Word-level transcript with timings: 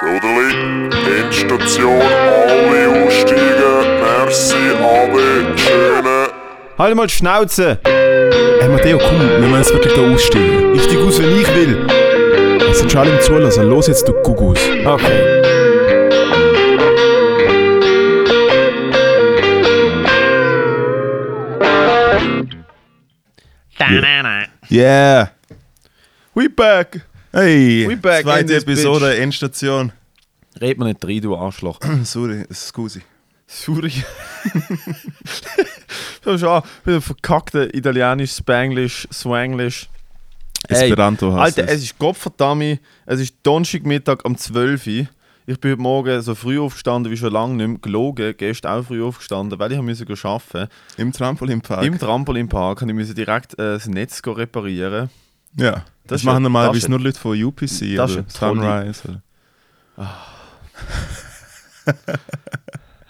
Soderli, 0.00 0.88
Endstation, 1.20 2.00
alle 2.00 3.04
aussteigen. 3.04 4.00
Merci, 4.00 4.56
alle, 4.80 5.58
schöne. 5.58 6.28
Halt 6.78 6.96
mal 6.96 7.06
die 7.06 7.12
Schnauze! 7.12 7.78
Hey 7.84 8.68
Matteo, 8.70 8.96
komm, 8.96 9.20
wir 9.20 9.40
müssen 9.40 9.56
jetzt 9.56 9.74
wirklich 9.74 9.92
da 9.92 10.00
aussteigen. 10.00 10.74
Ich 10.74 10.84
steig 10.84 11.00
aus, 11.00 11.20
wenn 11.20 11.38
ich 11.38 11.54
will. 11.54 11.86
Es 12.70 12.78
sind 12.78 12.90
schon 12.90 13.02
alle 13.02 13.10
im 13.10 13.20
Zulassen. 13.20 13.68
Los 13.68 13.88
jetzt, 13.88 14.08
du 14.08 14.14
Gugus. 14.22 14.58
Okay. 14.86 15.36
Yeah! 24.70 25.32
We 26.34 26.48
back! 26.48 27.02
Hey! 27.32 27.86
We 27.86 27.96
back 27.96 28.24
Zweite 28.24 28.56
Episode, 28.56 29.06
bitch. 29.06 29.20
Endstation. 29.20 29.92
Red 30.60 30.78
mir 30.78 30.86
nicht 30.86 31.04
rein, 31.04 31.20
du 31.20 31.36
Arschloch. 31.36 31.78
Sorry, 32.02 32.44
scusi. 32.52 33.02
Sorry. 33.46 33.92
so 36.24 36.36
schon, 36.36 36.62
wieder 36.84 37.00
verkackte 37.00 37.70
Italienisch, 37.72 38.32
Spanglish, 38.32 39.06
Swanglish. 39.12 39.88
Esperanto 40.68 41.32
heißt 41.32 41.60
Alter, 41.60 41.70
es. 41.70 41.78
es 41.78 41.84
ist 41.84 41.98
Gottverdammt, 42.00 42.80
es 43.06 43.20
ist 43.20 43.36
Donnerstagmittag 43.44 44.24
um 44.24 44.36
12 44.36 44.86
Uhr. 44.88 45.06
Ich 45.46 45.60
bin 45.60 45.70
heute 45.70 45.82
Morgen 45.82 46.22
so 46.22 46.34
früh 46.34 46.58
aufgestanden 46.58 47.12
wie 47.12 47.16
schon 47.16 47.32
lange 47.32 47.54
nicht 47.54 47.68
mehr. 47.68 47.78
Gelogen, 47.80 48.34
gestern 48.36 48.80
auch 48.80 48.84
früh 48.84 49.04
aufgestanden, 49.04 49.56
weil 49.56 49.70
ich 49.70 49.80
musste 49.80 50.04
arbeiten. 50.24 50.68
Im 50.96 51.12
Trampolinpark. 51.12 51.84
Im 51.84 51.96
Trampolinpark 51.96 52.82
und 52.82 52.88
ich 52.88 52.94
musste 52.96 53.14
direkt 53.14 53.52
äh, 53.52 53.74
das 53.74 53.86
Netz 53.86 54.20
go 54.20 54.32
reparieren. 54.32 55.10
Ja. 55.56 55.72
Das 55.72 56.22
Das, 56.22 56.24
machen 56.24 56.36
ja- 56.36 56.40
normalerweise 56.40 56.78
das 56.78 56.84
ist- 56.84 56.88
nur 56.88 57.00
Leute 57.00 57.18
von 57.20 57.40
UPC 57.44 57.96
das 57.96 58.10
ist 58.12 58.16
oder 58.18 58.24
Sunrise. 58.28 59.02
Oder. 59.08 59.22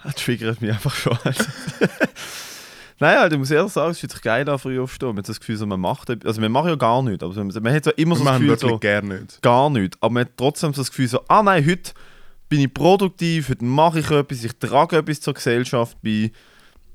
Das 0.03 0.15
triggert 0.15 0.61
mich 0.61 0.71
einfach 0.71 0.93
schon. 0.95 1.15
Nein, 2.99 3.17
Alter, 3.17 3.33
ich 3.33 3.39
muss 3.39 3.51
ehrlich 3.51 3.71
sagen, 3.71 3.91
es 3.91 3.99
fühlt 3.99 4.11
sich 4.11 4.21
geil 4.21 4.47
an, 4.49 4.57
früh 4.59 4.79
aufstehen. 4.79 5.09
Man 5.09 5.17
hat 5.19 5.29
das 5.29 5.39
Gefühl, 5.39 5.57
so, 5.57 5.65
man 5.65 5.79
macht. 5.79 6.09
Also, 6.25 6.41
wir 6.41 6.49
machen 6.49 6.69
ja 6.69 6.75
gar 6.75 7.01
nichts. 7.03 7.23
Aber 7.23 7.33
man, 7.35 7.47
man 7.61 7.73
hat 7.73 7.83
so 7.83 7.91
immer 7.91 8.15
Wir 8.15 8.19
so 8.19 8.25
das 8.25 8.39
Gefühl, 8.39 8.59
so, 8.69 8.79
gerne 8.79 9.19
nicht. 9.19 9.41
gar 9.41 9.69
nichts. 9.69 9.97
Aber 10.01 10.13
man 10.13 10.25
hat 10.25 10.31
trotzdem 10.37 10.73
so 10.73 10.81
das 10.81 10.89
Gefühl, 10.89 11.07
so, 11.07 11.21
ah 11.27 11.43
nein, 11.43 11.65
heute 11.65 11.91
bin 12.49 12.61
ich 12.61 12.73
produktiv, 12.73 13.49
heute 13.49 13.63
mache 13.65 13.99
ich 13.99 14.09
etwas, 14.11 14.43
ich 14.43 14.53
trage 14.57 14.97
etwas 14.97 15.21
zur 15.21 15.33
Gesellschaft 15.35 15.97
bei. 16.01 16.31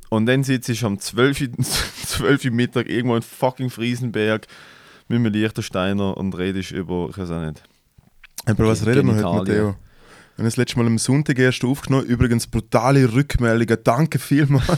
Und 0.09 0.27
dann 0.27 0.43
sitze 0.45 0.73
ich 0.73 0.85
am 0.85 0.99
12. 0.99 1.41
Uhr- 1.43 1.49
12 2.07 2.45
Uhr 2.47 2.51
Mittag 2.53 2.89
irgendwo 2.89 3.17
in 3.17 3.23
fucking 3.23 3.71
Friesenberg 3.71 4.47
mit 5.09 5.17
einem 5.17 5.33
Liechtensteiner 5.33 6.17
und 6.17 6.37
redest 6.37 6.73
über, 6.73 7.09
ich 7.11 7.19
weiß 7.19 7.31
auch 7.31 7.45
nicht. 7.45 7.63
Aber 8.45 8.67
was 8.67 8.87
reden 8.87 9.07
wir 9.07 9.15
heute. 9.15 9.25
Matteo? 9.25 9.77
Wir 10.37 10.43
haben 10.43 10.45
das 10.45 10.57
letzte 10.57 10.79
Mal 10.79 10.87
am 10.87 10.99
Sonntag 10.99 11.39
erst 11.39 11.65
aufgenommen. 11.65 12.07
Übrigens 12.07 12.47
brutale 12.47 13.13
Rückmeldungen. 13.13 13.79
Danke 13.83 14.19
vielmals. 14.19 14.67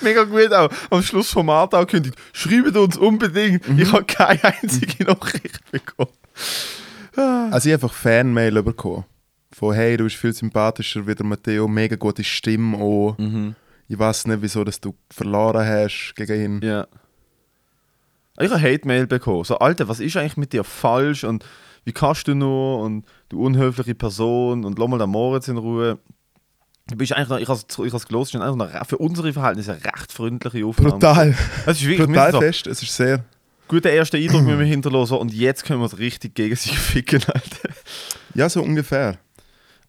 Mega 0.00 0.24
gut 0.24 0.52
auch. 0.52 0.70
Am 0.90 1.02
Schluss 1.02 1.30
vom 1.30 1.50
Art 1.50 1.74
auch 1.74 1.86
kündigt, 1.86 2.16
schreibt 2.32 2.76
uns 2.76 2.96
unbedingt. 2.96 3.68
Mhm. 3.68 3.78
Ich 3.78 3.92
habe 3.92 4.04
keine 4.04 4.44
einzige 4.44 5.04
Nachricht 5.04 5.60
bekommen. 5.70 6.10
Also 7.16 7.68
ich 7.68 7.74
habe 7.74 7.84
einfach 7.84 7.94
Fanmail 7.94 8.62
bekommen. 8.62 9.04
Von 9.52 9.74
hey, 9.74 9.96
du 9.96 10.04
bist 10.04 10.16
viel 10.16 10.32
sympathischer 10.32 11.06
wie 11.06 11.14
der 11.14 11.24
Matteo, 11.24 11.66
mega 11.66 11.96
gute 11.96 12.22
Stimme 12.22 12.76
auch. 12.76 13.16
Mhm. 13.18 13.54
Ich 13.88 13.98
weiß 13.98 14.26
nicht, 14.26 14.42
wieso 14.42 14.64
dass 14.64 14.80
du 14.80 14.94
verloren 15.10 15.66
hast 15.66 16.14
gegen 16.14 16.60
ihn. 16.60 16.60
Ja. 16.62 16.86
Ich 18.40 18.50
habe 18.50 18.60
Hate-Mail 18.60 19.06
bekommen. 19.06 19.44
So, 19.44 19.58
Alter, 19.58 19.88
was 19.88 20.00
ist 20.00 20.16
eigentlich 20.16 20.36
mit 20.36 20.52
dir 20.52 20.64
falsch? 20.64 21.24
Und 21.24 21.44
wie 21.84 21.92
kannst 21.92 22.28
du 22.28 22.34
nur? 22.34 22.80
Und 22.80 23.04
du 23.28 23.40
unhöfliche 23.42 23.94
Person. 23.94 24.64
Und 24.64 24.78
lass 24.78 24.88
mal 24.88 24.98
den 24.98 25.10
Moritz 25.10 25.48
in 25.48 25.56
Ruhe. 25.56 25.98
Du 26.88 26.96
bist 26.96 27.12
eigentlich 27.12 27.28
noch, 27.28 27.38
ich 27.38 27.48
habe 27.48 27.58
es 27.68 27.78
ich 27.78 27.92
has 27.92 28.06
gelesen, 28.06 28.38
noch 28.40 28.72
re- 28.72 28.82
für 28.86 28.98
unsere 28.98 29.32
Verhältnisse 29.32 29.72
eine 29.72 29.84
recht 29.84 30.12
freundliche 30.12 30.64
Aufnahme. 30.64 30.90
Brutal. 30.92 31.34
Es 31.66 31.80
ist 31.80 31.86
wirklich 31.88 32.06
Brutal 32.06 32.32
so, 32.32 32.40
fest. 32.40 32.66
Es 32.68 32.80
ist 32.82 32.94
sehr. 32.94 33.24
guter 33.66 33.90
erster 33.90 34.18
Eindruck 34.18 34.42
müssen 34.42 34.60
wir 34.60 34.66
hinterlassen 34.66 35.14
und 35.18 35.32
jetzt 35.34 35.64
können 35.64 35.80
wir 35.80 35.86
es 35.86 35.98
richtig 35.98 36.34
gegen 36.36 36.54
sich 36.54 36.78
ficken, 36.78 37.22
Alter. 37.26 37.70
Ja, 38.34 38.48
so 38.48 38.62
ungefähr. 38.62 39.18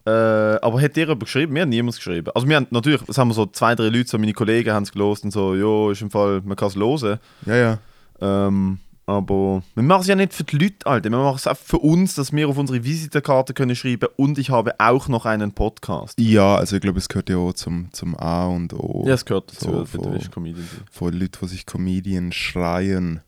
Äh, 0.06 0.10
aber 0.10 0.80
hat 0.80 0.96
dir 0.96 1.00
jemand 1.02 1.20
geschrieben? 1.20 1.52
Mir 1.52 1.62
hat 1.62 1.68
niemand 1.68 1.94
geschrieben. 1.96 2.30
Also 2.34 2.48
wir 2.48 2.56
haben 2.56 2.66
natürlich, 2.70 3.00
es 3.06 3.18
haben 3.18 3.32
so 3.32 3.46
zwei, 3.46 3.74
drei 3.76 3.88
Leute, 3.90 4.08
so 4.08 4.18
meine 4.18 4.32
Kollegen 4.32 4.72
haben 4.72 4.82
es 4.84 4.90
gelost 4.90 5.22
und 5.22 5.30
so, 5.32 5.54
jo, 5.54 5.90
ist 5.90 6.02
im 6.02 6.10
Fall, 6.10 6.40
man 6.44 6.56
kann 6.56 6.68
es 6.68 6.76
hören. 6.76 7.18
Ja, 7.46 7.54
ja. 7.56 7.78
Ähm, 8.20 8.78
aber 9.06 9.62
wir 9.74 9.82
machen 9.82 10.02
es 10.02 10.06
ja 10.06 10.14
nicht 10.16 10.34
für 10.34 10.44
die 10.44 10.58
Leute, 10.58 10.86
Alter. 10.86 11.10
Wir 11.10 11.16
machen 11.18 11.36
es 11.36 11.46
auch 11.46 11.56
für 11.56 11.78
uns, 11.78 12.14
dass 12.14 12.30
wir 12.32 12.46
auf 12.48 12.58
unsere 12.58 12.84
Visitenkarte 12.84 13.54
können 13.54 13.74
schreiben 13.74 14.08
und 14.16 14.36
ich 14.38 14.50
habe 14.50 14.74
auch 14.78 15.08
noch 15.08 15.24
einen 15.24 15.52
Podcast. 15.52 16.18
Ja, 16.20 16.56
also 16.56 16.76
ich 16.76 16.82
glaube, 16.82 16.98
es 16.98 17.08
gehört 17.08 17.30
ja 17.30 17.38
auch 17.38 17.54
zum, 17.54 17.88
zum 17.92 18.14
A 18.18 18.46
und 18.46 18.74
O. 18.74 19.04
Ja, 19.06 19.14
es 19.14 19.24
gehört 19.24 19.50
dazu, 19.52 19.64
So, 19.70 19.84
für 19.86 19.98
von- 20.02 20.30
Comedian. 20.30 20.66
Von 20.90 21.12
Leuten, 21.14 21.38
die 21.42 21.48
sich 21.48 21.64
Comedian 21.64 22.32
schreien. 22.32 23.20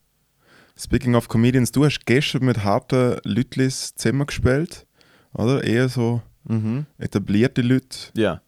Speaking 0.79 1.15
of 1.15 1.29
Comedians, 1.29 1.73
du 1.73 1.85
hast 1.85 2.05
gestern 2.05 2.45
mit 2.45 2.63
harten 2.65 3.17
Leuten 3.25 3.71
zusammen 3.71 4.27
gespielt. 4.27 4.87
Oder? 5.33 5.63
Eher 5.65 5.89
so 5.89 6.21
Mhm. 6.45 6.87
etablierte 6.99 7.63
Leute. 7.63 7.97
Ja. 8.15 8.41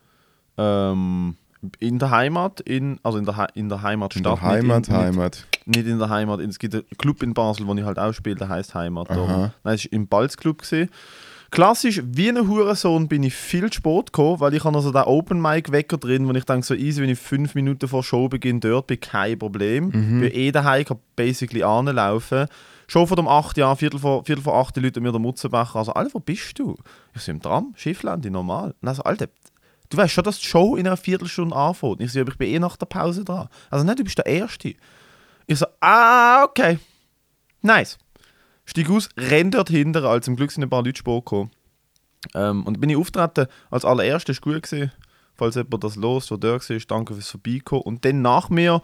Ähm, 0.59 1.37
in 1.79 1.99
der 1.99 2.11
Heimat, 2.11 2.61
in, 2.61 2.99
also 3.03 3.19
in 3.19 3.25
der, 3.25 3.49
in 3.55 3.69
der 3.69 3.83
Heimatstadt. 3.83 4.19
In 4.19 4.23
der 4.25 4.43
Heimat, 4.43 4.89
in, 4.89 4.95
Heimat. 4.95 5.47
Nicht, 5.67 5.87
in 5.87 5.99
der 5.99 6.09
Heimat. 6.09 6.41
Es 6.41 6.59
gibt 6.59 6.75
einen 6.75 6.85
Club 6.99 7.23
in 7.23 7.35
Basel, 7.35 7.67
wo 7.67 7.75
ich 7.75 7.85
halt 7.85 7.99
auch 7.99 8.13
spiele, 8.13 8.37
der 8.37 8.49
heißt 8.49 8.75
Heimat. 8.75 9.11
Nein, 9.65 9.75
es 9.75 9.85
war 9.85 9.93
im 9.93 10.09
Balzclub. 10.09 10.59
Gewesen. 10.59 10.91
Klassisch, 11.53 12.01
wie 12.03 12.31
ein 12.31 12.49
Hurensohn 12.49 13.09
bin 13.09 13.23
ich 13.23 13.35
viel 13.35 13.69
zu 13.69 13.75
spät 13.75 14.07
gekommen, 14.07 14.41
weil 14.41 14.55
ich 14.55 14.65
habe 14.65 14.75
also 14.75 14.91
den 14.91 15.03
Open 15.03 15.41
Mic 15.41 15.71
Wecker 15.71 15.99
drin, 15.99 16.27
wo 16.27 16.33
ich 16.33 16.45
denke, 16.45 16.65
so 16.65 16.73
easy, 16.73 17.03
wenn 17.03 17.11
ich 17.11 17.19
fünf 17.19 17.55
Minuten 17.55 17.87
vor 17.89 18.03
Showbeginn 18.03 18.59
dort 18.59 18.87
bin, 18.87 18.99
kein 18.99 19.39
Problem. 19.39 19.91
Mhm. 19.93 20.21
Bin 20.21 20.33
eh 20.33 20.51
daheim, 20.51 20.87
kann 20.87 20.99
basically 21.15 21.63
anlaufen. 21.63 22.47
Schon 22.87 23.07
von 23.07 23.17
dem 23.17 23.29
8 23.29 23.59
Jahr, 23.59 23.77
Viertel 23.77 24.01
vor, 24.01 24.25
Viertel 24.25 24.43
vor 24.43 24.55
8 24.55 24.79
Leute 24.79 25.03
mir 25.03 25.13
der 25.13 25.21
Mutzenbecher. 25.21 25.77
Also, 25.77 25.93
Alter, 25.93 26.15
wo 26.15 26.21
bist 26.21 26.59
du? 26.59 26.75
Ich 27.15 27.21
so 27.21 27.31
im 27.31 27.43
Tram, 27.43 27.75
Schifflandi, 27.77 28.31
normal. 28.31 28.75
Und 28.81 28.89
also, 28.89 29.03
Alter, 29.03 29.27
du 29.91 29.97
weißt 29.99 30.15
schon, 30.15 30.25
dass 30.25 30.39
die 30.39 30.47
Show 30.47 30.77
in 30.77 30.87
einer 30.87 30.97
Viertelstunde 30.97 31.55
anfängt. 31.55 32.01
Ich 32.01 32.13
so, 32.13 32.21
ich 32.21 32.39
bin 32.39 32.49
eh 32.49 32.59
nach 32.59 32.79
der 32.79 32.87
Pause 32.87 33.25
dran. 33.25 33.49
Also, 33.71 33.85
nicht, 33.85 33.99
du 33.99 34.05
bist 34.05 34.17
der 34.17 34.27
Erste. 34.27 34.75
Ich 35.47 35.59
so, 35.59 35.67
ah, 35.81 36.45
okay. 36.45 36.79
Nice. 37.63 37.99
Stieg 38.65 38.91
aus, 38.91 39.09
renn 39.17 39.51
dort 39.51 39.69
hinter, 39.69 40.05
als 40.05 40.25
zum 40.25 40.37
Glück 40.37 40.53
sind 40.53 40.63
ein 40.63 40.71
paar 40.71 40.85
Leute 40.85 40.99
spät 40.99 41.25
gekommen. 41.25 41.51
Ähm, 42.35 42.65
und 42.65 42.81
bin 42.81 42.91
ich 42.91 42.97
auftreten 42.97 43.47
als 43.71 43.85
allererster, 43.85 44.31
ist 44.31 44.43
gut 44.43 44.63
gewesen. 44.63 44.93
Falls 45.35 45.57
jemand 45.57 45.83
das 45.83 45.97
los, 45.97 46.29
der 46.29 46.39
da 46.39 46.53
war, 46.53 46.79
danke 46.87 47.15
fürs 47.15 47.31
Vorbeikommen. 47.31 47.83
Und 47.83 48.05
dann 48.05 48.23
nach 48.23 48.51
mir 48.51 48.81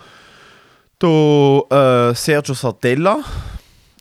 der 1.00 2.10
äh, 2.10 2.14
Sergio 2.14 2.54
Sardella 2.54 3.20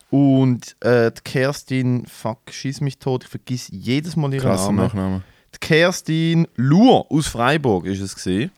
und 0.10 0.76
äh, 0.82 1.12
die 1.12 1.22
Kerstin, 1.24 2.06
fuck, 2.08 2.40
schieß 2.50 2.82
mich 2.82 2.98
tot, 2.98 3.26
ich 3.26 3.30
vergiss 3.30 3.68
jedes 3.72 4.16
Mal 4.16 4.34
ihren 4.34 4.44
Krasser 4.44 4.68
Namen. 4.68 4.86
Nachname. 4.86 5.24
Die 5.54 5.60
Kerstin 5.60 6.48
Luhr 6.56 7.06
aus 7.12 7.28
Freiburg 7.28 7.86
ist 7.86 8.02
es 8.02 8.16
gesehen. 8.16 8.52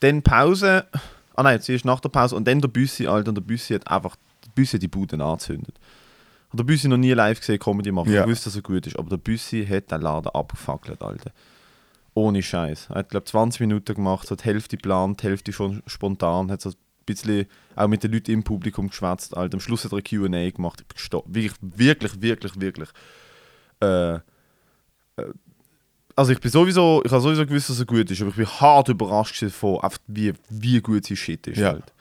Dann 0.00 0.22
Pause. 0.22 0.86
Ah 1.36 1.42
nein, 1.42 1.60
sie 1.60 1.74
ist 1.74 1.84
nach 1.84 2.00
der 2.00 2.08
Pause 2.08 2.34
und 2.34 2.46
dann 2.48 2.60
der 2.60 2.68
Büssi, 2.68 3.06
Alter, 3.06 3.28
und 3.28 3.36
der 3.36 3.42
Büssi 3.42 3.74
hat 3.74 3.86
einfach 3.86 4.16
der 4.44 4.50
Büssi 4.54 4.76
hat 4.76 4.82
die 4.82 4.88
Bude 4.88 5.22
angezündet. 5.22 5.78
Hat 6.50 6.58
der 6.58 6.64
Büssi 6.64 6.88
noch 6.88 6.96
nie 6.96 7.12
live 7.12 7.38
gesehen, 7.38 7.58
Comedy 7.58 7.92
machen. 7.92 8.12
Ja. 8.12 8.22
Ich 8.22 8.30
wusste, 8.30 8.46
dass 8.46 8.56
er 8.56 8.62
gut 8.62 8.86
ist, 8.86 8.98
aber 8.98 9.10
der 9.10 9.18
Büssi 9.18 9.66
hat 9.66 9.90
den 9.90 10.00
Laden 10.00 10.30
abgefackelt, 10.30 11.02
Alter. 11.02 11.32
Ohne 12.14 12.42
Scheiß. 12.42 12.88
Er 12.88 12.96
hat, 12.96 13.10
glaube 13.10 13.26
20 13.26 13.60
Minuten 13.60 13.94
gemacht, 13.94 14.26
so 14.26 14.34
die 14.34 14.44
Hälfte 14.44 14.76
geplant, 14.76 15.22
die 15.22 15.26
Hälfte 15.26 15.52
schon 15.52 15.82
spontan, 15.86 16.50
hat 16.50 16.62
so 16.62 16.70
ein 16.70 16.76
bisschen 17.04 17.46
auch 17.74 17.88
mit 17.88 18.02
den 18.02 18.12
Leuten 18.12 18.30
im 18.30 18.42
Publikum 18.42 18.88
geschwätzt, 18.88 19.36
Alter. 19.36 19.56
Am 19.56 19.60
Schluss 19.60 19.84
hat 19.84 19.92
er 19.92 19.98
eine 19.98 20.02
Q&A 20.02 20.50
gemacht. 20.50 20.82
Ich 20.96 21.10
bin. 21.10 21.22
Wirklich, 21.26 21.52
wirklich, 21.60 22.22
wirklich, 22.22 22.60
wirklich. 22.60 22.88
Äh, 23.80 24.20
also 26.16 26.32
ich 26.32 26.40
bin 26.40 26.50
sowieso, 26.50 27.02
ich 27.04 27.12
habe 27.12 27.20
sowieso 27.20 27.46
gewusst, 27.46 27.68
dass 27.68 27.78
er 27.78 27.84
gut 27.84 28.10
ist, 28.10 28.20
aber 28.22 28.30
ich 28.30 28.36
bin 28.36 28.46
hart 28.46 28.88
überrascht 28.88 29.42
davon, 29.42 29.78
wie, 30.06 30.32
wie 30.48 30.80
gut 30.80 31.06
sein 31.06 31.16
Shit 31.16 31.46
ist. 31.46 31.58
Ja. 31.58 31.72
Halt. 31.72 31.92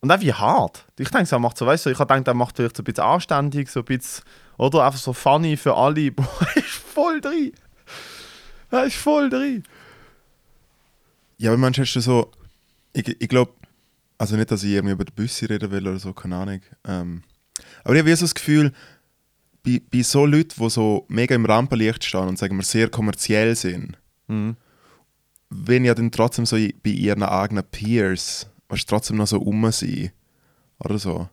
Und 0.00 0.12
auch 0.12 0.20
wie 0.20 0.34
hart. 0.34 0.84
Ich 0.98 1.08
denke, 1.08 1.30
er 1.34 1.38
macht 1.38 1.56
so, 1.56 1.64
weißt 1.64 1.86
du, 1.86 1.90
ich 1.90 1.98
habe 1.98 2.12
gedacht, 2.12 2.28
er 2.28 2.34
macht 2.34 2.56
vielleicht 2.56 2.76
so 2.76 2.82
ein 2.82 2.84
bisschen 2.84 3.04
anständig, 3.04 3.70
so 3.70 3.80
ein 3.80 3.86
bisschen, 3.86 4.22
oder 4.58 4.84
einfach 4.84 4.98
so 4.98 5.14
funny 5.14 5.56
für 5.56 5.74
alle. 5.74 6.10
Boah, 6.12 6.28
er 6.40 6.56
ist 6.58 6.66
voll 6.68 7.22
drin. 7.22 7.52
Er 8.70 8.84
ist 8.84 8.96
voll 8.96 9.30
drin. 9.30 9.64
Ja, 11.38 11.50
aber 11.50 11.58
manchmal 11.58 11.86
hast 11.86 11.94
du 11.94 12.00
so. 12.00 12.30
Ich, 12.92 13.08
ich 13.08 13.28
glaube, 13.28 13.52
also 14.18 14.36
nicht, 14.36 14.50
dass 14.50 14.62
ich 14.62 14.72
irgendwie 14.72 14.92
über 14.92 15.04
die 15.04 15.12
Büsse 15.12 15.48
reden 15.48 15.70
will 15.70 15.88
oder 15.88 15.98
so, 15.98 16.12
keine 16.12 16.36
Ahnung. 16.36 16.60
Ähm, 16.86 17.22
aber 17.82 17.94
ich 17.94 18.00
habe 18.00 18.14
so 18.14 18.24
das 18.24 18.34
Gefühl, 18.34 18.72
bei, 19.64 19.80
bei 19.90 20.02
so 20.02 20.26
Leuten, 20.26 20.54
die 20.62 20.70
so 20.70 21.04
mega 21.08 21.34
im 21.34 21.46
Rampenlicht 21.46 22.04
stehen 22.04 22.28
und 22.28 22.38
sagen 22.38 22.56
wir 22.56 22.62
sehr 22.62 22.88
kommerziell 22.88 23.56
sind, 23.56 23.96
Mhm. 24.28 24.56
wenn 25.50 25.84
ja 25.84 25.94
dann 25.94 26.10
trotzdem 26.10 26.46
so 26.46 26.56
bei 26.56 26.90
ihren 26.90 27.22
eigenen 27.22 27.64
Peers, 27.64 28.46
du, 28.68 28.76
trotzdem 28.88 29.16
noch 29.16 29.26
so 29.26 29.40
um 29.40 29.70
sein. 29.72 30.10
Oder 30.78 30.98
so. 30.98 31.28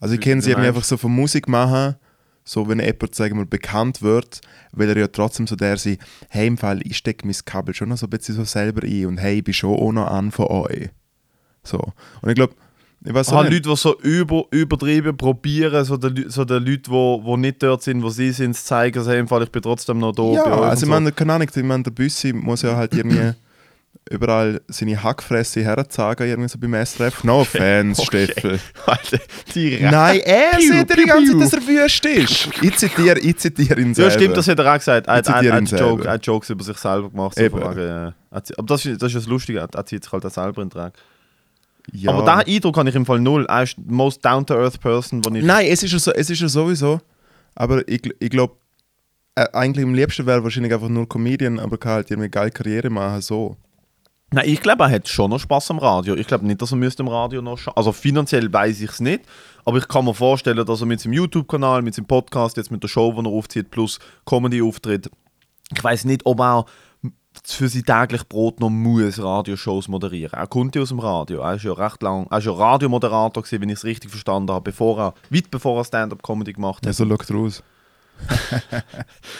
Also 0.00 0.14
ich 0.14 0.20
kenne 0.20 0.40
sie 0.42 0.48
wie 0.48 0.50
irgendwie 0.52 0.68
einfach 0.68 0.84
so 0.84 0.96
von 0.96 1.12
Musik 1.12 1.48
machen, 1.48 1.96
So, 2.48 2.68
wenn 2.68 2.78
jemand, 2.78 3.14
sagen 3.14 3.38
wir, 3.38 3.44
bekannt 3.46 4.02
wird, 4.02 4.40
will 4.70 4.88
er 4.88 4.96
ja 4.96 5.08
trotzdem 5.08 5.48
so 5.48 5.56
der 5.56 5.78
sein, 5.78 5.98
hey, 6.28 6.46
im 6.46 6.56
Fall, 6.58 6.80
ich 6.86 6.96
stecke 6.96 7.26
mein 7.26 7.34
Kabel 7.44 7.74
schon 7.74 7.88
noch 7.88 7.96
so 7.98 8.06
ein 8.06 8.10
bisschen 8.10 8.36
so 8.36 8.44
selber 8.44 8.82
ein 8.86 9.06
und 9.06 9.18
hey, 9.18 9.38
ich 9.38 9.44
bin 9.44 9.52
schon 9.54 9.74
auch 9.74 9.90
noch 9.90 10.06
an 10.06 10.30
von 10.30 10.46
euch. 10.46 10.90
So. 11.64 11.78
Und 12.22 12.28
ich 12.28 12.36
glaube, 12.36 12.54
ich 13.06 13.14
weiß 13.14 13.28
auch. 13.32 13.44
Leute, 13.44 13.60
die 13.60 13.76
so 13.76 13.98
über, 14.00 14.44
übertrieben 14.50 15.16
probieren, 15.16 15.84
so 15.84 15.96
die, 15.96 16.08
Lü- 16.08 16.28
so 16.30 16.44
die 16.44 16.54
Leute, 16.54 16.78
die 16.78 16.90
wo, 16.90 17.20
wo 17.22 17.36
nicht 17.36 17.62
dort 17.62 17.82
sind, 17.82 18.02
wo 18.02 18.08
sie 18.10 18.32
sind, 18.32 18.54
zu 18.56 18.64
zeigen, 18.64 19.02
so, 19.02 19.10
hey, 19.10 19.26
Fall, 19.26 19.44
ich 19.44 19.50
bin 19.50 19.62
trotzdem 19.62 19.98
noch 19.98 20.12
da. 20.12 20.22
Ja, 20.24 20.42
also 20.44 20.72
ich 20.74 20.80
so. 20.80 20.86
meine, 20.86 21.12
keine 21.12 21.34
Ahnung, 21.34 21.48
ich 21.54 21.62
meine, 21.62 21.82
der 21.84 21.90
Büssi 21.92 22.32
muss 22.32 22.62
ja 22.62 22.74
halt 22.76 22.94
irgendwie 22.94 23.32
überall 24.10 24.60
seine 24.68 25.02
Hackfresse 25.02 25.64
herzeigen, 25.64 26.28
irgendwie 26.28 26.48
so 26.48 26.58
beim 26.58 26.74
SRF. 26.74 27.24
No 27.24 27.40
offense, 27.40 28.02
Okay. 28.02 28.26
Steffel. 28.26 28.60
Alter, 28.86 29.18
direkt. 29.54 29.82
Nein, 29.90 30.20
er 30.24 30.50
sagt 30.60 30.90
dir 30.90 30.96
die 30.96 31.02
ganze. 31.04 31.32
Zeit, 31.32 31.40
dass 31.42 31.52
er 31.54 31.66
wüst 31.66 32.06
ist. 32.06 32.48
Ich 32.62 32.76
zitiere, 32.76 33.18
ich 33.18 33.36
zitiere 33.38 33.80
ihn 33.80 33.88
Ja, 33.88 33.94
selber. 33.94 34.10
stimmt, 34.12 34.36
das 34.36 34.48
hat 34.48 34.58
er 34.58 34.72
auch 34.72 34.78
gesagt. 34.78 35.06
Er 35.08 35.14
hat, 35.16 35.70
Joke, 35.80 36.20
Jokes 36.22 36.50
über 36.50 36.62
sich 36.64 36.76
selber 36.76 37.10
gemacht. 37.10 37.34
So 37.36 37.42
wegen, 37.42 37.58
ja. 37.58 38.06
Er 38.06 38.42
Aber 38.58 38.66
das, 38.66 38.84
ist- 38.84 39.00
das 39.02 39.08
ist 39.12 39.16
das 39.22 39.26
Lustige, 39.26 39.58
er, 39.60 39.68
er 39.72 39.86
zieht 39.86 40.04
sich 40.04 40.12
halt 40.12 40.24
auch 40.24 40.30
selber 40.30 40.62
in 40.62 40.68
den 40.68 40.78
Dreck. 40.78 40.92
Ja. 41.92 42.10
Aber 42.12 42.22
diesen 42.42 42.54
Eindruck 42.56 42.76
habe 42.76 42.88
ich 42.88 42.94
im 42.94 43.06
Fall 43.06 43.20
null. 43.20 43.46
Er 43.48 43.62
ist 43.62 43.76
the 43.76 43.82
most 43.92 44.24
down-to-earth 44.24 44.80
person, 44.80 45.22
den 45.22 45.36
ich... 45.36 45.44
Nein, 45.44 45.66
es 45.70 45.82
ist, 45.82 45.92
ja 45.92 45.98
so, 45.98 46.12
es 46.12 46.30
ist 46.30 46.40
ja 46.40 46.48
sowieso. 46.48 47.00
Aber 47.54 47.86
ich, 47.88 48.02
ich 48.18 48.30
glaube, 48.30 48.54
äh, 49.34 49.46
eigentlich 49.52 49.84
am 49.84 49.94
liebsten 49.94 50.26
wäre 50.26 50.42
wahrscheinlich 50.42 50.72
einfach 50.74 50.88
nur 50.88 51.08
Comedian, 51.08 51.58
aber 51.58 51.78
kann 51.78 51.92
halt 51.92 52.10
irgendwie 52.10 52.24
eine 52.24 52.30
geile 52.30 52.50
Karriere 52.50 52.90
machen, 52.90 53.20
so. 53.22 53.56
Nein, 54.32 54.48
ich 54.48 54.60
glaube, 54.60 54.82
er 54.82 54.90
hat 54.90 55.06
schon 55.08 55.30
noch 55.30 55.38
Spaß 55.38 55.70
am 55.70 55.78
Radio. 55.78 56.16
Ich 56.16 56.26
glaube 56.26 56.44
nicht, 56.46 56.60
dass 56.60 56.72
er 56.72 56.76
müsste 56.76 57.02
im 57.02 57.08
Radio 57.08 57.40
noch 57.40 57.58
scha- 57.58 57.72
Also 57.76 57.92
finanziell 57.92 58.52
weiß 58.52 58.80
ich 58.80 58.90
es 58.90 59.00
nicht, 59.00 59.22
aber 59.64 59.78
ich 59.78 59.86
kann 59.86 60.04
mir 60.04 60.14
vorstellen, 60.14 60.66
dass 60.66 60.80
er 60.80 60.86
mit 60.86 61.00
seinem 61.00 61.12
YouTube-Kanal, 61.12 61.82
mit 61.82 61.94
seinem 61.94 62.06
Podcast, 62.06 62.56
jetzt 62.56 62.72
mit 62.72 62.82
der 62.82 62.88
Show, 62.88 63.12
die 63.12 63.24
er 63.24 63.30
aufzieht, 63.30 63.70
plus 63.70 64.00
Comedy-Auftritt, 64.24 65.10
ich 65.74 65.82
weiß 65.84 66.04
nicht, 66.06 66.26
ob 66.26 66.40
er 66.40 66.64
für 67.54 67.68
sein 67.68 67.84
täglich 67.84 68.28
Brot 68.28 68.60
noch 68.60 68.70
muss 68.70 69.22
Radioshows 69.22 69.88
moderieren. 69.88 70.38
Er 70.38 70.46
kommt 70.46 70.74
ja 70.74 70.82
aus 70.82 70.88
dem 70.88 70.98
Radio. 70.98 71.40
Er 71.40 71.54
ist 71.54 71.64
ja 71.64 71.72
recht 71.72 72.02
lang, 72.02 72.26
er 72.30 72.38
ist 72.38 72.44
ja 72.44 72.52
Radiomoderator 72.52 73.42
gewesen, 73.42 73.62
wenn 73.62 73.68
ich 73.68 73.78
es 73.78 73.84
richtig 73.84 74.10
verstanden 74.10 74.52
habe, 74.52 74.70
bevor 74.70 74.98
er, 74.98 75.14
weit 75.30 75.50
bevor 75.50 75.78
er 75.78 75.84
Stand-up-Comedy 75.84 76.54
gemacht 76.54 76.78
hat. 76.78 76.86
Ja, 76.86 76.92
so 76.92 77.06
schaut 77.06 77.30
er 77.30 77.36
aus. 77.36 77.62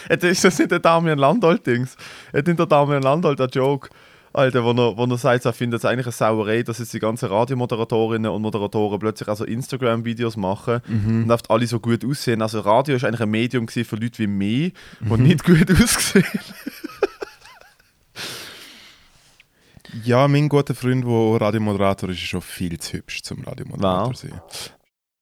Ist 0.22 0.44
das 0.44 0.58
nicht 0.58 0.70
der 0.70 0.80
Damian 0.80 1.18
Landolt-Dings. 1.18 1.96
Hat 2.32 2.46
nicht 2.46 2.58
der 2.58 2.66
Damian 2.66 3.02
Landolt 3.02 3.40
einen 3.40 3.50
Joke, 3.50 3.88
Alter, 4.36 4.64
wo 4.64 4.70
er, 4.72 4.96
wo 4.98 5.04
er 5.04 5.16
sagt, 5.16 5.46
er 5.46 5.52
findet 5.54 5.80
es 5.80 5.86
eigentlich 5.86 6.06
eine 6.06 6.12
Sauerei, 6.12 6.62
dass 6.62 6.78
jetzt 6.78 6.92
die 6.92 6.98
ganzen 6.98 7.30
Radiomoderatorinnen 7.30 8.30
und 8.30 8.42
Moderatoren 8.42 8.98
plötzlich 8.98 9.28
also 9.28 9.44
Instagram-Videos 9.44 10.36
machen 10.36 10.82
und 11.22 11.30
oft 11.30 11.50
alle 11.50 11.66
so 11.66 11.80
gut 11.80 12.04
aussehen. 12.04 12.42
Also 12.42 12.60
Radio 12.60 12.96
ist 12.96 13.04
eigentlich 13.04 13.22
ein 13.22 13.30
Medium 13.30 13.66
für 13.66 13.96
Leute 13.96 14.18
wie 14.18 14.26
mich, 14.26 14.74
die 15.00 15.22
nicht 15.22 15.42
gut 15.42 15.70
aussehen. 15.82 16.24
Ja, 20.04 20.28
mein 20.28 20.48
guter 20.48 20.74
Freund, 20.74 21.04
der 21.04 21.40
Radiomoderator 21.40 22.08
ist, 22.10 22.16
ist 22.16 22.28
schon 22.28 22.42
viel 22.42 22.78
zu 22.78 22.94
hübsch 22.98 23.22
zum 23.22 23.42
Radiomoderator 23.44 24.08
Wow. 24.10 24.16
sein. 24.16 24.40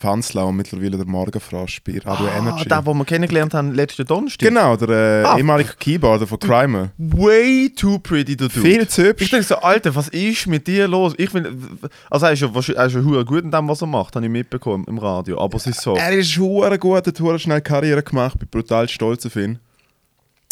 Fanslau 0.01 0.49
und 0.49 0.57
mittlerweile 0.57 0.99
der 0.99 1.07
Morgenfrosch 1.07 1.81
bei 1.83 1.99
Radio 2.05 2.27
Ah, 2.29 2.37
Energy. 2.39 2.69
der, 2.69 2.83
den 2.83 2.97
wir 2.99 3.05
kennengelernt 3.07 3.55
haben 3.55 3.73
letzten 3.73 4.05
Donnerstag. 4.05 4.47
Genau, 4.49 4.77
der 4.77 4.89
äh, 4.89 5.25
Ah. 5.25 5.39
ehemalige 5.39 5.73
Keyboarder 5.79 6.27
von 6.27 6.39
Crimer. 6.39 6.91
Way 6.99 7.71
too 7.75 7.99
pretty 8.01 8.37
to 8.37 8.49
do. 8.49 8.61
Viel 8.61 8.87
zu 8.87 9.03
Ich 9.03 9.09
hübsch. 9.09 9.31
denke 9.31 9.47
so, 9.47 9.55
Alter, 9.57 9.95
was 9.95 10.09
ist 10.09 10.47
mit 10.47 10.67
dir 10.67 10.89
los? 10.89 11.15
Ich 11.17 11.31
bin, 11.33 11.79
also 12.11 12.27
er 12.27 12.33
ist 12.33 12.41
ja, 12.41 12.49
er 12.53 12.87
ist 12.87 12.95
ja 12.95 13.01
hure 13.03 13.25
gut 13.25 13.45
in 13.45 13.51
dem, 13.51 13.67
was 13.69 13.81
er 13.81 13.87
macht, 13.87 14.15
habe 14.17 14.27
ich 14.27 14.33
mitbekommen 14.33 14.85
im 14.89 14.99
Radio. 14.99 15.41
Aber 15.41 15.57
es 15.57 15.67
ist 15.67 15.81
so. 15.81 15.95
Er 15.97 16.13
ist 16.13 16.37
hure 16.37 16.79
gut, 16.79 17.07
hat 17.07 17.21
hure 17.21 17.39
schnell 17.39 17.63
Karriere 17.63 18.03
gemacht, 18.03 18.39
bin 18.39 18.49
brutal 18.49 18.89
stolz 18.91 19.25
auf 19.25 19.37
ihn. 19.37 19.59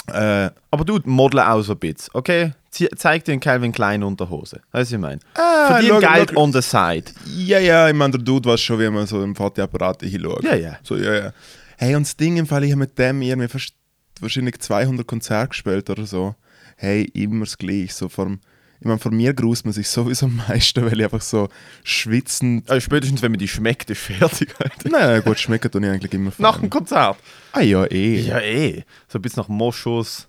Äh, 0.07 0.51
Aber 0.71 0.85
du 0.87 0.99
model 1.05 1.41
auch 1.41 1.61
so 1.63 1.73
ein 1.73 1.79
bisschen, 1.79 2.09
okay? 2.15 2.53
Zie- 2.73 2.89
Zeig 2.97 3.25
dir 3.25 3.39
Calvin 3.39 3.71
Klein 3.73 4.03
Unterhose. 4.03 4.61
Weißt 4.73 4.73
du, 4.73 4.79
was 4.81 4.93
ich 4.93 4.99
meine? 4.99 5.21
Ah, 5.35 5.67
Verdien 5.69 6.01
schau, 6.01 6.15
Geld 6.15 6.37
on 6.37 6.53
the 6.53 6.63
side. 6.63 7.05
ja, 7.37 7.59
ja, 7.59 7.89
ich 7.89 7.95
meine, 7.95 8.13
der 8.13 8.21
Dude 8.23 8.49
weiß 8.49 8.61
schon, 8.61 8.81
wie 8.81 8.89
man 8.89 9.07
so 9.07 9.23
im 9.23 9.35
Fotoapparat 9.37 10.03
hinschaut. 10.03 10.43
Ja, 10.45 10.55
ja. 10.55 10.79
So, 10.83 10.97
ja, 10.97 11.13
ja. 11.15 11.33
Hey, 11.77 11.95
und 11.97 12.07
das 12.07 12.17
Ding 12.17 12.37
im 12.39 12.47
Fall, 12.47 12.65
ich 12.65 12.71
habe 12.71 12.81
mit 12.81 12.99
dem 12.99 13.21
irgendwie 13.23 13.49
fast 13.49 13.75
wahrscheinlich 14.21 14.59
200 14.61 15.07
Konzerte 15.07 15.49
gespielt 15.49 15.91
oder 15.91 16.07
so. 16.07 16.35
Hey, 16.77 17.03
immer 17.15 17.45
das 17.45 17.59
Gleiche. 17.59 17.93
So 17.93 18.09
vom, 18.09 18.41
ich 18.81 18.87
meine, 18.87 18.99
von 18.99 19.15
mir 19.15 19.35
grußt 19.35 19.65
man 19.67 19.75
sich 19.75 19.89
sowieso 19.89 20.27
am 20.27 20.41
meisten, 20.49 20.85
weil 20.85 20.99
ich 20.99 21.05
einfach 21.05 21.21
so 21.21 21.49
schwitzend. 21.85 22.71
Also 22.71 22.81
spätestens, 22.81 23.21
wenn 23.23 23.33
man 23.33 23.39
die 23.39 23.49
schmeckt, 23.49 23.91
ist 23.91 24.01
fertig. 24.01 24.55
Alter. 24.59 24.89
Naja, 24.89 25.21
gut, 25.21 25.39
schmecken 25.39 25.71
tue 25.71 25.83
ich 25.83 25.89
eigentlich 25.91 26.13
immer 26.15 26.33
Nach 26.39 26.59
dem 26.59 26.71
Konzert. 26.71 27.17
Ah 27.53 27.61
ja, 27.61 27.85
eh. 27.91 28.21
Ja, 28.21 28.41
eh. 28.41 28.83
So 29.09 29.19
ein 29.19 29.23
bisschen 29.23 29.43
nach 29.43 29.49
Moschus, 29.49 30.29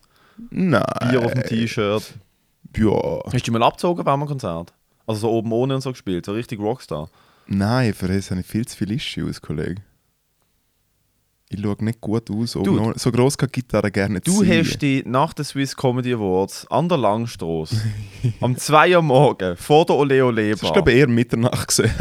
Nein. 0.50 0.84
Bier 1.10 1.24
auf 1.24 1.34
dem 1.34 1.44
T-Shirt. 1.44 2.04
Ja. 2.78 3.22
Hast 3.32 3.48
du 3.48 3.52
mal 3.52 3.64
abgezogen 3.64 4.04
beim 4.04 4.26
Konzert? 4.26 4.74
Also 5.06 5.22
so 5.22 5.32
oben 5.32 5.52
ohne 5.52 5.76
und 5.76 5.82
so 5.82 5.92
gespielt, 5.92 6.26
so 6.26 6.32
richtig 6.34 6.60
Rockstar. 6.60 7.10
Nein, 7.48 7.94
für 7.94 8.08
das 8.08 8.32
habe 8.32 8.42
ich 8.42 8.48
viel 8.48 8.66
zu 8.66 8.78
viele 8.78 8.96
Issues, 8.96 9.42
Kollege. 9.42 9.82
Ich 11.50 11.62
schaue 11.62 11.76
nicht 11.84 12.02
gut 12.02 12.32
aus. 12.32 12.54
Dude. 12.54 12.72
ohne- 12.82 12.98
so 12.98 13.12
gross 13.12 13.38
kann 13.38 13.50
die 13.54 13.60
Gitarre 13.62 13.92
gerne 13.92 14.16
nicht 14.16 14.28
Du 14.28 14.40
sein. 14.44 14.60
hast 14.60 14.80
dich 14.82 15.06
nach 15.06 15.34
den 15.34 15.46
Swiss 15.46 15.76
Comedy 15.76 16.14
Awards 16.14 16.66
an 16.72 16.90
der 16.90 16.98
Langstrasse 16.98 17.76
am 18.42 18.58
2 18.58 18.96
Uhr 18.96 19.02
morgen 19.04 19.56
vor 19.58 19.86
der 19.86 19.96
Ole 19.98 20.26
Ole 20.26 20.50
Das 20.52 20.56
ist, 20.56 20.62
Bar 20.64 20.74
glaube 20.74 20.94
eher 20.94 21.08
Mitternacht 21.08 21.68
gesehen. 21.68 21.92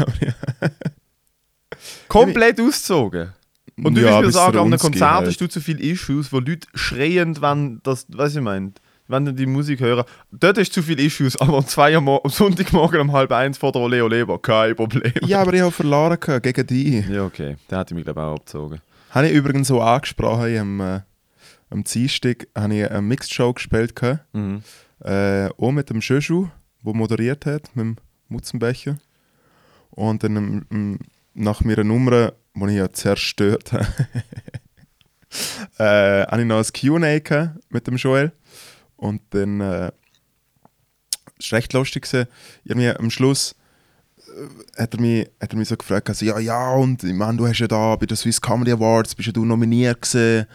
komplett 2.07 2.59
ausgezogen. 2.59 3.33
Und 3.83 3.95
du 3.95 4.01
Ja, 4.01 4.17
willst 4.21 4.25
mir 4.27 4.31
sagen, 4.31 4.57
an 4.59 4.65
einem 4.67 4.79
Konzert 4.79 5.11
halt. 5.11 5.27
hast 5.27 5.41
du 5.41 5.47
zu 5.47 5.59
viele 5.59 5.81
Issues, 5.81 6.31
wo 6.31 6.39
Leute 6.39 6.67
schreiend, 6.75 7.41
wenn 7.41 7.79
das, 7.83 8.05
was 8.09 8.35
ich 8.35 8.41
meine, 8.41 8.71
wenn 9.13 9.25
die 9.25 9.33
die 9.33 9.45
Musik 9.45 9.79
hören. 9.79 10.03
Dort 10.31 10.57
du 10.57 10.63
zu 10.69 10.81
viele 10.83 11.01
Issues, 11.03 11.37
aber 11.39 11.57
am 11.59 11.65
2 11.67 11.95
Uhr 11.95 12.01
Mo- 12.01 12.21
am 12.23 12.29
Sonntagmorgen 12.29 12.99
um 12.99 13.11
halb 13.13 13.31
eins 13.31 13.57
vor 13.57 13.71
der 13.71 13.81
Ole 13.81 14.03
Ole 14.03 14.25
Bar, 14.25 14.39
kein 14.41 14.75
Problem. 14.75 15.13
Ja, 15.21 15.41
aber 15.41 15.53
ich 15.53 15.61
habe 15.61 15.71
verloren 15.71 16.19
gehabt 16.19 16.43
gegen 16.43 16.67
dich. 16.67 17.07
Ja, 17.07 17.23
okay. 17.25 17.55
Der 17.69 17.77
hat 17.77 17.91
mich, 17.91 18.03
glaube 18.03 18.19
ich, 18.19 18.25
auch 18.25 18.33
abgezogen. 18.35 18.81
Habe 19.11 19.27
ich 19.27 19.33
übrigens 19.33 19.67
so 19.69 19.79
angesprochen, 19.81 20.57
am, 20.57 20.79
äh, 20.81 20.99
am 21.69 21.83
Dienstag 21.83 22.47
habe 22.57 22.75
ich 22.75 22.89
eine 22.91 23.01
Mixed 23.01 23.33
Show 23.33 23.53
gespielt, 23.53 23.95
gehabt, 23.95 24.25
Mhm. 24.33 24.61
äh, 25.03 25.47
auch 25.57 25.71
mit 25.71 25.89
dem 25.89 26.01
Schöschu, 26.01 26.47
der 26.85 26.93
moderiert 26.93 27.45
hat, 27.45 27.75
mit 27.75 27.85
dem 27.85 27.95
Mutzenbecher. 28.27 28.97
Und 29.91 30.23
dann 30.23 30.35
ähm, 30.35 30.65
ähm, 30.71 30.99
nach 31.35 31.61
meiner 31.61 31.83
Nummer, 31.83 32.33
die 32.55 32.65
ich 32.71 32.75
ja 32.77 32.91
zerstört 32.91 33.71
habe, 33.73 33.87
äh, 35.79 36.25
habe 36.27 36.41
ich 36.41 36.47
noch 36.47 36.57
ein 36.57 36.65
Q&A 37.19 37.53
mit 37.69 37.87
dem 37.87 37.95
Joel. 37.97 38.31
Und 38.95 39.21
dann 39.31 39.61
äh, 39.61 39.91
war 41.51 41.57
recht 41.57 41.73
lustig. 41.73 42.07
Irgendwie 42.63 42.89
am 42.89 43.09
Schluss 43.09 43.55
äh, 44.27 44.81
hat 44.81 44.93
er 44.93 45.01
mich, 45.01 45.29
hat 45.41 45.51
er 45.51 45.57
mich 45.57 45.67
so 45.67 45.77
gefragt, 45.77 46.09
also, 46.09 46.25
ja, 46.25 46.39
ja, 46.39 46.73
und 46.73 47.03
ich 47.03 47.13
meine, 47.13 47.37
du 47.37 47.47
hast 47.47 47.59
ja 47.59 47.67
da 47.67 47.95
bei 47.95 48.05
den 48.05 48.17
Swiss 48.17 48.41
Comedy 48.41 48.71
Awards, 48.71 49.15
bist 49.15 49.27
ja 49.27 49.33
du 49.33 49.45
nominiert 49.45 50.01
gewesen 50.01 50.47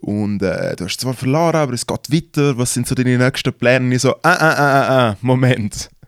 und 0.00 0.42
äh, 0.42 0.76
du 0.76 0.84
hast 0.84 1.00
zwar 1.00 1.14
verloren, 1.14 1.56
aber 1.56 1.72
es 1.72 1.86
geht 1.86 2.12
weiter, 2.12 2.56
was 2.56 2.74
sind 2.74 2.86
so 2.86 2.94
deine 2.94 3.18
nächsten 3.18 3.52
Pläne? 3.52 3.86
Und 3.86 3.92
ich 3.92 4.02
so, 4.02 4.14
ah, 4.22 4.34
ah, 4.34 4.54
ah, 4.54 4.88
ah, 4.88 5.16
Moment. 5.20 5.90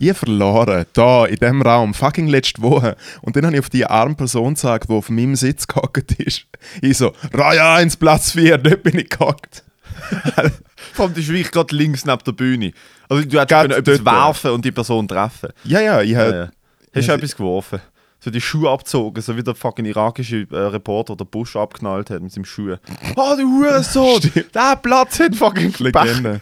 Ich 0.00 0.12
verloren, 0.12 0.84
da, 0.92 1.24
in 1.24 1.36
diesem 1.36 1.62
Raum, 1.62 1.94
fucking 1.94 2.26
letzte 2.26 2.60
Woche. 2.62 2.96
Und 3.22 3.36
dann 3.36 3.46
habe 3.46 3.54
ich 3.54 3.60
auf 3.60 3.70
die 3.70 3.86
arme 3.86 4.16
Person 4.16 4.54
gesagt, 4.54 4.90
die 4.90 4.92
auf 4.92 5.08
meinem 5.08 5.36
Sitz 5.36 5.68
gehockt 5.68 6.12
ist. 6.20 6.46
Ich 6.82 6.98
so, 6.98 7.12
Reihe 7.32 7.64
1, 7.64 7.96
Platz 7.96 8.32
4, 8.32 8.58
dort 8.58 8.82
bin 8.82 8.98
ich 8.98 9.08
gehockt. 9.08 9.62
Vor 10.92 11.04
allem, 11.06 11.14
das 11.14 11.24
ist 11.24 11.28
wirklich 11.28 11.50
gerade 11.50 11.74
links 11.74 12.04
neben 12.04 12.22
der 12.24 12.32
Bühne. 12.32 12.72
Also 13.08 13.24
du 13.24 13.40
hättest 13.40 13.60
können 13.60 13.70
etwas 13.72 14.04
werfen 14.04 14.50
und 14.52 14.64
die 14.64 14.72
Person 14.72 15.06
treffen. 15.08 15.50
Ja, 15.64 15.80
ja, 15.80 16.00
ich 16.02 16.10
Ja, 16.10 16.18
habe... 16.20 16.34
ja. 16.36 16.50
Hast 16.94 17.08
du 17.08 17.12
etwas 17.12 17.36
geworfen? 17.36 17.80
So 18.20 18.30
die 18.30 18.40
Schuhe 18.40 18.70
abgezogen, 18.70 19.20
so 19.20 19.36
wie 19.36 19.42
der 19.42 19.54
fucking 19.54 19.84
irakische 19.84 20.46
äh, 20.50 20.56
Reporter 20.56 21.14
der 21.14 21.26
Busch 21.26 21.56
abknallt 21.56 22.08
hat 22.08 22.22
mit 22.22 22.32
seinem 22.32 22.46
Schuh. 22.46 22.76
Ah, 23.16 23.36
du 23.36 23.42
Hurensohn! 23.42 24.20
Der 24.54 24.76
Platz 24.76 25.20
hat 25.20 25.36
fucking 25.36 25.74
Legende. 25.78 26.40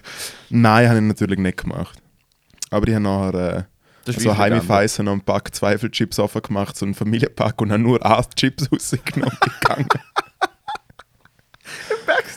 Nein, 0.49 0.89
habe 0.89 0.99
ich 0.99 1.05
natürlich 1.05 1.41
nicht 1.41 1.59
gemacht. 1.63 1.99
Aber 2.71 2.87
ich 2.87 2.95
habe 2.95 3.03
nachher 3.03 3.35
äh, 3.35 3.63
Das 4.05 4.15
ist 4.17 4.23
so 4.23 4.29
wirklich 4.29 4.39
heime 4.39 4.55
Legende. 4.57 4.67
Feissen 4.75 5.09
und 5.09 5.13
einen 5.13 5.21
Pack 5.23 5.53
Zweifelchips 5.53 6.21
aufgemacht, 6.21 6.77
so 6.77 6.85
einen 6.87 6.95
Familienpack 6.95 7.61
und 7.61 7.73
habe 7.73 7.83
nur 7.83 8.05
acht 8.07 8.37
Chips 8.37 8.69
rausgenommen 8.73 9.37
gegangen. 9.41 9.89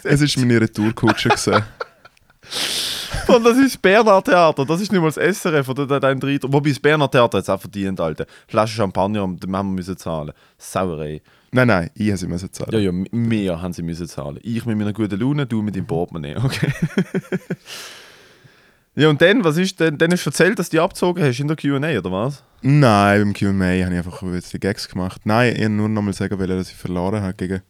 Es 0.05 0.21
war 0.37 0.45
meine 0.45 0.61
Retourkutsche. 0.61 1.29
gewesen. 1.29 1.63
Und 3.27 3.43
das 3.43 3.57
ist 3.57 3.73
das 3.73 3.77
Berner 3.77 4.23
Theater, 4.23 4.65
das 4.65 4.79
ist 4.81 4.91
nicht 4.91 5.01
mal 5.01 5.09
das 5.11 5.37
SRF 5.39 5.67
oder 5.69 5.87
der- 5.87 5.99
dein 5.99 6.19
Dritter. 6.19 6.51
Wobei 6.51 6.69
das 6.69 6.79
Berner 6.79 7.09
Theater 7.09 7.39
es 7.39 7.49
auch 7.49 7.59
verdient, 7.59 7.99
Alter. 7.99 8.25
Flasche 8.47 8.75
Champagner, 8.75 9.21
den 9.27 9.55
haben 9.55 9.69
wir 9.69 9.75
müssen 9.75 9.97
zahlen. 9.97 10.31
Sauerei. 10.59 11.21
nein, 11.51 11.67
nein, 11.67 11.89
ich 11.95 12.09
habe 12.09 12.17
sie 12.17 12.27
müssen 12.27 12.53
zahlen. 12.53 12.71
Ja, 12.73 12.79
ja, 12.79 12.91
mehr 13.11 13.59
haben 13.61 13.73
sie 13.73 13.81
müssen 13.81 14.07
zahlen. 14.07 14.39
Ich 14.43 14.63
mit 14.65 14.77
meiner 14.77 14.93
guten 14.93 15.19
Laune, 15.19 15.47
du 15.47 15.63
mit 15.63 15.75
deinem 15.75 15.87
Portemonnaie, 15.87 16.35
okay? 16.37 16.71
Ja, 18.97 19.09
und 19.09 19.21
dann, 19.21 19.43
was 19.43 19.57
ist 19.57 19.77
denn? 19.81 19.97
Dann 19.97 20.09
hast 20.13 20.25
du 20.25 20.29
erzählt, 20.29 20.57
dass 20.57 20.69
du 20.69 20.77
die 20.77 20.79
abgezogen 20.79 21.21
hast 21.21 21.37
in 21.41 21.49
der 21.49 21.57
QA, 21.57 21.75
oder 21.99 22.11
was? 22.13 22.43
Nein, 22.61 23.21
beim 23.21 23.33
QA 23.33 23.49
habe 23.51 23.75
ich 23.75 23.83
einfach 23.97 24.21
ein 24.21 24.31
bisschen 24.31 24.61
Gags 24.61 24.87
gemacht. 24.87 25.19
Nein, 25.25 25.53
ich 25.53 25.59
wollte 25.59 25.71
nur 25.73 25.89
noch 25.89 26.01
mal 26.01 26.13
sagen, 26.13 26.37
dass 26.47 26.69
ich 26.69 26.75
verloren 26.77 27.21
habe 27.21 27.33
gegen. 27.33 27.61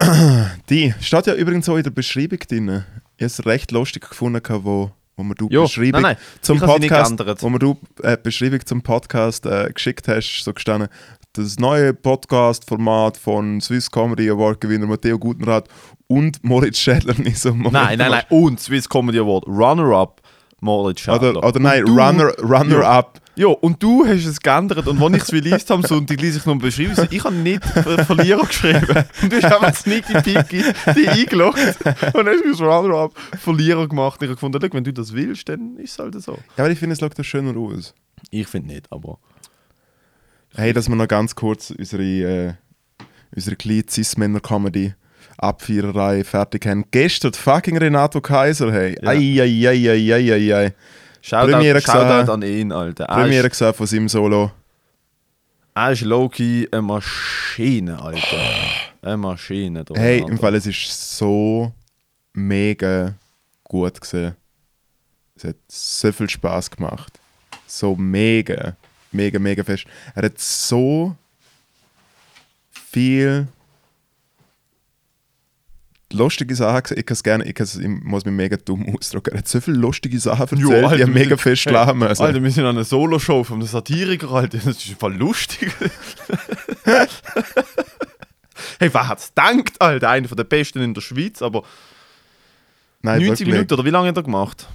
Die 0.70 0.94
steht 1.00 1.26
ja 1.26 1.34
übrigens 1.34 1.68
auch 1.68 1.76
in 1.76 1.82
der 1.82 1.90
Beschreibung 1.90 2.38
drin. 2.40 2.84
Ich 3.16 3.22
habe 3.22 3.26
es 3.26 3.46
recht 3.46 3.70
lustig 3.72 4.08
gefunden, 4.08 4.40
wo, 4.64 4.90
wo 5.16 5.22
mir 5.22 5.34
du 5.34 5.48
Jo, 5.48 5.62
Beschreibung 5.62 6.02
nein, 6.02 6.02
nein, 6.02 6.16
zum 6.40 6.58
Podcast, 6.58 7.42
wo 7.42 7.48
mir 7.48 7.58
du 7.58 7.78
äh, 8.02 8.16
Beschreibung 8.20 8.64
zum 8.66 8.82
Podcast 8.82 9.46
äh, 9.46 9.70
geschickt 9.72 10.08
hast, 10.08 10.42
so 10.44 10.52
gestanden. 10.52 10.88
Das 11.34 11.58
neue 11.58 11.92
Podcast-Format 11.94 13.16
von 13.16 13.60
Swiss 13.60 13.90
Comedy 13.90 14.30
Award 14.30 14.60
Gewinner 14.60 14.86
Matteo 14.86 15.18
Gutenrat 15.18 15.68
und 16.06 16.42
Moritz 16.44 16.78
Schädler 16.78 17.14
nicht 17.18 17.38
so 17.38 17.50
Moment 17.52 17.72
Nein, 17.72 17.98
nein, 17.98 18.10
nein. 18.10 18.22
Und 18.30 18.60
Swiss 18.60 18.88
Comedy 18.88 19.18
Award, 19.18 19.46
Runner-Up, 19.48 20.20
Moritz 20.60 21.00
Schädler. 21.00 21.30
Oder, 21.36 21.44
oder 21.48 21.60
nein, 21.60 21.84
Und 21.84 21.96
du- 21.96 22.00
Runner, 22.00 22.32
Runner 22.40 23.04
Ja. 23.36 23.48
Und 23.48 23.82
du 23.82 24.06
hast 24.06 24.24
es 24.24 24.40
geändert 24.40 24.86
und 24.86 25.02
als 25.02 25.16
ich 25.16 25.22
es 25.22 25.32
released 25.32 25.70
habe, 25.70 25.82
am 25.82 25.88
Sonntag 25.88 26.20
lese 26.20 26.38
ich 26.38 26.46
noch 26.46 26.56
beschrieben, 26.56 26.94
so, 26.94 27.04
ich 27.10 27.24
habe 27.24 27.34
nicht 27.34 27.64
Verlierer 27.64 28.46
geschrieben. 28.46 28.86
Und 29.22 29.32
du 29.32 29.42
hast 29.42 29.44
einfach 29.44 29.74
Sneaky 29.74 30.12
Peaky 30.22 30.64
die 30.96 31.08
eingeloggt 31.08 31.76
und 32.14 32.28
hast 32.28 32.44
mir 32.44 32.66
Runner-Up 32.66 33.12
Verlierer 33.40 33.88
gemacht. 33.88 34.22
Ich 34.22 34.28
habe 34.28 34.34
gefunden, 34.34 34.62
wenn 34.72 34.84
du 34.84 34.92
das 34.92 35.12
willst, 35.12 35.48
dann 35.48 35.76
ist 35.76 35.92
es 35.92 35.98
halt 35.98 36.20
so. 36.22 36.38
Ja, 36.56 36.64
aber 36.64 36.70
ich 36.70 36.78
finde, 36.78 36.92
es 36.92 37.00
schaut 37.00 37.18
da 37.18 37.24
schöner 37.24 37.56
aus. 37.58 37.94
Ich 38.30 38.46
finde 38.46 38.74
nicht, 38.74 38.90
aber... 38.90 39.18
Hey, 40.54 40.72
dass 40.72 40.88
wir 40.88 40.94
noch 40.94 41.08
ganz 41.08 41.34
kurz 41.34 41.70
unsere, 41.70 42.02
äh, 42.02 42.54
unsere 43.34 43.56
kleine 43.56 43.84
Cis-Männer-Comedy 43.88 44.94
Abviererei 45.36 46.22
fertig 46.22 46.66
haben. 46.66 46.84
Gestern 46.90 47.32
fucking 47.32 47.76
Renato 47.76 48.20
Kaiser, 48.20 48.72
hey. 48.72 48.96
Ja. 49.02 49.10
Ei, 49.10 49.40
ei, 49.40 49.68
ei, 49.68 49.90
ei, 49.90 50.12
ei, 50.12 50.32
ei, 50.32 50.54
ei. 50.54 50.74
Shoutout, 51.24 51.52
Premiere. 51.52 51.80
Shoutout 51.80 52.30
an 52.30 52.42
ihn, 52.42 52.70
Alter. 52.70 53.04
Er 53.04 53.14
Premiere 53.14 53.46
ist, 53.46 53.52
gesehen 53.52 53.72
von 53.72 53.86
seinem 53.86 54.08
Solo. 54.10 54.52
er 55.74 55.92
ist 55.92 56.02
low-key 56.02 56.68
eine 56.70 56.82
Maschine, 56.82 57.98
Alter. 57.98 58.38
Eine 59.00 59.16
Maschine. 59.16 59.84
der 59.84 59.96
Hey, 59.96 60.18
im 60.18 60.38
Fall, 60.38 60.54
es 60.54 60.66
ist 60.66 61.16
so 61.16 61.72
mega 62.34 63.14
gut 63.62 63.98
gesehen. 63.98 64.36
Es 65.34 65.44
hat 65.44 65.56
so 65.66 66.12
viel 66.12 66.28
Spaß 66.28 66.70
gemacht. 66.70 67.18
So 67.66 67.96
mega, 67.96 68.76
mega, 69.10 69.38
mega 69.38 69.64
fest. 69.64 69.86
Er 70.14 70.24
hat 70.24 70.38
so 70.38 71.16
viel 72.70 73.48
lustige 76.14 76.54
Sachen. 76.54 76.96
Ich 76.96 77.06
kann 77.06 77.14
es 77.14 77.22
gerne, 77.22 77.44
ich, 77.44 77.54
kann's, 77.54 77.76
ich 77.76 77.88
muss 77.88 78.24
mich 78.24 78.34
mega 78.34 78.56
dumm 78.56 78.94
ausdrücken. 78.96 79.34
Er 79.34 79.38
hat 79.38 79.48
so 79.48 79.60
viele 79.60 79.76
lustige 79.76 80.18
Sachen 80.18 80.58
Jo, 80.58 80.68
erzählt, 80.70 80.84
Alter, 80.84 80.96
die 80.96 81.02
haben 81.02 81.12
mega 81.12 81.28
sind- 81.30 81.40
fest 81.40 81.66
hey, 81.66 81.72
lachen 81.72 81.98
müssen. 81.98 82.22
Alter, 82.22 82.42
wir 82.42 82.50
sind 82.50 82.64
an 82.64 82.76
einer 82.76 82.84
Solo-Show 82.84 83.44
von 83.44 83.58
einem 83.58 83.66
Satiriker, 83.66 84.30
Alter. 84.30 84.58
Das 84.58 84.76
ist 84.84 84.98
voll 84.98 85.14
lustig. 85.14 85.70
hey, 86.84 87.08
wer 88.92 89.08
hat's 89.08 89.32
gedacht, 89.34 89.80
Alter? 89.80 90.10
Einer 90.10 90.28
von 90.28 90.36
der 90.36 90.44
Besten 90.44 90.80
in 90.82 90.94
der 90.94 91.00
Schweiz, 91.00 91.42
aber 91.42 91.62
Nein, 93.02 93.20
90 93.20 93.40
wirklich. 93.40 93.48
Minuten, 93.54 93.74
oder 93.74 93.84
wie 93.84 93.90
lange 93.90 94.08
hat 94.08 94.16
er 94.16 94.22
gemacht? 94.22 94.66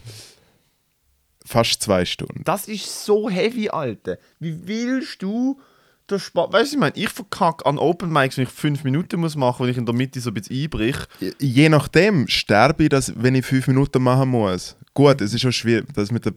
Fast 1.45 1.81
zwei 1.81 2.05
Stunden. 2.05 2.43
Das 2.43 2.67
ist 2.67 3.05
so 3.05 3.29
heavy, 3.29 3.69
Alter. 3.69 4.17
Wie 4.39 4.67
willst 4.67 5.21
du 5.23 5.59
den 6.09 6.19
Spaß... 6.19 6.51
Weißt 6.51 6.71
du, 6.71 6.75
ich 6.75 6.79
meine, 6.79 6.95
ich 6.95 7.09
verkacke 7.09 7.65
an 7.65 7.77
Open 7.77 8.11
Mics, 8.11 8.37
wenn 8.37 8.45
ich 8.45 8.49
5 8.49 8.83
Minuten 8.83 9.19
muss 9.19 9.35
machen, 9.35 9.63
wenn 9.63 9.71
ich 9.71 9.77
in 9.77 9.85
der 9.85 9.95
Mitte 9.95 10.19
so 10.19 10.29
ein 10.29 10.33
bisschen 10.33 10.63
einbrich. 10.63 10.97
Je 11.39 11.69
nachdem 11.69 12.27
sterbe 12.27 12.83
ich, 12.83 12.89
dass, 12.89 13.13
wenn 13.15 13.35
ich 13.35 13.45
fünf 13.45 13.67
Minuten 13.67 14.01
machen 14.01 14.29
muss. 14.29 14.75
Gut, 14.93 15.21
es 15.21 15.33
ist 15.33 15.41
schon 15.41 15.53
schwierig. 15.53 15.87
Das 15.93 16.11
mit 16.11 16.25
der, 16.25 16.33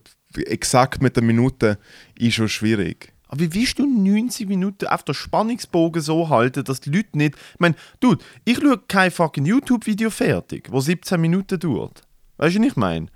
exakt 0.47 1.03
mit 1.03 1.17
der 1.17 1.23
Minute 1.23 1.79
ist 2.19 2.35
schon 2.35 2.49
schwierig. 2.49 3.13
Aber 3.29 3.41
wie 3.41 3.55
willst 3.55 3.79
du 3.79 3.87
90 3.87 4.47
Minuten 4.47 4.87
auf 4.89 5.05
der 5.05 5.15
Spannungsbogen 5.15 6.03
so 6.03 6.29
halten, 6.29 6.65
dass 6.65 6.81
die 6.81 6.91
Leute 6.91 7.17
nicht. 7.17 7.35
Ich 7.55 7.61
meine, 7.61 7.75
Dude, 7.99 8.23
ich 8.45 8.59
schaue 8.59 8.79
kein 8.87 9.11
fucking 9.11 9.47
YouTube-Video 9.47 10.11
fertig, 10.11 10.69
wo 10.71 10.81
17 10.81 11.19
Minuten 11.19 11.59
dauert. 11.59 12.03
Weißt 12.37 12.57
du, 12.57 12.61
was 12.61 12.67
ich 12.67 12.77
meine? 12.77 13.07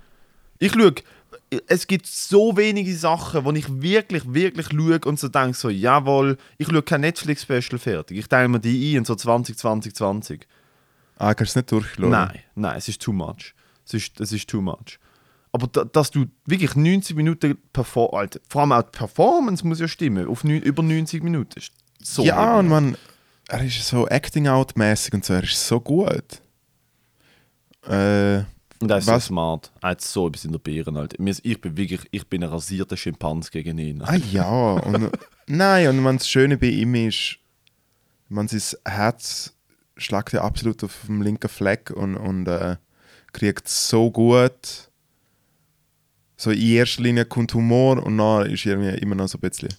Ich 0.57 0.73
schaue. 0.73 0.95
Es 1.67 1.87
gibt 1.87 2.07
so 2.07 2.57
wenige 2.57 2.93
Sachen, 2.95 3.45
wo 3.45 3.51
ich 3.53 3.81
wirklich, 3.81 4.33
wirklich 4.33 4.67
schaue 4.67 4.99
und 5.05 5.17
so 5.19 5.29
denke, 5.29 5.55
so, 5.55 5.69
jawohl, 5.69 6.37
ich 6.57 6.67
schaue 6.67 6.81
kein 6.81 7.01
Netflix-Special 7.01 7.79
fertig. 7.79 8.17
Ich 8.17 8.27
teile 8.27 8.49
mir 8.49 8.59
die 8.59 8.93
ein 8.93 8.97
in 8.97 9.05
so 9.05 9.15
20, 9.15 9.57
20, 9.57 9.95
20. 9.95 10.47
Ah, 11.17 11.33
kannst 11.33 11.55
du 11.55 11.59
es 11.59 11.63
nicht 11.63 11.71
durchschauen? 11.71 12.09
Nein, 12.09 12.39
nein, 12.55 12.77
es 12.77 12.89
ist 12.89 13.01
too 13.01 13.13
much. 13.13 13.53
Es 13.85 13.93
ist, 13.93 14.19
es 14.19 14.31
ist 14.33 14.49
too 14.49 14.61
much. 14.61 14.99
Aber 15.51 15.67
da, 15.67 15.85
dass 15.85 16.11
du 16.11 16.25
wirklich 16.45 16.75
90 16.75 17.15
Minuten 17.15 17.57
perform 17.71 18.13
Alter, 18.13 18.39
vor 18.49 18.61
allem 18.61 18.73
auch 18.73 18.83
die 18.83 18.97
Performance 18.97 19.65
muss 19.65 19.79
ja 19.79 19.87
stimmen, 19.87 20.27
auf 20.27 20.43
neun, 20.43 20.61
über 20.61 20.83
90 20.83 21.23
Minuten. 21.23 21.57
Ist 21.57 21.71
so 22.03 22.23
ja, 22.23 22.59
und 22.59 22.67
man, 22.67 22.97
er 23.47 23.63
ist 23.63 23.87
so 23.87 24.07
Acting-Out-mäßig 24.07 25.13
und 25.13 25.25
so, 25.25 25.33
er 25.33 25.43
ist 25.43 25.65
so 25.65 25.79
gut. 25.79 26.41
Äh, 27.87 28.43
Er 28.81 28.97
ist 28.97 29.07
was- 29.07 29.25
so 29.25 29.27
smart. 29.29 29.71
Er 29.81 29.89
hat 29.89 30.01
so 30.01 30.27
etwas 30.27 30.45
in 30.45 30.51
der. 30.51 31.09
Mir 31.19 31.31
ist- 31.31 31.45
Ich 31.45 31.59
bin 31.61 31.75
wirklich, 31.77 32.01
ich 32.11 32.27
bin 32.27 32.43
ein 32.43 32.49
rasierter 32.49 32.97
Schimpans 32.97 33.49
gegen 33.51 33.77
ihn. 33.77 34.01
ah 34.03 34.15
ja, 34.15 34.73
und, 34.73 35.09
nein, 35.47 35.87
und 35.89 35.99
man, 36.01 36.17
das 36.17 36.29
Schöne 36.29 36.57
bei 36.57 36.67
ihm 36.67 36.93
ist, 36.95 37.37
man, 38.29 38.47
sein 38.47 38.61
Herz 38.85 39.53
schlägt 39.95 40.33
ja 40.33 40.41
absolut 40.43 40.83
auf 40.83 40.95
dem 41.07 41.21
linken 41.21 41.49
Fleck 41.49 41.89
und, 41.91 42.15
und 42.17 42.47
äh, 42.47 42.75
kriegt 43.33 43.67
so 43.67 44.11
gut. 44.11 44.89
So 46.35 46.51
in 46.51 46.61
erster 46.61 47.01
Linie 47.01 47.25
kommt 47.25 47.53
Humor 47.55 48.03
und 48.03 48.17
dann 48.19 48.45
ist 48.51 48.65
irgendwie 48.65 48.95
immer 48.99 49.15
noch 49.15 49.27
so 49.27 49.39
ein 49.39 49.49
bisschen 49.49 49.69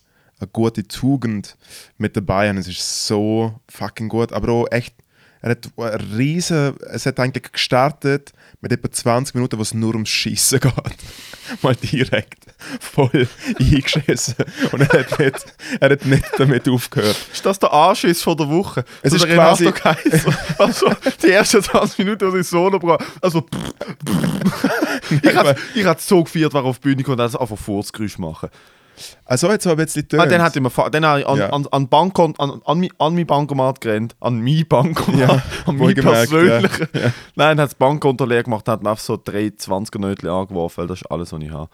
eine 0.40 0.48
gute 0.48 0.86
Tugend 0.86 1.56
mit 1.98 2.16
dabei 2.16 2.50
und 2.50 2.56
es 2.58 2.66
ist 2.68 3.06
so 3.06 3.60
fucking 3.68 4.08
gut, 4.08 4.32
aber 4.32 4.52
auch 4.52 4.66
echt, 4.70 4.94
er 5.40 5.50
hat 5.50 5.68
eine 5.76 6.18
riesen, 6.18 6.76
es 6.90 7.06
hat 7.06 7.20
eigentlich 7.20 7.52
gestartet 7.52 8.32
mit 8.60 8.72
etwa 8.72 8.90
20 8.90 9.34
Minuten, 9.34 9.58
wo 9.58 9.62
es 9.62 9.74
nur 9.74 9.94
ums 9.94 10.08
Schießen 10.08 10.60
geht. 10.60 10.74
Mal 11.62 11.76
direkt 11.76 12.46
voll 12.80 13.28
eingeschissen 13.60 14.34
und 14.72 14.80
er 14.80 15.00
hat 15.00 15.18
nicht, 15.18 15.54
er 15.80 15.90
hat 15.90 16.04
nicht 16.04 16.24
damit 16.36 16.68
aufgehört. 16.68 17.16
Ist 17.32 17.46
das 17.46 17.58
der 17.58 17.72
Anschiss 17.72 18.22
von 18.22 18.36
der 18.36 18.48
Woche? 18.48 18.84
Es 19.02 19.12
ist 19.12 19.26
quasi-. 19.26 19.72
Also, 20.58 20.92
die 21.22 21.30
ersten 21.30 21.62
20 21.62 21.98
Minuten, 21.98 22.32
die 22.32 22.38
ich 22.38 22.48
Solo 22.48 22.78
brauche. 22.78 23.04
Also, 23.20 23.46
ich 25.10 25.34
hatte 25.34 25.56
ich 25.74 25.84
hatte 25.84 26.02
so 26.02 26.24
gefeiert, 26.24 26.52
wer 26.52 26.64
auf 26.64 26.78
die 26.80 26.94
Bühne 26.94 27.06
und 27.06 27.20
also 27.20 27.38
einfach 27.38 27.58
Furzgeräusch 27.58 28.18
machen. 28.18 28.48
Also 29.24 29.50
jetzt 29.50 29.64
so 29.64 29.70
ein 29.70 29.76
bisschen 29.76 30.04
Ah, 30.12 30.16
dann 30.18 30.28
tönt. 30.30 30.42
hat 30.42 30.56
immer 30.56 30.70
dann 30.90 31.04
habe 31.06 31.20
ich 31.20 31.26
an, 31.26 31.38
Ja. 31.38 31.50
an, 31.50 31.66
an, 31.70 31.88
Bankon, 31.88 32.34
an, 32.38 32.60
an, 32.64 32.80
mein- 32.80 32.90
an 32.98 33.14
mein 33.14 33.26
Bankomat 33.26 33.80
gerannt, 33.80 34.16
an 34.20 34.40
mein 34.42 34.64
Bankomat, 34.68 35.18
Ja, 35.20 35.28
an 35.66 35.76
mein 35.76 35.78
wohlgemerkt, 35.80 36.30
persönlichen. 36.30 36.88
Nein, 36.94 37.12
dann 37.34 37.60
hat 37.60 37.70
das 37.70 37.74
Bankkonto 37.74 38.24
leer 38.24 38.42
gemacht, 38.42 38.68
hat 38.68 38.82
mir 38.82 38.90
einfach 38.90 39.02
so 39.04 39.16
drei 39.22 39.46
20er 39.48 39.98
Nötchen 39.98 40.28
angeworfen, 40.28 40.78
weil 40.82 40.86
das 40.88 41.00
ist 41.02 41.06
alles, 41.10 41.32
was 41.32 41.42
ich 41.42 41.50
habe. 41.50 41.70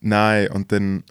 Nein, 0.00 0.48
und 0.50 0.70
dann 0.72 1.04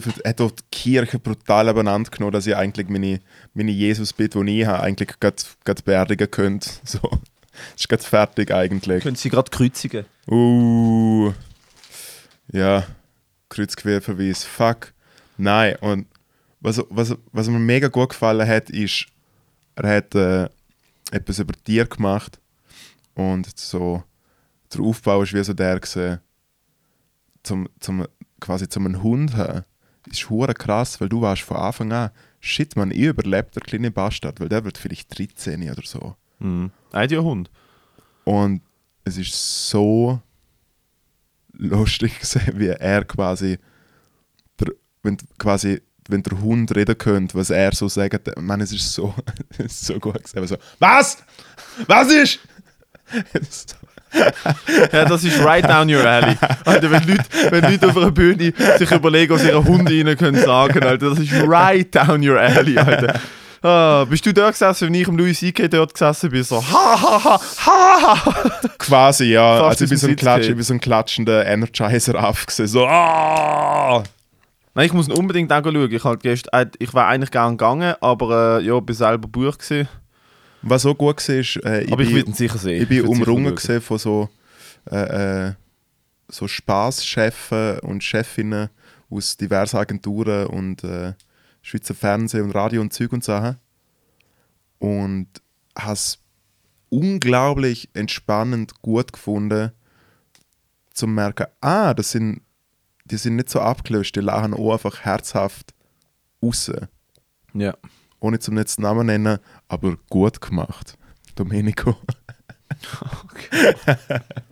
viel, 0.00 0.12
hat 0.24 0.40
auch 0.40 0.50
die 0.50 0.62
Kirche 0.70 1.18
brutal 1.18 1.68
abeinander 1.68 2.10
genommen, 2.10 2.32
dass 2.32 2.46
ich 2.46 2.56
eigentlich 2.56 2.88
meine, 2.88 3.20
meine 3.54 3.70
Jesus-Bitte, 3.70 4.42
die 4.44 4.60
ich 4.62 4.66
habe, 4.66 4.80
eigentlich 4.82 5.10
gerade 5.20 5.82
beerdigen 5.84 6.30
könnte. 6.30 6.68
So. 6.84 6.98
Das 7.72 7.80
ist 7.82 7.88
gerade 7.88 8.02
fertig 8.04 8.52
eigentlich. 8.52 9.02
Können 9.02 9.16
Sie 9.16 9.30
gerade 9.30 9.50
kreuzigen? 9.50 10.04
Uh. 10.30 11.32
Ja, 12.52 12.84
Kreuzquerverweis. 13.48 14.44
Fuck. 14.44 14.92
Nein, 15.36 15.76
und 15.80 16.06
was, 16.60 16.82
was, 16.90 17.16
was 17.32 17.48
mir 17.48 17.58
mega 17.58 17.88
gut 17.88 18.10
gefallen 18.10 18.46
hat, 18.46 18.70
ist, 18.70 19.06
er 19.76 19.96
hat 19.96 20.14
äh, 20.14 20.48
etwas 21.10 21.38
über 21.38 21.54
Tier 21.64 21.86
gemacht 21.86 22.40
und 23.14 23.56
so 23.56 24.02
der 24.72 24.82
Aufbau 24.82 25.22
ist 25.22 25.32
wie 25.32 25.42
so 25.42 25.54
der 25.54 25.80
gesehen, 25.80 26.20
zum, 27.42 27.68
zum, 27.80 28.06
quasi 28.40 28.68
zum 28.68 28.86
einen 28.86 29.02
Hund 29.02 29.34
haben. 29.36 29.64
Ist 30.10 30.28
hure 30.30 30.54
krass, 30.54 31.00
weil 31.00 31.08
du 31.08 31.20
warst 31.20 31.42
von 31.42 31.56
Anfang 31.56 31.92
an, 31.92 32.10
shit 32.40 32.76
man, 32.76 32.90
ich 32.90 32.98
überlebt 32.98 33.54
der 33.54 33.62
kleine 33.62 33.90
Bastard, 33.90 34.40
weil 34.40 34.48
der 34.48 34.64
wird 34.64 34.78
vielleicht 34.78 35.18
13 35.18 35.70
oder 35.70 35.82
so. 35.84 36.16
Mhm. 36.38 36.70
Ein 36.92 37.10
Hund. 37.10 37.50
Und 38.24 38.62
es 39.04 39.16
ist 39.16 39.68
so 39.68 40.20
lustig 41.58 42.18
gesehen, 42.20 42.58
wie 42.58 42.68
er 42.68 43.04
quasi, 43.04 43.58
der, 44.60 44.68
wenn 45.02 45.18
quasi, 45.38 45.82
wenn 46.08 46.22
der 46.22 46.40
Hund 46.40 46.74
reden 46.74 46.96
könnte, 46.96 47.36
was 47.36 47.50
er 47.50 47.74
so 47.74 47.88
sagt, 47.88 48.28
ich 48.28 48.42
meine, 48.42 48.64
es 48.64 48.72
ist 48.72 48.92
so, 48.92 49.14
es 49.58 49.66
ist 49.66 49.86
so 49.86 49.98
gut 49.98 50.22
gesehen. 50.22 50.46
So, 50.46 50.56
was? 50.78 51.18
Was 51.86 52.10
ist? 52.10 52.38
Ja, 54.90 55.04
das 55.04 55.22
ist 55.22 55.38
right 55.44 55.62
down 55.68 55.90
your 55.90 56.02
alley. 56.02 56.34
Alter, 56.64 56.90
wenn 56.90 57.06
Leute, 57.06 57.24
wenn 57.50 57.70
Leute 57.70 57.88
auf 57.88 57.96
einer 57.98 58.10
Bühne 58.10 58.54
sich 58.78 58.90
überlegen, 58.90 59.34
was 59.34 59.44
ihre 59.44 59.62
Hunde 59.62 59.92
ihnen 59.92 60.16
können 60.16 60.42
sagen, 60.42 60.82
Alter, 60.82 61.10
das 61.10 61.18
ist 61.18 61.32
right 61.46 61.94
down 61.94 62.26
your 62.26 62.40
alley, 62.40 62.78
Alter. 62.78 63.20
Ah, 63.62 64.04
bist 64.08 64.24
du 64.24 64.32
dort 64.32 64.52
gesessen, 64.52 64.86
wenn 64.86 64.94
ich 64.94 65.08
am 65.08 65.16
Louis 65.16 65.38
C.K. 65.38 65.68
dort 65.68 65.92
gesessen 65.92 66.30
bin? 66.30 66.44
So, 66.44 66.62
ha, 66.62 67.02
ha, 67.02 67.24
ha, 67.24 67.40
ha, 67.66 68.24
ha. 68.24 68.68
Quasi, 68.78 69.24
ja. 69.32 69.58
Fast 69.58 69.82
also 69.82 69.84
ich 69.84 69.90
bin 69.90 69.98
so 69.98 70.06
ein, 70.06 70.16
Klatsch, 70.16 70.48
ich 70.48 70.54
bin 70.54 70.62
so 70.62 70.74
ein 70.74 70.80
klatschender 70.80 71.44
Energizer 71.46 72.22
aufgesehen. 72.28 72.68
So, 72.68 72.86
ah! 72.86 74.02
Nein, 74.74 74.86
ich 74.86 74.92
muss 74.92 75.08
ihn 75.08 75.14
unbedingt 75.14 75.52
auch 75.52 75.62
schauen. 75.64 75.90
Ich, 75.90 76.04
halt 76.04 76.20
gestern, 76.22 76.62
äh, 76.68 76.70
ich 76.78 76.94
war 76.94 77.08
eigentlich 77.08 77.32
gerne 77.32 77.52
gegangen, 77.52 77.94
aber 78.00 78.58
äh, 78.60 78.64
ja, 78.64 78.78
bin 78.78 78.94
selber 78.94 79.26
Buch 79.26 79.58
gewesen. 79.58 79.88
Was 80.62 80.86
auch 80.86 80.94
gut 80.94 81.26
war, 81.28 81.34
ist, 81.36 81.56
äh, 81.64 81.82
ich 81.82 81.92
Aber 81.92 82.02
ich 82.02 82.08
bin- 82.08 82.16
würde 82.18 82.30
ihn 82.30 82.34
sicher 82.34 82.58
sehen. 82.58 82.82
Ich 82.82 82.88
bin 82.88 82.98
sicher 82.98 83.08
umrungen 83.08 83.54
gesehen 83.54 83.80
von 83.80 83.98
so, 83.98 84.28
äh, 84.90 85.46
äh, 85.48 85.52
so 86.28 86.46
Spaßchefen 86.46 87.80
und 87.80 88.04
Chefinnen 88.04 88.68
aus 89.10 89.36
diversen 89.36 89.78
Agenturen 89.78 90.46
und 90.46 90.84
äh, 90.84 91.14
Schweizer 91.62 91.94
Fernsehen 91.94 92.44
und 92.44 92.50
Radio 92.52 92.80
und 92.80 92.92
Zeug 92.92 93.12
und 93.12 93.24
Sachen. 93.24 93.56
Und 94.78 95.28
habe 95.76 95.92
es 95.92 96.18
unglaublich 96.88 97.90
entspannend 97.94 98.80
gut 98.80 99.12
gefunden, 99.12 99.72
zu 100.92 101.06
merken, 101.06 101.46
ah, 101.60 101.94
das 101.94 102.12
sind, 102.12 102.42
die 103.04 103.16
sind 103.16 103.36
nicht 103.36 103.50
so 103.50 103.60
abgelöscht, 103.60 104.16
die 104.16 104.20
lachen 104.20 104.54
auch 104.54 104.72
einfach 104.72 105.00
herzhaft 105.00 105.74
raus. 106.42 106.72
Ja. 107.54 107.76
Ohne 108.20 108.38
zum 108.40 108.58
jetzt 108.58 108.78
den 108.78 108.82
Namen 108.82 109.06
nennen, 109.06 109.38
aber 109.68 109.96
gut 110.08 110.40
gemacht. 110.40 110.98
Domenico. 111.36 111.96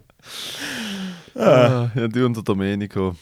Ah, 1.39 1.91
ja, 1.95 2.09
du 2.09 2.25
und 2.25 2.35
der 2.35 2.43
Domenico. 2.43 3.15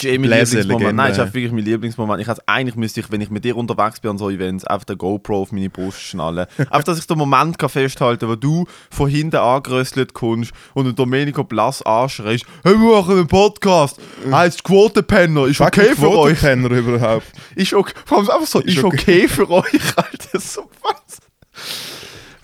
Jamie 0.00 0.26
Bläse, 0.26 0.58
Lieblingsmoment. 0.58 0.96
Nein, 0.96 1.14
das 1.14 1.28
ist 1.28 1.34
wirklich 1.34 1.52
mein 1.52 1.64
Lieblingsmoment. 1.64 2.20
Ich 2.20 2.28
eigentlich 2.46 2.76
müsste 2.76 3.00
ich, 3.00 3.10
wenn 3.10 3.20
ich 3.20 3.30
mit 3.30 3.44
dir 3.44 3.56
unterwegs 3.56 4.00
bin 4.00 4.12
an 4.12 4.18
so 4.18 4.30
Events, 4.30 4.64
einfach 4.64 4.84
den 4.84 4.98
GoPro 4.98 5.42
auf 5.42 5.52
meine 5.52 5.70
Brust 5.70 6.00
schnallen. 6.00 6.46
einfach, 6.58 6.84
dass 6.84 6.98
ich 6.98 7.06
den 7.06 7.18
Moment 7.18 7.58
kann 7.58 7.68
festhalten 7.68 8.20
kann, 8.20 8.28
wo 8.30 8.36
du 8.36 8.66
von 8.90 9.08
hinten 9.08 9.36
angerösselt 9.36 10.14
kommst 10.14 10.52
und 10.74 10.84
der 10.84 10.92
Domenico 10.92 11.44
blass 11.44 11.82
anschreist, 11.82 12.44
hey, 12.64 12.74
wir 12.74 13.00
machen 13.00 13.18
einen 13.18 13.26
Podcast, 13.26 14.00
heißt 14.30 14.64
Quotenpenner, 14.64 15.46
ist 15.46 15.60
okay 15.60 15.94
für 15.94 16.10
euch. 16.10 16.38
Quotenpenner 16.38 16.70
überhaupt. 16.70 17.26
Ist 17.54 17.74
okay, 17.74 17.92
vor 18.04 18.18
allem 18.18 18.30
einfach 18.30 18.46
so, 18.46 18.60
ist, 18.60 18.76
Ist 18.76 18.84
okay. 18.84 18.96
okay. 18.96 19.28
für 19.28 19.50
euch, 19.50 19.80
Alter, 19.96 20.40
so 20.40 20.70
was. 20.82 21.18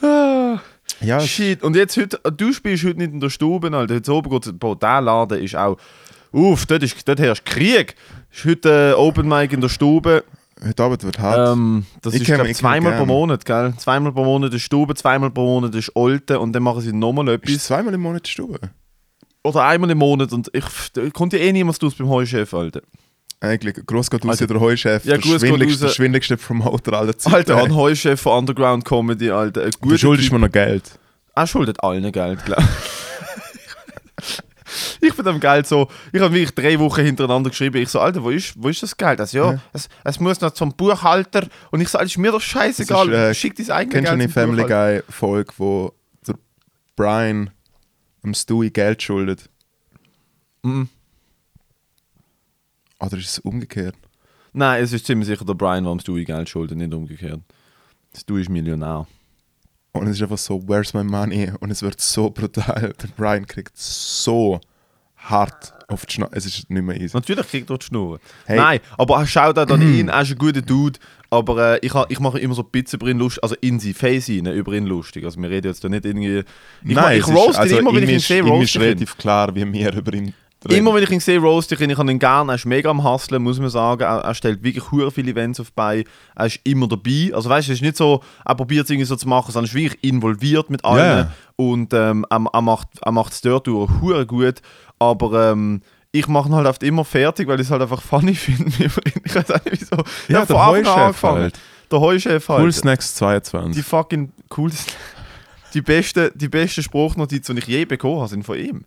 Ah. 0.03 0.61
Ja, 1.01 1.21
Shit, 1.21 1.63
und 1.63 1.77
jetzt 1.77 1.97
heute, 1.97 2.19
du 2.31 2.53
spielst 2.53 2.85
heute 2.85 2.99
nicht 2.99 3.13
in 3.13 3.21
der 3.21 3.31
Stube, 3.31 3.71
Alter. 3.77 3.95
Heute 3.95 4.13
oben 4.13 4.31
geht's, 4.31 4.53
boah, 4.55 4.77
der 4.77 5.01
Laden 5.01 5.43
ist 5.43 5.55
auch, 5.55 5.77
uff, 6.35 6.67
dort, 6.67 6.83
ist, 6.83 7.07
dort 7.09 7.21
herrscht 7.21 7.45
Krieg. 7.47 7.95
Ist 8.33 8.45
heute 8.45 8.91
äh, 8.91 8.93
Open 8.95 9.29
Mic 9.29 9.53
in 9.55 9.61
der 9.61 9.69
Stube. 9.69 10.25
heute 10.65 10.83
Abend 10.83 11.03
wird 11.05 11.19
hart. 11.19 11.53
Ähm, 11.57 11.87
das 12.03 12.15
Ich 12.15 12.23
ist, 12.23 12.27
glaub, 12.35 12.47
ich 12.47 12.57
zweimal 12.57 12.97
pro. 12.97 13.07
Monat, 13.07 13.45
gell? 13.45 13.73
Zweimal 13.79 14.13
pro 14.13 14.25
Monat 14.25 14.53
ist 14.53 14.63
Stube, 14.63 14.95
zweimal 14.95 15.31
pro 15.31 15.45
Monat 15.45 15.75
ist 15.75 15.95
Olte 15.95 16.41
und 16.41 16.53
dann 16.53 16.63
machen 16.63 16.81
sie 16.81 16.93
nochmal 16.93 17.29
etwas. 17.29 17.65
zweimal 17.65 17.95
im 17.95 18.01
Monat 18.01 18.21
in 18.21 18.23
der 18.25 18.31
Stube? 18.31 18.59
Oder 19.45 19.63
einmal 19.65 19.91
im 19.91 19.99
Monat 19.99 20.33
und 20.33 20.49
ich, 20.55 20.65
da 20.95 21.09
kommt 21.11 21.33
ja 21.35 21.39
eh 21.39 21.53
niemand 21.53 21.83
aus 21.85 21.95
beim 21.95 22.09
Heuchef, 22.09 22.53
Alter. 22.55 22.81
Eigentlich, 23.41 23.75
groß 23.85 24.09
geht 24.11 24.25
raus, 24.25 24.41
Alter. 24.41 24.47
der 24.55 24.61
Heuchef, 24.61 25.05
Ja, 25.05 25.19
der 25.19 25.23
schwindeligste, 25.39 25.85
raus. 25.85 25.95
schwindeligste 25.95 26.37
Promoter 26.39 26.95
aller 26.95 27.19
Zeiten. 27.19 27.53
Alter, 27.53 27.57
an 27.63 27.75
Heuchef 27.77 28.19
von 28.23 28.39
Underground 28.39 28.87
Comedy, 28.87 29.31
Alter. 29.31 29.65
Ein 29.65 29.71
du 29.83 29.99
schuldest 29.99 30.29
Typ. 30.31 30.33
mir 30.33 30.47
noch 30.47 30.51
Geld. 30.53 30.99
Er 31.35 31.47
schuldet 31.47 31.83
allen 31.85 32.11
Geld, 32.11 32.43
glaube 32.47 32.63
ich. 32.63 34.39
Ich 35.01 35.15
bin 35.15 35.25
dem 35.25 35.41
Geld 35.41 35.67
so, 35.67 35.89
ich 36.13 36.21
habe 36.21 36.35
wirklich 36.35 36.55
drei 36.55 36.79
Wochen 36.79 37.03
hintereinander 37.03 37.51
geschrieben. 37.51 37.77
Ich 37.77 37.89
so, 37.89 38.01
Alter, 38.01 38.23
wo 38.23 38.31
ist, 38.31 38.55
wo 38.57 38.69
ist 38.69 38.83
das 38.83 38.97
Geld? 38.97 39.21
Also, 39.21 39.39
ja, 39.39 39.53
Ja. 39.53 39.61
Es, 39.73 39.89
es 40.05 40.21
muss 40.21 40.41
noch 40.41 40.53
zum 40.53 40.73
Buchhalter. 40.75 41.47
Und 41.71 41.81
ich 41.81 41.89
so, 41.89 41.99
Alter, 41.99 42.07
ist 42.07 42.19
mir 42.19 42.33
doch 42.33 42.41
scheißegal. 42.41 43.09
Das 43.09 43.31
ist, 43.31 43.31
äh, 43.31 43.35
Schick 43.35 43.57
dein 43.57 43.71
eigenes 43.71 43.93
Kennst 43.95 44.13
du 44.13 44.17
Geld 44.17 44.23
eine 44.23 44.29
Family 44.33 44.63
Buchhalter. 44.63 45.03
Guy 45.03 45.13
Folge, 45.13 45.53
wo 45.59 45.93
der 46.27 46.35
Brian 46.97 47.51
dem 48.23 48.35
Stewie 48.35 48.71
Geld 48.71 49.03
schuldet? 49.03 49.49
Mhm. 50.63 50.89
Oder 53.01 53.19
ist 53.19 53.29
es 53.29 53.39
umgekehrt? 53.41 53.97
Nein, 54.53 54.83
es 54.83 54.93
ist 54.93 55.07
ziemlich 55.07 55.27
sicher 55.27 55.45
der 55.45 55.55
Brian, 55.55 55.85
warum 55.85 56.01
Stewie 56.01 56.25
Geld 56.25 56.49
schuldet, 56.49 56.79
nicht 56.79 56.95
umgekehrt. 56.95 57.41
Stewie 58.17 58.41
ist 58.43 58.49
Millionär. 58.49 59.07
Und 59.95 60.09
es 60.09 60.17
ist 60.17 60.23
einfach 60.23 60.39
so, 60.39 60.63
where's 60.69 60.93
my 60.93 61.05
money? 61.05 61.51
Und 61.61 61.71
es 61.71 61.81
wird 61.83 62.01
so 62.01 62.29
brutal. 62.31 62.93
Der 63.01 63.09
Brian 63.17 63.47
kriegt 63.47 63.77
so 63.79 64.61
hart 65.17 65.73
auf 65.89 66.05
die 66.05 66.15
Schnauze. 66.15 66.33
Es 66.37 66.47
ist 66.47 66.69
nicht 66.69 66.83
mehr 66.83 67.01
easy. 67.01 67.17
Natürlich 67.17 67.47
kriegt 67.49 67.71
er 67.71 67.79
die 67.79 67.87
Schnur. 67.87 68.19
Hey. 68.45 68.57
Nein, 68.59 68.81
aber 68.99 69.25
schaut 69.27 69.59
auch 69.59 69.69
an 69.69 69.81
ihn, 69.99 70.09
er 70.09 70.23
ist 70.23 70.33
ein 70.33 70.39
guter 70.39 70.63
Dude. 70.63 70.99
Aber 71.31 71.75
äh, 71.75 71.79
ich, 71.87 71.95
ha- 71.95 72.07
ich 72.09 72.21
mache 72.21 72.39
immer 72.39 72.55
so 72.55 72.63
ein 72.63 72.69
bisschen 72.71 73.01
über 73.01 73.09
ihn 73.11 73.19
lustig, 73.19 73.43
also 73.43 73.55
in 73.61 73.81
sein 73.81 73.95
Face 73.95 74.29
rein, 74.29 74.47
über 74.47 74.73
ihn 74.73 74.87
lustig. 74.87 75.25
Also 75.25 75.41
wir 75.41 75.49
reden 75.51 75.69
jetzt 75.69 75.83
da 75.83 75.89
nicht 75.89 76.05
irgendwie... 76.05 76.43
Ich, 76.85 76.95
ma- 76.95 77.13
ich 77.13 77.27
roast 77.27 77.55
ihn 77.57 77.61
also 77.61 77.79
immer, 77.79 77.95
wenn 77.95 78.03
ich 78.05 78.11
ihn 78.11 78.17
ist- 78.17 78.29
sehe, 78.29 78.43
roast 78.43 78.75
ihn. 78.75 78.83
relativ 78.83 79.17
klar, 79.17 79.55
wie 79.55 79.73
wir 79.73 79.93
über 79.95 80.13
ihn. 80.13 80.35
Immer 80.71 80.95
wenn 80.95 81.03
ich 81.03 81.11
ihn 81.11 81.21
sehe, 81.21 81.39
roast 81.39 81.71
ich 81.73 81.81
ihn. 81.81 81.91
Ich 81.91 81.99
habe 81.99 82.11
ihn 82.11 82.19
gerne. 82.19 82.53
Er 82.53 82.55
ist 82.55 82.65
mega 82.65 82.91
am 82.91 83.05
Hustlen, 83.05 83.43
muss 83.43 83.59
man 83.59 83.71
sagen. 83.71 84.03
Er, 84.03 84.19
er 84.21 84.35
stellt 84.35 84.63
wirklich 84.63 84.91
hure 84.91 85.11
viele 85.11 85.33
Events 85.33 85.61
auf 85.61 85.73
bei. 85.73 86.05
Er 86.35 86.47
ist 86.47 86.61
immer 86.65 86.89
dabei. 86.89 87.31
Also 87.35 87.49
weißt 87.51 87.69
du, 87.69 87.73
es 87.73 87.79
ist 87.79 87.83
nicht 87.83 87.97
so, 87.97 88.23
er 88.45 88.55
probiert 88.55 88.85
es 88.85 88.91
irgendwie 88.91 89.07
so 89.07 89.17
zu 89.17 89.29
machen, 89.29 89.53
sondern 89.53 89.71
er 89.71 89.75
ist 89.75 89.75
wirklich 89.75 90.05
involviert 90.05 90.71
mit 90.71 90.85
allen. 90.85 91.19
Ja. 91.27 91.33
Und 91.57 91.93
ähm, 91.93 92.25
er, 92.31 92.45
er 92.53 92.63
macht 92.63 92.89
er 93.03 93.27
es 93.31 93.41
dort 93.41 93.67
durch 93.67 93.91
hure 94.01 94.27
gut. 94.27 94.63
Aber 94.99 95.51
ähm, 95.51 95.83
ich 96.13 96.29
mache 96.29 96.49
ihn 96.49 96.55
halt 96.55 96.67
oft 96.67 96.83
immer 96.83 97.05
fertig, 97.05 97.49
weil 97.49 97.61
ich 97.61 97.67
es 97.67 97.71
halt 97.71 97.83
einfach 97.83 98.01
funny 98.01 98.35
finde. 98.35 98.71
ich 99.25 99.35
weiß 99.35 99.51
auch 99.51 99.65
nicht 99.65 99.81
wieso. 99.81 99.97
Ja, 100.29 100.47
der 100.47 100.67
Heuchef 100.67 100.97
angefangen. 100.97 101.43
halt. 101.43 101.61
Der 101.91 102.01
Heuchef 102.01 102.49
halt. 102.49 102.63
Cool 102.63 102.73
Snacks 102.73 103.15
22. 103.17 103.75
Die 103.75 103.83
fucking 103.83 104.33
coolsten. 104.49 104.93
Die 105.75 105.83
beste, 105.83 106.31
die 106.37 106.49
beste 106.49 106.85
Spruchnotiz, 106.85 107.47
die 107.49 107.59
ich 107.59 107.67
je 107.67 107.85
bekommen 107.85 108.19
habe, 108.21 108.29
sind 108.29 108.45
von 108.45 108.57
ihm. 108.57 108.85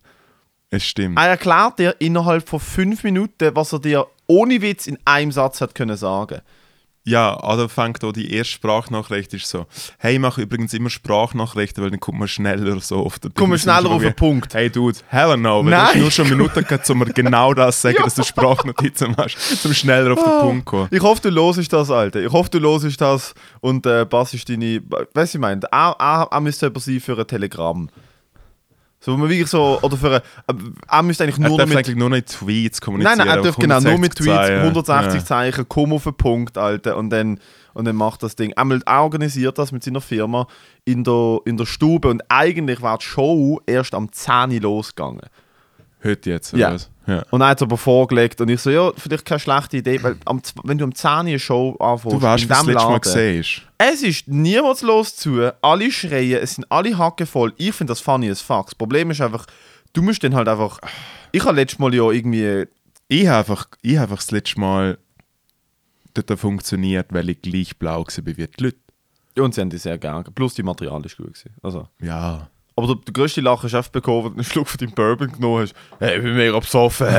Es 0.70 0.84
stimmt. 0.84 1.18
Er 1.18 1.28
erklärt 1.28 1.78
dir 1.78 1.96
innerhalb 1.98 2.48
von 2.48 2.60
fünf 2.60 3.04
Minuten, 3.04 3.50
was 3.54 3.72
er 3.72 3.78
dir 3.80 4.06
ohne 4.26 4.60
Witz 4.60 4.86
in 4.86 4.98
einem 5.04 5.32
Satz 5.32 5.60
hat 5.60 5.74
können 5.74 5.96
sagen. 5.96 6.40
Ja, 7.04 7.42
oder 7.42 7.70
fängt 7.70 8.04
auch 8.04 8.12
die 8.12 8.34
erste 8.34 8.52
Sprachnachricht 8.52 9.32
ist 9.32 9.48
so, 9.48 9.64
hey, 9.96 10.14
ich 10.14 10.18
mache 10.20 10.42
übrigens 10.42 10.74
immer 10.74 10.90
Sprachnachrichten, 10.90 11.82
weil 11.82 11.90
dann 11.90 12.00
kommt 12.00 12.18
man 12.18 12.28
schneller 12.28 12.78
so 12.80 12.98
auf 12.98 13.18
den 13.18 13.32
Kommt 13.32 13.48
man 13.48 13.58
schneller 13.58 13.88
auf 13.88 14.02
den 14.02 14.12
Punkt. 14.14 14.52
Hey 14.52 14.68
Dude, 14.68 14.98
hell 15.08 15.34
no, 15.38 15.60
weil 15.60 15.64
du 15.64 15.70
Nein. 15.70 15.86
hast 15.86 15.96
nur 15.96 16.10
schon 16.10 16.28
Minuten 16.28 16.62
gehabt, 16.64 16.90
um 16.90 16.98
mir 16.98 17.06
genau 17.06 17.54
das 17.54 17.76
zu 17.80 17.88
sagen, 17.88 17.98
dass 18.04 18.14
du 18.14 18.24
Sprachnotizen 18.24 19.14
machst, 19.16 19.38
zum 19.62 19.72
schneller 19.72 20.12
auf 20.12 20.22
den 20.22 20.32
Ah. 20.32 20.40
Punkt 20.42 20.66
kommen. 20.66 20.88
Ich 20.90 21.00
hoffe, 21.00 21.22
du 21.22 21.30
losest 21.30 21.72
das, 21.72 21.90
Alter. 21.90 22.20
Ich 22.20 22.30
hoffe, 22.30 22.50
du 22.50 22.58
losest 22.58 23.00
das 23.00 23.32
und 23.60 23.86
äh, 23.86 24.04
passest 24.04 24.46
deine. 24.50 24.82
Weißt 25.14 25.32
du, 25.32 25.38
ich 25.38 25.40
meine, 25.40 25.62
er, 25.72 25.96
er, 25.98 26.28
er 26.30 26.40
müsste 26.42 26.66
jemand 26.66 26.82
sein 26.82 27.00
für 27.00 27.18
ein 27.18 27.26
Telegramm. 27.26 27.88
So, 29.00 29.16
man 29.16 29.28
wirklich 29.28 29.48
so. 29.48 29.78
Oder 29.80 29.96
für 29.96 30.22
ein. 30.46 30.74
Er 30.88 31.02
müsste 31.02 31.24
eigentlich 31.24 31.38
Er 31.38 31.48
nur 31.48 31.58
darf 31.58 31.68
noch 31.68 31.76
mit. 31.76 31.86
eigentlich 31.86 31.96
nur 31.96 32.10
noch 32.10 32.16
in 32.16 32.24
Tweets 32.24 32.80
kommunizieren. 32.80 33.18
Nein, 33.18 33.26
nein, 33.28 33.36
er 33.36 33.42
darf 33.44 33.56
genau 33.56 33.80
nur 33.80 33.98
mit 33.98 34.18
160 34.18 34.26
Tweets, 34.26 34.36
Zeichen. 34.48 34.60
180 34.62 35.14
Ja. 35.20 35.24
Zeichen, 35.24 35.66
komm 35.68 35.92
auf 35.92 36.02
den 36.04 36.14
Punkt, 36.14 36.58
Alter. 36.58 36.96
Und 36.96 37.10
dann, 37.10 37.38
und 37.74 37.84
dann 37.84 37.94
macht 37.96 38.22
das 38.24 38.34
Ding. 38.34 38.52
Einmal, 38.54 38.80
er 38.84 39.02
organisiert 39.02 39.56
das 39.58 39.70
mit 39.70 39.84
seiner 39.84 40.00
Firma 40.00 40.48
in 40.84 41.04
der, 41.04 41.38
in 41.44 41.56
der 41.56 41.66
Stube 41.66 42.08
und 42.08 42.22
eigentlich 42.28 42.82
war 42.82 42.98
die 42.98 43.04
Show 43.04 43.60
erst 43.66 43.94
am 43.94 44.10
10 44.10 44.52
Uhr 44.54 44.60
losgegangen. 44.62 45.20
Heute 46.04 46.30
jetzt, 46.30 46.54
oder 46.54 46.60
Ja. 46.62 46.74
was? 46.74 46.90
Ja. 47.06 47.24
Und 47.30 47.40
er 47.40 47.48
hat 47.48 47.58
es 47.58 47.62
aber 47.62 47.76
vorgelegt 47.78 48.40
und 48.40 48.48
ich 48.50 48.60
so, 48.60 48.70
ja, 48.70 48.92
vielleicht 48.96 49.24
keine 49.24 49.40
schlechte 49.40 49.78
Idee, 49.78 50.02
weil 50.02 50.16
am, 50.26 50.42
wenn 50.64 50.76
du 50.76 50.84
am 50.84 50.94
10 50.94 51.10
Uhr 51.10 51.16
eine 51.18 51.38
Show 51.38 51.74
anfängst, 51.80 52.16
Du 52.16 52.22
weißt, 52.22 52.44
in 52.44 52.50
was 52.50 52.58
du 52.60 52.64
diesem 52.66 52.74
das 52.74 52.84
letzte 52.84 52.90
Mal 52.90 53.00
gesehen 53.00 53.44
es 53.78 54.02
ist 54.02 54.28
niemals 54.28 54.82
los 54.82 55.16
zu, 55.16 55.52
alle 55.62 55.90
schreien, 55.90 56.40
es 56.42 56.56
sind 56.56 56.70
alle 56.70 56.98
Hacken 56.98 57.26
voll. 57.26 57.54
Ich 57.56 57.72
finde 57.72 57.92
das 57.92 58.00
funny 58.00 58.28
as 58.28 58.40
fuck. 58.40 58.66
Das 58.66 58.74
Problem 58.74 59.10
ist 59.10 59.20
einfach, 59.20 59.46
du 59.92 60.02
musst 60.02 60.22
dann 60.22 60.34
halt 60.34 60.48
einfach. 60.48 60.80
Ich 61.32 61.44
habe 61.44 61.56
letztes 61.56 61.78
Mal 61.78 61.94
ja 61.94 62.10
irgendwie. 62.10 62.66
Ich 63.06 63.26
habe 63.26 63.38
einfach, 63.38 63.68
ich 63.80 63.96
habe 63.96 64.02
einfach 64.04 64.16
das 64.16 64.30
letzte 64.32 64.60
Mal 64.60 64.98
dort 66.14 66.38
funktioniert, 66.38 67.06
weil 67.10 67.30
ich 67.30 67.40
gleich 67.40 67.78
blau 67.78 68.00
war 68.00 68.26
wie 68.26 68.34
die 68.34 68.48
Leute. 68.58 68.78
Und 69.38 69.54
sie 69.54 69.60
haben 69.60 69.70
die 69.70 69.78
sehr 69.78 69.96
gerne. 69.98 70.24
Plus 70.24 70.54
die 70.54 70.64
Material 70.64 71.04
ist 71.06 71.16
gut. 71.16 71.26
Gewesen. 71.34 71.54
Also. 71.62 71.88
Ja. 72.02 72.50
Aber 72.78 72.86
der, 72.86 72.96
der 73.06 73.12
grösste 73.12 73.40
Lachen 73.40 73.66
ist 73.66 73.74
einfach 73.74 73.90
bekommen, 73.90 74.24
wenn 74.24 74.30
du 74.30 74.36
einen 74.36 74.44
Schluck 74.44 74.68
von 74.68 74.78
deinem 74.78 74.92
Bourbon 74.92 75.32
genommen 75.32 75.62
hast. 75.62 75.74
Hey, 75.98 76.18
ich 76.18 76.22
bin 76.22 76.36
mega 76.36 76.58
besoffen. 76.58 77.08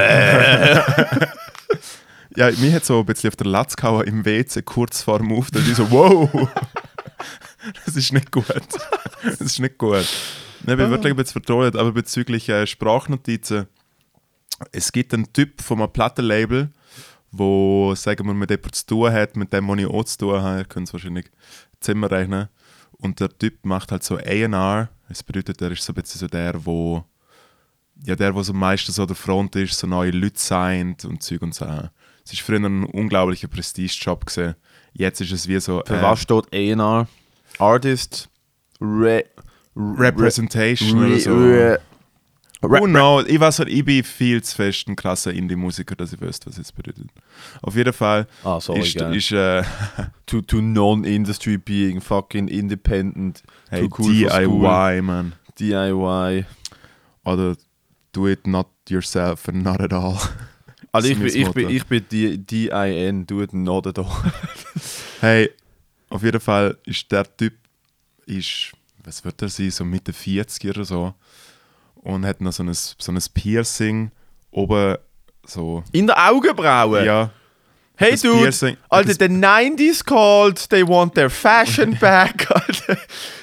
Ja, 2.35 2.51
mir 2.51 2.71
hat 2.73 2.85
so 2.85 2.99
ein 2.99 3.05
bisschen 3.05 3.29
auf 3.29 3.35
der 3.35 3.47
Latz 3.47 3.75
gehauen 3.75 4.05
im 4.05 4.23
WC 4.23 4.61
kurz 4.61 5.01
vor 5.01 5.17
dem 5.17 5.33
Auftritt. 5.33 5.67
Ich 5.67 5.75
so, 5.75 5.89
wow! 5.89 6.29
das 7.85 7.95
ist 7.95 8.13
nicht 8.13 8.31
gut. 8.31 8.45
Das 9.23 9.41
ist 9.41 9.59
nicht 9.59 9.79
gut. 9.79 10.07
Ich 10.59 10.65
bin 10.65 10.77
wirklich 10.77 11.11
ein 11.11 11.17
bisschen 11.17 11.41
vertrollt, 11.41 11.75
aber 11.75 11.91
bezüglich 11.91 12.47
äh, 12.47 12.67
Sprachnotizen. 12.67 13.67
Es 14.71 14.91
gibt 14.91 15.13
einen 15.13 15.33
Typ 15.33 15.59
von 15.59 15.79
einem 15.81 15.91
Plattenlabel, 15.91 16.69
wo, 17.31 17.93
sagen 17.95 18.27
wir, 18.27 18.33
mit 18.35 18.51
jemandem 18.51 18.73
zu 18.73 18.85
tun 18.85 19.11
hat, 19.11 19.35
mit 19.35 19.51
dem, 19.51 19.67
was 19.67 19.79
ich 19.79 19.87
auch 19.87 20.03
zu 20.05 20.17
tun 20.19 20.41
habe. 20.41 20.59
Ihr 20.59 20.65
könnt 20.65 20.87
es 20.87 20.93
wahrscheinlich 20.93 21.25
Zimmer 21.81 22.11
rechnen. 22.11 22.47
Und 22.91 23.19
der 23.19 23.35
Typ 23.37 23.65
macht 23.65 23.91
halt 23.91 24.03
so 24.03 24.17
A&R. 24.17 24.89
Das 25.09 25.23
bedeutet, 25.23 25.61
er 25.61 25.71
ist 25.71 25.83
so 25.83 25.91
ein 25.91 25.95
bisschen 25.95 26.19
so 26.19 26.27
der, 26.27 26.65
wo 26.65 27.03
ja, 28.05 28.15
der, 28.15 28.31
der 28.31 28.43
so 28.43 28.53
am 28.53 28.59
meisten 28.59 28.91
so 28.91 29.01
an 29.01 29.07
der 29.07 29.15
Front 29.15 29.55
ist, 29.55 29.77
so 29.77 29.87
neue 29.87 30.11
Leute 30.11 30.39
signed 30.39 31.03
und 31.05 31.21
Zeug 31.21 31.41
und 31.41 31.53
so. 31.53 31.65
Es 31.65 32.33
war 32.33 32.45
früher 32.45 32.59
ein 32.59 32.85
unglaublicher 32.85 33.47
Prestigejob. 33.47 34.25
gewesen. 34.25 34.55
jetzt 34.93 35.19
ist 35.21 35.31
es 35.31 35.47
wie 35.47 35.59
so 35.59 35.81
Für 35.85 35.97
äh, 35.97 36.01
was 36.01 36.21
steht 36.21 36.45
A&R? 36.53 37.07
Artist 37.57 38.29
Re 38.79 39.25
Representation 39.75 40.99
Re 40.99 41.07
oder 41.07 41.19
so. 41.19 41.35
Re 41.35 41.79
Oh 42.61 42.87
no, 42.87 43.21
ich 43.21 43.39
weiß 43.39 43.59
halt, 43.59 43.69
ich 43.69 43.85
bin 43.85 44.03
viel 44.03 44.43
zu 44.43 44.55
fest 44.55 44.87
ein 44.89 44.95
krasser 44.95 45.31
Indie-Musiker, 45.33 45.95
dass 45.95 46.11
ich 46.11 46.19
wüsste, 46.19 46.47
was 46.47 46.57
es 46.57 46.71
bedeutet. 46.73 47.07
Auf 47.61 47.75
jeden 47.75 47.93
Fall 47.93 48.27
Ah, 48.43 48.59
sorry, 48.59 48.81
ist, 48.81 48.95
ist 48.99 49.31
äh, 49.31 49.63
to, 50.25 50.41
to 50.41 50.61
non-industry 50.61 51.57
being 51.57 52.01
fucking 52.01 52.49
independent. 52.49 53.43
hey, 53.69 53.87
cool. 53.97 54.11
DIY, 54.11 55.01
man. 55.01 55.33
DIY. 55.57 56.45
Oder 57.23 57.55
do 58.11 58.27
it 58.27 58.45
not 58.45 58.67
yourself 58.89 59.47
and 59.47 59.63
not 59.63 59.79
at 59.79 59.93
all. 59.93 60.17
Also 60.91 61.07
ich 61.09 61.19
bin, 61.19 61.27
ich 61.27 61.51
bin, 61.51 61.69
ich 61.69 61.85
bin 61.85 62.03
die 62.09 62.37
DIN, 62.39 63.27
du 63.27 63.43
it 63.43 63.53
not 63.53 63.85
at 63.85 63.99
all. 63.99 64.07
Hey, 65.21 65.51
auf 66.09 66.23
jeden 66.23 66.39
Fall 66.41 66.77
ist 66.85 67.11
der 67.11 67.25
Typ, 67.37 67.53
ist, 68.25 68.71
was 69.03 69.23
wird 69.23 69.39
er 69.43 69.49
sein, 69.49 69.69
so 69.69 69.85
Mitte 69.85 70.11
40 70.13 70.67
oder 70.71 70.83
so. 70.85 71.13
Und 72.01 72.25
hat 72.25 72.41
noch 72.41 72.53
so 72.53 72.63
ein, 72.63 72.73
so 72.73 73.12
ein 73.12 73.19
Piercing 73.33 74.12
oben 74.51 74.97
so. 75.45 75.83
In 75.91 76.07
der 76.07 76.29
Augenbraue? 76.29 77.05
Ja. 77.05 77.31
Hey 78.01 78.12
das 78.12 78.21
dude, 78.21 78.43
Piercing- 78.45 78.77
Alter, 78.88 79.13
the 79.13 79.25
90s 79.27 80.05
called, 80.05 80.69
they 80.69 80.88
want 80.88 81.15
their 81.15 81.29
fashion 81.29 81.97
back. 81.99 82.49
Alter. 82.49 82.97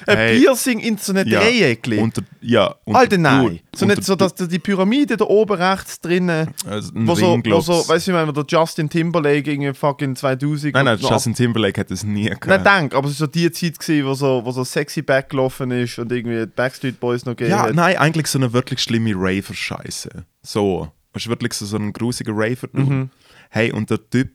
Ein 0.07 0.17
Hey. 0.17 0.39
Piercing 0.39 0.79
in 0.79 0.97
so 0.97 1.13
einem 1.13 1.27
ja. 1.27 1.39
Dreieckli. 1.41 1.99
Unter, 1.99 2.23
ja. 2.41 2.73
Unter, 2.85 2.99
Alter, 2.99 3.17
nein. 3.19 3.59
So 3.75 3.85
unter- 3.85 3.95
nicht 3.95 4.03
so, 4.05 4.15
dass 4.15 4.33
die 4.33 4.57
Pyramide 4.57 5.15
da 5.15 5.25
oben 5.25 5.57
rechts 5.61 6.01
drinnen, 6.01 6.55
also 6.67 6.91
wo 6.95 7.13
so, 7.13 7.39
wo 7.45 7.61
so, 7.61 7.87
weißt 7.87 8.07
du, 8.07 8.11
ich 8.11 8.15
meine, 8.17 8.33
der 8.33 8.45
Justin 8.47 8.89
Timberlake 8.89 9.51
irgendwie 9.51 9.73
fucking 9.75 10.15
2000. 10.15 10.73
Nein, 10.73 10.85
nein, 10.85 10.97
Justin 10.99 11.35
Timberlake 11.35 11.79
hat 11.81 11.91
das 11.91 12.03
nie 12.03 12.25
gehabt. 12.25 12.47
Nein, 12.47 12.63
denk, 12.63 12.95
aber 12.95 13.07
es 13.09 13.19
war 13.19 13.27
so 13.27 13.31
die 13.31 13.51
Zeit, 13.51 13.77
gewesen, 13.77 14.07
wo 14.07 14.15
so, 14.15 14.41
wo 14.43 14.51
so 14.51 14.63
sexy 14.63 15.03
Back 15.03 15.29
gelaufen 15.29 15.69
ist 15.69 15.99
und 15.99 16.11
irgendwie 16.11 16.47
Backstreet 16.47 16.99
Boys 16.99 17.25
noch 17.25 17.35
gegeben 17.35 17.51
Ja, 17.57 17.63
hat. 17.67 17.75
nein, 17.75 17.95
eigentlich 17.97 18.25
so 18.25 18.39
eine 18.39 18.51
wirklich 18.53 18.79
schlimme 18.81 19.13
Raver-Scheiße. 19.15 20.25
So. 20.41 20.91
Es 21.13 21.23
ist 21.23 21.29
wirklich 21.29 21.53
so, 21.53 21.65
so 21.65 21.77
ein 21.77 21.93
grusiger 21.93 22.31
Raver. 22.35 22.67
Mhm. 22.71 23.09
Hey, 23.49 23.71
und 23.71 23.89
der 23.89 23.99
Typ 24.09 24.29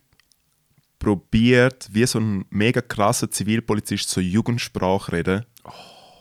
probiert, 1.02 1.88
wie 1.90 2.06
so 2.06 2.20
ein 2.20 2.44
mega 2.50 2.80
krasser 2.80 3.28
Zivilpolizist, 3.28 4.08
so 4.08 4.20
Jugendsprache 4.20 5.10
reden. 5.10 5.44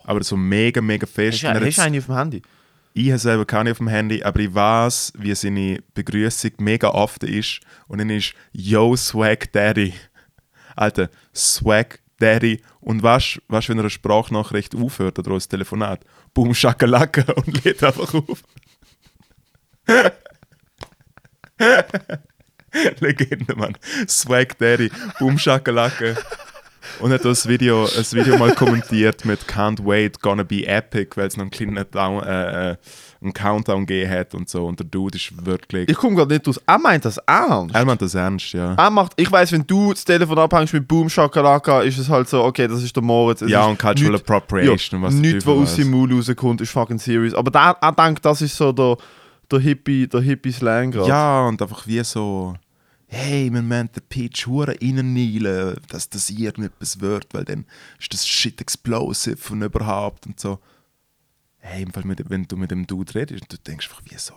Aber 0.06 0.24
so 0.24 0.36
mega, 0.36 0.82
mega 0.82 1.06
fest. 1.06 1.44
Hast 1.44 1.60
du 1.60 1.66
hast 1.66 1.78
du 1.78 1.82
eine 1.84 2.00
auf 2.00 2.08
dem 2.08 2.16
Handy? 2.16 2.42
ich 2.94 3.10
habe 3.10 3.20
selber 3.20 3.46
keine 3.46 3.72
auf 3.72 3.78
dem 3.78 3.88
Handy, 3.88 4.22
aber 4.24 4.40
ich 4.40 4.54
weiß, 4.54 5.14
wie 5.18 5.34
seine 5.36 5.84
Begrüßung 5.94 6.52
mega 6.58 6.90
oft 6.90 7.24
ist. 7.24 7.62
Und 7.88 8.00
dann 8.00 8.10
ist 8.10 8.34
Yo 8.52 8.96
Swag 8.96 9.52
Daddy. 9.52 9.94
Alter, 10.76 11.10
Swag 11.34 12.00
Daddy. 12.20 12.62
Und 12.80 13.04
weißt 13.04 13.42
du, 13.48 13.50
wenn 13.50 13.78
er 13.78 13.84
eine 13.84 13.92
Sprachnachricht 13.92 14.76
aufhört 14.76 15.20
oder 15.20 15.32
ein 15.32 15.40
Telefonat? 15.40 16.04
Boom, 16.34 16.56
Schakalaka 16.56 17.34
und 17.34 17.64
lädt 17.64 17.84
einfach 17.84 18.14
auf. 18.14 18.44
Legende, 23.00 23.56
Mann. 23.56 23.78
Swag 24.08 24.58
Daddy, 24.58 24.92
Boom, 25.20 25.38
Schakalaka. 25.38 26.16
Und 27.00 27.12
hat 27.12 27.24
das 27.24 27.48
Video, 27.48 27.86
ein 27.86 28.12
Video 28.12 28.38
mal 28.38 28.54
kommentiert 28.56 29.24
mit 29.24 29.42
Can't 29.48 29.84
wait, 29.86 30.20
gonna 30.20 30.44
be 30.44 30.66
epic, 30.68 31.16
weil 31.16 31.28
es 31.28 31.38
noch 31.38 31.44
einen 31.44 31.52
kleinen 31.52 31.86
Down, 31.92 32.24
äh, 32.24 32.72
äh, 32.72 32.76
einen 33.22 33.34
Countdown 33.34 33.86
gegeben 33.86 34.12
hat 34.12 34.34
und 34.34 34.50
so. 34.50 34.66
Und 34.66 34.80
der 34.80 34.88
Dude 34.88 35.16
ist 35.16 35.46
wirklich. 35.46 35.88
Ich 35.90 35.96
komme 35.96 36.16
gerade 36.16 36.34
nicht 36.34 36.48
aus. 36.48 36.60
Er 36.66 36.80
meint 36.80 37.06
das 37.06 37.18
ernst. 37.20 37.76
er 37.76 37.86
meint 37.86 38.02
das 38.02 38.16
ernst, 38.16 38.54
ja. 38.54 38.74
Er 38.74 38.90
macht, 38.90 39.14
ich 39.16 39.32
weiß, 39.32 39.52
wenn 39.52 39.66
du 39.66 39.94
das 39.94 40.04
Telefon 40.04 40.40
abhängst 40.40 40.74
mit 40.74 40.88
Boom 40.88 41.08
Shakalaka, 41.08 41.82
ist 41.82 42.00
es 42.00 42.10
halt 42.10 42.28
so, 42.28 42.44
okay, 42.44 42.68
das 42.68 42.82
ist 42.84 42.96
der 42.96 43.04
Moritz. 43.04 43.42
Es 43.44 43.50
Ja, 43.52 43.66
und 43.66 43.78
Cultural 43.78 44.14
nicht- 44.14 44.22
Appropriation, 44.24 45.02
ja, 45.02 45.08
was 45.08 45.14
Nichts, 45.14 45.46
was 45.46 45.54
aus 45.56 45.76
seinem 45.76 45.92
Mund 45.92 46.12
rauskommt, 46.14 46.62
ist 46.62 46.72
fucking 46.72 46.98
serious. 46.98 47.36
Aber 47.36 47.52
der, 47.52 47.78
er 47.80 47.92
denkt, 47.92 48.26
das 48.26 48.42
ist 48.42 48.58
so 48.58 48.72
der, 48.72 48.98
der 49.52 49.60
Hippie, 49.60 50.08
der 50.08 50.22
Hippie-Slang 50.22 50.92
gerade. 50.92 51.10
Ja, 51.10 51.48
und 51.48 51.62
einfach 51.62 51.88
wie 51.88 52.04
so. 52.04 52.56
Hey, 53.08 53.52
wir 53.52 53.62
müssen 53.62 53.92
den 53.92 54.04
Pitch 54.08 54.48
hure 54.48 54.76
reinneilen, 54.82 55.76
dass 55.90 56.10
das 56.10 56.30
irgendetwas 56.30 57.02
wird, 57.02 57.34
weil 57.34 57.44
dann 57.44 57.66
ist 58.00 58.14
das 58.14 58.26
shit 58.26 58.62
explosive 58.62 59.52
und 59.52 59.62
überhaupt 59.64 60.28
und 60.28 60.40
so. 60.40 60.60
Hey, 61.58 61.84
im 61.84 61.92
Fall, 61.92 62.06
mit, 62.06 62.30
wenn 62.30 62.48
du 62.48 62.56
mit 62.56 62.72
dem 62.72 62.88
Dude 62.88 63.14
redest, 63.14 63.52
du 63.52 63.58
denkst 63.58 63.90
einfach 63.90 64.02
wie 64.06 64.18
so. 64.18 64.34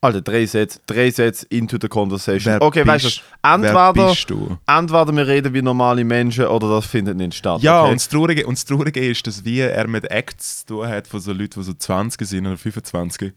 Alter, 0.00 0.20
drei 0.20 0.46
Sätze, 0.46 0.80
drei 0.86 1.10
Sätze 1.10 1.46
into 1.48 1.78
the 1.80 1.88
conversation. 1.88 2.54
Wer 2.54 2.62
okay, 2.62 2.86
weißt 2.86 3.04
du, 3.04 3.48
entweder, 3.48 4.14
du? 4.26 4.58
entweder 4.66 5.12
wir 5.12 5.26
reden 5.26 5.54
wie 5.54 5.62
normale 5.62 6.04
Menschen 6.04 6.46
oder 6.46 6.68
das 6.68 6.86
findet 6.86 7.16
nicht 7.16 7.34
statt. 7.34 7.62
Ja, 7.62 7.82
okay? 7.82 7.90
und, 7.90 7.96
das 7.96 8.08
Traurige, 8.08 8.46
und 8.46 8.58
das 8.58 8.64
Traurige 8.64 9.00
ist, 9.00 9.26
dass 9.26 9.44
wie 9.44 9.60
er 9.60 9.88
mit 9.88 10.10
Acts 10.10 10.60
zu 10.60 10.74
tun 10.74 10.88
hat 10.88 11.06
von 11.06 11.20
so 11.20 11.32
Leuten, 11.32 11.60
die 11.60 11.66
so 11.66 11.72
20 11.72 12.28
sind 12.28 12.46
oder 12.46 12.56
25 12.56 13.32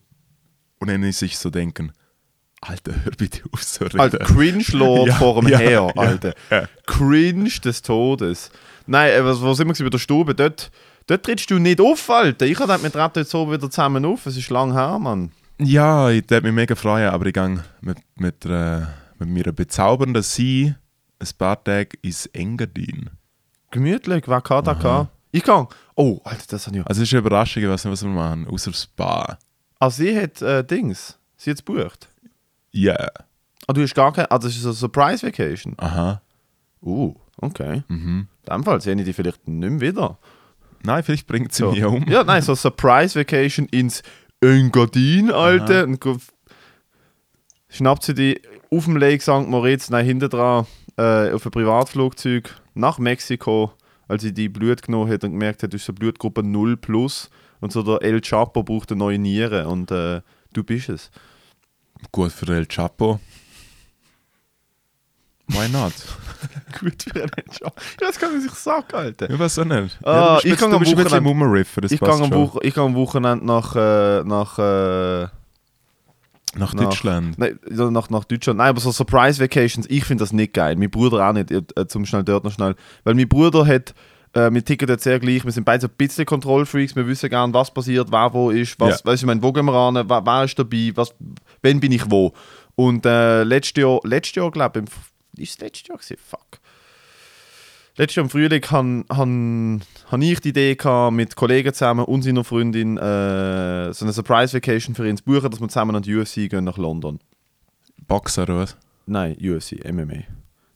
und 0.83 0.89
dann 0.89 1.11
sich 1.11 1.37
so 1.37 1.49
denken, 1.49 1.91
Alter, 2.61 2.93
hör 3.03 3.11
bitte 3.17 3.41
auf 3.51 3.63
so 3.63 3.85
reden. 3.85 3.99
Alter, 3.99 4.19
Cringe-Lord 4.19 5.07
Ja, 5.09 5.15
vor 5.15 5.41
dem 5.41 5.49
ja, 5.49 5.57
Her, 5.57 5.91
ja, 5.95 6.01
Alter. 6.01 6.33
ja. 6.49 6.67
Cringe 6.85 7.49
des 7.49 7.81
Todes. 7.81 8.51
Nein, 8.85 9.11
äh, 9.11 9.25
was, 9.25 9.41
wir 9.41 9.53
gewesen? 9.55 9.83
bei 9.83 9.89
der 9.89 9.97
Stube? 9.97 10.35
Dort, 10.35 10.71
dort 11.07 11.23
trittst 11.23 11.49
du 11.51 11.59
nicht 11.59 11.81
auf, 11.81 12.09
Alter. 12.09 12.45
Ich 12.45 12.59
habe 12.59 12.77
mit 12.81 12.95
Rat 12.95 13.17
jetzt 13.17 13.31
so 13.31 13.51
wieder 13.51 13.69
zusammen 13.69 14.05
auf. 14.05 14.25
Es 14.25 14.37
ist 14.37 14.49
lang 14.49 14.71
her, 14.71 14.97
Mann. 14.99 15.31
Ja, 15.59 16.09
ich 16.09 16.29
würde 16.29 16.47
mich 16.47 16.53
mega 16.53 16.75
freuen, 16.75 17.09
aber 17.09 17.25
ich 17.25 17.33
gehe 17.33 17.63
mit, 17.81 17.97
mit, 18.15 18.45
äh, 18.45 18.81
mit 19.19 19.29
meiner 19.29 19.51
bezaubernden 19.51 20.23
Sie 20.23 20.73
ein 21.19 21.27
paar 21.37 21.61
Tage 21.63 21.97
ins 22.01 22.25
Engadin. 22.27 23.09
Gemütlich, 23.71 24.23
kann. 24.23 25.07
Ich 25.31 25.43
kann. 25.43 25.67
Oh, 25.95 26.19
Alter, 26.23 26.43
das 26.49 26.67
habe 26.67 26.77
ich. 26.77 26.85
Also 26.85 27.01
es 27.01 27.09
ist 27.09 27.13
eine 27.13 27.19
Überraschung, 27.19 27.63
ich 27.63 27.69
weiß 27.69 27.85
nicht, 27.85 27.91
was 27.91 28.03
wir 28.03 28.09
machen, 28.09 28.47
außer 28.47 28.71
das 28.71 28.83
Spa. 28.83 29.37
Also 29.83 30.03
sie 30.03 30.17
hat 30.17 30.41
äh, 30.41 30.63
Dings. 30.63 31.19
Sie 31.35 31.49
hat 31.49 31.57
es 31.57 31.65
gebucht. 31.65 32.07
Ja. 32.71 32.95
Ah, 33.67 33.73
du 33.73 33.81
hast 33.81 33.93
gar 33.93 34.13
keine. 34.13 34.31
Ah, 34.31 34.37
das 34.39 34.55
ist 34.55 34.63
eine 34.63 34.73
Surprise 34.73 35.27
Vacation. 35.27 35.73
Aha. 35.75 36.21
Uh, 36.81 37.13
okay. 37.41 37.83
Mhm. 37.89 38.27
In 38.47 38.53
dem 38.53 38.63
Fall 38.63 38.79
sehe 38.79 38.95
ich 38.95 39.03
die 39.03 39.11
vielleicht 39.11 39.45
nicht 39.45 39.69
mehr 39.71 39.81
wieder. 39.81 40.17
Nein, 40.83 41.03
vielleicht 41.03 41.27
bringt 41.27 41.51
sie 41.51 41.63
So. 41.63 41.71
mich 41.71 41.83
um. 41.83 42.05
Ja, 42.07 42.23
nein, 42.23 42.41
so 42.41 42.55
Surprise 42.55 43.19
Vacation 43.19 43.65
ins 43.71 44.03
Engadin, 44.39 45.31
Alter. 45.31 45.85
Schnappt 47.67 48.03
sie 48.03 48.13
die 48.13 48.41
auf 48.71 48.85
dem 48.85 48.95
Lake 48.95 49.21
St. 49.21 49.49
Moritz, 49.49 49.89
nein, 49.89 50.05
hinten 50.05 50.29
dran, 50.29 50.65
äh, 50.97 51.31
auf 51.33 51.45
ein 51.45 51.51
Privatflugzeug 51.51 52.55
nach 52.73 52.99
Mexiko, 52.99 53.73
als 54.07 54.21
sie 54.21 54.33
die 54.33 54.47
Blut 54.47 54.81
genommen 54.81 55.11
hat 55.11 55.25
und 55.25 55.31
gemerkt 55.31 55.61
hat, 55.63 55.73
das 55.73 55.81
ist 55.81 55.87
so 55.87 55.93
Blutgruppe 55.93 56.41
0 56.41 56.77
plus. 56.77 57.29
Und 57.63 57.71
so 57.71 57.81
der 57.81 58.01
El 58.01 58.19
Chapo 58.19 58.61
braucht 58.61 58.91
eine 58.91 58.99
neue 58.99 59.17
Niere 59.17 59.69
und 59.69 59.89
äh, 59.89 60.19
du 60.51 60.63
bist 60.65 60.89
es. 60.89 61.11
Gut 62.11 62.33
für 62.33 62.53
El 62.53 62.65
Chapo. 62.67 63.21
Why 65.47 65.69
not? 65.69 65.93
Gut 66.79 67.03
für 67.03 67.21
einen 67.21 67.31
Chapo. 67.51 67.73
Ich 67.99 68.05
weiß 68.05 68.19
gar 68.19 68.31
nicht, 68.31 68.45
was 68.47 68.53
ich 68.53 68.59
sage, 68.59 68.97
Alter. 68.97 69.29
Ich 69.29 69.39
weiß 69.39 69.59
auch 69.59 69.65
nicht. 69.65 69.97
Ah, 70.03 70.35
bist 70.35 70.45
ich 70.45 70.57
kann 70.59 70.73
am 70.73 70.81
Wochenende- 70.81 71.03
Ich 71.93 71.99
gehe 71.99 72.09
am. 72.09 72.31
Woche, 72.33 72.59
ich 72.63 72.73
gehe 72.73 72.83
am 72.83 72.95
Wochenende 72.95 73.45
nach, 73.45 73.75
äh, 73.77 74.23
nach, 74.25 74.59
äh, 74.59 75.23
Nach 75.23 75.31
nach- 76.55 76.73
Deutschland. 76.73 77.37
Nein, 77.39 77.59
ja, 77.71 77.89
nach, 77.91 78.09
nach 78.09 78.25
Deutschland. 78.25 78.57
Nein, 78.57 78.69
aber 78.69 78.81
so 78.81 78.91
Surprise 78.91 79.39
Vacations, 79.41 79.85
ich 79.89 80.03
finde 80.03 80.23
das 80.23 80.33
nicht 80.33 80.53
geil. 80.53 80.75
Mein 80.75 80.91
Bruder 80.91 81.29
auch 81.29 81.33
nicht, 81.33 81.49
äh, 81.49 81.87
zum 81.87 82.05
schnell 82.05 82.23
dort 82.25 82.43
noch 82.43 82.51
schnell. 82.51 82.75
Weil 83.05 83.15
mein 83.15 83.29
Bruder 83.29 83.65
hat, 83.65 83.93
äh, 84.33 84.51
wir 84.51 84.63
ticken 84.65 84.87
dort 84.87 85.01
sehr 85.01 85.19
gleich, 85.19 85.43
wir 85.45 85.51
sind 85.51 85.63
beide 85.63 85.81
so 85.81 85.87
ein 85.87 85.93
bisschen 85.97 86.25
Kontrollfreaks, 86.25 86.95
wir 86.95 87.07
wissen 87.07 87.29
gern, 87.29 87.53
was 87.53 87.71
passiert, 87.71 88.11
wer 88.11 88.33
wo 88.33 88.49
ist, 88.49 88.79
was, 88.79 88.99
Ja. 88.99 89.05
weißt 89.11 89.23
ich 89.23 89.27
meine, 89.27 89.41
wo 89.43 89.51
gehen 89.53 89.65
wir 89.65 89.73
ran, 89.73 89.95
wer, 89.95 90.25
wer 90.25 90.43
ist 90.43 90.57
dabei, 90.57 90.91
was, 90.95 91.13
wann 91.61 91.79
bin 91.79 91.91
ich 91.91 92.09
wo. 92.09 92.33
Und 92.75 93.05
äh, 93.05 93.43
letztes 93.43 93.81
Jahr, 93.81 93.99
letztes 94.03 94.35
Jahr 94.35 94.51
glaube 94.51 94.83
ich, 95.35 95.43
ist 95.43 95.51
es 95.55 95.59
letztes 95.59 95.87
Jahr 95.87 95.97
gewesen? 95.97 96.17
Fuck. 96.27 96.59
Letztes 97.95 98.15
Jahr 98.15 98.23
im 98.23 98.29
Frühling 98.31 98.63
han 98.71 99.83
ich 100.19 100.39
die 100.39 100.49
Idee 100.49 100.75
gehabt, 100.75 101.13
mit 101.13 101.35
Kollegen 101.35 101.71
zusammen 101.73 102.05
und 102.05 102.23
seiner 102.23 102.43
Freundin 102.43 102.97
äh, 102.97 103.93
so 103.93 104.03
eine 104.05 104.13
Surprise 104.13 104.55
Vacation 104.55 104.95
für 104.95 105.07
ihn 105.07 105.15
zu 105.17 105.23
buchen, 105.23 105.51
dass 105.51 105.59
wir 105.61 105.67
zusammen 105.69 105.95
an 105.95 106.01
die 106.01 106.15
UFC 106.15 106.49
gehen 106.49 106.63
nach 106.63 106.77
London. 106.79 107.19
Boxer 108.07 108.43
oder 108.43 108.57
was? 108.57 108.75
Nein, 109.05 109.37
UFC, 109.39 109.73
MMA. 109.91 110.23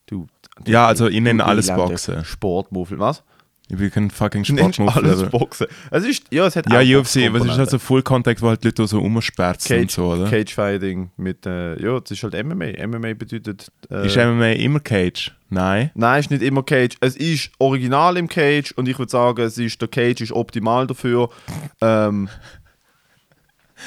Du, 0.06 0.28
du 0.64 0.72
Ja, 0.72 0.86
also 0.86 1.08
ich 1.08 1.20
nenne 1.20 1.44
alles 1.44 1.68
Boxen. 1.74 2.24
Sportmuffel, 2.24 3.00
was? 3.00 3.24
Ich 3.70 3.76
bin 3.78 3.92
kein 3.92 4.10
fucking 4.10 4.46
Sportmuffel. 4.46 5.04
alles 5.06 5.22
aber- 5.24 5.30
Boxen. 5.32 5.68
Es 5.92 6.06
ist, 6.06 6.24
ja, 6.32 6.48
es 6.48 6.56
hat 6.56 6.72
Ja, 6.72 6.80
UFC, 6.80 6.86
was 6.88 7.06
ist 7.06 7.14
Boxkomponenten. 7.14 7.60
also 7.60 7.80
Full 7.80 8.02
Contact, 8.04 8.42
wo 8.42 8.48
halt 8.48 8.64
Leute 8.64 8.88
so 8.88 9.00
rumsperzen 9.00 9.76
und 9.76 9.82
Cage, 9.88 9.94
so, 9.94 10.06
oder? 10.14 10.30
Cage 10.30 10.54
Fighting 10.54 11.12
mit, 11.18 11.46
äh, 11.46 11.82
ja, 11.82 12.00
das 12.00 12.12
ist 12.12 12.24
halt 12.24 12.34
MMA. 12.34 12.72
MMA 12.88 13.14
bedeutet. 13.14 13.68
Äh, 13.92 14.06
Ist 14.08 14.16
MMA 14.16 14.52
immer 14.54 14.80
Cage? 14.80 15.34
Nein. 15.50 15.92
Nein, 15.96 16.20
ist 16.20 16.32
nicht 16.32 16.44
immer 16.44 16.64
Cage. 16.64 16.96
Es 17.02 17.16
ist 17.18 17.52
original 17.60 18.16
im 18.18 18.28
Cage 18.30 18.72
und 18.78 18.88
ich 18.88 18.98
würde 19.00 19.12
sagen, 19.12 19.42
es 19.42 19.58
ist, 19.58 19.82
der 19.82 19.88
Cage 19.90 20.22
ist 20.22 20.32
optimal 20.32 20.88
dafür. 20.88 21.30
ähm, 21.82 22.30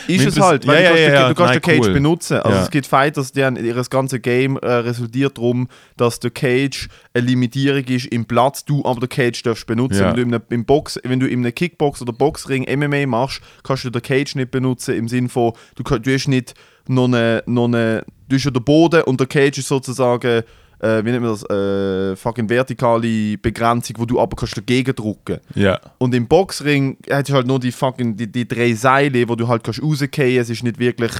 Ist 0.07 0.27
es 0.27 0.41
halt, 0.41 0.67
weil 0.67 0.83
Ja, 0.85 0.93
du, 0.93 1.01
ja, 1.01 1.07
kannst, 1.07 1.15
ja, 1.15 1.21
den, 1.21 1.29
du 1.29 1.35
kannst 1.35 1.53
nein, 1.53 1.61
den 1.61 1.63
Cage 1.63 1.89
cool. 1.89 1.93
benutzen. 1.93 2.37
Also 2.39 2.59
es 2.59 2.71
gibt 2.71 2.87
Fighters, 2.87 3.33
deren 3.33 3.57
ihr 3.57 3.75
ganze 3.91 4.21
Game 4.21 4.57
äh, 4.57 4.67
resultiert 4.67 5.37
darum, 5.37 5.69
dass 5.97 6.21
der 6.21 6.31
Cage 6.31 6.89
eine 7.13 7.27
Limitierung 7.27 7.85
ist 7.85 8.07
im 8.07 8.25
Platz, 8.25 8.65
du 8.65 8.85
aber 8.85 9.01
den 9.01 9.09
Cage 9.09 9.43
darfst 9.43 9.67
benutzen. 9.67 10.01
Wenn, 10.01 10.17
du 10.17 10.23
in 10.23 10.35
einem, 10.35 10.43
im 10.51 10.65
Box, 10.65 10.99
wenn 11.03 11.21
du 11.21 11.27
in 11.27 11.41
einem 11.41 11.55
Kickbox 11.55 12.03
oder 12.03 12.13
Boxring 12.13 12.67
MMA 12.79 13.07
machst, 13.07 13.41
kannst 13.65 13.85
du 13.85 13.91
den 13.91 14.03
Cage 14.03 14.37
nicht 14.37 14.51
benutzen 14.51 14.95
im 14.95 15.09
Sinn 15.09 15.29
von, 15.29 15.53
du, 15.75 15.83
du 15.83 16.15
hast 16.15 16.29
nicht 16.29 16.55
noch 16.87 17.05
eine, 17.05 17.43
noch 17.47 17.65
eine, 17.65 18.05
du 18.29 18.37
hast 18.37 18.45
ja 18.45 18.51
den 18.51 18.65
Boden 18.65 19.03
und 19.03 19.21
der 19.21 19.27
Cage 19.27 19.59
ist 19.59 19.69
sozusagen, 19.69 20.43
äh, 20.81 21.05
wie 21.05 21.11
nennt 21.11 21.23
man 21.23 21.33
das, 21.33 21.45
äh, 21.51 22.17
fucking 22.17 22.49
vertikale 22.49 23.37
Begrenzung, 23.39 23.97
wo 23.99 24.05
du 24.07 24.21
aber 24.21 24.37
kannst 24.37 24.57
dagegen 24.57 24.95
drücken 24.95 25.39
Ja. 25.55 25.79
und 25.99 26.15
im 26.15 26.27
Boxring 26.27 26.97
hast 27.11 27.29
du 27.29 27.35
halt 27.35 27.47
nur 27.47 27.61
die 27.61 27.73
fucking 27.73 28.17
die, 28.17 28.27
die 28.31 28.47
drei 28.49 28.73
Seile, 28.75 29.29
wo 29.29 29.35
du 29.37 29.47
halt 29.49 29.63
kannst 29.65 29.83
rausgehen. 29.83 30.41
Es 30.41 30.49
ist 30.51 30.63
nicht 30.63 30.79
wirklich, 30.79 31.13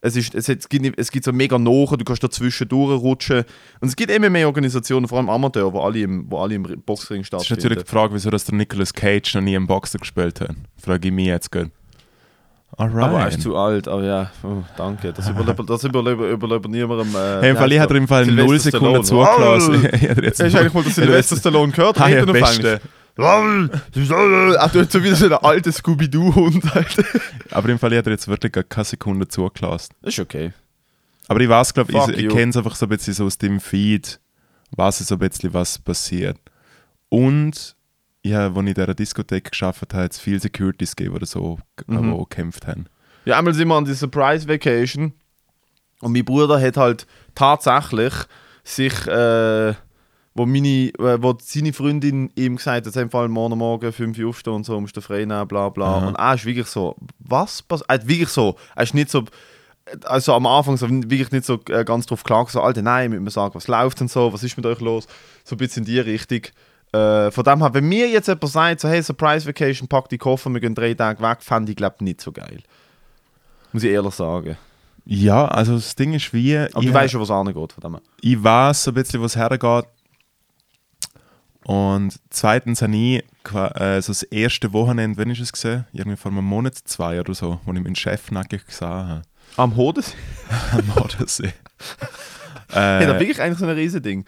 es 0.00 0.14
ist, 0.16 0.34
es, 0.34 0.48
hat, 0.48 0.58
es 0.60 0.68
gibt, 0.68 0.82
nicht- 0.82 0.94
es 0.98 1.10
gibt 1.10 1.24
so 1.24 1.32
mega 1.32 1.58
Nochen, 1.58 1.98
du 1.98 2.04
kannst 2.04 2.22
dazwischen 2.22 2.68
durchrutschen. 2.68 3.44
Und 3.80 3.88
es 3.88 3.96
gibt 3.96 4.10
MMA-Organisationen, 4.10 5.08
vor 5.08 5.18
allem 5.18 5.28
Amateur, 5.30 5.72
wo 5.72 5.80
alle 5.80 6.00
im, 6.00 6.30
wo 6.30 6.38
alle 6.38 6.54
im 6.54 6.62
Boxring 6.62 7.18
Das 7.22 7.42
ist 7.42 7.46
stattfinden. 7.46 7.62
natürlich 7.62 7.84
die 7.84 7.90
Frage, 7.90 8.14
wieso 8.14 8.30
dass 8.30 8.44
der 8.44 8.54
Nicolas 8.54 8.92
Cage 8.94 9.34
noch 9.34 9.42
nie 9.42 9.54
im 9.54 9.66
Boxer 9.66 9.98
gespielt 9.98 10.40
hat. 10.40 10.50
Frage 10.80 11.08
ich 11.08 11.14
mich 11.14 11.26
jetzt 11.26 11.50
gerade. 11.50 11.70
Alright. 12.76 13.02
aber 13.04 13.20
er 13.22 13.28
ist 13.28 13.40
zu 13.42 13.56
alt, 13.56 13.88
aber 13.88 14.04
ja, 14.04 14.30
oh, 14.44 14.62
danke. 14.76 15.12
Das 15.12 15.28
überlebt, 15.28 15.58
das 15.70 15.82
überlebt, 15.84 16.20
überlebt 16.20 16.68
niemandem. 16.68 17.08
Äh, 17.14 17.40
Hey, 17.40 17.50
im 17.50 17.56
Fall, 17.56 17.72
ich 17.72 17.80
hätte 17.80 17.94
ihm 17.94 18.02
im 18.02 18.08
Fall 18.08 18.26
null 18.26 18.58
Sylvester 18.60 18.70
Sekunden 18.70 19.04
Stallone. 19.04 19.60
zugelassen. 19.60 19.98
Jetzt- 20.24 20.40
Hast 20.42 20.54
du 20.54 20.58
eigentlich 20.58 20.74
mal 20.74 20.82
den 20.84 20.92
Sylvester 20.92 21.36
Stallone 21.36 21.72
gehört? 21.72 22.00
Ah, 22.00 22.08
ja, 22.08 22.24
beste. 22.24 22.80
Lol. 23.16 23.70
Ach, 24.58 24.70
du 24.70 24.80
hast 24.80 24.92
so 24.92 25.02
wieder 25.02 25.16
so 25.16 25.24
einen 25.24 25.34
alten 25.34 25.72
Scooby-Doo-Hund. 25.72 26.62
Aber 27.50 27.68
im 27.68 27.78
Fall, 27.78 27.92
ich 27.92 27.98
hätte 27.98 28.10
jetzt 28.10 28.28
wirklich 28.28 28.52
gar 28.52 28.62
keine 28.62 28.84
Sekunde 28.84 29.26
zugelassen. 29.26 29.94
Ist 30.02 30.20
okay. 30.20 30.52
Aber 31.26 31.40
ich 31.40 31.48
weiß, 31.48 31.74
glaube 31.74 31.90
ich, 31.92 32.16
ich 32.16 32.28
kenne 32.28 32.50
es 32.50 32.56
einfach 32.56 32.76
so 32.76 32.86
ein 32.86 32.90
bisschen 32.90 33.14
so 33.14 33.24
aus 33.26 33.36
dem 33.36 33.58
Feed, 33.60 34.20
weiß 34.76 34.98
so 34.98 35.16
ein 35.16 35.18
bisschen, 35.18 35.52
was 35.52 35.78
passiert. 35.80 36.38
Und 37.08 37.74
ja, 38.28 38.46
als 38.46 38.52
ich 38.52 38.58
in 38.58 38.66
dieser 38.74 38.94
Diskothek 38.94 39.50
geschafft 39.50 39.92
habe, 39.94 40.06
es 40.10 40.18
viele 40.18 40.40
Securities 40.40 40.94
gegeben 40.96 41.16
oder 41.16 41.26
so, 41.26 41.58
Mhm. 41.86 42.12
die 42.12 42.18
gekämpft 42.18 42.66
haben. 42.66 42.86
Ja, 43.24 43.38
einmal 43.38 43.54
sind 43.54 43.68
wir 43.68 43.74
an 43.74 43.84
die 43.84 43.94
Surprise 43.94 44.48
Vacation 44.48 45.12
und 46.00 46.12
mein 46.12 46.24
Bruder 46.24 46.60
hat 46.60 46.76
halt 46.76 47.06
tatsächlich 47.34 48.12
sich, 48.64 49.06
äh, 49.06 49.74
wo, 50.34 50.46
meine, 50.46 50.90
äh, 50.98 51.20
wo 51.22 51.36
seine 51.42 51.72
Freundin 51.72 52.30
ihm 52.36 52.56
gesagt 52.56 52.86
hat, 52.86 52.96
im 52.96 53.10
Fall 53.10 53.28
morgen 53.28 53.58
Morgen 53.58 53.92
5 53.92 54.18
Uhr 54.18 54.28
aufstehen 54.28 54.52
und 54.54 54.64
so, 54.66 54.80
musst 54.80 54.96
du 54.96 55.00
frei 55.00 55.24
nehmen, 55.24 55.48
bla 55.48 55.68
bla. 55.68 55.96
Aha. 55.98 56.06
Und 56.08 56.14
er 56.14 56.34
ist 56.34 56.44
wirklich 56.44 56.66
so, 56.68 56.96
was 57.18 57.62
passiert? 57.62 57.88
Er 57.90 57.94
hat 57.94 58.08
wirklich 58.08 58.28
so, 58.28 58.56
er 58.76 58.82
ist 58.84 58.94
nicht 58.94 59.10
so, 59.10 59.24
also 60.04 60.34
am 60.34 60.46
Anfang 60.46 60.76
so 60.76 60.88
wirklich 60.88 61.32
nicht 61.32 61.44
so 61.46 61.58
äh, 61.70 61.84
ganz 61.84 62.06
drauf 62.06 62.22
klar, 62.22 62.46
so, 62.48 62.60
Alter, 62.60 62.82
nein, 62.82 63.10
müssen 63.10 63.24
wir 63.24 63.30
sagen, 63.30 63.54
was 63.54 63.68
läuft 63.68 64.00
und 64.00 64.10
so, 64.10 64.32
was 64.32 64.42
ist 64.42 64.56
mit 64.56 64.66
euch 64.66 64.80
los? 64.80 65.06
So 65.44 65.54
ein 65.54 65.58
bisschen 65.58 65.84
in 65.84 65.92
die 65.92 65.98
Richtung. 66.00 66.42
Äh, 66.92 67.30
von 67.30 67.44
dem 67.44 67.60
her, 67.62 67.74
wenn 67.74 67.84
mir 67.88 68.08
jetzt 68.08 68.28
jemand 68.28 68.48
sagt, 68.50 68.80
so, 68.80 68.88
hey, 68.88 69.02
Surprise 69.02 69.46
Vacation, 69.46 69.86
pack 69.88 70.08
die 70.08 70.16
Koffer, 70.18 70.50
wir 70.50 70.60
gehen 70.60 70.74
drei 70.74 70.94
Tage 70.94 71.22
weg, 71.22 71.42
fände 71.42 71.70
ich, 71.72 71.76
glaube 71.76 72.02
nicht 72.02 72.20
so 72.20 72.32
geil. 72.32 72.62
Muss 73.72 73.82
ich 73.82 73.90
ehrlich 73.90 74.14
sagen. 74.14 74.56
Ja, 75.04 75.46
also 75.46 75.74
das 75.74 75.94
Ding 75.94 76.14
ist 76.14 76.32
wie, 76.32 76.56
Aber 76.56 76.80
ich, 76.80 76.86
du 76.86 76.94
weißt 76.94 77.12
schon, 77.12 77.20
was 77.20 77.30
angeht 77.30 77.54
von 77.72 77.80
dem. 77.82 77.92
her. 77.94 78.02
ich 78.20 78.42
weiß 78.42 78.84
so 78.84 78.90
ein 78.90 78.94
bisschen, 78.94 79.20
was 79.22 79.36
hergeht. 79.36 79.84
Und 81.64 82.18
zweitens 82.30 82.80
habe 82.80 82.96
ich 82.96 83.24
qua- 83.44 83.68
äh, 83.72 84.00
so 84.00 84.12
das 84.12 84.22
erste 84.22 84.72
Wochenende, 84.72 85.18
wenn 85.18 85.28
ich 85.30 85.40
es 85.40 85.52
gesehen 85.52 85.84
irgendwie 85.92 86.16
vor 86.16 86.30
einem 86.32 86.44
Monat, 86.44 86.76
zwei 86.76 87.20
oder 87.20 87.34
so, 87.34 87.60
wo 87.66 87.72
ich 87.72 87.80
meinen 87.82 87.94
Chef 87.96 88.30
nackig 88.30 88.64
gesehen 88.66 88.88
habe. 88.88 89.22
Am 89.56 89.76
Hodensee? 89.76 90.14
Am 90.72 91.02
Odensee. 91.02 91.52
Hey, 92.70 93.06
das 93.06 93.16
äh, 93.16 93.20
wirklich 93.20 93.40
eigentlich 93.40 93.58
so 93.58 93.64
ein 93.64 93.70
Riesending. 93.74 94.26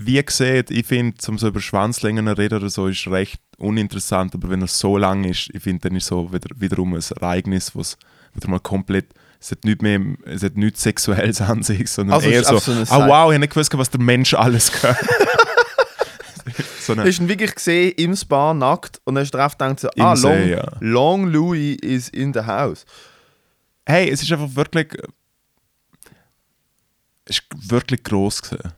Wie 0.00 0.22
gesagt, 0.22 0.70
ich 0.70 0.86
finde, 0.86 1.16
um 1.28 1.38
so 1.38 1.48
über 1.48 1.60
Schwanzlängen 1.60 2.26
zu 2.26 2.32
reden 2.38 2.58
oder 2.58 2.70
so, 2.70 2.86
ist 2.86 3.06
recht 3.08 3.40
uninteressant, 3.58 4.34
aber 4.34 4.48
wenn 4.50 4.60
er 4.60 4.68
so 4.68 4.96
lang 4.96 5.24
ist, 5.24 5.50
ich 5.52 5.62
finde, 5.62 5.88
dann 5.88 5.96
ist 5.96 6.06
so 6.06 6.32
wieder, 6.32 6.48
wiederum 6.56 6.94
ein 6.94 7.02
Ereignis, 7.20 7.74
was 7.74 7.96
wieder 8.34 8.48
mal 8.48 8.60
komplett, 8.60 9.06
es 9.40 9.50
hat 9.50 9.64
nicht 9.64 9.82
mehr, 9.82 10.00
es 10.24 10.42
hat 10.42 10.56
nichts 10.56 10.82
Sexuelles 10.82 11.40
an 11.40 11.62
sich, 11.62 11.88
sondern 11.90 12.14
Also 12.16 12.28
eher 12.28 12.44
so, 12.44 12.56
ah 12.56 12.60
Seite- 12.60 12.90
wow, 12.90 13.30
ich 13.30 13.34
habe 13.34 13.38
nicht 13.40 13.52
gewusst, 13.52 13.76
was 13.76 13.90
der 13.90 14.00
Mensch 14.00 14.34
alles 14.34 14.70
kann. 14.70 14.96
so 16.80 16.92
eine, 16.92 17.04
Hast 17.04 17.18
du 17.18 17.22
ihn 17.24 17.28
wirklich 17.28 17.54
gesehen 17.54 17.92
im 17.96 18.14
Spa 18.16 18.54
nackt 18.54 19.00
und 19.04 19.14
dann 19.16 19.22
hast 19.24 19.32
du 19.32 19.38
drauf 19.38 19.56
gedacht, 19.58 19.80
so, 19.80 19.88
ah, 19.98 20.14
See, 20.16 20.28
Long, 20.28 20.48
ja. 20.48 20.72
Long 20.80 21.26
Louis 21.28 21.76
is 21.82 22.08
in 22.08 22.32
the 22.32 22.40
house. 22.40 22.84
hey, 23.86 24.08
es 24.10 24.22
ist 24.22 24.30
einfach 24.32 24.54
wirklich, 24.54 24.88
es 27.24 27.38
ist 27.38 27.42
wirklich 27.70 28.02
gross 28.02 28.40
gewesen. 28.42 28.72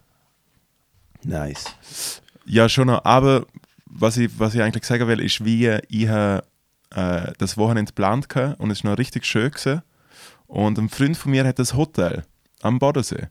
Nice. 1.23 2.23
Ja, 2.45 2.69
schon 2.69 2.89
noch. 2.89 3.05
Aber 3.05 3.47
was 3.87 4.17
ich, 4.17 4.31
was 4.39 4.55
ich 4.55 4.63
eigentlich 4.63 4.85
sagen 4.85 5.07
will, 5.09 5.21
ist, 5.21 5.45
wie 5.45 5.67
ich 5.89 6.09
äh, 6.09 6.43
das 6.91 7.57
Wochenende 7.57 7.91
geplant 7.91 8.35
hatte 8.35 8.57
und 8.57 8.71
es 8.71 8.85
war 8.85 8.93
noch 8.93 8.99
richtig 8.99 9.25
schön. 9.25 9.51
Gewesen. 9.51 9.83
Und 10.47 10.79
ein 10.79 10.89
Freund 10.89 11.17
von 11.17 11.31
mir 11.31 11.47
hat 11.47 11.59
das 11.59 11.75
Hotel 11.75 12.25
am 12.63 12.79
Bodensee. 12.79 13.29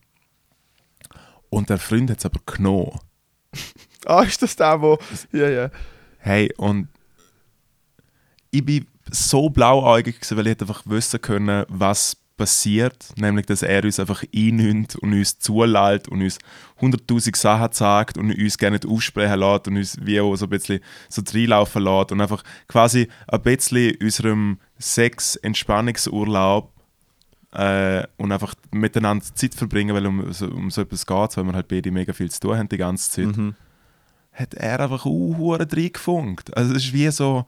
Und 1.49 1.69
der 1.69 1.77
Freund 1.77 2.09
hat 2.09 2.19
es 2.19 2.25
aber 2.25 2.39
genommen. 2.45 2.99
Ah, 4.05 4.21
ist 4.21 4.41
das 4.41 4.55
der, 4.55 4.81
wo... 4.81 4.97
Ja, 5.33 5.49
ja. 5.49 5.69
Hey, 6.19 6.51
und 6.55 6.87
ich 8.49 8.65
bin 8.65 8.87
so 9.11 9.49
blauäugig, 9.49 10.15
gewesen, 10.15 10.37
weil 10.37 10.47
ich 10.47 10.51
hätte 10.51 10.63
einfach 10.63 10.83
wissen 10.85 11.21
können, 11.21 11.65
was 11.67 12.15
passiert. 12.39 13.09
Nämlich, 13.17 13.45
dass 13.45 13.61
er 13.61 13.83
uns 13.83 13.99
einfach 13.99 14.23
einnimmt 14.35 14.95
und 14.95 15.13
uns 15.13 15.37
zulässt 15.37 16.07
und 16.07 16.23
uns 16.23 16.39
hunderttausend 16.81 17.35
Sachen 17.35 17.71
sagt 17.73 18.17
und 18.17 18.31
uns 18.33 18.57
gerne 18.57 18.77
nicht 18.77 18.87
aussprechen 18.87 19.39
lässt 19.39 19.67
und 19.67 19.77
uns 19.77 19.97
wie 20.01 20.19
auch 20.19 20.35
so 20.35 20.45
ein 20.47 20.49
bisschen 20.49 20.79
so 21.09 21.21
reinlaufen 21.31 21.83
lässt 21.83 22.11
und 22.11 22.21
einfach 22.21 22.43
quasi 22.67 23.07
ein 23.27 23.41
bisschen 23.43 23.95
unserem 24.01 24.57
Sex-Entspannungsurlaub 24.79 26.71
äh, 27.53 28.03
und 28.17 28.31
einfach 28.31 28.53
miteinander 28.71 29.25
Zeit 29.33 29.55
verbringen, 29.55 29.95
weil 29.95 30.05
um, 30.05 30.31
so- 30.33 30.47
um 30.49 30.69
so 30.71 30.81
etwas 30.81 31.05
geht, 31.05 31.37
weil 31.37 31.43
wir 31.45 31.53
halt 31.53 31.67
beide 31.67 31.91
mega 31.91 32.13
viel 32.13 32.29
zu 32.31 32.39
tun 32.39 32.57
haben 32.57 32.69
die 32.69 32.77
ganze 32.77 33.09
Zeit, 33.11 33.37
Mhm. 33.37 33.55
hat 34.33 34.53
er 34.53 34.79
einfach 34.79 35.05
auch 35.05 35.57
reingefunkt. 35.59 36.55
Also 36.55 36.73
es 36.75 36.85
ist 36.85 36.93
wie 36.93 37.09
so... 37.11 37.45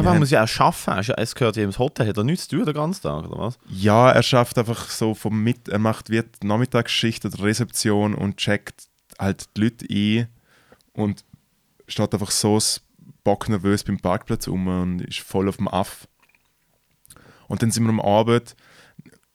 Aber 0.00 0.10
haben- 0.10 0.18
muss 0.18 0.30
ja 0.30 0.44
auch 0.44 0.60
arbeiten. 0.86 1.12
Es 1.18 1.34
gehört 1.34 1.56
ja 1.56 1.64
ins 1.64 1.78
Hotel. 1.78 2.08
Hat 2.08 2.16
er 2.16 2.24
nichts 2.24 2.48
zu 2.48 2.56
tun 2.56 2.64
den 2.66 2.74
ganzen 2.74 3.02
Tag, 3.02 3.26
oder 3.28 3.38
was? 3.38 3.58
Ja, 3.68 4.10
er 4.10 4.22
schafft 4.22 4.58
einfach 4.58 4.88
so 4.90 5.14
vom 5.14 5.42
Mit, 5.42 5.68
er 5.68 5.78
macht 5.78 6.10
wie 6.10 6.22
die 6.22 6.46
Nachmittagsschicht 6.46 7.24
oder 7.24 7.42
Rezeption 7.42 8.14
und 8.14 8.36
checkt 8.36 8.88
halt 9.18 9.44
die 9.56 9.60
Leute 9.62 9.86
ein 9.90 10.28
und 10.92 11.24
steht 11.88 12.12
einfach 12.14 12.30
so 12.30 12.58
bocknervös 13.24 13.84
beim 13.84 13.98
Parkplatz 13.98 14.46
um 14.46 14.66
und 14.66 15.00
ist 15.02 15.20
voll 15.20 15.48
auf 15.48 15.56
dem 15.58 15.68
Aff. 15.68 16.06
Und 17.48 17.62
dann 17.62 17.70
sind 17.70 17.82
wir 17.84 17.90
am 17.90 18.00
Abend. 18.00 18.54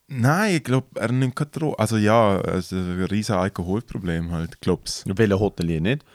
Nein, 0.07 0.55
ich 0.57 0.63
glaube, 0.63 0.87
er 0.99 1.11
nimmt 1.11 1.35
keine 1.35 1.49
Drogen. 1.49 1.79
Also 1.79 1.97
ja, 1.97 2.39
also 2.41 2.75
ein 2.75 3.03
riesiges 3.05 3.31
Alkoholproblem 3.31 4.31
halt, 4.31 4.61
glaub's. 4.61 5.03
Welcher 5.07 5.39
Hotelier 5.39 5.81
nicht? 5.81 6.05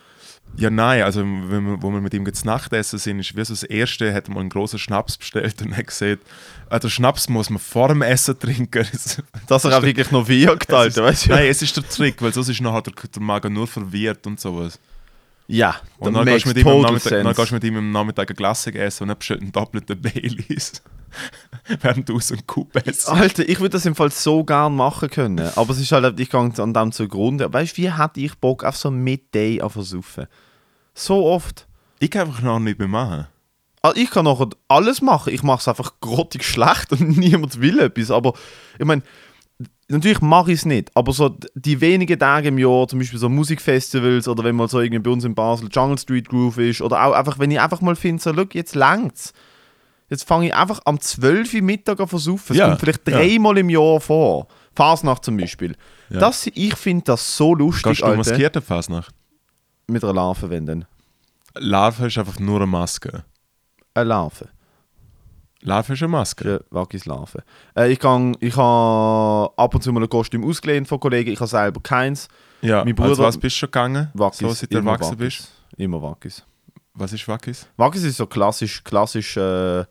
Ja, 0.57 0.69
nein, 0.69 1.03
also 1.03 1.21
wenn 1.21 1.65
wir, 1.65 1.83
wo 1.83 1.91
wir 1.91 2.01
mit 2.01 2.13
ihm 2.13 2.27
jetzt 2.27 2.45
Nachtessen 2.45 2.99
sind, 2.99 3.21
ist 3.21 3.37
wie 3.37 3.45
so 3.45 3.55
das 3.55 3.63
Erste, 3.63 4.13
hat 4.13 4.29
er 4.29 4.35
mal 4.35 4.41
einen 4.41 4.51
großen 4.51 4.79
Schnaps 4.79 5.17
bestellt 5.17 5.63
und 5.63 5.77
hat 5.77 5.87
gesagt, 5.87 6.23
der 6.71 6.89
Schnaps 6.89 7.29
muss 7.29 7.51
man 7.51 7.59
vor 7.59 7.89
dem 7.89 8.03
Essen 8.03 8.39
trinken. 8.39 8.87
Dass 9.47 9.65
er 9.65 9.79
auch 9.79 9.83
wirklich 9.83 10.11
noch 10.11 10.29
wirkt, 10.29 10.73
Alter, 10.73 11.05
weißt 11.05 11.27
du? 11.27 11.31
Nein, 11.31 11.47
es 11.47 11.63
ist 11.63 11.77
der 11.77 11.89
Trick, 11.89 12.21
weil 12.21 12.33
sonst 12.33 12.49
ist 12.49 12.61
nachher 12.61 12.83
der, 12.83 12.93
der 12.93 13.23
Magen 13.23 13.53
nur 13.53 13.67
verwirrt 13.67 14.27
und 14.27 14.39
sowas. 14.39 14.79
Ja, 15.51 15.77
Und 15.99 16.15
dann 16.15 16.25
gehst, 16.25 16.45
du 16.45 16.49
makes 16.51 16.57
mit 16.57 16.57
ihm 16.59 16.81
Nachmittag, 16.83 17.11
dann 17.11 17.35
gehst 17.35 17.51
du 17.51 17.55
mit 17.55 17.65
ihm 17.65 17.77
am 17.77 17.91
Nachmittag 17.93 18.29
eine 18.29 18.37
Glasse 18.37 18.75
essen 18.75 19.05
und 19.05 19.09
dann 19.09 19.19
bestellt 19.19 19.41
einen 19.43 19.53
doppelten 19.53 20.01
Baileys. 20.01 20.83
Während 21.81 22.09
du 22.09 22.21
so 22.21 22.35
einen 22.35 22.47
Coup 22.47 22.75
isst. 22.85 23.09
Alter, 23.09 23.49
ich 23.49 23.59
würde 23.59 23.71
das 23.71 23.87
im 23.87 23.95
Fall 23.95 24.11
so 24.11 24.45
gern 24.45 24.77
machen 24.77 25.11
können. 25.11 25.51
Aber 25.57 25.73
es 25.73 25.81
ist 25.81 25.91
halt, 25.93 26.19
ich 26.21 26.31
gehe 26.31 26.41
an 26.41 26.75
dem 26.75 26.93
zugrunde. 26.93 27.53
Weißt 27.53 27.77
du, 27.77 27.83
wie 27.83 27.93
hätte 27.93 28.21
ich 28.21 28.35
Bock 28.37 28.65
auf 28.65 28.77
so 28.77 28.91
ein 28.91 29.03
Midday 29.03 29.61
auf 29.61 29.73
Versaufen? 29.73 30.27
So 30.95 31.27
oft. 31.27 31.67
Ich 31.99 32.11
kann 32.11 32.29
einfach 32.29 32.43
noch 32.43 32.61
nicht 32.61 32.79
mehr 32.79 32.89
machen. 32.89 33.27
Also 33.83 34.01
ich 34.01 34.11
kann 34.11 34.27
nachher 34.27 34.49
alles 34.69 35.01
machen. 35.01 35.33
Ich 35.33 35.43
mache 35.43 35.61
es 35.61 35.69
einfach 35.69 35.95
grottig 36.01 36.45
schlecht 36.45 36.93
und 36.93 37.01
niemand 37.19 37.61
will 37.61 37.79
etwas. 37.81 38.11
Aber 38.11 38.35
ich 38.79 38.85
meine, 38.85 39.03
natürlich 39.91 40.21
mache 40.21 40.53
ich 40.53 40.59
es 40.61 40.65
nicht. 40.67 40.91
Aber 40.95 41.13
so 41.13 41.37
die 41.55 41.81
wenigen 41.81 42.19
Tage 42.19 42.49
im 42.49 42.59
Jahr, 42.59 42.89
zum 42.89 42.99
Beispiel 42.99 43.19
so 43.19 43.29
Musikfestivals 43.29 44.29
oder 44.29 44.45
wenn 44.45 44.57
mal 44.57 44.69
so 44.69 44.81
irgendwie 44.81 45.01
bei 45.03 45.11
uns 45.11 45.25
in 45.25 45.35
Basel 45.35 45.69
Jungle 45.71 45.99
Street 45.99 46.29
Groove 46.29 46.59
ist 46.59 46.81
oder 46.83 47.05
auch 47.05 47.13
einfach, 47.13 47.39
wenn 47.39 47.51
ich 47.51 47.61
einfach 47.61 47.81
mal 47.81 47.97
finde, 47.97 48.23
so, 48.23 48.31
look, 48.33 48.55
jetzt 48.55 48.75
längt's. 48.75 49.33
Jetzt 50.09 50.27
fange 50.27 50.47
ich 50.47 50.55
einfach 50.55 50.81
am 50.87 51.01
12 51.01 51.55
Uhr 51.55 51.63
Mittag 51.63 52.01
an 52.01 52.09
versaufen. 52.09 52.55
Es 52.55 52.57
Ja, 52.59 52.69
kommt 52.69 52.81
vielleicht 52.81 53.07
ja. 53.09 53.17
dreimal 53.19 53.59
im 53.59 53.71
Jahr 53.71 54.01
vor. 54.01 54.49
Fasnacht 54.75 55.25
zum 55.25 55.37
Beispiel. 55.37 55.77
Ja. 56.09 56.19
Das, 56.21 56.47
ich 56.53 56.75
finde 56.77 57.05
das 57.05 57.37
so 57.37 57.55
lustig, 57.55 57.85
Gehst 57.93 58.01
du 58.03 58.07
Alter. 58.07 58.17
maskierte 58.19 58.61
Fasnacht? 58.61 59.15
Mit 59.87 60.03
einer 60.03 60.15
Larve, 60.15 60.51
wenn 60.51 60.67
denn. 60.67 60.85
Larve 61.57 62.07
ist 62.09 62.19
einfach 62.19 62.39
nur 62.41 62.57
eine 62.57 62.67
Maske. 62.67 63.25
Eine 63.95 64.09
Larve. 64.09 64.49
Larve 65.63 65.93
ist 65.93 66.03
eine 66.03 66.09
Maske. 66.09 66.51
Ja, 66.53 66.61
Waggis 66.71 67.05
Larve. 67.07 67.43
Äh, 67.77 67.93
ich 67.93 67.99
kann, 67.99 68.37
ich 68.41 68.57
habe 68.57 69.51
ab 69.57 69.75
und 69.75 69.83
zu 69.83 69.93
mal 69.93 70.03
ein 70.03 70.09
Kostüm 70.09 70.45
ausgelehnt 70.45 70.89
von 70.89 70.99
Kollegen, 71.01 71.31
ich 71.33 71.41
habe 71.41 71.49
selber 71.49 71.81
keins. 71.83 72.29
Ja, 72.63 72.85
Mein 72.85 72.95
Bruder- 72.95 73.19
was 73.19 73.37
bist 73.39 73.57
du 73.57 73.61
schon 73.61 73.67
gegangen? 73.69 74.09
Waggis. 74.15 74.39
So, 74.39 74.51
seit 74.53 74.73
du 74.73 74.79
immer 74.79 74.93
erwachsen 74.93 75.17
bist. 75.17 75.49
Immer 75.77 76.01
Waggis. 76.03 76.45
Was 76.95 77.13
ist 77.13 77.27
Waggis? 77.29 77.67
Waggis 77.77 78.03
ist 78.05 78.17
so 78.17 78.27
klassisch, 78.27 78.83
klassisch, 78.85 79.37
äh, 79.37 79.85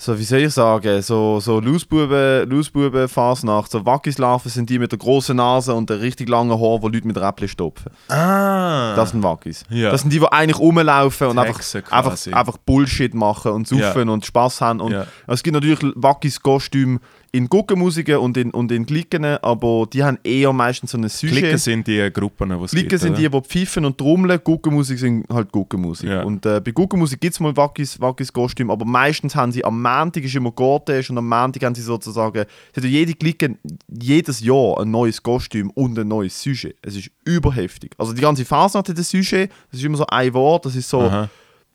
so 0.00 0.18
wie 0.18 0.24
soll 0.24 0.38
ich 0.38 0.54
sagen, 0.54 1.02
so, 1.02 1.40
so 1.40 1.60
Lausbuben, 1.60 2.48
Lausbuben 2.48 3.06
Fasnacht. 3.06 3.70
So 3.70 3.84
Waggis-Larven 3.84 4.50
sind 4.50 4.70
die 4.70 4.78
mit 4.78 4.92
der 4.92 4.98
großen 4.98 5.36
Nase 5.36 5.74
und 5.74 5.90
der 5.90 6.00
richtig 6.00 6.26
langen 6.30 6.52
Haar, 6.52 6.80
wo 6.80 6.88
Leute 6.88 7.06
mit 7.06 7.18
Räppchen 7.18 7.48
stopfen. 7.48 7.92
Ah! 8.08 8.94
Das 8.96 9.10
sind 9.10 9.22
Waggis. 9.22 9.62
Ja. 9.68 9.90
Das 9.90 10.00
sind 10.00 10.10
die, 10.10 10.18
die 10.18 10.32
eigentlich 10.32 10.58
rumlaufen 10.58 11.26
und 11.26 11.38
einfach, 11.38 11.60
einfach, 11.90 12.16
einfach 12.32 12.56
Bullshit 12.64 13.12
machen 13.12 13.52
und 13.52 13.68
saufen 13.68 14.08
und 14.08 14.24
Spaß 14.24 14.62
haben. 14.62 14.80
Und 14.80 14.92
Ja. 14.92 15.06
Es 15.26 15.42
gibt 15.42 15.52
natürlich 15.52 15.80
Waggis-Kostüme 15.94 17.00
in 17.32 17.48
Guckenmusiken 17.48 18.16
und 18.16 18.36
in, 18.36 18.50
und 18.50 18.72
in 18.72 18.84
Glicken, 18.84 19.24
aber 19.24 19.86
die 19.92 20.02
haben 20.02 20.18
eher 20.24 20.52
meistens 20.52 20.90
so 20.90 20.98
eine 20.98 21.08
Sujet. 21.08 21.36
Klicken 21.36 21.58
sind 21.58 21.86
die 21.86 22.10
Gruppen, 22.12 22.50
die 22.50 22.64
es 22.64 22.70
Glicken 22.72 22.88
gibt, 22.88 23.02
sind 23.02 23.18
die, 23.18 23.28
die 23.28 23.40
pfeifen 23.40 23.84
und 23.84 23.96
trommeln, 23.96 24.40
Guckenmusik 24.42 24.98
sind 24.98 25.26
halt 25.28 25.52
Guckenmusik. 25.52 26.08
Ja. 26.08 26.22
Und 26.22 26.44
äh, 26.44 26.60
bei 26.60 26.72
Guckenmusik 26.72 27.20
gibt 27.20 27.34
es 27.34 27.40
mal 27.40 27.56
Waggis, 27.56 28.00
Waggis 28.00 28.32
Kostüm, 28.32 28.70
aber 28.70 28.84
meistens 28.84 29.36
haben 29.36 29.52
sie 29.52 29.64
am 29.64 29.80
Montag 29.80 30.24
ist 30.24 30.34
immer 30.34 30.50
Gorte 30.50 31.00
und 31.08 31.18
am 31.18 31.28
Montag 31.28 31.62
haben 31.62 31.74
sie 31.74 31.82
sozusagen, 31.82 32.44
sie 32.74 32.80
haben 32.80 32.90
jede 32.90 33.14
Glicke 33.14 33.56
jedes 33.88 34.40
Jahr 34.40 34.80
ein 34.80 34.90
neues 34.90 35.22
Kostüm 35.22 35.70
und 35.70 35.96
ein 35.98 36.08
neues 36.08 36.40
Sujet. 36.40 36.76
Es 36.82 36.96
ist 36.96 37.10
überheftig. 37.24 37.92
Also 37.96 38.12
die 38.12 38.20
ganze 38.20 38.44
Fasnacht 38.44 38.88
hat 38.88 38.98
ein 38.98 39.04
Sujet, 39.04 39.50
das 39.70 39.78
ist 39.78 39.84
immer 39.84 39.98
so 39.98 40.06
ein 40.06 40.34
Wort, 40.34 40.66
das 40.66 40.74
ist 40.74 40.88
so, 40.88 41.02
Aha. 41.02 41.28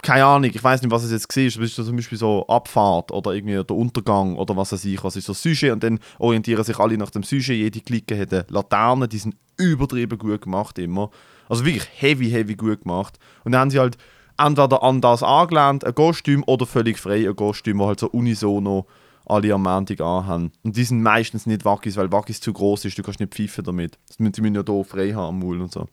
Keine 0.06 0.26
Ahnung, 0.26 0.52
ich 0.54 0.64
weiß 0.64 0.84
nicht, 0.84 0.92
was 0.92 1.04
es 1.04 1.12
jetzt 1.12 1.36
war, 1.36 1.44
es 1.46 1.58
ist 1.58 1.76
zum 1.76 1.96
Beispiel 1.96 2.18
so 2.18 2.46
Abfahrt 2.48 3.12
oder 3.12 3.32
irgendwie 3.32 3.56
der 3.56 3.76
Untergang 3.76 4.36
oder 4.36 4.56
was 4.56 4.72
weiß 4.72 4.86
ich, 4.86 5.04
was 5.04 5.16
ist 5.16 5.26
so 5.26 5.34
Sujet 5.34 5.72
und 5.72 5.84
dann 5.84 6.00
orientieren 6.20 6.64
sich 6.64 6.78
alle 6.78 6.98
nach 6.98 7.10
dem 7.10 7.24
Sujet, 7.24 7.58
jede 7.58 7.82
Clique 7.82 8.18
hat 8.18 8.32
eine 8.32 8.46
Laterne, 8.50 9.08
die 9.08 9.18
sind 9.18 9.36
übertrieben 9.58 10.20
gut 10.20 10.44
gemacht 10.44 10.78
immer. 10.78 11.10
Also 11.50 11.66
wirklich 11.66 11.88
heavy, 11.96 12.30
heavy 12.30 12.56
gut 12.56 12.84
gemacht. 12.84 13.18
Und 13.44 13.54
dann 13.54 13.62
haben 13.62 13.70
sie 13.72 13.80
halt 13.80 13.98
entweder 14.38 14.84
an 14.84 15.02
das 15.02 15.24
angelehnt, 15.24 15.84
ein 15.84 15.96
Kostüm, 15.96 16.44
oder 16.46 16.68
völlig 16.68 17.00
frei 17.00 17.28
ein 17.28 17.36
Kostüm, 17.36 17.80
wo 17.80 17.88
halt 17.88 18.00
so 18.00 18.08
unisono 18.08 18.86
alle 19.26 19.54
am 19.54 19.64
Montag 19.64 20.02
anhaben. 20.02 20.52
Und 20.64 20.78
die 20.78 20.84
sind 20.84 21.02
meistens 21.02 21.48
nicht 21.48 21.66
Wackis, 21.66 21.98
weil 21.98 22.12
Wackis 22.12 22.42
zu 22.42 22.54
groß 22.54 22.86
ist, 22.86 22.98
du 22.98 23.02
kannst 23.02 23.20
nicht 23.20 23.34
pfeifen 23.34 23.64
damit. 23.64 23.98
Die 24.18 24.24
müssen 24.24 24.44
müssen 24.44 24.56
ja 24.56 24.64
hier 24.66 24.84
frei 24.84 25.14
haben 25.14 25.36
am 25.36 25.40
Maul 25.40 25.62
und 25.62 25.72
so. 25.72 25.88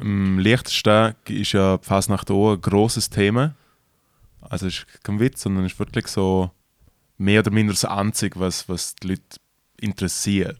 Am 0.00 0.38
leichtesten 0.38 1.14
ist 1.28 1.52
ja 1.52 1.76
die 1.76 1.84
Fasnacht 1.84 2.30
auch 2.30 2.54
ein 2.54 2.60
grosses 2.60 3.10
Thema. 3.10 3.54
Also 4.40 4.66
es 4.66 4.78
ist 4.78 5.04
kein 5.04 5.20
Witz, 5.20 5.42
sondern 5.42 5.64
es 5.64 5.72
ist 5.72 5.78
wirklich 5.78 6.06
so 6.06 6.50
mehr 7.18 7.40
oder 7.40 7.50
minder 7.50 7.74
das 7.74 7.84
Einzige, 7.84 8.40
was, 8.40 8.68
was 8.68 8.94
die 8.96 9.08
Leute 9.08 9.22
interessiert. 9.78 10.58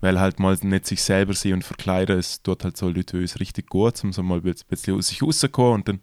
Weil 0.00 0.20
halt 0.20 0.38
mal 0.38 0.56
nicht 0.60 0.86
sich 0.86 1.02
selber 1.02 1.32
sehen 1.32 1.54
und 1.54 1.64
verkleiden, 1.64 2.18
es 2.18 2.42
tut 2.42 2.62
halt 2.62 2.76
so 2.76 2.88
Leute 2.88 3.16
wie 3.16 3.22
uns 3.22 3.40
richtig 3.40 3.70
gut, 3.70 4.04
um 4.04 4.12
so 4.12 4.22
mal 4.22 4.40
ein 4.44 4.54
bisschen 4.68 4.96
aus 4.96 5.08
sich 5.08 5.22
rauszukommen 5.22 5.76
und 5.76 5.88
dann 5.88 6.00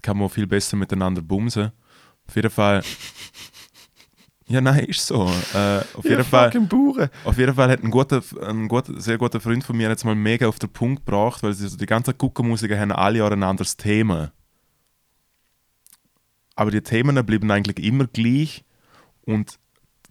kann 0.00 0.16
man 0.16 0.30
viel 0.30 0.46
besser 0.46 0.76
miteinander 0.76 1.22
bumsen. 1.22 1.72
Auf 2.26 2.36
jeden 2.36 2.50
Fall... 2.50 2.82
Ja, 4.48 4.60
nein, 4.60 4.84
ist 4.84 5.04
so. 5.04 5.28
Äh, 5.54 5.80
auf 5.94 6.04
jeden 6.04 6.22
Fall... 6.22 6.52
Auf 7.24 7.36
jeden 7.36 7.54
Fall 7.54 7.68
hat 7.68 7.82
ein, 7.82 7.90
guter, 7.90 8.22
ein 8.42 8.68
guter, 8.68 9.00
sehr 9.00 9.18
guter 9.18 9.40
Freund 9.40 9.64
von 9.64 9.76
mir 9.76 9.88
jetzt 9.88 10.04
mal 10.04 10.14
mega 10.14 10.46
auf 10.46 10.60
den 10.60 10.70
Punkt 10.70 11.04
gebracht, 11.04 11.42
weil 11.42 11.52
sie 11.52 11.66
so 11.66 11.76
die 11.76 11.86
ganzen 11.86 12.16
Guckenmusiker 12.16 12.78
haben 12.78 12.92
alle 12.92 13.18
Jahre 13.18 13.34
ein 13.34 13.42
anderes 13.42 13.76
Thema. 13.76 14.30
Aber 16.54 16.70
die 16.70 16.80
Themen 16.80 17.26
bleiben 17.26 17.50
eigentlich 17.50 17.84
immer 17.84 18.06
gleich 18.06 18.64
und 19.24 19.58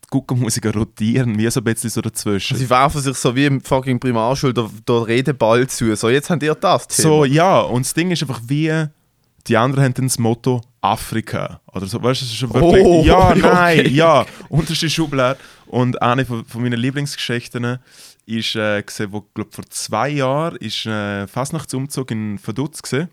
die 0.04 0.08
Guckenmusiker 0.12 0.74
rotieren 0.74 1.38
wie 1.40 1.50
so 1.50 1.62
ein 1.62 1.64
bisschen 1.64 1.90
so 1.90 2.02
dazwischen. 2.02 2.58
Sie 2.58 2.70
werfen 2.70 3.02
sich 3.02 3.16
so 3.16 3.36
wie 3.36 3.46
im 3.46 3.62
fucking 3.62 4.00
Primarschule 4.00 4.54
der, 4.54 4.70
der 4.88 5.08
Redeball 5.08 5.66
zu. 5.68 5.96
So, 5.96 6.10
jetzt 6.10 6.30
habt 6.30 6.44
ihr 6.44 6.54
das 6.54 6.88
Thema. 6.88 7.08
So, 7.10 7.26
ja, 7.26 7.62
und 7.62 7.86
das 7.86 7.94
Ding 7.94 8.12
ist 8.12 8.22
einfach 8.22 8.42
wie, 8.46 8.86
die 9.48 9.58
anderen 9.58 9.86
haben 9.86 9.94
dann 9.94 10.06
das 10.08 10.20
Motto 10.20 10.62
Afrika. 10.92 11.62
Oder 11.74 11.86
so, 11.88 12.02
weißt 12.02 12.22
du, 12.22 12.26
es 12.26 12.32
ist 12.32 12.38
schon 12.38 12.54
wirklich, 12.54 12.84
Oh, 12.86 13.04
ja, 13.06 13.30
okay. 13.30 13.40
nein, 13.42 13.94
ja, 13.94 14.26
unterste 14.50 14.90
Schublade. 14.90 15.40
Und 15.68 16.02
eine 16.02 16.26
von, 16.26 16.46
von 16.46 16.62
meinen 16.62 16.80
Lieblingsgeschichten 16.80 17.80
ist, 18.26 18.56
äh, 18.56 18.82
gesehen, 18.84 19.12
wo, 19.12 19.22
glaub, 19.34 19.54
vor 19.54 19.66
zwei 19.70 20.10
Jahren 20.10 20.56
ist 20.58 20.86
äh, 20.86 21.28
Fastnachtsumzug 21.28 22.12
in 22.12 22.40
Vaduz 22.46 22.82
gesehen. 22.82 23.10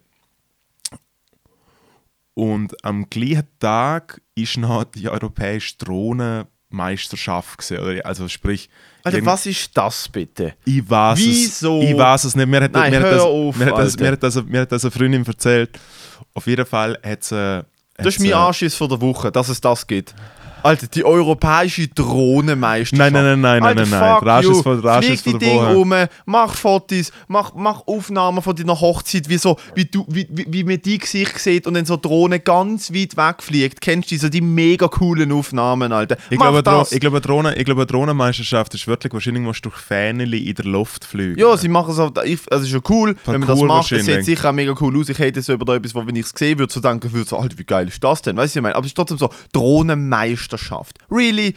Und 2.35 2.83
am 2.85 3.09
gleichen 3.11 3.47
Tag 3.59 4.23
ist 4.35 4.57
noch 4.57 4.85
die 4.85 5.09
europäische 5.09 5.77
Drohnenmeisterschaft 5.77 7.59
gesehen. 7.59 8.01
Also 8.05 8.27
sprich, 8.29 8.71
irgend- 9.05 9.27
was 9.27 9.45
ist 9.47 9.77
das 9.77 10.09
bitte? 10.09 10.55
ich 10.65 10.89
weiß 10.89 11.19
Wieso? 11.19 11.83
es. 11.83 11.91
Ich 11.91 11.97
weiß 11.99 12.25
es 12.25 12.35
nicht. 12.37 12.47
Mir 12.49 12.63
hat, 12.63 12.73
Nein, 12.73 12.91
mir 12.91 13.01
hör 13.01 13.11
das, 13.13 13.23
auf, 13.23 13.57
mir 13.57 13.67
hat, 13.67 13.79
das, 13.79 13.99
mir 13.99 14.13
hat, 14.13 14.23
das, 14.23 14.43
mir 14.45 14.61
hat 14.63 14.73
das 14.73 14.85
eine 14.85 14.91
Freundin 14.91 15.27
erzählt. 15.27 15.79
Auf 16.35 16.47
jeden 16.47 16.67
Fall 16.67 16.99
hat 17.03 17.25
sie. 17.25 17.65
Das 17.97 18.07
ist 18.07 18.21
mein 18.21 18.33
Anschiss 18.33 18.75
von 18.75 18.89
der 18.89 19.01
Woche, 19.01 19.31
dass 19.31 19.49
es 19.49 19.61
das 19.61 19.87
gibt. 19.87 20.15
Alter, 20.63 20.87
die 20.87 21.05
europäische 21.05 21.89
Drohnenmeisterschaft. 21.89 23.13
Nein, 23.13 23.25
nein, 23.25 23.41
nein, 23.41 23.61
nein, 23.61 23.63
Alter, 23.63 23.81
nein, 23.83 23.91
nein, 23.91 24.01
nein. 24.01 24.15
fuck 24.19 24.27
Rasch 24.27 24.45
you. 24.45 24.53
ist 24.53 24.63
von- 24.63 24.83
Flieg 25.03 25.23
die 25.25 25.31
der 25.31 25.39
Dinge 25.39 25.55
Woche. 25.63 25.79
um, 25.79 25.95
mach 26.27 26.55
Fotos, 26.55 27.13
mach, 27.29 27.55
mach 27.55 27.87
Aufnahmen 27.87 28.43
von 28.43 28.55
deiner 28.55 28.81
Hochzeit, 28.81 29.29
wie, 29.29 29.39
so, 29.39 29.57
wie, 29.75 29.85
du, 29.85 30.05
wie, 30.09 30.27
wie, 30.31 30.47
wie 30.49 30.65
man 30.65 30.81
dein 30.85 30.99
Gesicht 30.99 31.39
sieht 31.39 31.67
und 31.67 31.75
dann 31.75 31.85
so 31.85 31.97
Drohne 31.97 32.41
ganz 32.41 32.93
weit 32.93 33.17
wegfliegt. 33.17 33.81
Kennst 33.81 34.11
du 34.11 34.15
die, 34.15 34.19
so 34.19 34.29
die 34.29 34.41
mega 34.41 34.89
coolen 34.89 35.33
Aufnahmen, 35.33 35.93
Alter? 35.93 36.17
Ich 36.31 36.39
Mach 36.39 36.47
glaube, 36.47 36.63
Dro 36.63 36.79
das. 36.81 36.93
ich 36.93 37.01
glaube, 37.01 37.21
Drohnen, 37.21 37.55
ich 37.57 37.65
glaube, 37.65 37.87
Drohnenmeisterschaft 37.87 38.75
ist 38.75 38.87
wirklich 38.87 39.13
wahrscheinlich, 39.13 39.43
musst 39.43 39.65
du 39.65 39.71
durch 39.71 39.81
Fähneli 39.81 40.49
in 40.49 40.55
der 40.55 40.65
Luft 40.67 41.05
fliegen. 41.05 41.39
Ja, 41.39 41.57
sie 41.57 41.69
machen 41.69 41.93
es 41.93 41.99
auch, 41.99 42.13
also 42.15 42.65
ist 42.65 42.73
ja 42.73 42.81
cool, 42.89 43.17
wenn 43.25 43.41
man 43.41 43.49
das 43.49 43.59
Parkour 43.59 43.67
macht, 43.67 43.93
es 43.93 44.05
sieht 44.07 44.25
sicher 44.25 44.49
auch 44.51 44.53
mega 44.55 44.75
cool 44.81 44.99
aus. 44.99 45.09
Ich 45.09 45.19
hätte 45.19 45.43
so 45.43 45.53
über 45.53 45.65
da 45.65 45.75
etwas, 45.77 45.95
wo 45.95 46.07
wenn 46.07 46.17
ich 46.17 46.27
es 46.27 46.33
gesehen 46.33 46.59
würde, 46.59 46.73
so 46.73 46.81
denken 46.81 47.13
würde, 47.13 47.29
so, 47.29 47.37
Alter, 47.39 47.59
wie 47.59 47.65
geil 47.65 47.89
ist 47.89 48.03
das 48.03 48.23
denn? 48.23 48.37
Weißt 48.37 48.55
du, 48.55 48.59
ich 48.59 48.63
meine? 48.63 48.75
Aber 48.75 48.85
es 48.85 48.91
ist 48.91 48.97
trotzdem 48.97 49.19
so, 49.19 49.31
Drohnenmeisterschaft. 50.57 50.99
Really? 51.11 51.55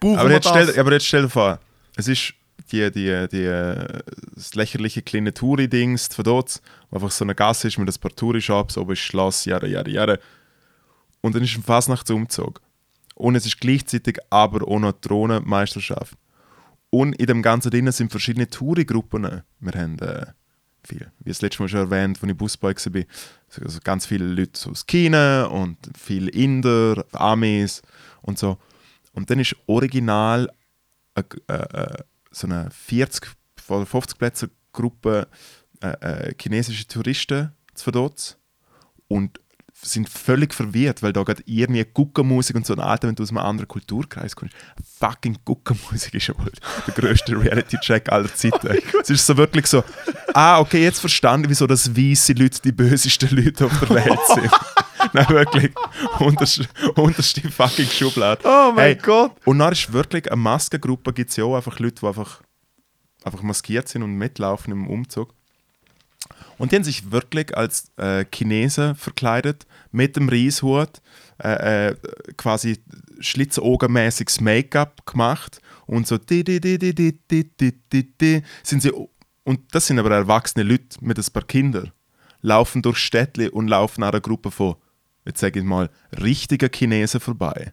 Brauchen 0.00 0.18
aber, 0.18 0.32
jetzt 0.32 0.48
stell, 0.48 0.78
aber 0.78 0.92
jetzt 0.92 1.06
stell 1.06 1.22
dir 1.22 1.30
vor, 1.30 1.60
es 1.96 2.08
ist 2.08 2.34
die, 2.72 2.90
die, 2.90 3.28
die, 3.30 3.44
das 4.34 4.54
lächerliche 4.54 5.02
kleine 5.02 5.32
Touri-Dings 5.32 6.08
von 6.14 6.24
dort, 6.24 6.60
wo 6.90 6.96
einfach 6.96 7.10
so 7.10 7.24
eine 7.24 7.34
Gasse 7.34 7.68
ist 7.68 7.78
mit 7.78 7.88
ein 7.88 8.00
paar 8.00 8.14
Touri-Shops, 8.14 8.78
oben 8.78 8.92
ist 8.92 9.00
Schloss, 9.00 9.44
jahre, 9.44 9.68
jahre, 9.68 9.90
jahre. 9.90 10.20
Und 11.20 11.34
dann 11.34 11.42
ist 11.42 11.56
ein 11.56 11.62
Fasnachtsumzug. 11.62 12.60
Und 13.14 13.36
es 13.36 13.46
ist 13.46 13.60
gleichzeitig 13.60 14.18
aber 14.30 14.66
auch 14.66 14.78
noch 14.78 14.92
die 14.92 15.08
Drohnenmeisterschaft. 15.08 16.14
Und 16.90 17.14
in 17.14 17.26
dem 17.26 17.42
Ganzen 17.42 17.70
drin 17.70 17.90
sind 17.92 18.10
verschiedene 18.10 18.48
Touri-Gruppen. 18.48 19.42
Wir 19.60 19.72
haben 19.80 19.98
äh, 20.00 20.26
viel, 20.84 21.10
wie 21.20 21.30
das 21.30 21.42
letzte 21.42 21.62
Mal 21.62 21.68
schon 21.68 21.80
erwähnt, 21.80 22.18
als 22.22 22.30
ich 22.30 22.36
Busboy 22.36 22.74
war, 22.74 23.02
also 23.62 23.78
ganz 23.82 24.06
viele 24.06 24.26
Leute 24.26 24.70
aus 24.70 24.86
China 24.86 25.46
und 25.46 25.76
viele 25.98 26.30
Inder, 26.30 27.04
Amis 27.12 27.82
und 28.24 28.38
so. 28.38 28.58
Und 29.12 29.30
dann 29.30 29.38
ist 29.38 29.54
original 29.66 30.50
eine, 31.14 31.26
äh, 31.48 31.82
äh, 31.82 32.04
so 32.30 32.46
eine 32.46 32.70
40 32.70 33.30
oder 33.68 33.86
50 33.86 34.18
Plätze 34.18 34.50
Gruppe 34.72 35.28
äh, 35.80 35.88
äh, 35.88 36.34
chinesische 36.40 36.86
Touristen 36.86 37.52
zu 37.74 37.84
Verdotz 37.84 38.36
und 39.06 39.40
sind 39.84 40.08
völlig 40.08 40.54
verwirrt, 40.54 41.02
weil 41.02 41.12
da 41.12 41.22
gerade 41.22 41.42
irgendwie 41.46 41.84
Guckermusik 41.84 42.56
und 42.56 42.66
so 42.66 42.74
ein 42.74 42.80
Alter, 42.80 43.08
wenn 43.08 43.14
du 43.14 43.22
aus 43.22 43.30
einem 43.30 43.38
anderen 43.38 43.68
Kulturkreis 43.68 44.34
kommst. 44.34 44.54
Fucking 44.98 45.38
Guckermusik 45.44 46.14
ist 46.14 46.28
ja 46.28 46.38
wohl 46.38 46.52
der 46.86 46.94
größte 46.94 47.38
Reality-Check 47.38 48.10
aller 48.10 48.32
Zeiten. 48.34 48.78
es 49.02 49.10
ist 49.10 49.26
so 49.26 49.36
wirklich 49.36 49.66
so, 49.66 49.84
ah, 50.32 50.60
okay, 50.60 50.82
jetzt 50.82 51.00
verstanden, 51.00 51.48
wieso 51.48 51.66
das 51.66 51.96
weiße 51.96 52.32
Leute 52.32 52.60
die 52.62 52.72
bösesten 52.72 53.30
Leute 53.30 53.66
auf 53.66 53.78
der 53.80 53.90
Welt 53.90 54.20
sind. 54.34 54.50
Nein, 55.12 55.28
wirklich. 55.28 55.72
Unterste, 56.18 56.66
unterste 56.94 57.50
fucking 57.50 57.86
Schublade. 57.86 58.40
Oh 58.44 58.72
mein 58.74 58.84
Hey, 58.84 58.94
Gott. 58.96 59.32
Und 59.44 59.58
dann 59.58 59.72
ist 59.72 59.92
wirklich 59.92 60.30
eine 60.30 60.40
Maskengruppe, 60.40 61.12
gibt 61.12 61.30
es 61.30 61.36
ja 61.36 61.44
auch 61.44 61.56
einfach 61.56 61.78
Leute, 61.78 62.00
die 62.00 62.06
einfach, 62.06 62.42
einfach 63.22 63.42
maskiert 63.42 63.88
sind 63.88 64.02
und 64.02 64.14
mitlaufen 64.14 64.72
im 64.72 64.88
Umzug. 64.88 65.34
Und 66.58 66.72
die 66.72 66.76
haben 66.76 66.84
sich 66.84 67.10
wirklich 67.10 67.56
als 67.56 67.90
äh, 67.96 68.24
Chinesen 68.32 68.94
verkleidet, 68.94 69.66
mit 69.90 70.16
dem 70.16 70.28
Reishut, 70.28 71.00
äh, 71.42 71.88
äh, 71.88 71.96
quasi 72.36 72.78
schlitzaugenmäßiges 73.20 74.40
Make-up 74.40 75.04
gemacht 75.06 75.60
und 75.86 76.06
so 76.06 76.18
di 76.18 76.44
di 76.44 76.60
di 76.60 76.78
di 76.78 76.94
di 76.94 77.18
di 77.28 77.44
di 77.60 77.72
di 77.92 78.12
di 78.20 78.42
sind 78.62 78.82
sie 78.82 78.92
und 79.44 79.60
das 79.74 79.86
sind 79.86 79.98
aber 79.98 80.12
erwachsene 80.12 80.64
Leute 80.64 80.96
mit 81.00 81.18
ein 81.18 81.32
paar 81.32 81.44
Kindern 81.44 81.92
laufen 82.40 82.82
durch 82.82 82.98
Städtli 82.98 83.48
und 83.48 83.68
laufen 83.68 84.02
an 84.02 84.10
einer 84.10 84.20
Gruppe 84.20 84.50
von 84.50 84.76
jetzt 85.24 85.40
sage 85.40 85.60
ich 85.60 85.64
mal 85.64 85.90
richtigen 86.20 86.70
Chinesen 86.72 87.20
vorbei 87.20 87.72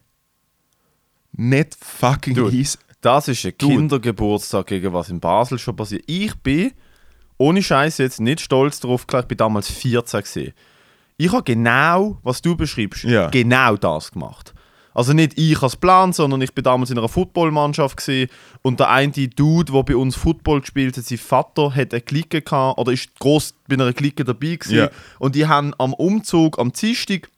nicht 1.32 1.76
fucking 1.80 2.34
Dude. 2.34 2.54
easy 2.56 2.78
Das 3.02 3.26
ist 3.26 3.44
ein. 3.44 3.58
Kindergeburtstag, 3.58 4.68
gegen 4.68 4.92
was 4.92 5.10
in 5.10 5.18
Basel 5.18 5.58
schon 5.58 5.74
passiert. 5.74 6.04
Ich 6.06 6.34
bin, 6.36 6.72
ohne 7.42 7.62
Scheiß 7.62 7.98
jetzt, 7.98 8.20
nicht 8.20 8.40
stolz 8.40 8.80
darauf, 8.80 9.04
ich 9.12 9.26
bin 9.26 9.36
damals 9.36 9.68
14 9.70 10.20
gesehen. 10.20 10.52
Ich 11.16 11.32
habe 11.32 11.42
genau, 11.42 12.18
was 12.22 12.40
du 12.40 12.56
beschreibst, 12.56 13.04
Ja. 13.04 13.28
genau 13.30 13.76
das 13.76 14.12
gemacht. 14.12 14.54
Also 14.94 15.12
nicht 15.12 15.38
ich 15.38 15.60
als 15.62 15.76
Plan, 15.76 16.12
sondern 16.12 16.42
ich 16.42 16.52
bin 16.54 16.64
damals 16.64 16.90
in 16.90 16.98
einer 16.98 17.08
Footballmannschaft 17.08 17.96
gewesen, 17.96 18.30
und 18.62 18.78
der 18.78 18.90
eine 18.90 19.10
Dude, 19.10 19.72
der 19.72 19.82
bei 19.82 19.96
uns 19.96 20.14
Football 20.16 20.60
gespielt 20.60 20.96
hat, 20.96 21.04
sein 21.04 21.18
Vater 21.18 21.74
hat 21.74 21.92
eine 21.92 22.00
Clique 22.02 22.42
gehabt, 22.42 22.78
oder 22.78 22.92
ist 22.92 23.18
groß 23.18 23.54
bei 23.68 23.74
einer 23.74 23.92
Clique 23.92 24.24
dabei 24.24 24.56
gewesen. 24.56 24.76
Ja. 24.76 24.90
Und 25.18 25.34
die 25.34 25.46
haben 25.46 25.72
am 25.78 25.94
Umzug 25.94 26.58
am 26.58 26.72
Dienstag, 26.72 27.28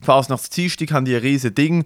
fast 0.00 0.30
nach 0.30 0.40
Dienstag, 0.40 0.90
haben 0.92 1.04
die 1.04 1.14
ein 1.14 1.22
riesen 1.22 1.54
Ding, 1.54 1.84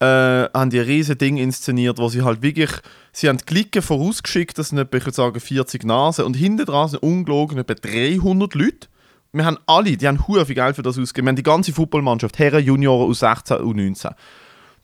äh, 0.00 0.04
haben 0.06 0.70
die 0.70 0.80
ein 0.80 0.86
riesen 0.86 1.16
Ding 1.18 1.36
inszeniert, 1.36 1.98
wo 1.98 2.08
sie 2.08 2.22
halt 2.22 2.42
wirklich, 2.42 2.70
sie 3.12 3.28
haben 3.28 3.38
die 3.38 3.44
Clique 3.44 3.82
vorausgeschickt, 3.82 4.58
das 4.58 4.68
sind 4.68 4.78
etwa, 4.78 4.96
ich 4.98 5.04
würde 5.04 5.16
sagen, 5.16 5.40
40 5.40 5.84
Nasen, 5.84 6.24
und 6.24 6.34
hinten 6.34 6.66
dran 6.66 6.88
sind 6.88 7.02
ungelogen 7.02 7.58
etwa 7.58 7.74
300 7.74 8.54
Leute. 8.54 8.88
Wir 9.32 9.44
haben 9.44 9.58
alle, 9.66 9.96
die 9.96 10.08
haben 10.08 10.26
hure 10.26 10.44
viel 10.44 10.56
Geld 10.56 10.74
für 10.76 10.82
das 10.82 10.98
ausgegeben. 10.98 11.26
Wir 11.26 11.30
haben 11.30 11.36
die 11.36 11.42
ganze 11.44 11.72
Footballmannschaft, 11.72 12.38
Herren, 12.38 12.64
Junioren, 12.64 13.10
U16, 13.10 13.60
U19. 13.60 14.10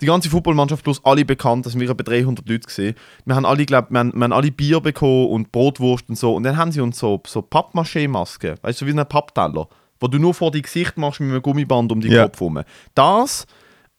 Die 0.01 0.07
ganze 0.07 0.29
Footballmannschaft 0.29 0.85
plus 0.85 1.01
alle 1.05 1.25
bekannt, 1.25 1.65
das 1.65 1.73
sind 1.73 1.81
wir 1.81 1.89
etwa 1.89 2.03
300 2.03 2.47
Leute 2.49 2.67
gesehen. 2.67 2.95
Wir 3.25 3.35
haben 3.35 3.47
alle, 3.47 3.65
glaub, 3.65 3.91
wir 3.91 3.99
haben, 3.99 4.13
wir 4.15 4.25
haben 4.25 4.33
alle 4.33 4.51
Bier 4.51 4.81
bekommen 4.81 5.29
und 5.29 5.51
Brotwurst 5.53 6.09
und 6.09 6.19
so. 6.19 6.35
Und 6.35 6.43
dann 6.43 6.57
haben 6.57 6.71
sie 6.71 6.81
uns 6.81 6.99
so, 6.99 7.21
so 7.27 7.41
Pappmaché-Masken, 7.41 8.57
weißt 8.61 8.83
du, 8.83 8.87
wie 8.87 8.93
ein 8.93 9.07
Pappteller, 9.09 9.67
wo 9.99 10.07
du 10.07 10.19
nur 10.19 10.35
vor 10.35 10.51
die 10.51 10.61
Gesicht 10.63 10.99
machst 10.99 11.21
mit 11.21 11.31
einem 11.31 11.41
Gummiband 11.43 11.91
um 11.91 12.01
die 12.01 12.09
Ja. 12.09 12.25
Kopf 12.25 12.41
herum. 12.41 12.61
Das 12.95 13.47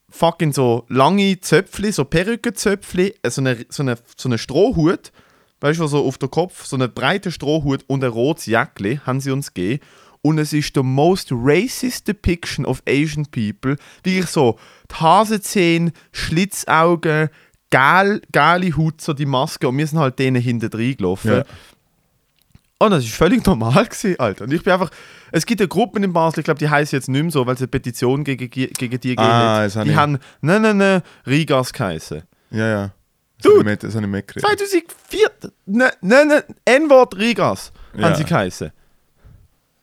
fucking 0.10 0.54
so 0.54 0.86
lange 0.90 1.40
Zöpfli, 1.40 1.92
so 1.92 2.06
Perückenzöpfli, 2.06 3.16
äh, 3.22 3.30
so 3.30 3.42
eine, 3.42 3.66
so 3.70 3.84
eine, 3.84 3.98
so 4.16 4.30
eine 4.30 4.38
Strohhut, 4.38 5.12
weißt 5.62 5.80
du, 5.80 5.88
so 5.88 6.06
auf 6.06 6.18
der 6.18 6.30
Kopf, 6.30 6.66
so 6.66 6.76
eine 6.76 6.88
breite 6.88 7.32
Strohhut 7.32 7.84
und 7.88 8.04
ein 8.04 8.12
rotes 8.12 8.46
Jäckli 8.46 9.00
haben 9.06 9.20
sie 9.20 9.32
uns 9.32 9.54
gegeben. 9.54 9.84
Und 10.22 10.40
es 10.40 10.52
ist 10.52 10.74
the 10.76 10.84
most 10.84 11.32
racist 11.32 12.08
depiction 12.08 12.66
of 12.66 12.82
Asian 12.88 13.26
people. 13.28 13.78
Wirklich 14.04 14.28
so, 14.28 14.58
die 14.92 14.96
Hasenzähne, 14.96 15.94
Schlitzaugen, 16.12 17.30
geile 17.70 18.78
Haut, 18.78 19.00
so 19.00 19.14
die 19.14 19.26
Maske. 19.26 19.70
Und 19.70 19.78
wir 19.78 19.88
sind 19.88 20.00
halt 20.00 20.20
denen 20.20 20.42
hinten 20.42 20.70
reingelaufen. 20.74 21.32
Ja. 21.32 21.44
Und 22.80 22.92
das 22.92 23.04
war 23.06 23.10
völlig 23.12 23.44
normal, 23.46 23.86
gewesen, 23.86 24.16
Alter. 24.20 24.44
Und 24.44 24.54
ich 24.54 24.64
bin 24.64 24.72
einfach. 24.74 24.92
Es 25.32 25.46
gibt 25.46 25.60
ja 25.62 25.68
Gruppen 25.68 26.04
in 26.04 26.14
Basel, 26.14 26.40
ich 26.42 26.46
glaube, 26.46 26.60
die 26.60 26.70
heißen 26.70 26.96
jetzt 26.96 27.10
nicht 27.10 27.22
mehr 27.22 27.32
so, 27.32 27.46
weil 27.48 27.56
es 27.56 27.62
eine 27.62 27.68
Petition 27.68 28.24
gegen, 28.24 28.50
gegen 28.50 28.72
die 28.78 28.90
gegeben 28.90 29.20
Ah, 29.20 29.58
hat. 29.58 29.66
das 29.66 29.76
hab 29.76 29.86
Die 29.86 29.96
haben, 29.96 30.20
ne, 30.42 30.60
ne, 30.60 30.74
ne, 30.74 31.04
Rigas 31.26 31.74
geheißen. 31.74 32.22
Ja, 32.52 32.68
ja. 32.68 32.92
Das 33.42 33.52
Dude. 33.52 33.64
mit- 33.64 33.84
das 33.84 33.96
habe 33.96 34.06
ich 34.06 34.12
mitgekriegt. 34.12 34.46
2004, 34.48 35.30
ne, 35.66 35.92
ne, 36.02 36.26
ne, 36.26 36.44
N-Wort 36.66 37.18
Rigas 37.18 37.72
Ja. 37.96 38.04
haben 38.10 38.16
sie 38.16 38.24
geheißen. 38.24 38.72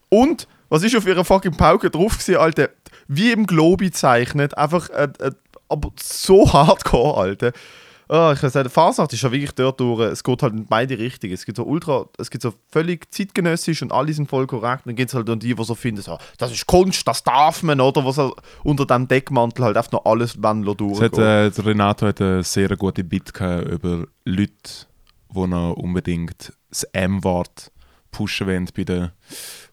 Und, 0.09 0.47
was 0.69 0.83
ist 0.83 0.97
auf 0.97 1.07
ihrer 1.07 1.25
fucking 1.25 1.57
Pauke 1.57 1.91
drauf 1.91 2.13
gewesen, 2.19 2.37
Alter? 2.37 2.71
Wie 3.09 3.33
im 3.33 3.47
Globi 3.47 3.91
zeichnet, 3.91 4.57
einfach, 4.57 4.89
äh, 4.91 5.09
äh, 5.21 5.31
aber 5.69 5.93
so 6.01 6.53
hardcore, 6.53 7.17
Alter. 7.21 7.53
Ah, 8.09 8.33
ich 8.35 8.41
kann 8.41 8.51
sagen, 8.51 8.69
Fasnacht 8.69 9.13
ist 9.13 9.23
ja 9.23 9.33
wirklich 9.33 9.53
dort 9.53 9.81
durch, 9.81 10.01
es 10.01 10.23
geht 10.23 10.43
halt 10.43 10.53
in 10.53 10.67
beide 10.67 10.99
Richtungen. 10.99 11.33
Es 11.33 11.47
gibt 11.47 11.57
so 11.57 11.65
ultra, 11.65 12.07
es 12.19 12.31
gibt 12.31 12.43
so 12.43 12.53
völlig 12.71 13.13
zeitgenössisch 13.13 13.83
und 13.83 13.93
alle 13.93 14.13
sind 14.13 14.29
voll 14.29 14.47
korrekt. 14.47 14.83
Dann 14.87 14.95
gibt 14.95 15.11
es 15.11 15.15
halt 15.15 15.29
dann 15.29 15.39
die, 15.39 15.55
die 15.55 15.65
so 15.65 15.75
finden, 15.75 16.03
so, 16.03 16.19
das 16.39 16.53
ist 16.53 16.67
Kunst, 16.67 17.07
das 17.09 17.23
darf 17.23 17.63
man, 17.63 17.81
oder? 17.81 18.05
Was 18.05 18.19
halt 18.19 18.35
unter 18.63 18.87
dem 18.87 19.09
Deckmantel 19.09 19.65
halt 19.65 19.77
einfach 19.77 19.93
noch 19.93 20.05
alles 20.05 20.37
wenn 20.43 20.65
hat, 20.67 21.19
äh, 21.19 21.51
der 21.51 21.67
Renato 21.67 22.07
hat 22.07 22.21
eine 22.21 22.43
sehr 22.43 22.77
gute 22.77 23.05
Bit 23.05 23.33
über 23.39 24.07
Leute, 24.25 24.87
die 25.35 25.47
noch 25.47 25.73
unbedingt 25.75 26.53
das 26.69 26.85
M-Wort 26.85 27.71
pushen 28.11 28.47
wollen 28.47 28.69
bei 28.77 28.85
den, 28.85 29.11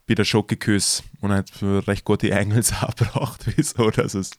bei 0.08 0.16
den 0.16 0.26
Schokoküssen. 0.26 1.06
Und 1.22 1.32
hat 1.32 1.52
recht 1.62 2.06
gute 2.06 2.32
Engels 2.32 2.74
angebracht, 2.82 3.42
wieso 3.56 3.90
das, 3.90 4.14
es, 4.14 4.32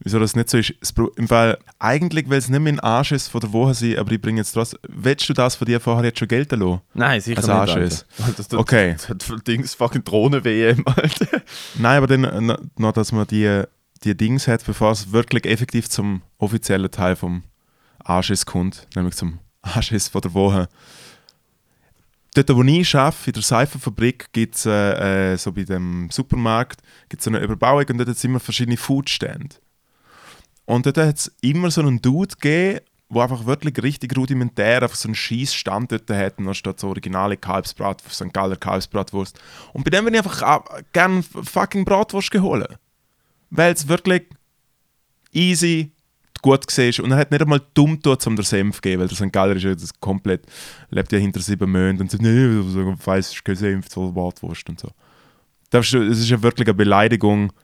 wieso 0.00 0.18
das 0.18 0.36
nicht 0.36 0.48
so 0.50 0.58
ist. 0.58 0.74
Im 1.16 1.28
Fall, 1.28 1.58
eigentlich 1.78 2.28
will 2.28 2.38
es 2.38 2.48
nicht 2.48 2.60
mein 2.60 2.80
Arsch 2.80 3.12
ist 3.12 3.28
von 3.28 3.40
der 3.40 3.52
Woche 3.52 3.74
sein, 3.74 3.98
aber 3.98 4.12
ich 4.12 4.20
bringe 4.20 4.40
jetzt 4.40 4.52
trotzdem. 4.52 4.78
Willst 4.88 5.28
du 5.28 5.32
das 5.32 5.56
von 5.56 5.66
dir 5.66 5.80
vorher 5.80 6.04
jetzt 6.04 6.18
schon 6.18 6.28
gelten 6.28 6.60
lassen? 6.60 6.80
Nein, 6.94 7.20
sicher 7.20 7.38
Als 7.38 7.46
nicht. 7.46 7.56
Anschiss. 7.76 8.06
Alter. 8.18 8.32
Das, 8.36 8.48
das, 8.48 8.58
Okay. 8.58 8.92
Das 8.94 9.08
hat 9.08 9.22
für 9.22 9.36
Dings 9.38 9.74
fucking 9.74 10.04
Drohnen-WM, 10.04 10.84
Alter. 10.86 11.42
Nein, 11.78 11.96
aber 11.98 12.06
dann 12.06 12.24
äh, 12.24 12.56
noch- 12.76 12.92
dass 12.92 13.12
man 13.12 13.26
die, 13.26 13.62
die 14.04 14.16
Dings 14.16 14.46
hat, 14.48 14.64
bevor 14.64 14.92
es 14.92 15.12
wirklich 15.12 15.44
effektiv 15.46 15.88
zum 15.88 16.22
offiziellen 16.38 16.90
Teil 16.90 17.16
vom 17.16 17.42
Anschiss 18.04 18.46
kommt, 18.46 18.86
nämlich 18.94 19.14
zum 19.16 19.38
Anschiss 19.62 20.08
von 20.08 20.20
der 20.20 20.32
Woche. 20.34 20.68
Dort, 22.34 22.54
wo 22.54 22.62
ich 22.62 22.94
arbeite, 22.94 23.16
in 23.26 23.32
der 23.32 23.42
Seifenfabrik, 23.42 24.26
gibt 24.32 24.54
es 24.54 24.66
äh, 24.66 25.32
äh, 25.32 25.36
so 25.36 25.50
bei 25.50 25.64
dem 25.64 26.08
Supermarkt 26.10 26.80
gibt's 27.08 27.24
so 27.24 27.30
eine 27.30 27.40
Überbauung 27.40 27.84
und 27.88 27.98
dort 27.98 28.08
es 28.10 28.22
immer 28.22 28.38
verschiedene 28.38 28.76
Foodstände. 28.76 29.56
Und 30.68 30.84
dort 30.84 30.98
hat 30.98 31.16
es 31.16 31.32
immer 31.40 31.70
so 31.70 31.80
einen 31.80 32.02
Dude 32.02 32.34
gegeben, 32.34 32.80
der 33.08 33.22
einfach 33.22 33.46
wirklich 33.46 33.82
richtig 33.82 34.14
rudimentär 34.14 34.82
einfach 34.82 34.96
so 34.96 35.08
einen 35.08 35.14
Schießstand 35.14 35.92
dort 35.92 36.10
da 36.10 36.52
steht 36.52 36.78
so 36.78 36.88
originale 36.88 37.38
Kalbsbrat, 37.38 38.02
St. 38.10 38.34
Galler 38.34 38.56
Kalbsbratwurst. 38.56 39.40
Und 39.72 39.84
bei 39.84 39.88
dem 39.88 40.04
bin 40.04 40.12
ich 40.12 40.20
einfach 40.20 40.82
gerne 40.92 41.22
fucking 41.22 41.86
Bratwurst 41.86 42.30
geholt. 42.30 42.68
Weil 43.48 43.72
es 43.72 43.88
wirklich 43.88 44.24
easy 45.32 45.90
gut 46.42 46.66
war. 46.66 47.04
Und 47.04 47.12
er 47.12 47.16
hat 47.16 47.30
nicht 47.30 47.40
einmal 47.40 47.62
dumm 47.72 47.94
getan, 47.94 48.18
um 48.26 48.36
den 48.36 48.44
Senf 48.44 48.76
zu 48.76 48.82
geben, 48.82 49.00
weil 49.00 49.08
der 49.08 49.16
St. 49.16 49.32
Galler 49.32 49.56
ist 49.56 49.62
ja 49.62 49.74
das 49.74 49.98
komplett, 49.98 50.44
lebt 50.90 51.10
ja 51.12 51.18
hinter 51.18 51.40
sieben 51.40 51.72
Monaten 51.72 52.02
und 52.02 52.10
sagt, 52.10 52.22
nee, 52.22 52.60
so 52.60 52.94
weiß 53.06 53.32
ist 53.32 53.42
kein 53.42 53.56
Senf, 53.56 53.88
so 53.88 54.12
Bratwurst 54.12 54.68
und 54.68 54.80
so. 54.80 54.90
Das 55.70 55.86
ist, 55.86 55.94
es 55.94 56.18
ist 56.18 56.28
ja 56.28 56.42
wirklich 56.42 56.68
eine 56.68 56.74
Beleidigung, 56.74 57.54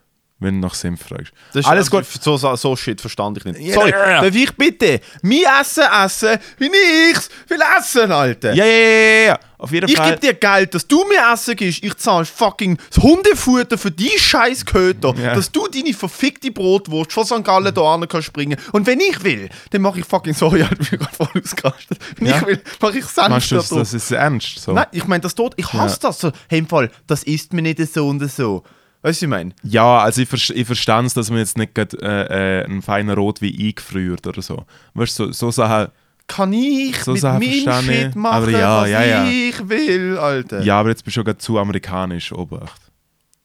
wenn 0.45 0.61
du 0.61 0.67
nach 0.69 0.75
Senf 0.75 1.03
fragst. 1.09 1.33
Das 1.53 1.65
ist 1.65 1.71
Alles 1.71 1.91
gut. 1.91 2.05
So, 2.07 2.37
so, 2.37 2.55
so 2.55 2.77
Shit 2.77 3.01
verstand 3.01 3.39
ich 3.39 3.45
nicht. 3.45 3.75
Sorry, 3.75 3.91
ja, 3.91 4.11
ja. 4.11 4.21
darf 4.23 4.35
ich 4.35 4.53
bitte 4.53 5.01
mein 5.23 5.43
Essen 5.61 5.85
essen, 6.05 6.39
wie 6.59 6.71
ich's 7.11 7.29
will 7.49 7.61
essen, 7.79 8.13
Alter? 8.13 8.53
Ja, 8.55 8.65
ja, 8.65 9.27
ja. 9.27 9.39
Auf 9.59 9.73
jeden 9.73 9.89
Ich 9.89 9.97
Fall. 9.97 10.11
gebe 10.11 10.21
dir 10.21 10.35
Geld, 10.35 10.75
dass 10.75 10.87
du 10.87 11.05
mir 11.05 11.33
Essen 11.33 11.57
gibst. 11.57 11.83
Ich 11.83 11.97
zahle 11.97 12.27
fucking 12.27 12.79
das 12.91 13.03
Hundefutter 13.03 13.79
für 13.79 13.91
die 13.91 14.13
scheiß 14.17 14.67
Köter, 14.67 15.15
dass 15.15 15.51
du 15.51 15.67
deine 15.69 15.95
verfickte 15.95 16.51
Brotwurst 16.51 17.13
von 17.13 17.25
St. 17.25 17.43
Gallen 17.43 17.73
da 17.73 17.95
hin 17.97 18.07
kannst 18.09 18.27
springen. 18.27 18.59
Und 18.73 18.87
wenn 18.87 19.01
ich 19.01 19.25
will, 19.25 19.49
dann 19.71 19.81
mache 19.83 20.01
ich 20.01 20.05
fucking, 20.05 20.35
sorry, 20.35 20.67
ich 20.81 20.91
bin 20.91 20.99
gerade 20.99 21.17
voll 21.17 21.43
ausgerastet. 21.43 21.99
Wenn 22.19 22.29
ich 22.29 22.47
will, 22.47 22.63
mache 22.81 22.99
ich 22.99 23.07
Senf 23.07 23.29
Meinst 23.29 23.51
du, 23.51 23.55
da 23.57 23.61
das, 23.63 23.71
das 23.71 23.95
ist 23.95 24.11
ernst? 24.11 24.59
So? 24.59 24.73
Nein, 24.73 24.87
ich 24.93 25.07
meine 25.07 25.23
das 25.23 25.35
dort, 25.35 25.55
ich 25.57 25.73
hasse 25.73 25.99
das 26.01 26.21
so. 26.21 26.31
Hey, 26.49 26.59
im 26.59 26.69
Fall, 26.69 26.91
das 27.07 27.23
isst 27.23 27.55
mir 27.55 27.63
nicht 27.63 27.79
so 27.93 28.09
und 28.09 28.31
so. 28.31 28.65
Weißt 29.05 29.21
du, 29.21 29.27
was 29.27 29.29
ich 29.29 29.29
meine? 29.29 29.55
Ja, 29.63 29.99
also 29.99 30.23
ich, 30.23 30.29
ver 30.31 30.39
ich 30.57 30.67
verstehe 30.67 31.05
es, 31.05 31.13
dass 31.13 31.29
man 31.29 31.39
jetzt 31.39 31.59
nicht 31.59 31.75
grad, 31.75 31.93
äh, 31.93 32.63
äh, 32.63 32.65
einen 32.65 32.81
feinen 32.81 33.15
Rot 33.15 33.43
wie 33.43 33.69
eingefriert 33.69 34.27
oder 34.27 34.41
so. 34.41 34.65
Weißt 34.95 35.19
du, 35.19 35.27
so, 35.27 35.33
so 35.33 35.51
Sachen. 35.51 35.93
Kann 36.27 36.55
ich 36.55 36.97
So 37.03 37.13
mit 37.13 37.21
Sachen 37.21 37.43
verstehe 37.43 38.09
ich, 38.09 38.15
machen, 38.15 38.35
aber 38.35 38.51
ja, 38.51 38.81
was 38.81 38.89
ja, 38.89 39.05
ja. 39.05 39.25
ich 39.27 39.69
will, 39.69 40.17
Alter. 40.17 40.63
Ja, 40.63 40.81
aber 40.81 40.89
jetzt 40.89 41.05
bist 41.05 41.19
du 41.19 41.23
schon 41.23 41.39
zu 41.39 41.59
amerikanisch, 41.59 42.33
Obacht. 42.33 42.81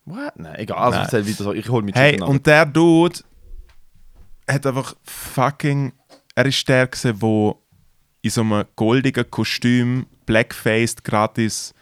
What? 0.06 0.40
Nein, 0.40 0.56
egal, 0.60 0.78
also 0.78 1.18
Nein. 1.18 1.28
weiter. 1.28 1.54
Ich 1.54 1.68
hol 1.68 1.82
mich 1.84 1.94
Hey, 1.94 2.22
und 2.22 2.48
der 2.48 2.66
Dude 2.66 3.20
hat 4.50 4.66
einfach 4.66 4.96
fucking. 5.04 5.92
Er 6.36 6.46
ist 6.46 6.70
der, 6.70 6.88
gewesen, 6.88 7.20
der 7.20 7.56
in 8.22 8.30
so 8.30 8.42
einem 8.42 8.64
goldigen 8.78 9.30
Kostüm, 9.30 10.06
blackfaced, 10.26 11.04
gratis 11.04 11.74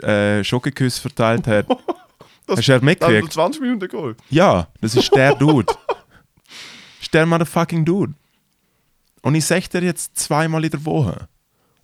äh, 0.00 0.44
Schokoküsse 0.44 1.00
verteilt 1.00 1.48
hat. 1.48 1.66
Das- 2.46 2.58
Hast 2.58 2.68
du 2.68 2.72
er 2.72 2.78
Dann 2.78 2.84
mitgekriegt? 2.86 3.32
20 3.32 3.60
Minuten 3.62 3.88
Goal. 3.88 4.16
Ja, 4.30 4.68
das 4.80 4.94
ist 4.96 5.14
der 5.14 5.34
Dude. 5.36 5.72
ist 7.00 7.12
der 7.14 7.26
motherfucking 7.26 7.84
Dude. 7.84 8.14
Und 9.22 9.34
ich 9.34 9.44
sag 9.46 9.68
dir 9.70 9.82
jetzt 9.82 10.18
zweimal 10.18 10.64
in 10.64 10.70
der 10.70 10.84
Woche. 10.84 11.28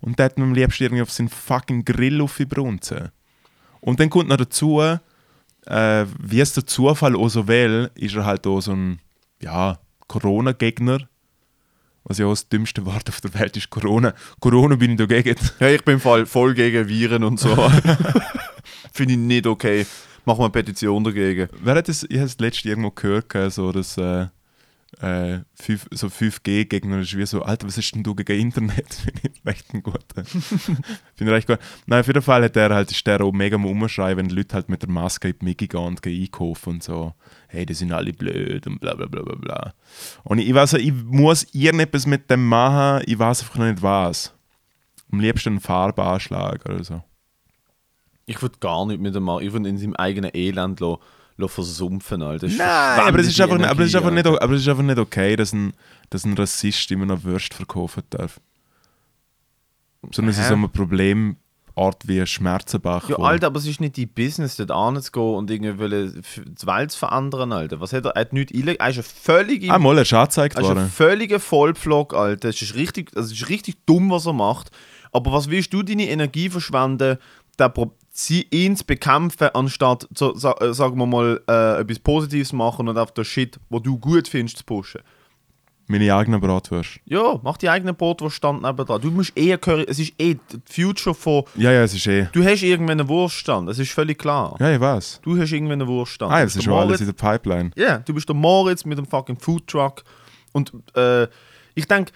Und 0.01 0.17
der 0.19 0.25
hat 0.25 0.37
mir 0.37 0.43
am 0.45 0.53
liebsten 0.53 0.83
irgendwie 0.83 1.01
auf 1.01 1.11
seinen 1.11 1.29
fucking 1.29 1.83
Grill 1.85 2.21
aufgebrunzen. 2.21 3.09
Und 3.79 3.99
dann 3.99 4.09
kommt 4.11 4.29
noch 4.29 4.37
dazu, 4.37 4.79
äh, 4.81 6.05
wie 6.19 6.39
es 6.39 6.53
der 6.53 6.65
Zufall 6.67 7.15
auch 7.15 7.29
so 7.29 7.47
will, 7.47 7.89
ist 7.95 8.15
er 8.15 8.25
halt 8.25 8.45
auch 8.45 8.61
so 8.61 8.73
ein, 8.73 8.99
ja, 9.41 9.79
Corona-Gegner. 10.07 11.07
Was 12.03 12.17
ja 12.17 12.25
auch 12.25 12.31
das 12.31 12.49
dümmste 12.49 12.83
Wort 12.85 13.07
auf 13.09 13.21
der 13.21 13.33
Welt 13.35 13.57
ist, 13.57 13.69
Corona. 13.69 14.13
Corona 14.39 14.75
bin 14.75 14.91
ich 14.91 14.97
dagegen. 14.97 15.35
Ja, 15.59 15.67
ich 15.67 15.83
bin 15.83 15.99
Fall 15.99 16.25
voll 16.25 16.53
gegen 16.55 16.87
Viren 16.87 17.23
und 17.23 17.39
so. 17.39 17.55
Finde 18.93 19.13
ich 19.13 19.19
nicht 19.19 19.45
okay. 19.47 19.85
Machen 20.25 20.39
wir 20.39 20.45
eine 20.45 20.51
Petition 20.51 21.03
dagegen. 21.03 21.49
Wer 21.63 21.75
hat 21.75 21.87
das, 21.87 22.03
ich 22.03 22.17
habe 22.17 22.25
es 22.25 22.37
letztens 22.39 22.65
irgendwo 22.65 22.91
gehört, 22.91 23.33
so 23.51 23.71
dass 23.71 23.97
äh, 23.97 24.27
äh, 24.99 25.39
5, 25.55 25.87
so 25.91 26.07
5G-Gegner 26.07 26.99
ist 26.99 27.15
wie 27.15 27.25
so, 27.25 27.41
Alter, 27.43 27.67
was 27.67 27.77
ist 27.77 27.95
denn 27.95 28.03
du 28.03 28.13
gegen 28.13 28.39
Internet? 28.39 28.93
Finde 28.93 29.21
ich 29.23 29.45
recht 29.45 29.73
ein 29.73 29.83
guter. 29.83 30.23
Finde 30.25 30.83
ich 31.17 31.29
recht 31.29 31.47
gut. 31.47 31.59
Nein, 31.85 32.01
auf 32.01 32.07
jeden 32.07 32.21
Fall 32.21 32.43
hat 32.43 32.55
der 32.55 32.69
halt, 32.69 32.91
ist 32.91 33.07
der 33.07 33.21
auch 33.21 33.31
mega 33.31 33.55
am 33.55 33.65
Umschreien, 33.65 34.17
wenn 34.17 34.27
die 34.27 34.35
Leute 34.35 34.55
halt 34.55 34.69
mit 34.69 34.81
der 34.81 34.89
Maske 34.89 35.29
in 35.29 35.39
die 35.39 35.45
Mickey 35.45 35.67
gehen 35.67 35.79
und 35.79 36.01
gehen 36.01 36.21
einkaufen 36.21 36.69
und 36.73 36.83
so. 36.83 37.13
Hey, 37.47 37.65
die 37.65 37.73
sind 37.73 37.91
alle 37.91 38.13
blöd 38.13 38.67
und 38.67 38.79
bla 38.79 38.93
bla 38.93 39.07
bla 39.07 39.21
bla 39.21 39.35
bla. 39.35 39.73
Und 40.23 40.39
ich, 40.39 40.49
ich 40.49 40.53
weiß, 40.53 40.73
ich 40.73 40.93
muss 40.93 41.47
irgendetwas 41.53 42.05
mit 42.05 42.29
dem 42.29 42.45
machen, 42.47 43.03
ich 43.05 43.17
weiß 43.17 43.41
einfach 43.41 43.57
noch 43.57 43.67
nicht 43.67 43.81
was. 43.81 44.33
Am 45.11 45.19
liebsten 45.19 45.49
einen 45.49 45.59
Farbanschlag 45.59 46.65
oder 46.65 46.83
so. 46.83 47.01
Ich 48.25 48.41
würde 48.41 48.57
gar 48.59 48.85
nicht 48.85 49.01
mit 49.01 49.13
dem 49.15 49.23
machen. 49.23 49.45
Ich 49.45 49.51
würde 49.53 49.67
in 49.69 49.77
seinem 49.77 49.95
eigenen 49.95 50.31
Elend 50.33 50.79
lassen. 50.79 50.99
versumpfen, 51.47 52.21
Alter. 52.21 52.47
Nein, 52.47 52.59
aber 53.07 53.17
es 53.19 53.27
ist 53.27 53.41
einfach, 53.41 53.57
nicht- 53.57 53.67
aber 53.67 53.81
es 53.81 53.87
ist 53.89 53.95
einfach 53.95 54.11
Energie, 54.11 54.29
nicht, 54.29 54.41
aber 54.43 54.53
es 54.53 54.61
ist 54.61 54.67
einfach 54.67 54.83
nicht 54.83 54.99
okay, 54.99 55.35
dass 55.35 55.53
ein, 55.53 55.73
dass 56.11 56.23
ein 56.23 56.33
Rassist 56.35 56.91
immer 56.91 57.07
noch 57.07 57.23
Würst 57.23 57.53
verkaufen 57.55 58.03
darf. 58.11 58.39
Sondern 60.11 60.29
es 60.31 60.37
ist 60.39 60.47
so 60.47 60.53
eine 60.55 60.67
Problemart 60.67 61.37
wie 62.05 62.25
Schmerzenbach. 62.25 63.07
Ja, 63.09 63.17
Alter, 63.17 63.47
aber 63.47 63.57
es 63.59 63.65
ist 63.67 63.79
nicht 63.81 63.97
die 63.97 64.05
Business, 64.05 64.55
dort 64.55 64.71
anzugehen 64.71 65.35
und 65.35 65.49
irgendwie 65.51 66.11
die 66.11 66.67
Welt 66.67 66.91
zu 66.91 66.99
verändern, 66.99 67.51
Alter. 67.53 67.79
Was 67.79 67.93
hat 67.93 68.05
er? 68.05 68.11
Er 68.15 68.21
hat 68.21 68.33
nichts 68.33 68.53
eingelegt. 68.53 68.81
Er 68.81 68.89
ist 68.89 68.97
ein 68.97 69.03
völlig 69.03 69.71
Ah, 69.71 69.79
mal, 69.79 69.95
er 69.97 70.01
ist 70.03 70.13
angezeigt 70.13 70.55
Er 70.57 70.61
ist 70.63 70.69
ein 70.69 70.89
völliger 70.89 71.39
Vollpflog, 71.39 72.13
Alter. 72.13 72.49
Es 72.49 72.61
ist 72.61 72.75
richtig, 72.75 73.11
also 73.15 73.31
es 73.33 73.39
ist 73.41 73.49
richtig 73.49 73.77
dumm, 73.85 74.09
was 74.11 74.25
er 74.25 74.33
macht. 74.33 74.69
Aber 75.11 75.31
was 75.31 75.49
willst 75.49 75.73
du 75.73 75.81
deine 75.83 76.07
Energie 76.09 76.49
verschwenden, 76.49 77.17
der 77.57 77.69
Pro 77.69 77.93
sie 78.25 78.47
ihn 78.51 78.75
zu 78.75 78.85
bekämpfen, 78.85 79.49
anstatt, 79.53 80.07
so, 80.13 80.33
äh, 80.33 80.73
sagen 80.73 80.97
wir 80.97 81.05
mal, 81.05 81.41
äh, 81.49 81.81
etwas 81.81 81.99
Positives 81.99 82.53
machen 82.53 82.87
und 82.87 82.97
auf 82.97 83.11
der 83.13 83.23
Shit, 83.23 83.59
wo 83.69 83.79
du 83.79 83.97
gut 83.97 84.27
findest, 84.27 84.57
zu 84.59 84.63
pushen? 84.65 85.01
Meine 85.87 86.13
eigenen 86.15 86.39
Bratwürste. 86.39 87.01
Ja, 87.03 87.37
mach 87.43 87.57
die 87.57 87.67
eigene 87.69 87.93
Brotwurststand 87.93 88.61
nebenan. 88.61 89.01
Du 89.01 89.11
musst 89.11 89.35
eher 89.37 89.57
Curry, 89.57 89.85
es 89.89 89.99
ist 89.99 90.13
eh 90.19 90.35
die 90.35 90.61
Future 90.65 91.13
von, 91.13 91.43
Ja, 91.55 91.71
ja, 91.73 91.83
es 91.83 91.93
ist 91.93 92.07
eh. 92.07 92.27
du 92.31 92.45
hast 92.45 92.61
irgendwann 92.63 92.99
einen 93.01 93.09
Wurststand, 93.09 93.67
das 93.67 93.77
ist 93.77 93.91
völlig 93.91 94.17
klar. 94.17 94.55
Ja, 94.59 94.71
ich 94.73 94.79
weiß. 94.79 95.19
Du 95.21 95.37
hast 95.37 95.51
irgendwann 95.51 95.81
einen 95.81 95.89
Wurststand. 95.89 96.31
Ah, 96.31 96.43
das 96.43 96.55
ist 96.55 96.63
schon 96.63 96.73
alles 96.73 96.85
Moritz- 96.85 96.99
in 97.01 97.05
der 97.07 97.13
Pipeline. 97.13 97.71
Ja, 97.75 97.97
du 97.99 98.13
bist 98.13 98.29
der 98.29 98.35
Moritz 98.35 98.85
mit 98.85 98.97
dem 98.97 99.05
fucking 99.05 99.37
Foodtruck. 99.37 100.03
Und 100.53 100.71
äh, 100.95 101.23
ich 101.75 101.87
denke 101.87 102.13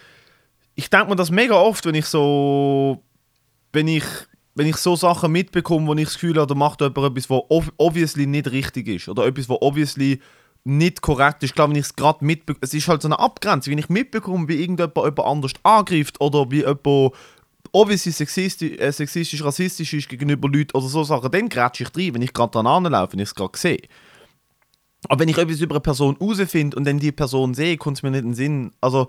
ich 0.74 0.88
denk 0.88 1.08
mir 1.10 1.16
das 1.16 1.30
mega 1.30 1.54
oft, 1.56 1.84
wenn 1.86 1.94
ich 1.94 2.06
so. 2.06 3.02
Wenn 3.72 3.88
ich, 3.88 4.04
wenn 4.56 4.66
ich 4.66 4.76
so 4.76 4.96
Sachen 4.96 5.32
mitbekomme, 5.32 5.86
wo 5.86 5.94
ich 5.94 6.04
das 6.04 6.14
Gefühl 6.14 6.36
habe, 6.36 6.46
da 6.46 6.54
macht 6.54 6.80
jemand 6.80 6.98
etwas, 6.98 7.30
was 7.30 7.42
ob 7.50 7.72
obviously 7.76 8.26
nicht 8.26 8.50
richtig 8.50 8.88
ist. 8.88 9.08
Oder 9.08 9.26
etwas, 9.26 9.48
was 9.50 9.58
obviously 9.60 10.20
nicht 10.64 11.02
korrekt 11.02 11.42
ist. 11.42 11.54
Glaube, 11.54 11.74
wenn 11.74 11.80
ich 11.80 11.86
es 11.86 11.94
gerade 11.94 12.24
mitbekomme. 12.24 12.62
Es 12.62 12.72
ist 12.72 12.88
halt 12.88 13.02
so 13.02 13.08
eine 13.08 13.18
Abgrenzung. 13.18 13.72
Wenn 13.72 13.78
ich 13.78 13.90
mitbekomme, 13.90 14.48
wie 14.48 14.60
irgendjemand 14.60 14.96
jemand 14.96 15.20
anders 15.20 15.52
angreift 15.62 16.20
oder 16.22 16.50
wie 16.50 16.60
jemand 16.60 17.12
obviously 17.72 18.12
sexistisch, 18.12 18.78
äh, 18.78 18.90
sexistisch 18.90 19.44
rassistisch 19.44 19.92
ist 19.92 20.08
gegenüber 20.08 20.48
Leuten 20.48 20.74
oder 20.74 20.88
so 20.88 21.04
Sachen, 21.04 21.30
dann 21.30 21.50
grätsche 21.50 21.84
ich 21.84 21.94
rein, 21.94 22.14
wenn 22.14 22.22
ich 22.22 22.32
gerade 22.32 22.52
dran 22.52 22.66
anlaufe, 22.66 23.12
wenn 23.12 23.20
ich 23.20 23.28
es 23.28 23.34
gerade 23.34 23.58
sehe. 23.58 23.82
Aber 25.08 25.20
wenn 25.20 25.28
ich 25.28 25.36
etwas 25.36 25.60
über 25.60 25.74
eine 25.74 25.80
Person 25.80 26.16
herausfinde 26.18 26.76
und 26.76 26.84
dann 26.84 26.98
die 26.98 27.12
Person 27.12 27.52
sehe, 27.52 27.76
kommt 27.76 27.98
es 27.98 28.02
mir 28.02 28.10
nicht 28.10 28.22
in 28.22 28.30
den 28.30 28.34
Sinn. 28.34 28.70
Also, 28.80 29.08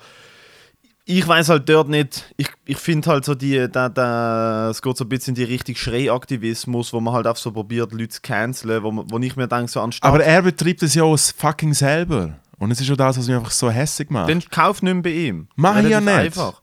ich 1.10 1.26
weiß 1.26 1.48
halt 1.48 1.70
dort 1.70 1.88
nicht, 1.88 2.34
ich, 2.36 2.50
ich 2.66 2.78
finde 2.78 3.10
halt 3.10 3.24
so 3.24 3.34
die, 3.34 3.70
da, 3.72 3.88
da, 3.88 4.70
es 4.70 4.82
geht 4.82 4.98
so 4.98 5.06
ein 5.06 5.10
bisschen 5.10 5.36
in 5.36 5.36
die 5.36 5.44
Richtung 5.46 5.76
Schreiaktivismus, 5.76 6.92
wo 6.92 7.00
man 7.00 7.14
halt 7.14 7.28
auch 7.28 7.38
so 7.38 7.52
probiert, 7.52 7.94
Leute 7.94 8.10
zu 8.10 8.22
canceln, 8.22 8.84
wo, 8.84 9.06
wo 9.08 9.18
ich 9.20 9.38
mir 9.38 9.48
denke, 9.48 9.72
so 9.72 9.80
anstatt, 9.80 10.08
Aber 10.08 10.22
er 10.22 10.42
betreibt 10.42 10.84
es 10.84 10.96
ja 10.96 11.04
auch 11.04 11.18
fucking 11.18 11.74
selber. 11.74 12.38
Und 12.60 12.72
es 12.72 12.82
ist 12.82 12.88
schon 12.88 12.98
das, 12.98 13.18
was 13.18 13.26
mich 13.26 13.38
einfach 13.38 13.52
so 13.52 13.72
hässig 13.72 14.10
macht. 14.10 14.30
dann 14.30 14.44
kauf 14.50 14.82
nicht 14.82 14.94
mehr 14.94 15.04
bei 15.04 15.12
ihm. 15.12 15.48
Mach 15.56 15.78
ich 15.82 15.90
ja 15.90 16.02
nicht. 16.02 16.14
Einfach. 16.14 16.62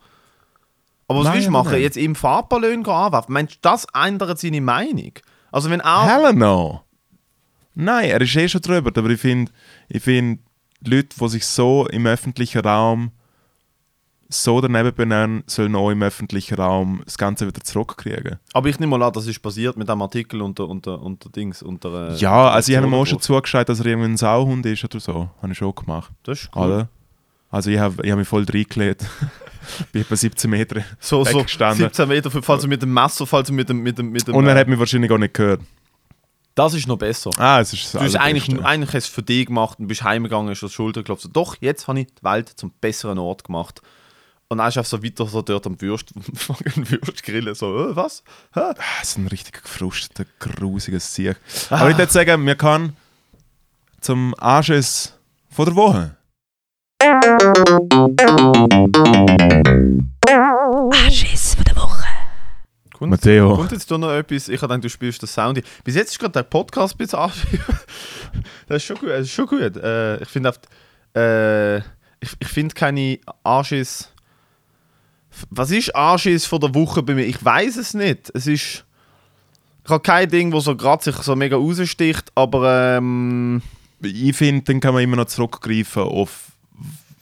Aber 1.08 1.20
was 1.20 1.32
willst 1.32 1.40
du 1.40 1.44
ja 1.44 1.50
machen? 1.50 1.72
nicht. 1.72 1.82
Jetzt 1.82 1.96
ihm 1.96 2.14
Farbballon 2.14 2.84
anwerfen? 2.84 3.32
Meinst 3.32 3.54
du, 3.54 3.58
das 3.62 3.86
ändert 3.94 4.38
seine 4.38 4.60
Meinung? 4.60 5.12
Also 5.52 5.70
wenn 5.70 5.80
er... 5.80 6.06
Hell 6.06 6.34
no. 6.34 6.82
Nein, 7.74 8.10
er 8.10 8.20
ist 8.20 8.36
eh 8.36 8.48
schon 8.48 8.60
drüber, 8.60 8.92
aber 8.94 9.08
ich 9.08 9.20
finde, 9.20 9.50
ich 9.88 10.02
find, 10.02 10.40
Leute, 10.84 11.16
die 11.18 11.28
sich 11.28 11.46
so 11.46 11.86
im 11.88 12.06
öffentlichen 12.06 12.60
Raum 12.60 13.10
so 14.42 14.60
daneben 14.60 14.94
benennen, 14.94 15.44
sollen 15.46 15.74
auch 15.76 15.90
im 15.90 16.02
öffentlichen 16.02 16.56
Raum 16.56 17.02
das 17.04 17.16
Ganze 17.18 17.46
wieder 17.46 17.60
zurückkriegen. 17.62 18.38
Aber 18.52 18.68
ich 18.68 18.78
nehme 18.80 18.96
mal 18.98 19.06
an, 19.06 19.12
das 19.12 19.26
ist 19.26 19.40
passiert 19.40 19.76
mit 19.76 19.88
dem 19.88 20.02
Artikel 20.02 20.42
unter, 20.42 20.68
unter, 20.68 21.00
unter 21.00 21.28
Dings, 21.30 21.62
unter... 21.62 22.10
äh, 22.12 22.16
Ja, 22.16 22.48
also 22.50 22.70
ich 22.72 22.76
habe 22.76 22.86
ihm 22.86 22.94
auch 22.94 23.04
schon 23.06 23.20
zugeschaut, 23.20 23.68
dass 23.68 23.80
er 23.80 23.86
irgendwie 23.86 24.08
ein 24.08 24.16
Sauhund 24.16 24.66
ist 24.66 24.84
oder 24.84 25.00
so. 25.00 25.30
Habe 25.40 25.52
ich 25.52 25.58
schon 25.58 25.74
gemacht. 25.74 26.10
Das 26.24 26.42
ist 26.42 26.50
cool. 26.56 26.88
Also 27.50 27.70
ich 27.70 27.78
habe 27.78 28.04
ich 28.04 28.10
hab 28.10 28.18
mich 28.18 28.26
voll 28.28 28.44
reingelegt. 28.44 29.06
Bin 29.92 30.02
etwa 30.02 30.16
17 30.16 30.50
Meter 30.50 30.82
So, 31.00 31.24
so 31.24 31.38
weggestanden. 31.38 31.78
17 31.78 32.08
Meter, 32.08 32.30
falls 32.30 32.62
du 32.62 32.68
mit 32.68 32.82
dem 32.82 32.92
Messer, 32.92 33.26
falls 33.26 33.48
du 33.48 33.54
mit 33.54 33.68
dem... 33.68 33.82
Mit 33.82 33.96
dem, 33.98 34.10
mit 34.10 34.26
dem 34.26 34.34
Und 34.34 34.46
er 34.46 34.56
äh, 34.56 34.58
hat 34.60 34.68
mich 34.68 34.78
wahrscheinlich 34.78 35.10
auch 35.10 35.18
nicht 35.18 35.32
gehört. 35.34 35.60
das 36.54 36.74
ist 36.74 36.86
noch 36.86 36.98
besser. 36.98 37.30
Ah, 37.38 37.60
es 37.60 37.72
ist 37.72 37.94
Du 37.94 38.00
hast 38.00 38.16
eigentlich, 38.16 38.48
eigentlich 38.62 38.88
hast 38.92 39.04
es 39.04 39.08
für 39.08 39.22
dich 39.22 39.46
gemacht 39.46 39.78
und 39.78 39.86
bist 39.86 40.02
heimgegangen, 40.02 40.50
hast 40.50 40.62
das 40.62 40.72
Schulter 40.72 41.00
geklopft. 41.00 41.28
Doch, 41.32 41.56
jetzt 41.60 41.88
habe 41.88 42.00
ich 42.00 42.08
die 42.08 42.24
Welt 42.24 42.48
zum 42.48 42.72
besseren 42.80 43.18
Ort 43.18 43.44
gemacht. 43.44 43.80
Und 44.48 44.58
dann 44.58 44.68
ist 44.68 44.76
einfach 44.78 44.90
so 44.90 45.02
weiter 45.02 45.26
so 45.26 45.42
dort 45.42 45.66
am 45.66 45.80
Würst, 45.80 46.12
Würst 46.14 47.22
grillen. 47.22 47.54
So, 47.54 47.90
äh, 47.90 47.96
was? 47.96 48.22
Hä? 48.54 48.60
Ah, 48.60 48.74
Das 49.00 49.08
ist 49.10 49.18
ein 49.18 49.26
richtig 49.28 49.62
gefrusteter, 49.62 50.26
grusiger 50.38 51.00
Sieg. 51.00 51.36
Aber 51.70 51.90
ich 51.90 51.98
würde 51.98 52.12
sagen, 52.12 52.44
wir 52.46 52.54
können 52.56 52.96
zum 54.00 54.34
Anschiss 54.38 55.14
von 55.50 55.64
der 55.66 55.74
Woche. 55.76 56.16
Anschiss 60.92 61.54
von 61.54 61.64
der 61.64 61.76
Woche. 61.76 62.04
Kommt, 62.92 63.10
Matteo. 63.10 63.56
kommt 63.56 63.72
jetzt 63.72 63.90
da 63.90 63.98
noch 63.98 64.12
etwas? 64.12 64.48
Ich 64.48 64.60
gedacht, 64.60 64.84
du 64.84 64.88
spielst 64.88 65.22
das 65.22 65.34
Sound. 65.34 65.60
Bis 65.82 65.94
jetzt 65.96 66.12
ist 66.12 66.18
gerade 66.18 66.32
der 66.32 66.42
Podcast 66.44 66.94
ein 66.94 66.98
bisschen 66.98 67.18
an. 67.18 67.32
das 68.68 68.76
ist 68.76 68.84
schon 68.84 68.96
gut. 68.96 69.08
Das 69.10 69.20
ist 69.22 69.32
schon 69.32 69.46
gut. 69.46 69.76
Äh, 69.76 70.22
ich 70.22 70.28
finde 70.28 70.50
oft, 70.50 70.68
äh, 71.16 71.78
ich, 71.78 72.30
ich 72.38 72.48
finde 72.48 72.74
keine 72.74 73.18
Anschiss. 73.42 74.10
Was 75.50 75.70
ist 75.70 75.94
Anschiss 75.94 76.46
von 76.46 76.60
der 76.60 76.74
Woche 76.74 77.02
bei 77.02 77.14
mir? 77.14 77.26
Ich 77.26 77.44
weiß 77.44 77.76
es 77.76 77.94
nicht. 77.94 78.30
Es 78.34 78.46
ist. 78.46 78.84
Ich 79.84 79.90
habe 79.90 80.00
kein 80.00 80.30
Ding, 80.30 80.52
wo 80.52 80.60
so 80.60 80.74
gerade 80.76 81.04
sich 81.04 81.16
so 81.16 81.36
mega 81.36 81.56
raussticht, 81.56 82.32
aber 82.34 82.96
ähm, 82.96 83.60
Ich 84.02 84.34
finde, 84.34 84.62
dann 84.62 84.80
kann 84.80 84.94
man 84.94 85.02
immer 85.02 85.16
noch 85.16 85.26
zurückgreifen 85.26 86.02
auf 86.02 86.52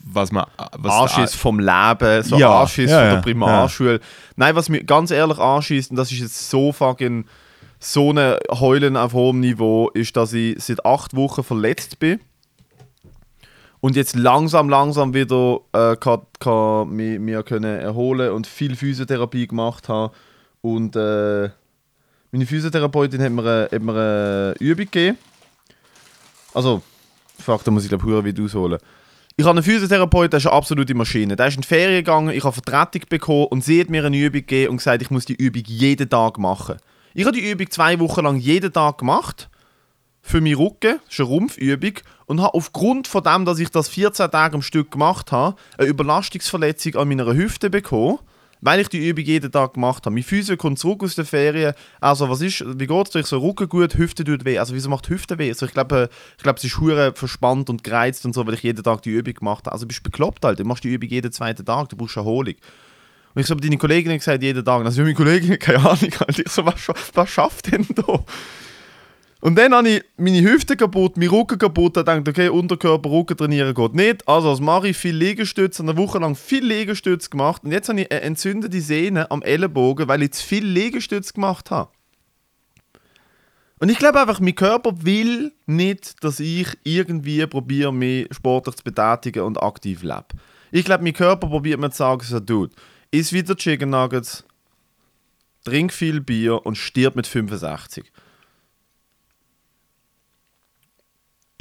was 0.05 0.33
man. 0.33 0.47
Was 0.79 0.93
Anschiss 0.93 1.35
vom 1.35 1.59
Leben, 1.59 2.23
so 2.23 2.37
Ja, 2.37 2.63
Anschiss 2.63 2.91
ja, 2.91 2.99
von 2.99 3.07
ja, 3.07 3.15
der 3.15 3.23
Primarschule. 3.23 4.01
Nein, 4.37 4.55
was 4.55 4.69
mir 4.69 4.85
ganz 4.85 5.11
ehrlich 5.11 5.39
anschießt, 5.39 5.91
und 5.91 5.97
das 5.97 6.11
ist 6.13 6.19
jetzt 6.19 6.51
so 6.51 6.73
fucking 6.73 7.25
so 7.79 8.11
eine 8.11 8.39
Heulen 8.51 8.97
auf 8.97 9.13
hohem 9.13 9.41
Niveau, 9.41 9.89
ist, 9.91 10.17
dass 10.17 10.33
ich 10.33 10.63
seit 10.63 10.85
acht 10.85 11.17
Wochen 11.17 11.43
verletzt 11.43 11.99
bin. 11.99 12.21
Und 13.83 13.97
jetzt 13.97 14.15
langsam, 14.15 14.69
langsam 14.69 15.13
wieder 15.13 15.59
äh, 15.73 15.97
kann, 15.97 16.23
kann 16.39 16.89
mich, 16.91 17.19
mich 17.19 17.45
können 17.45 17.81
erholen 17.81 18.31
und 18.31 18.47
viel 18.47 18.77
Physiotherapie 18.77 19.49
gemacht 19.49 19.89
habe. 19.89 20.15
Und 20.61 20.95
äh, 20.95 21.51
meine 22.31 22.47
Physiotherapeutin 22.47 23.21
hat 23.21 23.33
mir, 23.33 23.43
eine, 23.43 23.69
hat 23.73 23.83
mir 23.83 23.93
eine 23.93 24.55
Übung 24.61 24.85
gegeben. 24.85 25.19
Also, 26.55 26.81
fuck, 27.41 27.65
da 27.65 27.73
muss 27.73 27.83
ich 27.83 27.89
glaube 27.89 28.29
ich 28.29 28.37
wie 28.37 28.43
ausholen. 28.45 28.79
Ich 29.37 29.45
habe 29.45 29.57
einen 29.57 29.65
Physiotherapeut, 29.65 30.33
der 30.33 30.39
ist 30.39 30.47
eine 30.47 30.55
absolute 30.55 30.95
Maschine. 30.95 31.35
Der 31.35 31.49
ist 31.49 31.57
in 31.57 31.63
die 31.63 31.67
Ferien 31.67 32.05
gegangen, 32.05 32.37
ich 32.37 32.45
habe 32.45 32.53
Vertretung 32.53 33.03
bekommen 33.09 33.47
und 33.47 33.65
sie 33.65 33.81
hat 33.81 33.91
mir 33.91 34.05
eine 34.05 34.17
Übung 34.17 34.43
gegeben 34.43 34.71
und 34.71 34.77
gesagt, 34.77 35.03
ich 35.03 35.11
muss 35.11 35.25
die 35.25 35.35
Übung 35.35 35.65
jeden 35.67 36.09
Tag 36.09 36.39
machen. 36.39 36.77
Ich 37.15 37.25
habe 37.25 37.37
die 37.37 37.51
Übung 37.51 37.69
zwei 37.69 37.99
Wochen 37.99 38.23
lang 38.23 38.37
jeden 38.37 38.73
Tag 38.73 38.99
gemacht. 38.99 39.49
Für 40.23 40.41
meinen 40.41 40.55
Rücken, 40.55 41.01
das 41.05 41.13
ist 41.13 41.21
eine 41.21 41.29
Rumpfübung. 41.29 41.95
Und 42.27 42.41
habe 42.41 42.55
aufgrund 42.55 43.09
von 43.09 43.25
dem, 43.25 43.45
dass 43.45 43.59
ich 43.59 43.71
das 43.71 43.89
14 43.89 44.31
Tage 44.31 44.55
am 44.55 44.63
Stück 44.63 44.93
gemacht 44.93 45.33
habe, 45.33 45.57
eine 45.77 45.89
Überlastungsverletzung 45.89 46.95
an 46.95 47.09
meiner 47.09 47.35
Hüfte 47.35 47.69
bekommen, 47.69 48.21
weil 48.63 48.81
ich 48.81 48.89
die 48.89 49.07
Übung 49.07 49.25
jeden 49.25 49.51
Tag 49.51 49.75
gemacht 49.75 50.07
habe. 50.07 50.15
Mein 50.15 50.23
Physio 50.23 50.57
kommt 50.57 50.79
zurück 50.79 51.03
aus 51.03 51.17
den 51.17 51.27
Ferien. 51.27 51.75
Also, 52.01 52.31
was 52.31 52.41
ist, 52.41 52.65
wie 52.65 52.87
geht 52.87 53.07
es 53.07 53.11
dir? 53.11 53.19
Ich 53.19 53.27
so, 53.27 53.39
Rücken 53.39 53.69
gut, 53.69 53.99
Hüfte 53.99 54.23
tut 54.23 54.45
weh. 54.45 54.59
Also, 54.59 54.75
wieso 54.75 54.89
macht 54.89 55.09
Hüfte 55.09 55.37
weh? 55.39 55.49
Also, 55.49 55.67
ich 55.67 55.73
glaube, 55.73 56.09
ich 56.37 56.43
glaube, 56.43 56.59
es 56.59 56.65
ist 56.65 56.79
hure 56.79 57.13
verspannt 57.15 57.69
und 57.69 57.83
gereizt 57.83 58.25
und 58.25 58.33
so, 58.35 58.47
weil 58.47 58.55
ich 58.55 58.63
jeden 58.63 58.83
Tag 58.83 59.03
die 59.03 59.11
Übung 59.11 59.35
gemacht 59.35 59.67
habe. 59.67 59.73
Also, 59.73 59.87
bist 59.87 59.99
du 59.99 60.05
bekloppt, 60.05 60.45
halt. 60.45 60.61
Du 60.61 60.65
machst 60.65 60.85
die 60.85 60.93
Übung 60.95 61.11
jeden 61.11 61.33
zweiten 61.33 61.67
Tag, 61.67 61.89
du 61.89 61.97
brauchst 61.97 62.17
Erholung. 62.17 62.55
Und 63.35 63.41
ich 63.41 63.47
so, 63.47 63.57
deine 63.57 63.79
Kollegin 63.79 64.13
hat 64.13 64.21
gesagt, 64.21 64.43
jeden 64.43 64.65
Tag. 64.65 64.85
Also, 64.85 65.03
meine 65.03 65.15
Kollegin 65.15 65.53
hat 65.53 65.61
keine 65.61 65.79
Ahnung. 65.79 66.13
Halt. 66.21 66.39
Ich 66.39 66.49
so, 66.49 66.65
was, 66.65 66.77
was 67.15 67.29
schafft 67.29 67.73
denn 67.73 67.85
da? 67.97 68.25
Und 69.43 69.57
dann 69.57 69.75
habe 69.75 69.89
ich 69.89 70.05
meine 70.17 70.41
Hüfte 70.41 70.77
kaputt, 70.77 71.17
mein 71.17 71.29
Rücken 71.29 71.59
kaputt. 71.59 71.97
Dachte 71.97 72.23
ich, 72.25 72.29
okay, 72.29 72.49
Unterkörper, 72.49 73.11
Rücken 73.11 73.37
trainieren 73.37 73.75
geht 73.75 73.93
nicht. 73.93 74.29
Also, 74.29 74.53
was 74.53 74.61
mache 74.61 74.91
ich? 74.91 74.97
Viel 74.97 75.17
Liegestütze, 75.17 75.83
eine 75.83 75.97
Woche 75.97 76.21
lang 76.21 76.37
viel 76.37 76.65
Liegestütze 76.65 77.29
gemacht. 77.29 77.65
Und 77.65 77.73
jetzt 77.73 77.89
habe 77.89 78.03
ich 78.03 78.11
eine 78.13 78.23
entzündete 78.23 78.81
Sehne 78.81 79.29
am 79.33 79.43
Ellenbogen, 79.43 80.07
weil 80.07 80.23
ich 80.23 80.35
zu 80.35 80.47
viel 80.47 80.65
Liegestütze 80.65 81.33
gemacht 81.33 81.73
habe. 81.73 81.91
Und 83.81 83.89
ich 83.89 83.99
glaube 83.99 84.21
einfach, 84.21 84.39
mein 84.39 84.55
Körper 84.55 84.93
will 85.05 85.53
nicht, 85.67 86.23
dass 86.23 86.39
ich 86.39 86.69
irgendwie 86.85 87.45
probiere, 87.49 87.93
mich 87.93 88.29
sportlich 88.31 88.77
zu 88.77 88.85
betätigen 88.85 89.43
und 89.43 89.61
aktiv 89.61 90.05
lebe. 90.05 90.27
Ich 90.71 90.85
glaube, 90.85 91.03
mein 91.03 91.15
Körper 91.15 91.49
probiert 91.49 91.81
mir 91.81 91.91
zu 91.91 91.97
sagen, 91.97 92.23
so, 92.23 92.39
Dude, 92.39 92.73
iss 93.11 93.33
wieder 93.33 93.57
Chicken 93.57 93.91
Nuggets, 93.91 94.45
trink 95.65 95.93
viel 95.93 96.21
Bier 96.21 96.65
und 96.65 96.79
stirb 96.79 97.17
mit 97.17 97.27
65. 97.27 98.05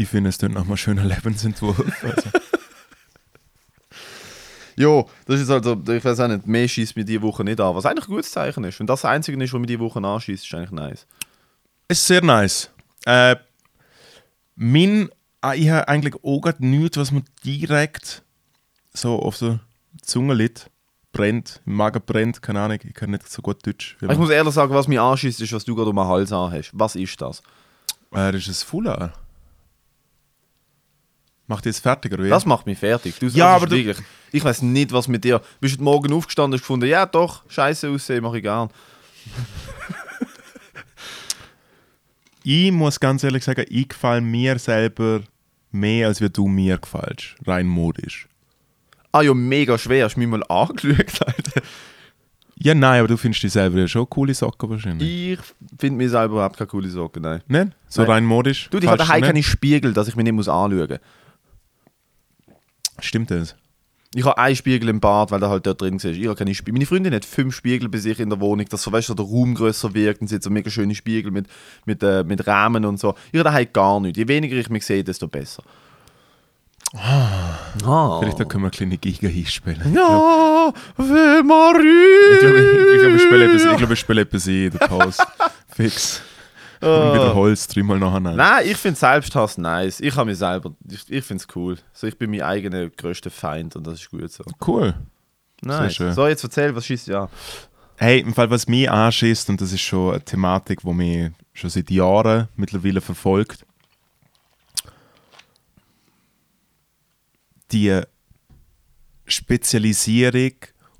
Ich 0.01 0.09
finde, 0.09 0.29
es 0.31 0.39
tut 0.39 0.51
nochmal 0.51 0.77
schöner 0.77 1.03
Lebensentwurf. 1.15 1.79
Also. 2.03 2.29
Jo, 4.75 5.07
das 5.27 5.39
ist 5.39 5.51
also, 5.51 5.79
ich 5.89 6.03
weiß 6.03 6.21
auch 6.21 6.27
nicht, 6.27 6.47
mehr 6.47 6.67
schießt 6.67 6.95
mir 6.95 7.05
diese 7.05 7.21
Woche 7.21 7.43
nicht 7.43 7.59
an. 7.61 7.75
Was 7.75 7.85
eigentlich 7.85 8.07
ein 8.07 8.15
gutes 8.15 8.31
Zeichen 8.31 8.63
ist. 8.63 8.79
Wenn 8.79 8.87
das 8.87 9.01
das 9.01 9.11
Einzige 9.11 9.41
ist, 9.43 9.53
was 9.53 9.59
mir 9.59 9.67
diese 9.67 9.79
Woche 9.79 9.99
anschießt, 9.99 10.43
ist 10.43 10.53
eigentlich 10.55 10.71
nice. 10.71 11.05
Es 11.87 11.99
ist 11.99 12.07
sehr 12.07 12.23
nice. 12.23 12.71
Äh, 13.05 13.35
Mein, 14.55 15.09
ah, 15.41 15.53
ich 15.53 15.69
habe 15.69 15.87
eigentlich 15.87 16.15
auch 16.23 16.51
nichts, 16.57 16.97
was 16.97 17.11
mir 17.11 17.23
direkt 17.45 18.23
so 18.93 19.19
auf 19.19 19.37
der 19.37 19.59
Zunge 20.01 20.33
liegt. 20.33 20.71
Brennt, 21.13 21.61
im 21.67 21.75
Magen 21.75 22.01
brennt, 22.03 22.41
keine 22.41 22.61
Ahnung, 22.61 22.79
ich 22.83 22.93
kann 22.95 23.11
nicht 23.11 23.29
so 23.29 23.43
gut 23.43 23.67
Deutsch. 23.67 23.97
Ich 24.01 24.17
muss 24.17 24.29
ehrlich 24.31 24.53
sagen, 24.53 24.73
was 24.73 24.87
mich 24.87 24.99
anschießt, 24.99 25.41
ist, 25.41 25.53
was 25.53 25.65
du 25.65 25.75
gerade 25.75 25.89
um 25.91 25.97
den 25.97 26.07
Hals 26.07 26.31
an 26.31 26.51
hast. 26.51 26.71
Was 26.73 26.95
ist 26.95 27.21
das? 27.21 27.43
Äh, 28.11 28.31
das 28.31 28.47
ist 28.47 28.63
ein 28.63 28.67
Fuller. 28.67 29.13
Macht 31.51 31.65
ihr 31.65 31.71
es 31.71 31.79
fertig, 31.81 32.13
oder 32.13 32.23
wie? 32.23 32.29
Das 32.29 32.45
macht 32.45 32.65
mich 32.65 32.77
fertig. 32.79 33.19
Du, 33.19 33.25
Ja, 33.27 33.53
das 33.55 33.63
aber 33.63 33.67
du- 33.67 33.93
ich 34.31 34.41
weiß 34.41 34.61
nicht, 34.61 34.93
was 34.93 35.09
mit 35.09 35.25
dir. 35.25 35.41
Bist 35.59 35.77
du 35.79 35.83
Morgen 35.83 36.13
aufgestanden 36.13 36.53
und 36.53 36.61
gefunden, 36.61 36.85
ja 36.87 37.05
doch, 37.05 37.43
scheiße 37.49 37.89
aussehen, 37.89 38.23
mache 38.23 38.37
ich 38.37 38.43
gern. 38.43 38.69
ich 42.43 42.71
muss 42.71 42.99
ganz 43.01 43.23
ehrlich 43.25 43.43
sagen, 43.43 43.65
ich 43.69 43.89
gefalle 43.89 44.21
mir 44.21 44.57
selber 44.59 45.23
mehr, 45.71 46.07
als 46.07 46.21
wie 46.21 46.29
du 46.29 46.47
mir 46.47 46.77
gefällst. 46.77 47.35
Rein 47.45 47.67
modisch. 47.67 48.29
Ah 49.11 49.21
ja, 49.21 49.33
mega 49.33 49.77
schwer. 49.77 50.05
Hast 50.05 50.15
du 50.15 50.21
mich 50.21 50.29
mal 50.29 50.43
angeschaut, 50.47 51.27
Alter? 51.27 51.61
Ja, 52.63 52.75
nein, 52.75 52.99
aber 52.99 53.07
du 53.07 53.17
findest 53.17 53.41
dich 53.41 53.53
selber 53.53 53.79
ja 53.79 53.87
schon 53.87 54.07
coole 54.07 54.35
Socken 54.35 54.69
wahrscheinlich. 54.69 55.09
Ich 55.33 55.39
finde 55.79 55.97
mir 55.97 56.07
selber 56.07 56.33
überhaupt 56.35 56.57
keine 56.57 56.67
coole 56.67 56.89
Socke, 56.89 57.19
nein. 57.19 57.41
Nicht? 57.47 57.69
So 57.87 58.03
Nein. 58.03 58.11
rein 58.11 58.25
modisch? 58.25 58.69
Du, 58.69 58.77
ich 58.77 58.85
habe 58.85 58.99
daheim 58.99 59.23
keine 59.23 59.41
Spiegel, 59.41 59.93
dass 59.93 60.07
ich 60.07 60.15
mich 60.15 60.25
nicht 60.25 60.33
muss 60.33 60.47
anschauen 60.47 60.87
muss. 60.87 60.99
Stimmt 63.01 63.31
das? 63.31 63.55
Ich 64.13 64.25
habe 64.25 64.37
einen 64.37 64.55
Spiegel 64.57 64.89
im 64.89 64.99
Bad, 64.99 65.31
weil 65.31 65.39
der 65.39 65.49
halt 65.49 65.65
dort 65.65 65.81
drin 65.81 65.95
ist. 65.95 66.03
Ich 66.03 66.25
habe 66.25 66.35
keine 66.35 66.53
Spiegel. 66.53 66.73
Meine 66.73 66.85
Freundin 66.85 67.13
hat 67.13 67.23
fünf 67.23 67.55
Spiegel 67.55 67.87
bei 67.87 67.97
sich 67.97 68.19
in 68.19 68.29
der 68.29 68.41
Wohnung, 68.41 68.65
dass 68.67 68.83
so, 68.83 68.91
weißt, 68.91 69.07
so 69.07 69.13
der 69.13 69.25
Raum 69.25 69.55
grösser 69.55 69.93
wirkt 69.93 70.19
und 70.19 70.27
sie 70.27 70.35
hat 70.35 70.43
so 70.43 70.49
mega 70.49 70.69
schöne 70.69 70.95
Spiegel 70.95 71.31
mit, 71.31 71.47
mit, 71.85 72.03
äh, 72.03 72.23
mit 72.25 72.45
Rahmen 72.45 72.83
und 72.83 72.99
so. 72.99 73.15
Ich 73.31 73.39
habe 73.39 73.45
daheim 73.45 73.67
gar 73.71 73.99
nichts. 74.01 74.17
Je 74.17 74.27
weniger 74.27 74.57
ich 74.57 74.69
mich 74.69 74.85
sehe, 74.85 75.03
desto 75.03 75.29
besser. 75.29 75.63
Ah. 76.93 78.19
Vielleicht 78.19 78.37
da 78.37 78.43
können 78.43 78.63
wir 78.63 78.67
eine 78.67 78.71
kleine 78.71 78.97
Giga 78.97 79.29
hinspielen. 79.29 79.93
Ja, 79.93 80.73
Ave 80.97 81.43
Marie! 81.43 82.33
Ich 82.33 82.39
glaube, 82.39 82.59
ich, 82.59 83.15
ich 83.15 83.21
spiele 83.21 83.45
etwas, 83.45 83.63
ich, 83.63 83.77
glaube, 83.77 83.93
ich 83.93 83.99
spiele 83.99 84.21
etwas 84.21 84.45
ein 84.45 84.65
in 84.65 84.71
der 84.71 84.87
Pause. 84.87 85.23
Fix. 85.69 86.21
Und 86.89 87.13
wieder 87.13 87.35
Holz 87.35 87.67
dreimal 87.67 87.99
nacheinander. 87.99 88.35
Nein, 88.35 88.65
ich 88.65 88.77
finde 88.77 88.97
Selbsthass 88.99 89.57
nice. 89.57 89.99
Ich 89.99 90.15
habe 90.15 90.29
mich 90.31 90.39
selber, 90.39 90.73
ich, 90.89 91.09
ich 91.11 91.23
finde 91.23 91.43
es 91.43 91.55
cool. 91.55 91.77
So, 91.93 92.07
ich 92.07 92.17
bin 92.17 92.31
mein 92.31 92.41
eigener 92.41 92.89
größter 92.89 93.29
Feind 93.29 93.75
und 93.75 93.85
das 93.85 93.99
ist 94.01 94.09
gut 94.09 94.31
so. 94.31 94.43
Cool. 94.65 94.95
Nice. 95.61 95.97
So, 96.15 96.27
jetzt 96.27 96.43
erzähl, 96.43 96.75
was 96.75 96.87
schießt 96.87 97.07
ja? 97.07 97.29
Hey, 97.97 98.21
im 98.21 98.33
Fall, 98.33 98.49
was 98.49 98.67
mich 98.67 98.89
anschießt, 98.89 99.47
und 99.51 99.61
das 99.61 99.71
ist 99.71 99.81
schon 99.81 100.15
eine 100.15 100.25
Thematik, 100.25 100.79
die 100.81 100.91
mich 100.91 101.31
schon 101.53 101.69
seit 101.69 101.91
Jahren 101.91 102.47
mittlerweile 102.55 102.99
verfolgt, 102.99 103.63
die 107.71 108.01
Spezialisierung 109.25 110.53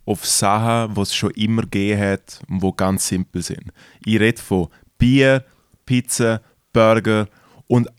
auf 0.06 0.26
Sachen, 0.26 0.94
die 0.94 1.02
es 1.02 1.16
schon 1.16 1.32
immer 1.32 1.64
gegeben 1.64 2.02
hat 2.02 2.40
und 2.48 2.62
die 2.62 2.72
ganz 2.78 3.08
simpel 3.08 3.42
sind. 3.42 3.72
Ich 4.06 4.20
rede 4.20 4.40
von 4.40 4.68
Bier, 5.00 5.44
Pizza, 5.86 6.42
Burger 6.74 7.28
und 7.68 7.90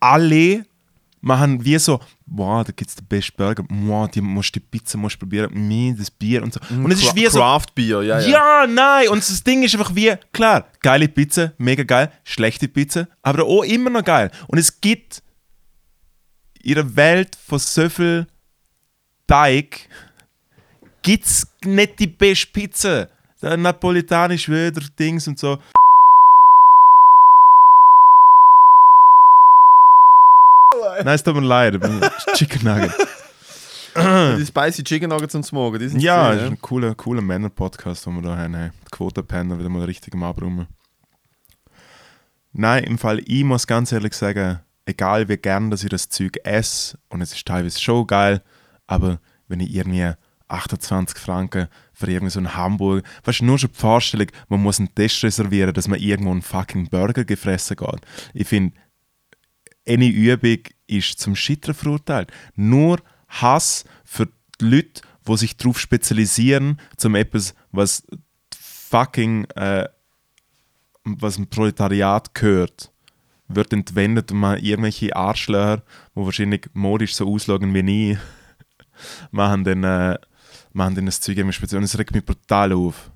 alle 0.00 0.64
machen 1.20 1.64
wie 1.64 1.78
so, 1.78 2.00
wow, 2.26 2.64
da 2.64 2.72
gibt 2.72 2.90
es 2.90 2.96
den 2.96 3.06
besten 3.06 3.36
Burger, 3.36 3.64
wow, 3.68 4.08
die, 4.08 4.20
musst 4.20 4.54
die 4.54 4.60
Pizza 4.60 4.96
musst 4.96 5.16
du 5.16 5.20
probieren, 5.20 5.50
mir 5.52 5.94
das 5.94 6.10
Bier 6.10 6.42
und 6.42 6.54
so. 6.54 6.60
Und 6.70 6.90
es 6.92 7.02
ist 7.02 7.16
wie 7.16 7.26
so, 7.26 7.38
Craft 7.38 7.74
Beer, 7.74 8.02
ja, 8.02 8.20
ja. 8.20 8.28
ja, 8.28 8.66
nein. 8.66 9.08
Und 9.08 9.18
das 9.18 9.42
Ding 9.42 9.62
ist 9.62 9.74
einfach 9.74 9.94
wie, 9.94 10.14
klar, 10.32 10.68
geile 10.80 11.08
Pizza, 11.08 11.52
mega 11.58 11.82
geil, 11.82 12.12
schlechte 12.24 12.68
Pizza, 12.68 13.08
aber 13.22 13.44
auch 13.44 13.64
immer 13.64 13.90
noch 13.90 14.04
geil. 14.04 14.30
Und 14.46 14.58
es 14.58 14.80
gibt 14.80 15.22
in 16.62 16.78
einer 16.78 16.96
Welt 16.96 17.36
von 17.36 17.58
so 17.58 17.88
viel 17.88 18.26
Teig 19.26 19.88
gibt 21.02 21.24
es 21.24 21.46
nicht 21.64 21.98
die 21.98 22.06
beste 22.06 22.48
Pizza. 22.48 23.08
Der 23.40 23.56
Napolitanisch 23.56 24.48
wieder 24.48 24.80
Dings 24.98 25.28
und 25.28 25.38
so. 25.38 25.58
Nein, 30.96 31.06
es 31.06 31.22
tut 31.22 31.36
mir 31.36 31.42
leid, 31.42 31.74
Chicken 32.34 32.64
Nugget. 32.64 32.92
Die 34.38 34.46
Spicy 34.46 34.82
Chicken 34.82 35.10
Nuggets 35.10 35.32
zum 35.32 35.44
Morgen, 35.52 35.78
die 35.78 35.88
sind 35.88 36.00
Ja, 36.00 36.32
das 36.32 36.42
ist 36.42 36.50
ein 36.50 36.60
cooler, 36.60 36.94
cooler 36.96 37.22
Männer-Podcast, 37.22 38.06
den 38.06 38.16
wir 38.16 38.22
da 38.22 38.36
haben. 38.36 38.54
Hey. 38.54 38.70
Die 38.84 38.90
Quotenpenner 38.90 39.58
wieder 39.58 39.68
mal 39.68 39.84
richtig 39.84 40.14
am 40.14 40.24
Abrummen. 40.24 40.66
Nein, 42.52 42.84
im 42.84 42.98
Fall, 42.98 43.20
ich 43.24 43.44
muss 43.44 43.66
ganz 43.66 43.92
ehrlich 43.92 44.14
sagen, 44.14 44.60
egal 44.86 45.28
wie 45.28 45.36
gern 45.36 45.70
dass 45.70 45.84
ich 45.84 45.90
das 45.90 46.08
Zeug 46.08 46.38
esse, 46.42 46.98
und 47.08 47.20
es 47.20 47.32
ist 47.32 47.46
teilweise 47.46 47.80
schon 47.80 48.06
geil, 48.06 48.42
aber 48.88 49.20
wenn 49.46 49.60
ich 49.60 49.72
irgendwie 49.74 50.12
28 50.48 51.18
Franken 51.18 51.68
für 51.92 52.10
irgendwie 52.10 52.30
so 52.30 52.40
einen 52.40 52.54
Hamburger, 52.56 53.06
weißt 53.24 53.40
du, 53.40 53.44
nur 53.44 53.58
schon 53.58 53.70
die 53.72 53.78
Vorstellung, 53.78 54.28
man 54.48 54.62
muss 54.62 54.78
einen 54.78 54.94
Tisch 54.94 55.22
reservieren, 55.24 55.74
dass 55.74 55.88
man 55.88 56.00
irgendwo 56.00 56.30
einen 56.30 56.42
fucking 56.42 56.88
Burger 56.88 57.24
gefressen 57.24 57.76
geht. 57.76 58.00
Ich 58.34 58.48
finde, 58.48 58.76
eine 59.86 60.06
Übung 60.06 60.58
ist 60.86 61.18
zum 61.18 61.34
Scheitern 61.34 61.74
verurteilt. 61.74 62.30
Nur 62.54 62.98
Hass 63.28 63.84
für 64.04 64.26
die 64.60 64.64
Leute, 64.64 65.02
die 65.26 65.36
sich 65.36 65.56
darauf 65.56 65.78
spezialisieren, 65.78 66.80
zum 66.96 67.14
etwas, 67.14 67.54
was 67.72 68.02
fucking 68.54 69.44
äh, 69.56 69.88
was 71.04 71.36
dem 71.36 71.46
Proletariat 71.46 72.34
gehört, 72.34 72.92
wird 73.48 73.72
entwendet 73.72 74.30
und 74.30 74.38
man 74.38 74.58
irgendwelche 74.58 75.14
Arschlöcher, 75.16 75.82
die 76.14 76.20
wahrscheinlich 76.20 76.68
modisch 76.74 77.14
so 77.14 77.32
ausschauen 77.32 77.72
wie 77.72 78.12
ich, 78.12 78.18
machen 79.30 79.64
dann, 79.64 79.84
äh, 79.84 80.18
machen 80.78 80.94
dann 80.94 81.06
das 81.06 81.20
Zeug 81.20 81.36
irgendwie 81.36 81.52
speziell. 81.52 81.78
Und 81.78 81.84
es 81.84 81.98
regt 81.98 82.14
mich 82.14 82.24
brutal 82.24 82.72
auf. 82.72 83.10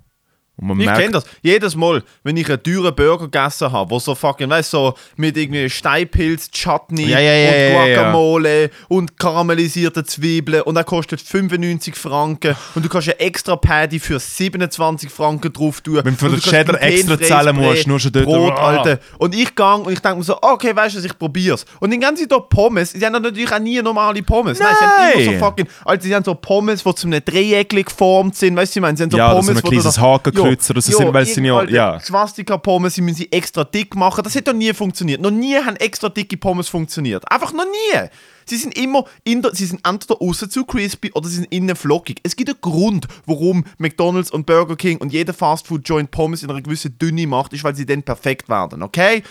Ich 0.78 0.86
kenne 0.86 1.10
das. 1.10 1.24
Jedes 1.42 1.74
Mal, 1.76 2.02
wenn 2.22 2.36
ich 2.36 2.48
einen 2.48 2.62
teuren 2.62 2.94
Burger 2.94 3.28
gegessen 3.28 3.70
habe, 3.72 3.90
wo 3.90 3.98
so 3.98 4.14
fucking, 4.14 4.48
weißt 4.48 4.72
du, 4.72 4.76
so 4.76 4.94
mit 5.16 5.36
irgendwie 5.36 5.68
Steinpilz, 5.68 6.50
Chutney 6.50 7.06
Ja, 7.08 7.18
ja, 7.18 7.32
ja, 7.34 7.48
und 7.48 7.54
ja, 7.54 7.60
ja, 7.60 7.86
ja. 7.86 7.94
Guacamole 7.96 8.70
und 8.88 9.18
karamellisierte 9.18 10.04
Zwiebeln 10.04 10.62
und 10.62 10.76
er 10.76 10.84
kostet 10.84 11.20
95 11.20 11.94
Franken 11.96 12.54
und 12.74 12.84
du 12.84 12.88
kannst 12.88 13.08
ein 13.08 13.18
extra 13.18 13.56
Paddy 13.56 13.98
für 13.98 14.18
27 14.18 15.10
Franken 15.10 15.52
drauf 15.52 15.80
tun. 15.80 16.00
Wenn 16.02 16.14
du 16.16 16.18
für 16.18 16.28
den 16.30 16.40
Cheddar 16.40 16.80
extra 16.82 17.20
zahlen 17.20 17.56
musst, 17.56 17.86
nur 17.86 17.98
schon 18.00 18.12
dort- 18.12 18.24
Brot. 18.26 18.58
Alter. 18.58 18.98
Und 19.18 19.34
ich 19.34 19.54
gehe 19.54 19.74
und 19.74 19.92
ich 19.92 20.00
denke 20.00 20.18
mir 20.18 20.24
so, 20.24 20.36
okay, 20.40 20.74
weißt 20.74 20.96
du, 20.96 21.00
ich 21.04 21.18
probier's. 21.18 21.64
Und 21.80 21.90
den 21.90 22.00
ganzen 22.00 22.28
Tag 22.28 22.48
Pommes, 22.48 22.92
sie 22.92 23.04
haben 23.04 23.12
natürlich 23.20 23.50
auch 23.52 23.58
nie 23.58 23.80
normale 23.82 24.22
Pommes. 24.22 24.58
Nein, 24.58 24.68
sie 24.78 24.84
haben 24.84 25.12
immer 25.20 25.24
Nein. 25.30 25.38
so 25.40 25.44
fucking, 25.44 25.66
also 25.84 26.02
sie 26.06 26.14
haben 26.14 26.24
so 26.24 26.34
Pommes, 26.34 26.82
die 26.84 26.94
zu 26.94 27.06
einem 27.06 27.24
Dreieck 27.24 27.70
geformt 27.70 28.36
sind, 28.36 28.56
weißt 28.56 28.74
du, 28.74 28.78
ich 28.78 28.82
meine, 28.82 28.96
sie 28.96 29.02
haben 29.04 29.10
so 29.10 29.16
Ja, 29.16 29.30
so 29.42 29.50
ein 29.50 29.60
kleines 29.62 29.94
da- 29.94 30.00
Hakenkreuz 30.52 30.70
oder 30.70 30.80
so 30.80 30.92
Ja, 30.92 30.98
sind, 30.98 31.14
weil 31.14 31.26
sind 31.26 31.44
ja- 31.44 31.64
ja. 31.64 32.00
Swastika-Pommes, 32.00 32.94
sie 32.94 33.00
müssen 33.02 33.16
sie 33.16 33.32
extra 33.32 33.64
dick 33.64 33.94
machen. 33.94 34.22
Das 34.24 34.34
hat 34.34 34.46
doch 34.48 34.52
nie 34.52 34.72
funktioniert. 34.72 35.20
Noch 35.20 35.30
nie 35.30 35.56
haben 35.56 35.76
extra 35.76 36.08
dicke 36.08 36.36
Pommes 36.36 36.68
funktioniert. 36.68 37.30
Einfach 37.30 37.52
noch 37.52 37.64
nie. 37.64 38.08
Sie 38.44 38.56
sind 38.56 38.76
immer 38.76 39.04
in 39.24 39.42
der, 39.42 39.54
sie 39.54 39.66
sind 39.66 39.86
entweder 39.86 40.20
außen 40.20 40.50
zu 40.50 40.64
crispy 40.64 41.12
oder 41.12 41.28
sie 41.28 41.36
sind 41.36 41.52
innen 41.52 41.76
flockig. 41.76 42.18
Es 42.22 42.34
gibt 42.34 42.50
einen 42.50 42.60
Grund, 42.60 43.06
warum 43.26 43.64
McDonalds 43.78 44.30
und 44.30 44.46
Burger 44.46 44.76
King 44.76 44.98
und 44.98 45.12
jeder 45.12 45.32
Fastfood-Joint 45.32 46.10
Pommes 46.10 46.42
in 46.42 46.50
einer 46.50 46.60
gewissen 46.60 46.98
Dünne 46.98 47.26
macht, 47.26 47.52
ist, 47.52 47.62
weil 47.64 47.74
sie 47.76 47.86
dann 47.86 48.02
perfekt 48.02 48.48
werden, 48.48 48.82
okay? 48.82 49.22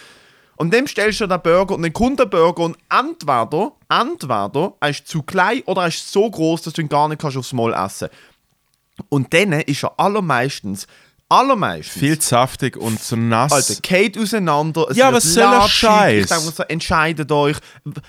Und 0.56 0.74
dem 0.74 0.86
stellst 0.88 1.20
du 1.20 1.28
den 1.28 1.42
Burger 1.42 1.74
und 1.76 1.82
den 1.82 1.92
Kundenburger 1.92 2.64
und 2.64 2.78
entweder, 2.90 3.72
entweder 3.90 4.74
er 4.80 4.90
ist 4.90 5.08
zu 5.08 5.24
klein 5.24 5.64
oder 5.66 5.82
er 5.82 5.88
ist 5.88 6.12
so 6.12 6.30
groß, 6.30 6.62
dass 6.62 6.74
du 6.74 6.82
ihn 6.82 6.90
gar 6.90 7.08
nicht 7.10 7.20
kannst 7.20 7.36
aufs 7.36 7.52
Mal 7.52 7.74
essen. 7.74 8.10
Und 9.10 9.34
dann 9.34 9.54
ist 9.54 9.84
er 9.84 10.00
allermeistens, 10.00 10.86
allermeistens 11.32 12.00
viel 12.00 12.22
saftig 12.22 12.78
und 12.78 13.00
so 13.00 13.16
nass. 13.16 13.52
Alter, 13.52 13.76
geht 13.82 14.18
auseinander. 14.18 14.88
Es 14.90 14.98
Ja, 14.98 15.14
was 15.14 15.24
soll 15.24 15.50
der. 15.50 15.68
Scheiß? 15.68 16.24
Ich 16.24 16.30
denke 16.30 16.52
so, 16.52 16.64
entscheidet 16.64 17.32
euch. 17.32 17.58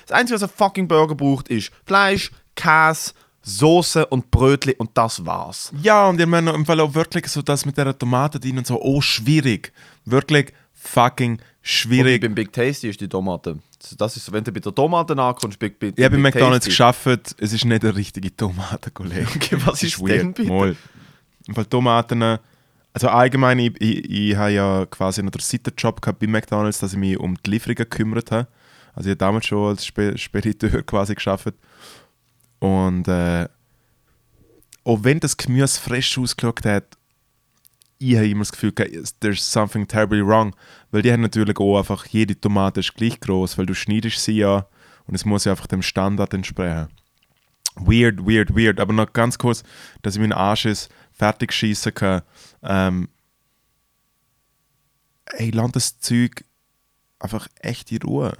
Das 0.06 0.18
Einzige, 0.18 0.40
was 0.40 0.42
ein 0.42 0.54
fucking 0.54 0.88
Burger 0.88 1.14
braucht, 1.14 1.48
ist 1.48 1.70
Fleisch, 1.86 2.32
Käse, 2.56 3.12
Soße 3.42 4.06
und 4.06 4.30
Brötchen 4.30 4.74
und 4.78 4.90
das 4.94 5.24
war's. 5.24 5.72
Ja, 5.82 6.08
und 6.08 6.20
ich 6.20 6.26
meine 6.26 6.52
im 6.52 6.66
Fall 6.66 6.80
auch 6.80 6.94
wirklich 6.94 7.26
so 7.28 7.42
das 7.42 7.64
mit 7.64 7.76
der 7.76 7.96
Tomate 7.96 8.38
drin 8.38 8.58
und 8.58 8.66
so, 8.66 8.80
oh, 8.80 9.00
schwierig. 9.00 9.72
Wirklich 10.04 10.52
fucking 10.74 11.40
schwierig. 11.60 12.22
beim 12.22 12.34
Big 12.34 12.52
Tasty 12.52 12.88
ist 12.88 13.00
die 13.00 13.08
Tomate. 13.08 13.58
Das 13.98 14.16
ist, 14.16 14.30
wenn 14.32 14.44
du 14.44 14.52
bei 14.52 14.60
der 14.60 14.74
Tomate 14.74 15.16
ankommst, 15.20 15.58
Big, 15.58 15.78
Big, 15.78 15.94
Ich 15.96 16.04
habe 16.04 16.16
bei 16.16 16.22
McDonalds 16.22 16.66
geschafft, 16.66 17.34
es 17.38 17.52
ist 17.52 17.64
nicht 17.64 17.84
eine 17.84 17.96
richtige 17.96 18.34
Tomate, 18.34 18.90
Kollege. 18.90 19.26
Okay, 19.34 19.56
was 19.64 19.82
ist 19.82 20.00
weird. 20.00 20.20
denn 20.20 20.32
bitte? 20.32 20.48
Mal. 20.48 20.76
Im 21.48 21.54
Fall 21.54 21.66
Tomaten, 21.66 22.38
also 22.94 23.08
allgemein, 23.08 23.58
ich, 23.58 23.80
ich, 23.80 24.10
ich 24.10 24.36
habe 24.36 24.50
ja 24.52 24.86
quasi 24.86 25.22
noch 25.22 25.30
den 25.30 25.40
Seitenjob 25.40 26.02
gehabt 26.02 26.18
bei 26.18 26.26
McDonalds, 26.26 26.80
dass 26.80 26.92
ich 26.92 26.98
mich 26.98 27.18
um 27.18 27.36
die 27.42 27.50
Lieferungen 27.50 27.76
gekümmert 27.76 28.30
habe. 28.30 28.48
Also 28.94 29.08
ich 29.08 29.12
habe 29.12 29.16
damals 29.16 29.46
schon 29.46 29.68
als 29.68 29.86
Spe 29.86 30.16
Spediteur 30.18 30.82
quasi 30.86 31.14
geschafft. 31.14 31.54
Und 32.58 33.08
äh, 33.08 33.48
auch 34.84 34.98
wenn 35.02 35.20
das 35.20 35.36
Gemüse 35.36 35.80
frisch 35.80 36.18
ausgeschaut 36.18 36.64
hat, 36.64 36.98
ich 37.98 38.16
habe 38.16 38.28
immer 38.28 38.40
das 38.40 38.52
Gefühl, 38.52 38.72
there's 39.20 39.50
something 39.50 39.86
terribly 39.86 40.26
wrong. 40.26 40.54
Weil 40.90 41.02
die 41.02 41.12
haben 41.12 41.22
natürlich 41.22 41.58
auch 41.58 41.78
einfach, 41.78 42.06
jede 42.06 42.38
Tomate 42.38 42.80
ist 42.80 42.94
gleich 42.94 43.18
groß, 43.20 43.56
weil 43.56 43.66
du 43.66 43.74
schneidest 43.74 44.22
sie 44.22 44.38
ja 44.38 44.66
und 45.06 45.14
es 45.14 45.24
muss 45.24 45.44
ja 45.44 45.52
einfach 45.52 45.68
dem 45.68 45.82
Standard 45.82 46.34
entsprechen. 46.34 46.88
Weird, 47.76 48.26
weird, 48.26 48.54
weird. 48.54 48.80
Aber 48.80 48.92
noch 48.92 49.12
ganz 49.12 49.38
kurz, 49.38 49.62
dass 50.02 50.16
ich 50.16 50.20
meinen 50.20 50.32
Arsch 50.32 50.66
ist 50.66 50.92
fertig 51.12 51.52
schießen 51.52 51.94
kann. 51.94 52.22
Ähm, 52.62 53.08
ey, 55.26 55.50
lass 55.50 55.72
das 55.72 55.98
Zeug 55.98 56.44
einfach 57.18 57.48
echt 57.60 57.92
in 57.92 58.02
Ruhe. 58.02 58.32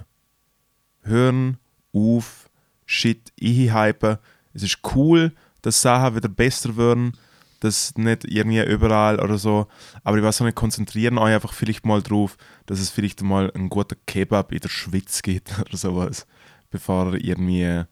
Hören 1.01 1.57
auf, 1.93 2.49
Shit 2.85 3.31
einhypen. 3.41 4.17
Es 4.53 4.63
ist 4.63 4.79
cool, 4.95 5.33
dass 5.61 5.81
Sachen 5.81 6.15
wieder 6.15 6.29
besser 6.29 6.75
werden, 6.77 7.17
dass 7.61 7.95
nicht 7.95 8.25
irgendwie 8.25 8.63
überall 8.63 9.19
oder 9.19 9.37
so. 9.37 9.67
Aber 10.03 10.17
ich 10.17 10.23
weiß 10.23 10.41
auch 10.41 10.45
nicht, 10.45 10.55
konzentrieren 10.55 11.17
euch 11.17 11.33
einfach 11.33 11.53
vielleicht 11.53 11.85
mal 11.85 12.01
drauf, 12.01 12.37
dass 12.65 12.79
es 12.79 12.89
vielleicht 12.89 13.21
mal 13.21 13.49
einen 13.51 13.69
guten 13.69 13.97
Kebab 14.05 14.51
in 14.51 14.59
der 14.59 14.69
Schweiz 14.69 15.21
gibt 15.21 15.57
oder 15.59 15.77
sowas, 15.77 16.27
bevor 16.69 17.13
ihr 17.13 17.23
irgendwie 17.23 17.85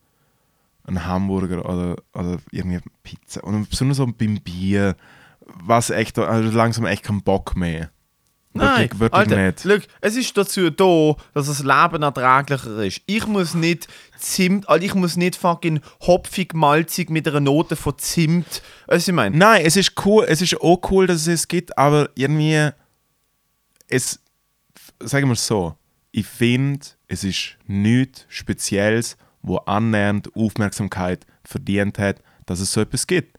einen 0.85 1.05
Hamburger 1.05 1.65
oder, 1.65 1.95
oder 2.13 2.39
irgendwie 2.51 2.79
Pizza. 3.03 3.43
Und 3.43 3.69
besonders 3.69 3.97
so 3.97 4.07
beim 4.07 4.39
Bier, 4.41 4.95
was 5.39 5.89
echt, 5.89 6.17
also 6.17 6.49
langsam 6.55 6.85
echt 6.85 7.03
keinen 7.03 7.23
Bock 7.23 7.55
mehr. 7.55 7.91
Nein, 8.53 8.81
Wirklich, 8.81 8.99
wirklich 8.99 9.19
Alter, 9.19 9.45
nicht. 9.45 9.63
Look, 9.63 9.83
es 10.01 10.17
ist 10.17 10.35
dazu 10.35 10.69
da, 10.69 11.15
dass 11.33 11.47
das 11.47 11.59
Leben 11.59 12.03
erträglicher 12.03 12.83
ist. 12.83 13.01
Ich 13.05 13.25
muss 13.25 13.53
nicht 13.53 13.87
Zimt, 14.17 14.67
Alter, 14.67 14.83
ich 14.83 14.93
muss 14.93 15.15
nicht 15.15 15.37
fucking 15.37 15.79
hopfig, 16.01 16.53
malzig 16.53 17.09
mit 17.09 17.27
einer 17.27 17.39
Note 17.39 17.77
von 17.77 17.97
Zimt. 17.97 18.61
Du, 18.89 18.95
ich 18.95 19.11
meine? 19.13 19.37
Nein, 19.37 19.63
es 19.65 19.77
ist 19.77 19.93
cool, 20.05 20.25
es 20.27 20.41
ist 20.41 20.59
auch 20.59 20.81
cool, 20.91 21.07
dass 21.07 21.21
es 21.21 21.27
es 21.27 21.47
gibt, 21.47 21.77
aber 21.77 22.09
irgendwie 22.15 22.71
es, 23.87 24.19
sagen 24.99 25.27
wir 25.27 25.33
es 25.33 25.47
so, 25.47 25.75
ich 26.11 26.27
finde, 26.27 26.85
es 27.07 27.23
ist 27.23 27.57
nichts 27.67 28.25
Spezielles, 28.27 29.15
wo 29.41 29.57
annähernd 29.57 30.35
Aufmerksamkeit 30.35 31.25
verdient 31.43 31.99
hat, 31.99 32.21
dass 32.45 32.59
es 32.59 32.71
so 32.71 32.81
etwas 32.81 33.07
gibt. 33.07 33.37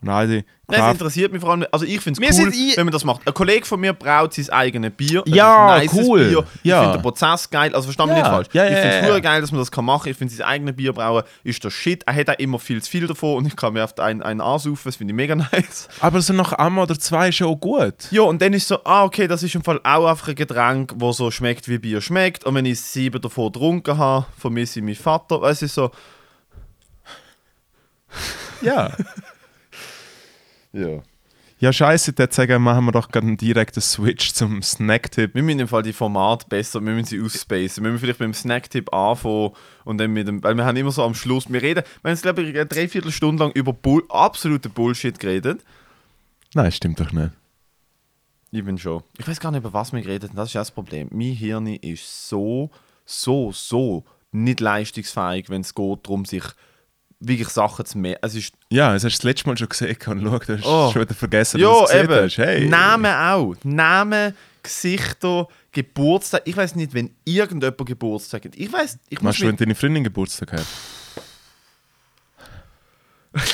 Und 0.00 0.08
also, 0.10 0.32
Nein, 0.68 0.80
es 0.80 0.92
interessiert 0.92 1.32
mich 1.32 1.40
vor 1.40 1.50
allem. 1.50 1.66
Also 1.72 1.84
ich 1.84 2.00
finde 2.00 2.22
es 2.24 2.38
cool, 2.38 2.52
wenn 2.76 2.86
man 2.86 2.92
das 2.92 3.02
macht. 3.02 3.26
Ein 3.26 3.34
Kollege 3.34 3.66
von 3.66 3.80
mir 3.80 3.92
braut 3.92 4.32
sein 4.34 4.48
eigenes 4.50 4.92
Bier. 4.92 5.24
Es 5.26 5.34
Ja, 5.34 5.78
ist 5.78 5.92
cool. 5.92 6.28
Bier. 6.28 6.44
Ich 6.62 6.70
Ja. 6.70 6.82
finde 6.82 6.98
den 6.98 7.02
Prozess 7.02 7.50
geil. 7.50 7.74
Also 7.74 7.88
mich 7.88 7.96
Ja. 7.96 8.06
nicht 8.06 8.20
falsch. 8.26 8.46
Ja, 8.52 8.64
ich 8.66 8.74
finde 8.76 8.88
es 9.00 9.08
ja, 9.08 9.18
geil, 9.18 9.40
dass 9.40 9.50
man 9.50 9.58
das 9.60 9.72
kann 9.72 9.84
machen. 9.84 10.08
Ich 10.10 10.16
finde 10.16 10.32
sein 10.32 10.46
eigenes 10.46 10.76
Bier 10.76 10.92
brauen 10.92 11.24
ist 11.42 11.64
der 11.64 11.70
Shit. 11.70 12.04
Er 12.06 12.14
hat 12.14 12.30
auch 12.30 12.38
immer 12.38 12.60
viel 12.60 12.80
zu 12.80 12.88
viel 12.88 13.08
davon 13.08 13.38
und 13.38 13.46
ich 13.46 13.56
kann 13.56 13.72
mir 13.72 13.82
oft 13.82 13.98
einen, 13.98 14.22
einen 14.22 14.40
ansaufen. 14.40 14.82
Das 14.84 14.94
finde 14.94 15.12
ich 15.12 15.16
mega 15.16 15.34
nice. 15.52 15.88
aber 16.00 16.20
so 16.20 16.32
nach 16.32 16.52
einmal 16.52 16.84
oder 16.84 16.96
zwei 16.96 17.30
ist 17.30 17.40
ja 17.40 17.46
auch 17.46 17.56
gut. 17.56 17.94
Ja, 18.12 18.22
und 18.22 18.40
dann 18.40 18.52
ist 18.52 18.68
so, 18.68 18.78
ah, 18.84 19.02
okay, 19.02 19.26
das 19.26 19.42
ist 19.42 19.56
im 19.56 19.64
Fall 19.64 19.80
auch 19.82 20.06
einfach 20.06 20.28
ein 20.28 20.36
Getränk, 20.36 20.92
das 20.96 21.16
so 21.16 21.32
schmeckt, 21.32 21.66
wie 21.66 21.78
Bier 21.78 22.00
schmeckt. 22.00 22.44
Und 22.44 22.54
wenn 22.54 22.66
ich 22.66 22.80
sieben 22.80 23.20
davon 23.20 23.50
getrunken 23.52 23.98
habe, 23.98 24.26
vermisse 24.36 24.78
ich 24.78 24.84
meinen 24.84 24.94
Vater. 24.94 25.40
Weißt 25.40 25.62
du, 25.62 25.66
so, 25.66 25.90
Ja. 28.62 28.92
ja. 30.78 31.02
ja, 31.58 31.72
scheiße, 31.72 32.14
jetzt 32.18 32.36
sagen, 32.36 32.62
machen 32.62 32.84
wir 32.84 32.92
doch 32.92 33.08
gerade 33.08 33.26
einen 33.26 33.36
direkten 33.36 33.80
Switch 33.80 34.32
zum 34.32 34.62
Snacktipp. 34.62 35.34
Wir 35.34 35.42
müssen 35.42 35.60
im 35.60 35.68
Fall 35.68 35.82
die 35.82 35.92
Formate 35.92 36.46
besser, 36.48 36.80
wir 36.80 36.92
müssen 36.92 37.06
sie 37.06 37.20
ausspacen. 37.20 37.82
Wir 37.84 37.90
müssen 37.90 38.02
vielleicht 38.02 38.18
beim 38.20 38.34
Snacktipp 38.34 38.92
anfangen 38.92 39.50
und 39.84 39.98
dann 39.98 40.12
mit 40.12 40.28
dem, 40.28 40.42
weil 40.42 40.54
wir 40.54 40.64
haben 40.64 40.76
immer 40.76 40.92
so 40.92 41.02
am 41.02 41.14
Schluss, 41.14 41.52
wir 41.52 41.62
reden, 41.62 41.84
wir 42.02 42.10
haben 42.10 42.14
jetzt 42.14 42.22
glaube 42.22 42.42
ich 42.42 42.48
eine 42.48 42.66
Dreiviertelstunde 42.66 43.44
lang 43.44 43.52
über 43.52 43.72
Bull, 43.72 44.04
absolute 44.08 44.68
Bullshit 44.68 45.18
geredet. 45.18 45.64
Nein, 46.54 46.72
stimmt 46.72 47.00
doch 47.00 47.12
nicht. 47.12 47.32
Ich 48.50 48.64
bin 48.64 48.78
schon. 48.78 49.02
Ich 49.18 49.28
weiß 49.28 49.40
gar 49.40 49.50
nicht, 49.50 49.60
über 49.60 49.72
was 49.72 49.92
wir 49.92 50.00
geredet 50.00 50.30
haben, 50.30 50.36
das 50.36 50.48
ist 50.48 50.54
ja 50.54 50.62
das 50.62 50.70
Problem. 50.70 51.08
Mein 51.12 51.32
Hirn 51.32 51.66
ist 51.66 52.28
so, 52.28 52.70
so, 53.04 53.52
so 53.52 54.04
nicht 54.32 54.60
leistungsfähig, 54.60 55.50
wenn 55.50 55.60
es 55.60 55.74
geht 55.74 56.06
darum, 56.06 56.24
sich 56.24 56.44
wirklich 57.20 57.48
Sachen 57.48 57.84
zu 57.84 57.98
merken. 57.98 58.20
Es 58.22 58.34
ist 58.34 58.52
Ja, 58.70 58.92
das 58.92 59.04
hast 59.04 59.14
du 59.14 59.18
das 59.18 59.22
letzte 59.24 59.48
Mal 59.48 59.56
schon 59.58 59.68
gesehen 59.68 59.96
und 60.06 60.22
schau, 60.22 60.38
du 60.38 60.56
hast 60.58 60.64
Oh. 60.66 60.92
schon 60.92 61.02
wieder 61.02 61.14
vergessen, 61.14 61.60
Ja, 61.60 61.68
dass 61.68 61.78
du 61.78 61.84
es 61.84 61.90
gesehen 61.90 62.04
eben. 62.10 62.24
hast. 62.24 62.38
Hey. 62.38 62.68
Namen 62.68 63.12
auch. 63.12 63.54
Namen, 63.64 64.34
Gesichter, 64.62 65.48
Geburtstag. 65.72 66.42
Ich 66.44 66.56
weiß 66.56 66.74
nicht, 66.76 66.94
wenn 66.94 67.10
irgendjemand 67.24 67.86
Geburtstag 67.86 68.44
hat. 68.44 68.56
Ich 68.56 68.72
weiß, 68.72 68.98
ich 69.08 69.18
muss 69.20 69.24
Machst 69.24 69.40
du, 69.40 69.46
wenn 69.48 69.56
deine 69.56 69.74
Freundin 69.74 70.04
Geburtstag 70.04 70.52
hat? 70.52 70.66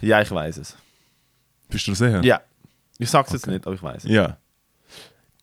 Ja, 0.00 0.20
ich 0.20 0.30
weiß 0.30 0.58
es. 0.58 0.76
Bist 1.68 1.86
du 1.88 1.94
sicher? 1.94 2.22
Ja. 2.22 2.40
Ich 2.98 3.10
sag's 3.10 3.32
jetzt 3.32 3.46
nicht, 3.46 3.66
aber 3.66 3.74
ich 3.74 3.82
weiß 3.82 4.04
es. 4.04 4.10
Ja. 4.10 4.38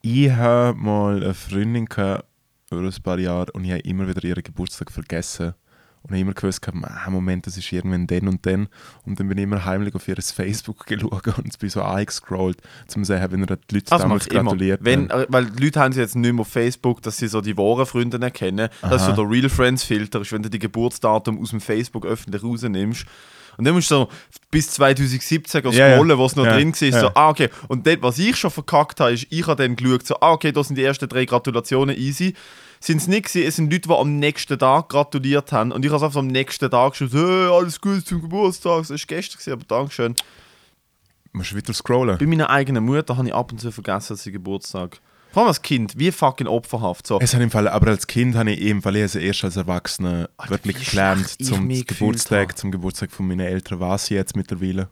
Ich 0.01 0.29
habe 0.31 0.77
mal 0.77 1.17
eine 1.23 1.33
Freundin 1.33 1.85
gehabt, 1.85 2.25
über 2.73 2.87
ein 2.87 3.03
paar 3.03 3.19
Jahre 3.19 3.51
und 3.53 3.65
ich 3.65 3.71
habe 3.71 3.81
immer 3.81 4.07
wieder 4.07 4.23
ihren 4.23 4.43
Geburtstag 4.43 4.91
vergessen. 4.91 5.53
Und 6.03 6.09
habe 6.09 6.19
immer 6.19 6.33
gewusst, 6.33 6.67
ah, 6.67 7.09
Moment, 7.09 7.47
das 7.47 7.55
ist 7.55 7.71
irgendwann 7.71 8.07
dann 8.07 8.27
und 8.27 8.45
dann. 8.45 8.67
Und 9.05 9.21
dann 9.21 9.29
bin 9.29 9.37
ich 9.37 9.45
immer 9.45 9.63
heimlich 9.63 9.95
auf 9.95 10.05
ihr 10.05 10.17
Facebook 10.17 10.85
geschaut 10.85 11.37
und 11.37 11.57
bin 11.57 11.69
so 11.69 11.81
eingescrollt, 11.81 12.57
um 12.93 13.05
zu 13.05 13.13
sehen, 13.13 13.25
wenn 13.31 13.39
ihr 13.39 13.45
die 13.45 13.75
Leute 13.75 13.89
Das 13.89 14.01
damals 14.01 14.27
gratuliert 14.27 14.81
Wenn, 14.83 15.09
äh, 15.09 15.25
weil 15.29 15.45
die 15.45 15.63
Leute 15.63 15.79
haben 15.79 15.93
sie 15.93 16.01
jetzt 16.01 16.17
nicht 16.17 16.33
mehr 16.33 16.41
auf 16.41 16.49
Facebook, 16.49 17.01
dass 17.03 17.17
sie 17.17 17.29
so 17.29 17.39
die 17.39 17.57
wahren 17.57 17.85
Freunde 17.85 18.19
erkennen. 18.19 18.67
Das 18.81 19.01
ist 19.01 19.07
so 19.07 19.13
der 19.13 19.31
Real 19.31 19.47
Friends 19.47 19.83
Filter, 19.83 20.19
ist, 20.19 20.33
wenn 20.33 20.43
du 20.43 20.49
die 20.49 20.59
Geburtsdatum 20.59 21.39
aus 21.39 21.51
dem 21.51 21.61
Facebook 21.61 22.05
öffentlich 22.05 22.43
rausnimmst. 22.43 23.05
Und 23.57 23.65
dann 23.65 23.73
musst 23.73 23.89
du 23.91 23.95
so 23.95 24.09
bis 24.51 24.69
2017 24.71 25.63
Ja, 25.71 25.71
ja. 25.71 25.95
scrollen, 25.95 26.17
wo 26.17 26.25
es 26.25 26.35
noch 26.35 26.45
Ja, 26.45 26.53
drin 26.55 26.73
war. 26.73 26.87
ja. 26.87 26.99
So, 26.99 27.07
ah, 27.13 27.29
okay. 27.29 27.49
Und 27.67 27.85
dort, 27.87 28.01
was 28.01 28.19
ich 28.19 28.35
schon 28.35 28.51
verkackt 28.51 28.99
habe, 28.99 29.13
ist, 29.13 29.27
ich 29.29 29.45
habe 29.47 29.61
dann 29.61 29.75
geschaut, 29.75 30.05
so, 30.05 30.15
ah, 30.19 30.31
okay, 30.31 30.51
da 30.51 30.63
sind 30.63 30.77
die 30.77 30.83
ersten 30.83 31.07
drei 31.09 31.25
Gratulationen 31.25 31.95
easy. 31.97 32.33
Sind 32.79 32.97
es 32.97 33.07
nicht 33.07 33.27
gewesen, 33.27 33.47
es 33.47 33.55
sind 33.55 33.71
Leute, 33.71 33.87
die 33.87 33.93
am 33.95 34.19
nächsten 34.19 34.59
Tag 34.59 34.89
gratuliert 34.89 35.51
haben. 35.53 35.71
Und 35.71 35.85
ich 35.85 35.91
habe 35.91 35.97
es 35.97 36.03
einfach 36.03 36.19
am 36.19 36.27
nächsten 36.27 36.69
Tag 36.69 36.95
so, 36.95 37.07
hey, 37.09 37.47
alles 37.49 37.79
Gute 37.79 38.03
zum 38.03 38.21
Geburtstag. 38.21 38.79
Das 38.79 38.89
war 38.89 38.97
gestern, 38.97 39.37
gewesen, 39.39 39.53
aber 39.53 39.63
Dankeschön. 39.65 40.15
Musst 41.31 41.51
du 41.51 41.55
wieder 41.55 41.73
scrollen. 41.73 42.17
Bei 42.17 42.25
meiner 42.25 42.49
eigenen 42.49 42.83
Mutter 42.83 43.17
habe 43.17 43.27
ich 43.27 43.33
ab 43.33 43.51
und 43.51 43.59
zu 43.59 43.71
vergessen, 43.71 44.13
dass 44.13 44.23
sie 44.23 44.31
Geburtstag. 44.31 44.99
Vor 45.33 45.41
allem 45.41 45.47
als 45.47 45.63
Kind, 45.63 45.97
wie 45.97 46.11
fucking 46.11 46.45
opferhaft. 46.45 47.07
So. 47.07 47.19
Es 47.19 47.33
hat 47.33 47.41
im 47.41 47.49
Fall, 47.49 47.67
aber 47.67 47.87
als 47.87 48.05
Kind 48.05 48.35
habe 48.35 48.51
ich 48.51 48.61
eben, 48.61 48.85
weil 48.85 48.97
ich 48.97 49.01
also 49.01 49.17
erst 49.17 49.43
als 49.43 49.55
Erwachsener 49.55 50.29
wirklich 50.47 50.79
wie 50.79 50.91
gelernt 50.91 51.27
zum 51.43 51.67
Geburtstag, 51.67 52.55
zum 52.55 52.71
Geburtstag 52.71 53.11
von 53.11 53.27
meinen 53.27 53.39
Eltern 53.39 53.79
weiß 53.79 54.03
ich 54.05 54.11
jetzt 54.11 54.35
mittlerweile. 54.35 54.89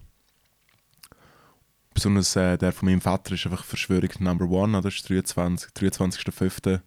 Besonders 1.94 2.36
äh, 2.36 2.58
der 2.58 2.72
von 2.72 2.90
meinem 2.90 3.02
Vater 3.02 3.36
ist 3.36 3.46
einfach 3.46 3.64
Verschwörung 3.64 4.10
Number 4.18 4.46
One, 4.50 4.76
oder? 4.80 4.90
Das 4.90 4.96
ist 4.96 5.08
23, 5.08 5.70
23.05. 5.74 6.80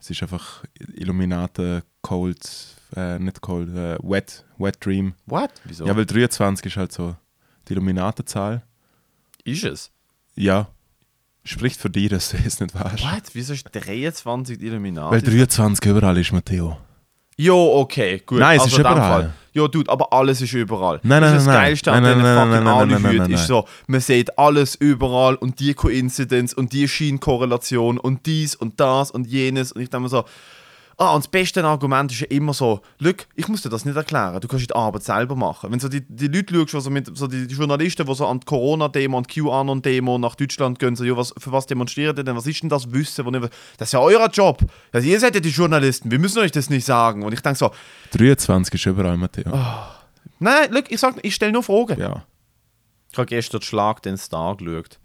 Es 0.00 0.10
ist 0.10 0.20
einfach 0.20 0.64
Illuminati 0.94 1.82
Cold, 2.00 2.40
äh, 2.96 3.20
nicht 3.20 3.40
Cold, 3.42 3.68
äh, 3.76 3.96
Wet, 4.02 4.44
Wet 4.58 4.84
Dream. 4.84 5.14
What? 5.26 5.52
Wieso? 5.62 5.86
Ja, 5.86 5.94
weil 5.96 6.04
23 6.04 6.66
ist 6.66 6.76
halt 6.76 6.90
so 6.90 7.14
die 7.68 7.74
Illuminati-Zahl. 7.74 8.64
ist 9.44 9.62
es? 9.62 9.92
Ja. 10.34 10.66
Spricht 11.44 11.80
für 11.80 11.90
dich, 11.90 12.08
dass 12.08 12.30
du 12.30 12.36
es 12.44 12.60
nicht 12.60 12.74
weißt. 12.74 13.02
What? 13.02 13.22
Wieso 13.32 13.52
ist 13.52 13.66
23 13.72 14.58
die 14.58 14.66
Illuminati? 14.66 15.12
Weil 15.12 15.22
23 15.22 15.90
überall 15.90 16.16
ist, 16.18 16.32
Matteo. 16.32 16.76
Jo, 17.36 17.80
okay, 17.80 18.22
gut. 18.24 18.38
Nein, 18.38 18.56
es 18.56 18.64
also 18.64 18.76
ist 18.76 18.80
überall. 18.80 19.32
Ja, 19.54 19.68
Dude, 19.68 19.90
aber 19.90 20.12
alles 20.12 20.40
ist 20.40 20.52
überall. 20.52 21.00
Nein, 21.02 21.20
das 21.20 21.30
nein, 21.30 21.38
ist 21.38 21.46
das 21.46 21.46
nein, 21.46 21.62
Geilste 21.62 21.90
nein, 21.90 21.96
an 21.96 22.02
nein, 22.02 22.12
diesen 22.12 22.22
nein, 22.22 22.36
fucking 22.36 22.52
nein, 22.52 22.64
nein, 22.64 22.88
nein, 22.88 22.96
Aluhüten 22.96 23.18
nein, 23.18 23.30
ist 23.32 23.46
so, 23.46 23.68
man 23.86 24.00
sieht 24.00 24.38
alles 24.38 24.74
überall 24.76 25.34
und 25.34 25.60
die 25.60 25.74
Koinzidenz 25.74 26.52
und 26.52 26.72
die 26.72 26.88
Scheinkorrelation 26.88 27.98
und 27.98 28.24
dies 28.26 28.54
und 28.54 28.80
das 28.80 29.10
und 29.10 29.26
jenes 29.26 29.72
und 29.72 29.82
ich 29.82 29.90
denke 29.90 30.04
mir 30.04 30.08
so, 30.08 30.24
ah, 30.96 31.14
und 31.14 31.24
das 31.24 31.30
beste 31.30 31.64
Argument 31.64 32.10
ist 32.12 32.20
ja 32.20 32.26
immer 32.28 32.54
so, 32.54 32.80
ich 33.34 33.48
muss 33.48 33.62
dir 33.62 33.68
das 33.68 33.84
nicht 33.84 33.96
erklären, 33.96 34.40
du 34.40 34.48
kannst 34.48 34.68
die 34.68 34.74
Arbeit 34.74 35.02
selber 35.02 35.36
machen. 35.36 35.72
Wenn 35.72 35.80
so 35.80 35.88
die, 35.88 36.00
die 36.00 36.28
Leute 36.28 36.54
schaust, 36.54 36.74
also 36.74 36.90
mit, 36.90 37.16
so 37.16 37.26
die, 37.26 37.46
die 37.46 37.54
Journalisten, 37.54 38.06
die 38.06 38.14
so 38.14 38.26
an 38.26 38.40
die 38.40 38.46
Corona-Demo, 38.46 39.18
an 39.18 39.24
die 39.24 39.40
QAnon-Demo 39.40 40.18
nach 40.18 40.34
Deutschland 40.34 40.78
gehen, 40.78 40.96
so, 40.96 41.04
ja, 41.04 41.16
was, 41.16 41.34
für 41.38 41.52
was 41.52 41.66
demonstriert 41.66 42.18
ihr 42.18 42.24
denn, 42.24 42.36
was 42.36 42.46
ist 42.46 42.62
denn 42.62 42.68
das 42.68 42.92
Wissen? 42.92 43.24
Wo 43.24 43.30
nicht, 43.30 43.48
das 43.78 43.88
ist 43.88 43.92
ja 43.92 44.00
euer 44.00 44.28
Job. 44.28 44.60
Also 44.92 45.08
ihr 45.08 45.20
seid 45.20 45.34
ja 45.34 45.40
die 45.40 45.50
Journalisten, 45.50 46.10
wir 46.10 46.18
müssen 46.18 46.38
euch 46.38 46.52
das 46.52 46.70
nicht 46.70 46.84
sagen. 46.84 47.22
Und 47.22 47.32
ich 47.32 47.40
denke 47.40 47.58
so, 47.58 47.70
23 48.12 48.74
ist 48.74 48.86
überall, 48.86 49.16
Matteo. 49.16 49.52
Nein, 50.38 50.72
look, 50.72 50.90
ich 50.90 51.00
sag, 51.00 51.16
ich 51.22 51.34
stelle 51.34 51.52
nur 51.52 51.62
Fragen. 51.62 52.00
Ja. 52.00 52.24
Ich 53.12 53.18
habe 53.18 53.26
gestern 53.26 53.60
den 53.60 53.66
Schlag 53.66 54.02
den 54.02 54.16
Star 54.16 54.56
geschaut. 54.56 54.98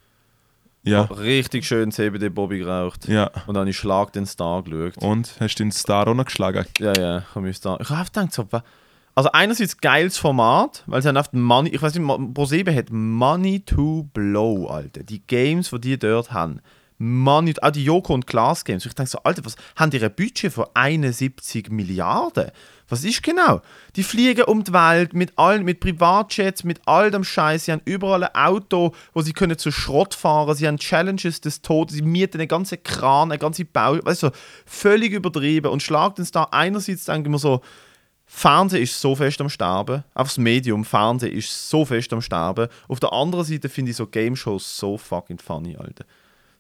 Ja. 0.87 1.01
Richtig 1.03 1.65
schön 1.65 1.91
CBD 1.91 2.29
Bobby 2.29 2.59
geraucht. 2.59 3.07
Ja. 3.07 3.27
Und 3.45 3.55
dann 3.55 3.61
habe 3.61 3.69
ich 3.69 3.77
Schlag 3.77 4.13
den 4.13 4.25
Star 4.25 4.63
geschaut. 4.63 4.97
Und 4.97 5.33
hast 5.39 5.55
du 5.55 5.63
den 5.63 5.71
Star 5.71 6.07
auch 6.07 6.13
noch 6.13 6.25
geschlagen? 6.25 6.65
Ja, 6.79 6.93
ja, 6.97 7.17
ich 7.19 7.35
habe 7.35 7.41
mich 7.41 7.59
da. 7.59 7.77
Ich 7.79 7.89
habe 7.89 8.05
gedacht, 8.05 8.33
so, 8.33 8.47
also 9.15 9.31
einerseits 9.31 9.77
geiles 9.77 10.17
Format, 10.17 10.83
weil 10.85 11.01
sie 11.01 11.07
haben 11.07 11.17
oft 11.17 11.33
Money, 11.33 11.71
ich 11.71 11.81
weiß 11.81 11.95
nicht, 11.95 12.33
ProSieben 12.35 12.75
hat 12.75 12.91
Money 12.91 13.61
to 13.61 14.07
Blow, 14.13 14.67
Alter. 14.67 15.01
Die 15.01 15.25
Games, 15.25 15.71
die 15.71 15.79
die 15.79 15.97
dort 15.97 16.31
haben. 16.31 16.61
Money, 16.99 17.55
auch 17.61 17.71
die 17.71 17.83
Joko 17.83 18.13
und 18.13 18.27
Klaas 18.27 18.63
Games. 18.63 18.85
Ich 18.85 18.93
denke 18.93 19.09
so, 19.09 19.19
Alter, 19.23 19.43
was 19.45 19.55
haben 19.75 19.91
die 19.91 20.03
ein 20.03 20.13
Budget 20.13 20.53
von 20.53 20.65
71 20.73 21.69
Milliarden? 21.69 22.51
Was 22.89 23.03
ist 23.03 23.21
genau? 23.21 23.61
Die 23.95 24.03
fliegen 24.03 24.45
um 24.45 24.63
die 24.63 24.71
Welt 24.71 25.13
mit 25.13 25.37
allen, 25.37 25.63
mit 25.65 25.81
Privatjets, 25.81 26.63
mit 26.63 26.79
all 26.85 27.11
dem 27.11 27.23
Scheiß. 27.23 27.65
Sie 27.65 27.71
haben 27.71 27.81
überall 27.83 28.23
ein 28.23 28.35
Auto, 28.35 28.93
wo 29.13 29.21
sie 29.21 29.33
können 29.33 29.57
zu 29.57 29.71
Schrott 29.71 30.13
fahren. 30.13 30.55
Sie 30.55 30.67
haben 30.67 30.77
Challenges 30.77 31.41
des 31.41 31.61
Todes. 31.61 31.95
Sie 31.95 32.01
mieten 32.01 32.39
einen 32.39 32.47
ganzen 32.47 32.81
Kran, 32.83 33.31
eine 33.31 33.39
ganze 33.39 33.65
Bau, 33.65 33.97
weißt 34.01 34.23
du, 34.23 34.31
völlig 34.65 35.11
übertrieben. 35.11 35.71
Und 35.71 35.83
schlagt 35.83 36.19
uns 36.19 36.31
da 36.31 36.47
einerseits 36.51 37.05
denke 37.05 37.27
ich 37.27 37.31
mir 37.31 37.39
so, 37.39 37.61
Fernsehen 38.25 38.83
ist 38.83 38.99
so 38.99 39.15
fest 39.15 39.39
am 39.41 39.49
Sterben. 39.49 40.03
Das 40.13 40.37
Medium 40.37 40.83
Fernsehen 40.83 41.31
ist 41.31 41.69
so 41.69 41.85
fest 41.85 42.11
am 42.13 42.21
Sterben. 42.21 42.67
Auf 42.87 42.99
der 42.99 43.13
anderen 43.13 43.45
Seite 43.45 43.69
finde 43.69 43.91
ich 43.91 43.97
so 43.97 44.05
Game 44.05 44.35
Shows 44.35 44.77
so 44.77 44.97
fucking 44.97 45.39
funny, 45.39 45.77
Alter. 45.77 46.05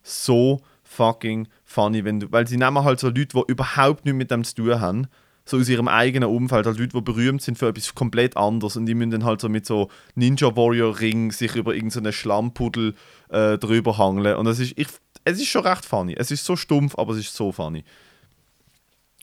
So 0.01 0.61
fucking 0.83 1.47
funny, 1.65 2.03
wenn 2.05 2.21
du, 2.21 2.31
weil 2.31 2.47
sie 2.47 2.57
nehmen 2.57 2.83
halt 2.83 3.01
so 3.01 3.07
Leute, 3.07 3.27
die 3.27 3.51
überhaupt 3.51 4.05
nichts 4.05 4.17
mit 4.17 4.31
dem 4.31 4.45
zu 4.45 4.55
tun 4.55 4.79
haben, 4.79 5.07
so 5.49 5.57
aus 5.57 5.69
ihrem 5.69 5.87
eigenen 5.87 6.29
Umfeld, 6.29 6.65
halt 6.65 6.77
Leute, 6.77 6.93
die 6.95 7.01
berühmt 7.01 7.41
sind 7.41 7.57
für 7.57 7.69
etwas 7.69 7.95
komplett 7.95 8.35
anderes 8.37 8.75
und 8.77 8.85
die 8.85 8.93
müssen 8.93 9.11
dann 9.11 9.23
halt 9.25 9.41
so 9.41 9.49
mit 9.49 9.65
so 9.65 9.89
Ninja 10.15 10.55
Warrior 10.55 10.99
Ring 10.99 11.31
sich 11.31 11.55
über 11.55 11.73
irgendeinen 11.73 12.13
Schlammpudel 12.13 12.93
äh, 13.29 13.57
drüber 13.57 13.97
hangeln 13.97 14.35
und 14.35 14.45
das 14.45 14.59
ist, 14.59 14.73
ich, 14.77 14.87
es 15.23 15.39
ist 15.39 15.47
schon 15.47 15.65
recht 15.65 15.85
funny. 15.85 16.15
Es 16.17 16.31
ist 16.31 16.45
so 16.45 16.55
stumpf, 16.55 16.97
aber 16.97 17.13
es 17.13 17.19
ist 17.19 17.33
so 17.35 17.51
funny. 17.51 17.83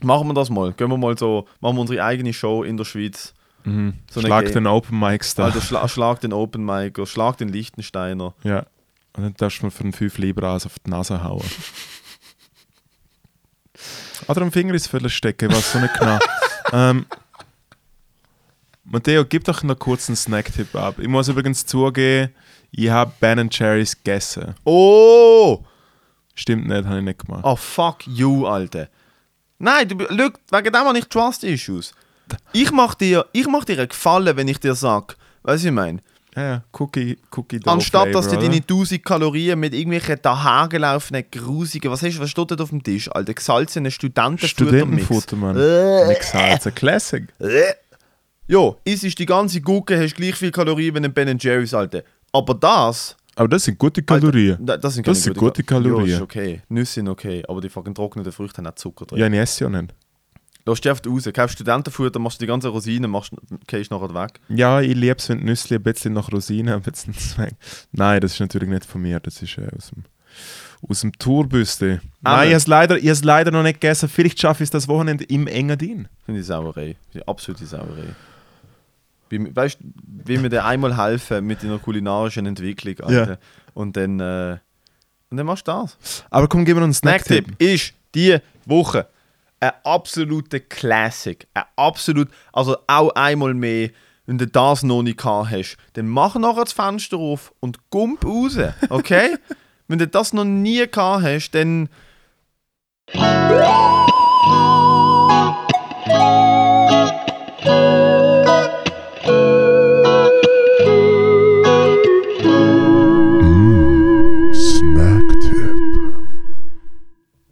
Machen 0.02 0.26
wir 0.28 0.34
das 0.34 0.50
mal. 0.50 0.72
Gehen 0.72 0.88
wir 0.90 0.96
mal 0.96 1.16
so, 1.16 1.46
machen 1.60 1.76
wir 1.76 1.80
unsere 1.82 2.02
eigene 2.04 2.32
Show 2.32 2.62
in 2.64 2.76
der 2.76 2.84
Schweiz. 2.84 3.32
So 3.64 3.70
Mhm. 3.70 3.94
Schlag 4.12 4.44
Game- 4.44 4.52
den 4.54 4.66
Open 4.66 4.98
Mics 4.98 5.34
da. 5.34 5.44
Alter, 5.46 5.62
schla 5.62 5.88
schlag 5.88 6.20
den 6.20 6.34
Open 6.34 6.64
Mic, 6.66 7.00
schlag 7.06 7.38
den 7.38 7.48
Lichtensteiner. 7.48 8.34
Ja. 8.42 8.66
Und 9.16 9.22
dann 9.22 9.34
darfst 9.38 9.60
du 9.62 9.66
mir 9.66 9.70
für 9.70 9.84
einen 9.84 9.92
5 9.94 10.18
Libras 10.18 10.66
auf 10.66 10.78
die 10.84 10.90
Nase 10.90 11.22
hauen. 11.24 11.44
Oder 14.28 14.42
am 14.42 14.52
Finger 14.52 14.74
ins 14.74 14.86
Viertel 14.86 15.10
stecken, 15.10 15.50
was 15.50 15.72
so 15.72 15.78
nicht 15.78 15.98
genau. 15.98 16.18
ähm, 16.72 17.06
Matteo, 18.84 19.24
gib 19.24 19.44
doch 19.44 19.62
noch 19.62 19.78
kurz 19.78 20.08
einen 20.08 20.16
Snack-Tipp 20.16 20.74
ab. 20.74 20.98
Ich 20.98 21.08
muss 21.08 21.28
übrigens 21.28 21.64
zugeben, 21.64 22.32
ich 22.70 22.90
habe 22.90 23.12
Ben 23.20 23.48
Jerry's 23.50 23.96
gegessen. 23.96 24.54
Oh! 24.64 25.64
Stimmt 26.34 26.66
nicht, 26.66 26.84
habe 26.84 26.98
ich 26.98 27.04
nicht 27.04 27.20
gemacht. 27.20 27.42
Oh, 27.44 27.56
fuck 27.56 28.06
you, 28.06 28.46
Alter. 28.46 28.88
Nein, 29.58 29.88
du, 29.88 29.96
look, 30.10 30.40
wegen 30.50 30.72
dem 30.72 30.84
habe 30.84 30.98
ich 30.98 31.06
Trust 31.06 31.44
Issues. 31.44 31.94
Ich 32.52 32.72
mach 32.72 32.94
dir, 32.94 33.26
ich 33.32 33.46
mach 33.46 33.64
dir 33.64 33.78
einen 33.78 33.88
Gefallen, 33.88 34.36
wenn 34.36 34.48
ich 34.48 34.58
dir 34.58 34.74
sag, 34.74 35.16
weißt 35.42 35.64
du, 35.64 35.68
ich 35.68 35.74
meine, 35.74 36.00
Ja, 36.36 36.64
Cookie, 36.72 37.18
Cookie 37.36 37.60
Dough 37.60 37.72
anstatt 37.74 38.14
dass 38.14 38.24
du 38.26 38.30
Flavor, 38.32 38.48
deine 38.48 38.56
oder? 38.56 38.74
1000 38.74 39.04
Kalorien 39.04 39.60
mit 39.60 39.72
irgendwelchen 39.72 40.16
dahingelaufenen, 40.20 41.24
grusigen, 41.30 41.90
was 41.90 42.02
hast 42.02 42.16
du, 42.16 42.20
was 42.20 42.30
steht 42.30 42.50
da 42.50 42.56
auf 42.56 42.70
dem 42.70 42.82
Tisch, 42.82 43.08
Alter, 43.10 43.34
gesalzene 43.34 43.90
Studentenfuttermix. 43.90 45.04
Studentenfutter, 45.04 45.36
Mann. 45.36 45.56
Äh. 45.56 46.22
Salz, 46.22 46.68
Classic. 46.74 47.24
Jo, 48.46 48.76
isst 48.84 49.18
die 49.18 49.26
ganze 49.26 49.60
Gurke, 49.60 49.98
hast 50.00 50.14
gleich 50.16 50.34
viel 50.34 50.50
Kalorien 50.50 50.94
wie 50.94 50.98
ein 51.04 51.12
Ben 51.12 51.38
Jerry's, 51.38 51.72
Alter. 51.72 52.02
Aber 52.32 52.54
das, 52.54 53.16
Aber 53.36 53.48
das 53.48 53.64
sind 53.64 53.78
gute 53.78 54.02
Kalorien. 54.02 54.58
da- 54.60 54.76
das 54.76 54.94
sind, 54.94 55.06
Das 55.06 55.22
sind 55.22 55.36
gute 55.36 55.62
Kalorien. 55.62 56.08
Ja, 56.08 56.16
ist 56.16 56.22
okay. 56.22 56.62
Nüsse 56.68 56.94
sind 56.94 57.08
okay, 57.08 57.42
aber 57.48 57.60
die 57.60 57.68
fucking 57.70 57.94
trockenen 57.94 58.30
Früchte 58.32 58.58
haben 58.58 58.66
auch 58.66 58.74
Zucker 58.74 59.06
drin. 59.06 59.18
Ja, 59.18 59.28
ich 59.28 59.34
esse 59.34 59.64
ja 59.64 59.70
nicht. 59.70 59.94
Lass 60.66 60.80
dich 60.80 60.90
einfach 60.90 61.04
raus, 61.06 61.28
kaufst 61.34 61.56
Studentenfutter, 61.56 62.18
machst 62.18 62.40
die 62.40 62.46
ganze 62.46 62.68
Rosinen, 62.68 63.10
machst, 63.10 63.32
gehst 63.66 63.90
nachher 63.90 64.14
weg. 64.14 64.40
Ja, 64.48 64.80
ich 64.80 64.94
liebe 64.94 65.16
es, 65.18 65.28
wenn 65.28 65.38
die 65.40 65.44
Nüsse 65.44 65.74
ein 65.74 65.82
bisschen 65.82 66.14
nach 66.14 66.32
Rosinen, 66.32 66.74
ein 66.74 66.80
bisschen 66.82 67.12
Zweig. 67.14 67.54
Nein, 67.92 68.20
das 68.20 68.32
ist 68.32 68.40
natürlich 68.40 68.68
nicht 68.70 68.86
von 68.86 69.02
mir, 69.02 69.20
das 69.20 69.42
ist 69.42 69.58
äh, 69.58 69.68
aus 69.76 69.90
dem, 69.90 70.04
aus 70.88 71.00
dem 71.02 71.12
Tourbüste. 71.18 72.00
Aber- 72.22 72.36
Nein, 72.36 72.46
ich 72.48 72.52
habe 72.54 72.56
es 72.56 72.66
leider, 72.66 72.96
ich 72.96 73.22
leider 73.24 73.50
noch 73.50 73.62
nicht 73.62 73.80
gegessen. 73.80 74.08
Vielleicht 74.08 74.40
schaffe 74.40 74.62
ich 74.62 74.68
es 74.68 74.70
das 74.70 74.88
Wochenende 74.88 75.24
im 75.24 75.46
Engadin. 75.46 76.08
Finde 76.24 76.40
ich 76.40 76.46
Sauerei. 76.46 76.96
Die 77.12 77.26
absolute 77.28 77.66
Sauerei. 77.66 78.14
Wie, 79.28 79.54
weißt 79.54 79.78
du, 79.80 79.84
wie 80.26 80.42
wir 80.42 80.48
dir 80.48 80.64
einmal 80.64 80.96
helfen 80.96 81.44
mit 81.46 81.62
deiner 81.62 81.78
kulinarischen 81.78 82.46
Entwicklung, 82.46 82.98
Alter. 83.00 83.30
Ja. 83.32 83.38
Und 83.74 83.96
dann, 83.98 84.18
äh, 84.20 84.56
und 85.30 85.36
dann 85.36 85.46
machst 85.46 85.68
du 85.68 85.72
das. 85.72 86.24
Aber 86.30 86.48
komm, 86.48 86.64
gib 86.64 86.74
mir 86.74 86.80
noch 86.80 86.84
einen 86.86 86.94
Snack-Tipp. 86.94 87.44
Snacktipp 87.46 87.60
ist 87.68 87.92
die 88.14 88.38
Woche 88.66 89.08
ein 89.64 89.72
absoluter 89.84 90.60
Classic. 90.60 91.46
Ein 91.54 91.64
absolut, 91.76 92.28
also 92.52 92.76
auch 92.86 93.10
einmal 93.14 93.54
mehr, 93.54 93.90
wenn 94.26 94.38
du 94.38 94.46
das 94.46 94.82
noch 94.82 95.02
nicht 95.02 95.18
gehabt 95.18 95.50
hast, 95.50 95.76
dann 95.94 96.08
mach 96.08 96.36
nachher 96.36 96.64
das 96.64 96.72
Fenster 96.72 97.16
auf 97.16 97.52
und 97.60 97.90
gump 97.90 98.24
raus, 98.24 98.58
okay? 98.88 99.36
wenn 99.88 99.98
du 99.98 100.06
das 100.06 100.32
noch 100.32 100.44
nie 100.44 100.86
gehabt 100.86 101.24
hast, 101.24 101.50
dann 101.52 101.88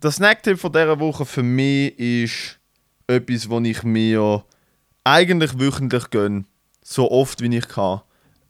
Der 0.02 0.10
Snacktipp 0.10 0.58
von 0.58 0.72
dieser 0.72 0.98
Woche 0.98 1.24
für 1.24 1.44
mich 1.44 1.96
ist 1.96 2.58
etwas, 3.06 3.48
was 3.48 3.62
ich 3.64 3.82
mir 3.84 4.44
eigentlich 5.04 5.58
wöchentlich 5.60 6.10
gönne. 6.10 6.44
So 6.82 7.10
oft 7.10 7.40
wie 7.40 7.56
ich 7.56 7.68
kann. 7.68 8.00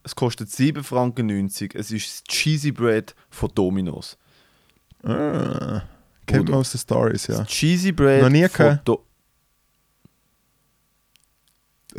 Es 0.03 0.17
kostet 0.17 0.49
7,90 0.49 0.83
Franken. 0.83 1.31
Es 1.75 1.91
ist 1.91 2.07
das 2.07 2.25
Cheesy 2.25 2.73
Bread 2.73 3.15
von 3.29 3.51
Domino's. 3.55 4.17
Ah, 5.03 5.83
kennt 6.27 6.49
man 6.49 6.59
aus 6.59 6.73
den 6.73 6.79
Stories, 6.79 7.27
ja. 7.27 7.39
Das 7.39 7.49
Cheesy 7.49 7.93
Bread 7.93 8.23
Noch 8.23 8.31
nie 8.31 8.49
von 8.49 8.57
gehabt? 8.57 8.89
Do 8.89 9.05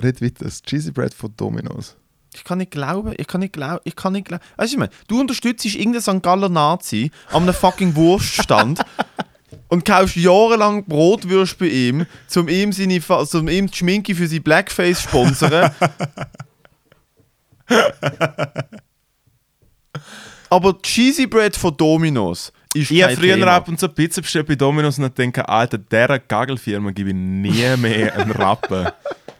Red 0.01 0.21
weiter. 0.21 0.45
Das 0.45 0.63
Cheesy 0.63 0.91
Bread 0.91 1.13
von 1.13 1.35
Domino's. 1.37 1.95
Ich 2.33 2.43
kann 2.43 2.57
nicht 2.57 2.71
glauben, 2.71 3.13
ich 3.15 3.27
kann 3.27 3.41
nicht 3.41 3.53
glauben, 3.53 3.81
ich 3.83 3.95
kann 3.95 4.13
nicht 4.13 4.25
glauben. 4.25 4.43
Weißt 4.57 4.73
du, 4.73 4.75
ich 4.75 4.79
meine, 4.79 4.91
du 5.07 5.19
unterstützt 5.19 5.65
irgendeinen 5.65 6.01
St. 6.01 6.23
Galler 6.23 6.49
Nazi 6.49 7.11
an 7.29 7.43
einem 7.43 7.53
fucking 7.53 7.95
Wurststand 7.95 8.83
und 9.73 9.83
kaufst 9.85 10.15
jahrelang 10.15 10.85
Brotwürste 10.85 11.57
bei 11.57 11.65
ihm, 11.65 12.05
um 12.35 12.47
ihm, 12.47 12.71
seine, 12.71 13.01
um 13.33 13.47
ihm 13.47 13.65
die 13.65 13.75
Schminke 13.75 14.13
für 14.13 14.27
sein 14.27 14.43
Blackface 14.43 15.01
zu 15.01 15.09
sponsern. 15.09 15.71
Aber 20.51 20.79
Cheesy 20.83 21.25
Bread 21.25 21.57
von 21.57 21.75
Domino's 21.75 22.53
ist 22.75 22.91
Ich 22.91 23.01
habe 23.01 23.15
kein 23.15 23.21
früher 23.23 23.35
Thema. 23.35 23.53
ab 23.53 23.67
und 23.67 23.79
zu 23.79 23.89
Pizza 23.89 24.21
bestellt 24.21 24.45
bei 24.45 24.53
Domino's 24.53 24.99
und 24.99 25.17
denke, 25.17 25.49
Alter, 25.49 25.79
dieser 25.79 26.19
Gagelfirma 26.19 26.91
gebe 26.91 27.09
ich 27.09 27.15
nie 27.15 27.75
mehr 27.77 28.15
einen 28.15 28.29
Rappen. 28.29 28.89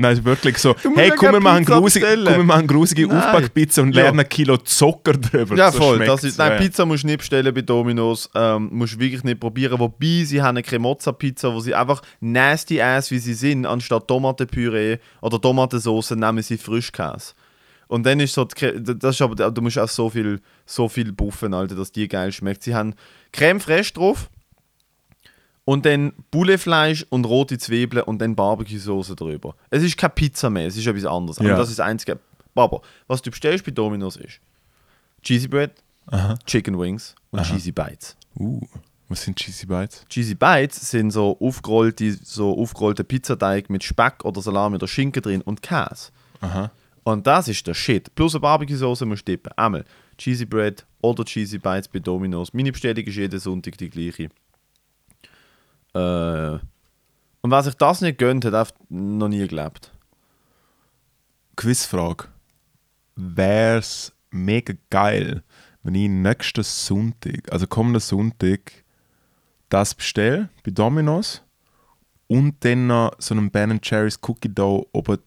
Nein, 0.00 0.12
ist 0.14 0.24
wirklich 0.24 0.58
so. 0.58 0.74
Hey, 0.94 1.08
ja 1.10 1.14
komm, 1.14 1.32
wir 1.32 1.40
machen 1.40 1.64
bestellen. 1.82 2.24
komm, 2.24 2.36
wir 2.38 2.44
machen 2.44 2.66
grusige 2.66 3.06
Nein. 3.06 3.18
Aufbackpizza 3.18 3.82
und 3.82 3.94
Ja. 3.94 4.02
lernen 4.04 4.20
ein 4.20 4.28
Kilo 4.28 4.56
Zucker 4.56 5.12
drüber. 5.12 5.56
Ja, 5.56 5.70
So 5.70 5.78
voll. 5.78 5.96
schmeckt's, 5.96 6.14
Das 6.14 6.24
ist, 6.24 6.38
nein, 6.38 6.52
ja. 6.52 6.58
Pizza 6.58 6.86
musst 6.86 7.02
du 7.02 7.08
nicht 7.08 7.18
bestellen 7.18 7.52
bei 7.54 7.60
Domino's. 7.62 8.30
Ähm, 8.34 8.68
musst 8.72 8.94
du 8.94 9.00
wirklich 9.00 9.22
nicht 9.24 9.40
probieren. 9.40 9.78
Wobei, 9.78 10.24
sie 10.24 10.40
haben 10.40 10.56
eine 10.56 10.62
Cremozza-Pizza, 10.62 11.52
wo 11.54 11.60
sie 11.60 11.74
einfach 11.74 12.02
nasty 12.20 12.80
ass 12.80 13.10
wie 13.10 13.18
sie 13.18 13.34
sind, 13.34 13.66
anstatt 13.66 14.08
Tomatenpüree 14.08 14.98
oder 15.20 15.40
Tomatensauce, 15.40 16.12
nehmen 16.12 16.42
sie 16.42 16.56
Frischkäse. 16.58 17.34
Und 17.88 18.06
dann 18.06 18.20
ist 18.20 18.34
so, 18.34 18.44
die, 18.44 18.72
das 18.98 19.16
ist 19.16 19.22
aber, 19.22 19.50
du 19.50 19.62
musst 19.62 19.78
auch 19.78 19.88
so 19.88 20.08
viel, 20.10 20.40
so 20.64 20.88
viel 20.88 21.12
buffen, 21.12 21.52
Alter, 21.52 21.74
dass 21.74 21.90
die 21.90 22.06
geil 22.08 22.30
schmeckt. 22.32 22.62
Sie 22.62 22.74
haben 22.74 22.94
Creme 23.32 23.58
fraiche 23.60 23.92
drauf 23.92 24.30
und 25.70 25.86
dann 25.86 26.12
Boulefleisch 26.32 27.06
und 27.10 27.24
rote 27.26 27.56
Zwiebeln 27.56 28.02
und 28.02 28.18
dann 28.20 28.34
Barbecue-Soße 28.34 29.14
drüber. 29.14 29.54
Es 29.70 29.84
ist 29.84 29.96
keine 29.96 30.10
Pizza 30.10 30.50
mehr, 30.50 30.66
es 30.66 30.76
ist 30.76 30.84
etwas 30.84 31.04
anderes. 31.04 31.38
Aber 31.38 31.48
Ja. 31.50 31.56
das 31.56 31.70
ist 31.70 31.78
das 31.78 31.86
Einzige. 31.86 32.18
Aber 32.56 32.82
was 33.06 33.22
du 33.22 33.30
bestellst 33.30 33.64
bei 33.64 33.70
Domino's 33.70 34.16
ist 34.16 34.40
Cheesy 35.22 35.46
Bread, 35.46 35.70
Aha. 36.06 36.36
Chicken 36.44 36.76
Wings 36.76 37.14
und 37.30 37.44
Cheesy 37.44 37.70
Bites. 37.70 38.16
Uh, 38.36 38.60
was 39.08 39.22
sind 39.22 39.36
Cheesy 39.36 39.64
Bites? 39.64 40.04
Cheesy 40.08 40.34
Bites 40.34 40.90
sind 40.90 41.12
so 41.12 41.36
aufgerollte, 41.40 42.18
so 42.24 42.58
aufgerollte 42.58 43.04
Pizzateig 43.04 43.70
mit 43.70 43.84
Speck 43.84 44.24
oder 44.24 44.42
Salami 44.42 44.74
oder 44.74 44.88
Schinken 44.88 45.22
drin 45.22 45.40
und 45.42 45.62
Käse. 45.62 46.10
Aha. 46.40 46.72
Und 47.04 47.28
das 47.28 47.46
ist 47.46 47.64
der 47.68 47.74
Shit. 47.74 48.12
Plus 48.16 48.34
eine 48.34 48.40
Barbecue-Soße 48.40 49.06
musst 49.06 49.28
du 49.28 49.32
dippen. 49.32 49.52
Einmal 49.56 49.84
Cheesy 50.18 50.46
Bread 50.46 50.84
oder 51.00 51.24
Cheesy 51.24 51.58
Bites 51.58 51.86
bei 51.86 52.00
Domino's. 52.00 52.52
Meine 52.52 52.72
Bestellung 52.72 53.04
ist 53.04 53.14
jeden 53.14 53.38
Sonntag 53.38 53.78
die 53.78 53.88
gleiche. 53.88 54.30
Äh, 55.94 56.58
und 57.42 57.50
wer 57.50 57.62
sich 57.62 57.74
das 57.74 58.00
nicht 58.00 58.18
gönnt, 58.18 58.44
hat 58.44 58.54
einfach 58.54 58.74
noch 58.88 59.28
nie 59.28 59.46
gelebt. 59.46 59.92
Quizfrage. 61.56 62.24
Wär's 63.16 64.12
mega 64.30 64.74
geil, 64.90 65.42
wenn 65.82 65.94
ich 65.94 66.08
nächsten 66.08 66.62
Sonntag, 66.62 67.50
also 67.52 67.66
kommenden 67.66 68.00
Sonntag, 68.00 68.72
das 69.68 69.94
bestelle 69.94 70.48
bei 70.64 70.70
Domino's 70.70 71.42
und 72.28 72.64
dann 72.64 72.86
noch 72.86 73.12
so 73.18 73.34
einen 73.34 73.50
Ben 73.50 73.80
Jerry's 73.82 74.18
Cookie 74.26 74.52
Dough 74.52 74.86
oben 74.92 75.18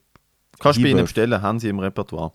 Kannst 0.59 0.79
du 0.79 0.83
bei 0.83 0.89
ihnen 0.89 1.01
bestellen, 1.03 1.41
haben 1.41 1.59
sie 1.59 1.67
im 1.69 1.79
Repertoire. 1.79 2.31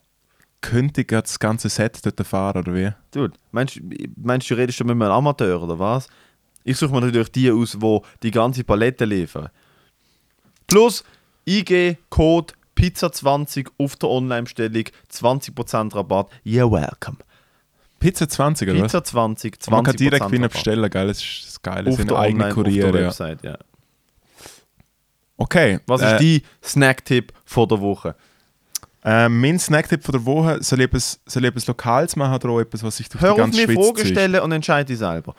könnte 0.60 1.00
ich 1.02 1.06
das 1.06 1.38
ganze 1.38 1.68
Set 1.68 2.04
dort 2.04 2.26
fahren, 2.26 2.58
oder 2.58 2.74
wie? 2.74 2.92
Dude, 3.12 3.34
meinst, 3.52 3.76
du- 3.76 3.82
meinst 4.16 4.50
du, 4.50 4.54
du 4.54 4.60
redest 4.60 4.78
schon 4.78 4.86
mit 4.86 4.94
einem 4.94 5.10
Amateur 5.12 5.62
oder 5.62 5.78
was? 5.78 6.08
Ich 6.68 6.76
suche 6.76 6.92
mir 6.92 7.00
natürlich 7.00 7.32
die 7.32 7.50
aus, 7.50 7.72
die 7.80 8.00
die 8.22 8.30
ganze 8.30 8.62
Palette 8.64 9.04
liefern. 9.04 9.48
Plus 10.66 11.02
IG, 11.46 11.96
Code 12.10 12.52
Pizza20 12.76 13.68
auf 13.78 13.96
der 13.96 14.08
Online-Bestellung, 14.08 14.84
20% 15.10 15.94
Rabatt. 15.94 16.28
You're 16.44 16.70
welcome. 16.70 17.18
Pizza 17.98 18.28
20, 18.28 18.68
oder? 18.68 18.82
Pizza 18.82 19.02
20, 19.02 19.56
20% 19.56 19.70
Man 19.70 19.84
kann 19.84 19.96
direkt 19.96 20.30
wie 20.30 20.36
eine 20.36 20.44
Rabatt. 20.44 20.52
bestellen, 20.52 20.90
geil, 20.90 21.06
das 21.08 21.18
ist 21.18 21.46
das 21.46 21.62
Geile. 21.62 21.90
Auf 21.90 21.96
sind 21.96 22.10
der 22.10 22.18
eigene 22.18 22.44
Online, 22.44 22.48
auf 22.48 22.64
Kurier, 22.64 22.92
der 22.92 23.00
ja. 23.00 23.06
Website, 23.08 23.42
ja. 23.42 23.58
Okay. 25.38 25.80
Was 25.86 26.02
äh, 26.02 26.12
ist 26.12 26.20
dein 26.20 26.50
Snack-Tipp 26.62 27.32
von 27.44 27.68
der 27.68 27.80
Woche? 27.80 28.14
Äh, 29.04 29.28
mein 29.28 29.58
Snacktipp 29.58 30.04
von 30.04 30.12
der 30.12 30.24
Woche, 30.26 30.62
soll 30.62 30.80
ich 30.80 30.86
etwas, 30.86 31.20
soll 31.24 31.44
ich 31.44 31.48
etwas 31.48 31.66
Lokales 31.66 32.14
machen 32.14 32.34
oder 32.34 32.50
auch 32.50 32.60
etwas, 32.60 32.82
was 32.82 32.96
sich 32.96 33.08
durch 33.08 33.22
Hör 33.22 33.30
die 33.30 33.32
auf, 33.32 33.38
ganze 33.38 33.66
mir 33.66 33.72
Schweiz 33.72 33.86
Fragen 33.86 34.06
stellen 34.06 34.40
und 34.42 34.52
entscheide 34.52 34.96
selber. 34.96 35.34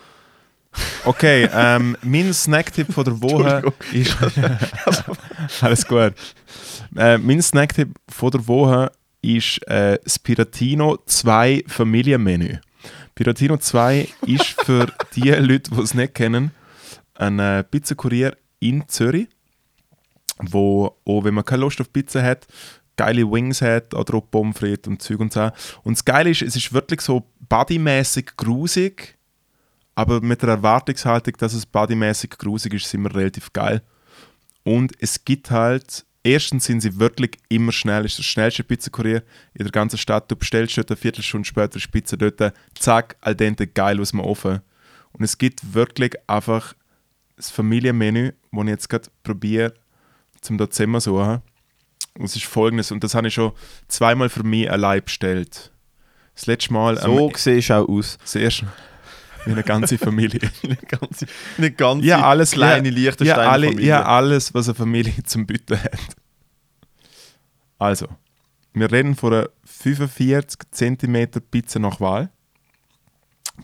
Okay, 1.05 1.49
ähm, 1.53 1.97
mein 2.03 2.33
Snacktipp 2.33 2.91
von 2.93 3.03
der 3.03 3.21
Woche 3.21 3.73
ist. 3.91 4.15
Alles 5.61 5.87
gut. 5.87 6.13
Äh, 6.95 7.17
mein 7.17 7.41
Snacktipp 7.41 7.89
von 8.09 8.31
der 8.31 8.47
Woche 8.47 8.91
ist 9.21 9.65
äh, 9.67 9.97
das 10.03 10.19
Piratino 10.19 10.97
2 11.05 11.63
Familienmenü. 11.67 12.57
Piratino 13.15 13.57
2 13.57 14.07
ist 14.27 14.61
für 14.63 14.87
die 15.15 15.29
Leute, 15.29 15.71
die 15.71 15.81
es 15.81 15.93
nicht 15.93 16.15
kennen, 16.15 16.51
ein 17.15 17.39
äh, 17.39 17.63
Pizzakurier 17.63 18.37
in 18.59 18.87
Zürich, 18.87 19.27
wo 20.37 20.95
auch, 21.05 21.23
wenn 21.23 21.33
man 21.33 21.45
keine 21.45 21.61
Lust 21.61 21.81
auf 21.81 21.91
Pizza 21.91 22.21
hat, 22.21 22.47
geile 22.95 23.29
Wings 23.29 23.61
hat 23.61 23.93
oder 23.93 24.15
auch 24.15 24.29
Pommes 24.29 24.57
frites 24.57 24.87
und 24.87 25.01
Zeug 25.01 25.19
und 25.19 25.33
so. 25.33 25.49
Und 25.83 25.97
das 25.97 26.05
Geile 26.05 26.29
ist, 26.29 26.41
es 26.41 26.55
ist 26.55 26.73
wirklich 26.73 27.01
so 27.01 27.25
bodymäßig 27.47 28.35
grusig, 28.35 29.17
aber 29.99 30.21
mit 30.21 30.41
der 30.41 30.47
Erwartungshaltung, 30.47 31.33
dass 31.39 31.51
es 31.51 31.65
bodymäßig 31.65 32.29
grusig 32.29 32.73
ist, 32.73 32.89
sind 32.89 33.01
wir 33.03 33.13
relativ 33.13 33.51
geil. 33.51 33.81
Und 34.63 34.93
es 34.99 35.25
gibt 35.25 35.51
halt, 35.51 36.05
erstens 36.23 36.63
sind 36.63 36.79
sie 36.79 36.97
wirklich 37.01 37.37
immer 37.49 37.73
schnell, 37.73 38.05
ist 38.05 38.17
der 38.17 38.23
schnellste 38.23 38.63
Pizzakurier 38.63 39.23
in 39.53 39.63
der 39.65 39.73
ganzen 39.73 39.97
Stadt. 39.97 40.31
Du 40.31 40.37
bestellst 40.37 40.77
dort 40.77 40.89
eine 40.89 40.95
Viertelstunde 40.95 41.45
später 41.45 41.77
die 41.77 41.87
Pizza 41.89 42.15
dort, 42.15 42.53
zack, 42.75 43.17
al 43.19 43.35
dente, 43.35 43.67
geil 43.67 43.99
aus 43.99 44.11
dem 44.11 44.21
Ofen. 44.21 44.61
Und 45.11 45.25
es 45.25 45.37
gibt 45.37 45.73
wirklich 45.73 46.13
einfach 46.27 46.75
das 47.35 47.49
Familienmenü, 47.51 48.31
das 48.53 48.63
ich 48.63 48.69
jetzt 48.69 48.89
gerade 48.89 49.09
probiere, 49.23 49.73
zum 50.39 50.57
dort 50.57 50.73
zusammensuchen. 50.73 51.41
Und 52.17 52.23
es 52.23 52.37
ist 52.37 52.45
folgendes, 52.45 52.93
und 52.93 53.03
das 53.03 53.15
habe 53.15 53.27
ich 53.27 53.33
schon 53.33 53.51
zweimal 53.89 54.29
für 54.29 54.43
mich 54.43 54.71
allein 54.71 55.03
bestellt. 55.03 55.73
Das 56.35 56.45
letzte 56.45 56.71
Mal, 56.71 56.95
So 56.95 57.27
ähm, 57.27 57.33
siehst 57.35 57.69
du 57.69 57.73
auch 57.73 57.89
aus. 57.89 58.17
das 58.21 58.35
erste 58.35 58.65
wie 59.45 59.51
eine 59.51 59.63
ganze 59.63 59.97
Familie. 59.97 60.39
Eine 60.63 60.75
ganze, 60.75 61.25
eine 61.57 61.71
ganze 61.71 62.05
Ja, 62.05 62.23
alles 62.23 62.51
kleine 62.51 62.89
ja, 62.89 62.93
Liechtensteiner 62.95 63.43
ja, 63.43 63.49
alle, 63.51 63.67
Familie. 63.67 63.87
ja, 63.87 64.03
alles, 64.05 64.53
was 64.53 64.67
eine 64.67 64.75
Familie 64.75 65.13
zum 65.23 65.45
Bieten 65.45 65.81
hat. 65.81 66.15
Also, 67.77 68.07
wir 68.73 68.91
reden 68.91 69.15
von 69.15 69.33
einer 69.33 69.49
45 69.65 70.59
cm 70.71 71.29
Pizza 71.49 71.79
nach 71.79 71.99
Wahl. 71.99 72.29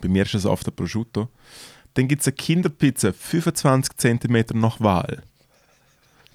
Bei 0.00 0.08
mir 0.08 0.24
ist 0.24 0.34
es 0.34 0.46
auf 0.46 0.64
der 0.64 0.70
Prosciutto. 0.72 1.28
Dann 1.94 2.08
gibt 2.08 2.20
es 2.22 2.28
eine 2.28 2.36
Kinderpizza 2.36 3.12
25 3.12 3.96
cm 3.96 4.44
nach 4.54 4.80
Wahl. 4.80 5.22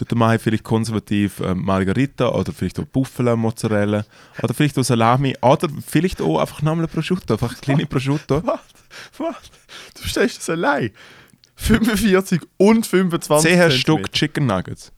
Dort 0.01 0.15
mache 0.15 0.35
ich 0.35 0.41
vielleicht 0.41 0.63
konservativ 0.63 1.41
äh, 1.41 1.53
Margarita 1.53 2.29
oder 2.29 2.51
vielleicht 2.51 2.79
auch 2.79 2.85
Buffalo 2.85 3.37
Mozzarella 3.37 4.03
oder 4.41 4.53
vielleicht 4.53 4.79
auch 4.79 4.83
Salami 4.83 5.37
oder 5.41 5.69
vielleicht 5.85 6.21
auch 6.21 6.39
einfach 6.39 6.63
nochmal 6.63 6.87
Prosciutto, 6.87 7.33
einfach 7.35 7.51
eine 7.51 7.57
kleine 7.61 7.85
Prosciutto. 7.85 8.41
Was? 8.43 8.61
Was? 9.19 9.35
Du 10.01 10.07
stellst 10.07 10.39
das 10.39 10.49
allein? 10.49 10.89
45 11.55 12.41
und 12.57 12.87
25 12.87 13.51
10 13.51 13.59
Zentimeter. 13.59 13.71
Stück 13.77 14.11
Chicken 14.11 14.47
Nuggets. 14.47 14.91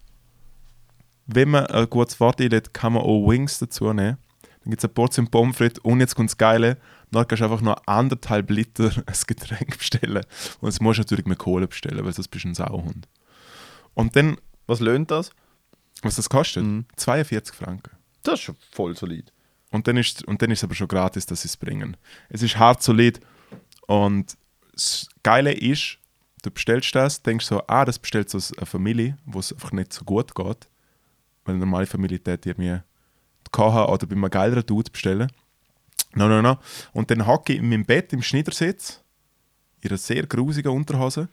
Wenn 1.25 1.49
man 1.49 1.65
ein 1.65 1.89
gutes 1.89 2.17
Wort 2.21 2.39
einlädt, 2.39 2.73
kann 2.73 2.93
man 2.93 3.01
auch 3.01 3.27
Wings 3.27 3.59
dazu 3.59 3.91
nehmen. 3.91 4.17
Dann 4.63 4.69
gibt 4.69 4.79
es 4.81 4.85
eine 4.85 4.93
Portion 4.93 5.27
Pommes 5.27 5.57
frites 5.57 5.79
und 5.79 5.99
jetzt 5.99 6.15
kommt 6.15 6.29
das 6.29 6.37
Geile. 6.37 6.77
Dann 7.11 7.27
kannst 7.27 7.41
du 7.41 7.45
einfach 7.45 7.59
noch 7.59 7.75
anderthalb 7.87 8.49
Liter 8.49 8.85
ein 9.05 9.15
Getränk 9.27 9.77
bestellen. 9.77 10.23
Und 10.61 10.67
das 10.67 10.79
musst 10.79 10.99
du 10.99 11.01
natürlich 11.01 11.25
mit 11.25 11.39
Kohle 11.39 11.67
bestellen, 11.67 12.05
weil 12.05 12.13
sonst 12.13 12.29
bist 12.29 12.45
du 12.45 12.49
ein 12.49 12.55
Sauhund. 12.55 13.09
Und 13.93 14.15
dann, 14.15 14.37
Was 14.65 14.79
löhnt 14.79 15.11
das? 15.11 15.31
was 16.03 16.15
das 16.15 16.29
kostet? 16.29 16.63
Mhm. 16.63 16.85
42 16.95 17.55
Franken. 17.55 17.91
Das 18.23 18.35
ist 18.35 18.41
schon 18.41 18.55
voll 18.71 18.95
solid. 18.95 19.31
Und 19.71 19.87
dann 19.87 19.97
ist 19.97 20.23
und 20.25 20.41
dann 20.41 20.51
ist 20.51 20.59
es 20.59 20.63
aber 20.63 20.75
schon 20.75 20.87
gratis, 20.87 21.25
dass 21.25 21.41
sie 21.41 21.47
es 21.47 21.57
bringen. 21.57 21.97
Es 22.29 22.41
ist 22.41 22.57
hart 22.57 22.83
solid 22.83 23.19
und 23.87 24.37
das 24.71 25.07
Geile 25.23 25.51
ist, 25.51 25.97
du 26.41 26.51
bestellst 26.51 26.93
das, 26.95 27.21
denkst 27.21 27.45
so, 27.45 27.61
ah, 27.67 27.85
das 27.85 27.99
bestellt 27.99 28.29
so 28.29 28.39
eine 28.57 28.65
Familie, 28.65 29.17
wo 29.25 29.39
es 29.39 29.51
einfach 29.51 29.71
nicht 29.71 29.93
so 29.93 30.03
gut 30.03 30.35
geht, 30.35 30.67
weil 31.45 31.55
eine 31.55 31.59
normale 31.59 31.85
Familie 31.85 32.19
die 32.19 32.49
irgendwie 32.49 32.79
kochen 33.51 33.83
oder 33.91 34.05
bei 34.05 34.15
einem 34.15 34.29
geileren 34.29 34.65
Dude 34.65 34.91
bestellen. 34.91 35.31
No, 36.15 36.27
no, 36.27 36.41
no. 36.41 36.57
Und 36.91 37.09
dann 37.09 37.25
hocke 37.25 37.53
ich 37.53 37.59
in 37.59 37.69
meinem 37.69 37.85
Bett 37.85 38.13
im 38.13 38.21
Schneidersitz, 38.21 39.01
in 39.81 39.89
einer 39.89 39.97
sehr 39.97 40.25
grusigen 40.27 40.71
Unterhose 40.71 41.29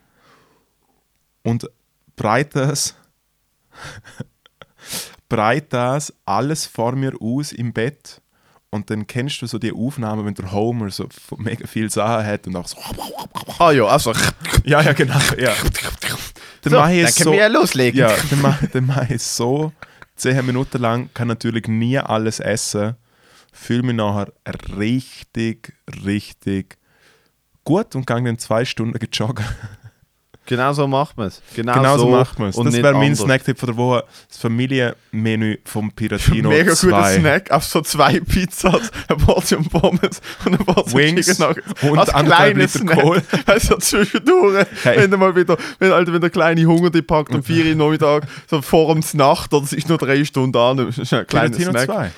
und 1.43 1.71
breite 2.17 2.67
das 2.67 2.95
breite 5.29 5.69
das 5.71 6.13
alles 6.25 6.67
vor 6.67 6.97
mir 6.97 7.13
aus 7.21 7.53
im 7.53 7.73
Bett 7.73 8.21
und 8.71 8.89
dann 8.91 9.07
kennst 9.07 9.43
du 9.43 9.47
so 9.47 9.59
die 9.59 9.73
Aufnahmen, 9.73 10.25
wenn 10.27 10.35
der 10.35 10.53
Homer 10.53 10.91
so 10.91 11.09
mega 11.39 11.67
viel 11.67 11.91
Sachen 11.91 12.25
hat 12.27 12.47
und 12.47 12.57
auch 12.57 12.67
so 12.69 12.77
Ah 13.59 13.73
ja, 13.73 13.85
also. 13.87 14.13
ja 14.65 14.81
ja 14.81 14.93
genau 14.93 15.19
ja 15.39 15.55
dann 16.63 16.71
So, 16.73 16.79
mache 16.79 16.95
ich 16.95 17.05
dann 17.05 17.15
können 17.15 17.25
so 17.25 17.33
wir 17.33 17.39
ja 17.39 17.47
loslegen. 17.49 17.99
ja 18.01 18.15
dann 18.31 18.41
mache, 18.43 18.69
dann 18.69 18.87
mache 18.87 19.07
ich 19.07 19.17
es 19.23 19.37
so 19.37 19.73
zehn 20.17 20.45
Minuten 20.47 20.79
lang 20.81 21.11
kann 21.15 21.29
natürlich 21.29 21.67
nie 21.69 21.99
alles 21.99 22.41
essen 22.41 22.97
fühle 23.53 23.83
mich 23.83 23.97
nachher 23.97 24.33
richtig 24.77 25.73
richtig 26.05 26.79
gut 27.65 27.95
und 27.97 28.07
gehe 28.07 28.23
dann 28.23 28.39
zwei 28.39 28.65
Stunden 28.65 28.99
joggen 29.13 29.45
Genau 30.47 30.73
so 30.73 30.87
macht 30.89 31.17
man 31.17 31.29
es. 31.29 31.41
Genau, 31.55 31.75
genau 31.75 31.97
so 31.97 32.05
so 32.05 32.11
macht 32.11 32.39
man 32.39 32.49
es 32.49 32.57
und 32.57 32.65
das 32.67 32.75
wäre 32.75 32.93
mein. 32.95 33.15
Snacktipp 33.15 33.59
von 33.59 33.69
der 33.69 33.77
Woche 33.77 34.05
das 34.29 34.39
Familienmenü 34.39 35.59
vom 35.65 35.93
Piratino 35.93 36.49
Mega 36.49 36.75
2 36.75 36.87
guter 36.91 37.05
Snack. 37.21 37.51
Auf 37.51 37.65
so 37.65 37.81
zwei 37.83 38.19
Pizzas, 38.21 38.91
eine 39.09 39.19
Portion 39.19 39.65
Pommes 39.69 40.21
und 40.45 40.55
eine 40.55 40.59
Portion 40.59 41.01
Wings 41.01 41.27
Chicken 41.27 41.47
Nuggets. 41.47 41.83
und 41.83 41.99
Als 41.99 42.13
kleines 42.13 42.75
Liter 42.75 42.85
Snack. 42.95 43.01
Kohl. 43.01 43.23
Also 43.47 43.77
zwischendurch, 43.77 44.67
Hey. 44.83 44.99
wenn 44.99 45.11
du 45.11 45.17
mal 45.19 45.37
wieder, 45.37 45.57
wenn, 45.79 45.93
Alter, 45.93 46.13
wenn 46.13 46.21
der 46.21 46.31
kleine 46.31 46.65
Hunger 46.67 46.91
dich 46.91 47.07
packt 47.07 47.35
um 47.35 47.43
4 47.43 47.67
Uhr 47.67 47.75
Nachmittag, 47.77 48.27
so 48.49 48.61
vor 48.63 48.93
dem 48.95 49.05
Nacht, 49.15 49.53
oder 49.55 49.65
es 49.65 49.73
ist 49.73 49.89
nur 49.89 49.99
drei 49.99 50.25
Stunden 50.25 50.57
an, 50.57 50.79
das 50.79 50.99
ist 50.99 51.13
ein 51.13 51.27
kleiner 51.27 51.55
Snack. 51.55 51.87
2 51.87 52.11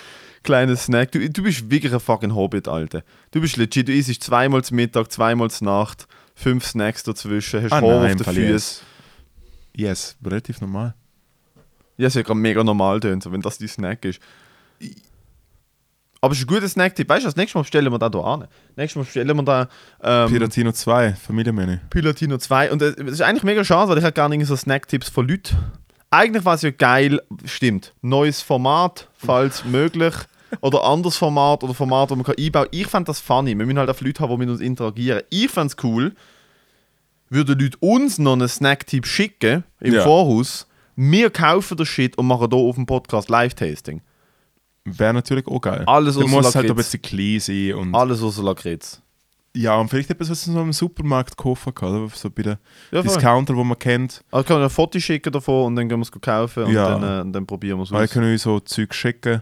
Kleiner 0.43 0.75
Snack. 0.77 1.13
Du, 1.13 1.29
du 1.31 1.43
bist 1.43 1.71
wirklich 1.71 1.93
ein 1.93 2.01
fucking 2.01 2.35
Hobbit, 2.35 2.67
Alter. 2.67 3.03
Du 3.31 3.41
bist 3.41 3.57
legit, 3.57 3.87
du 3.89 3.93
isst 3.93 4.23
zweimal 4.23 4.65
zum 4.65 4.77
Mittag, 4.77 5.13
zweimal 5.13 5.51
zur 5.51 5.67
Nacht, 5.67 6.07
fünf 6.35 6.67
Snacks 6.67 7.03
dazwischen, 7.03 7.63
hast 7.63 7.73
Ah, 7.73 7.81
Haar 7.81 8.01
nein, 8.01 8.13
auf 8.13 8.17
den 8.17 8.25
Fall 8.25 8.35
Füßen. 8.35 8.53
yes. 8.53 8.83
Yes, 9.75 10.17
relativ 10.25 10.61
normal. 10.61 10.95
Ja, 11.97 12.09
es 12.09 12.15
wird 12.15 12.27
gerade 12.27 12.39
mega 12.41 12.63
normal 12.65 13.01
tönt, 13.01 13.23
so, 13.23 13.33
wenn 13.33 13.41
das 13.41 13.59
dein 13.59 13.69
Snack 13.69 14.05
ist. 14.05 14.21
Aber 16.21 16.33
es 16.33 16.39
ist 16.39 16.45
ein 16.45 16.55
guter 16.55 16.69
Snack-Tipp. 16.69 17.09
Weißt 17.09 17.25
du, 17.25 17.29
das 17.29 17.37
nächste 17.37 17.59
Mal 17.59 17.63
bestellen 17.63 17.91
wir 17.93 17.99
da 17.99 18.09
hier 18.13 18.25
an. 18.25 18.47
Nächstes 18.77 18.97
Mal 18.97 19.03
bestellen 19.05 19.37
wir 19.37 19.43
da 19.43 19.69
ähm, 20.03 20.31
Piratino 20.31 20.71
2, 20.73 21.15
Familienmenü. 21.15 21.79
Pilatino 21.91 22.39
2. 22.39 22.71
Und 22.71 22.81
äh, 22.83 22.91
es 22.91 23.13
ist 23.15 23.23
eigentlich 23.23 23.43
mega 23.43 23.65
schade, 23.65 23.91
weil 23.91 23.99
ich 23.99 24.05
habe 24.05 24.13
gar 24.13 24.29
nicht 24.29 24.47
so 24.47 24.55
Snack-Tipps 24.57 25.09
von 25.09 25.27
Leuten. 25.27 25.57
Eigentlich 26.11 26.45
war 26.45 26.55
es 26.55 26.63
ja 26.63 26.71
geil, 26.71 27.21
stimmt. 27.45 27.93
Neues 28.03 28.41
Format, 28.41 29.09
falls 29.15 29.65
möglich. 29.65 30.15
Oder 30.61 30.85
anderes 30.85 31.17
Format 31.17 31.65
oder 31.65 31.75
Format, 31.75 32.11
wo 32.11 32.15
man 32.17 32.25
kann 32.25 32.35
einbauen 32.39 32.69
kann. 32.71 32.79
Ich 32.79 32.87
fand 32.87 33.09
das 33.09 33.21
funny. 33.21 33.57
Wir 33.57 33.65
müssen 33.67 33.79
halt 33.79 33.89
auf 33.91 34.01
Leute 34.01 34.23
haben, 34.23 34.31
die 34.33 34.37
mit 34.39 34.49
uns 34.51 34.61
interagieren. 34.61 35.23
Ich 35.31 35.49
fand 35.51 35.71
es 35.71 35.77
cool, 35.83 36.15
würden 37.31 37.59
Leute 37.59 37.79
uns 37.81 38.19
noch 38.19 38.35
einen 38.35 38.49
Snack-Tipp 38.49 39.07
schicken 39.07 39.65
im 39.81 39.95
Ja. 39.95 40.03
Voraus. 40.03 40.67
Wir 40.97 41.31
kaufen 41.31 41.77
den 41.79 41.87
Shit 41.87 42.19
und 42.19 42.27
machen 42.27 42.49
hier 42.51 42.59
auf 42.59 42.75
dem 42.75 42.85
Podcast 42.87 43.31
Live-Tasting. 43.31 44.03
Wäre 44.85 45.15
natürlich 45.15 45.47
auch 45.47 45.61
geil. 45.61 45.85
Alles 45.87 46.17
Du 46.17 46.23
außer 46.23 46.29
musst 46.31 46.55
halt 46.55 46.69
ein 46.69 46.77
bisschen 46.77 47.01
klein 47.01 47.41
sein. 47.41 47.75
Und, 47.75 47.95
Alles 47.95 48.23
außer 48.23 48.43
Lakritz. 48.43 49.01
ja, 49.55 49.77
und 49.77 49.89
vielleicht 49.89 50.11
etwas, 50.11 50.29
was 50.29 50.47
man 50.49 50.57
so 50.57 50.63
im 50.63 50.73
Supermarkt 50.73 51.37
kaufen 51.37 51.73
kann. 51.75 52.03
Oder? 52.05 52.15
So 52.15 52.29
bei 52.31 52.43
den 52.43 52.57
Ja. 52.91 53.01
Discounter, 53.01 53.57
wo 53.57 53.65
man 53.65 53.79
kennt. 53.79 54.23
Also 54.31 54.45
kann 54.47 54.57
man 54.57 54.65
ein 54.65 54.71
Foto 54.71 54.99
schicken 54.99 55.33
davon 55.33 55.67
und 55.69 55.77
dann 55.77 55.89
gehen 55.89 55.99
wir 55.99 56.03
es 56.03 56.11
kaufen 56.13 56.65
und 56.65 56.73
Ja. 56.73 56.99
dann, 56.99 57.19
äh, 57.19 57.23
und 57.23 57.33
dann 57.33 57.47
probieren 57.47 57.79
wir 57.79 57.85
es 57.85 57.93
aus. 57.93 58.11
können 58.11 58.31
uns 58.33 58.43
so 58.43 58.61
Zeug 58.61 58.93
schicken. 58.93 59.41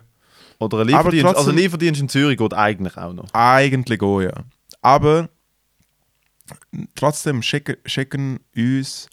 Oder 0.61 0.79
ein 0.81 0.95
Aber 0.95 1.11
Lieferdienst. 1.11 1.25
trotzdem- 1.25 1.39
also 1.39 1.51
ein 1.51 1.57
Lieferdienst 1.57 2.01
in 2.03 2.09
Zürich 2.09 2.37
geht 2.39 2.55
eigentlich 2.55 2.97
auch 2.97 3.13
noch. 3.13 3.33
Eigentlich 3.35 4.01
auch, 4.03 4.21
ja. 4.21 4.33
Aber 4.83 5.29
trotzdem 6.95 7.43
schicken, 7.43 7.77
schicken 7.87 8.41
uns 8.57 9.09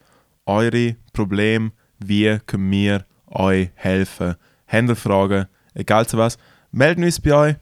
eure 0.46 0.96
Probleme. 1.14 1.72
Wie 2.00 2.38
können 2.46 2.70
wir 2.72 3.06
euch 3.28 3.70
helfen? 3.76 4.36
Habt 4.68 4.90
ihr 4.90 4.96
Fragen? 4.96 5.48
Egal 5.74 6.06
zu 6.08 6.18
was. 6.18 6.38
Melden 6.72 7.04
uns 7.04 7.20
bei 7.20 7.34
euch. 7.34 7.56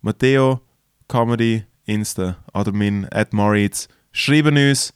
Matteo, 0.00 0.60
Comedy, 1.08 1.64
Insta 1.84 2.36
oder 2.54 2.72
mein 2.72 3.04
Ed 3.10 3.32
Moritz. 3.32 3.88
Schreiben 4.12 4.56
uns. 4.56 4.92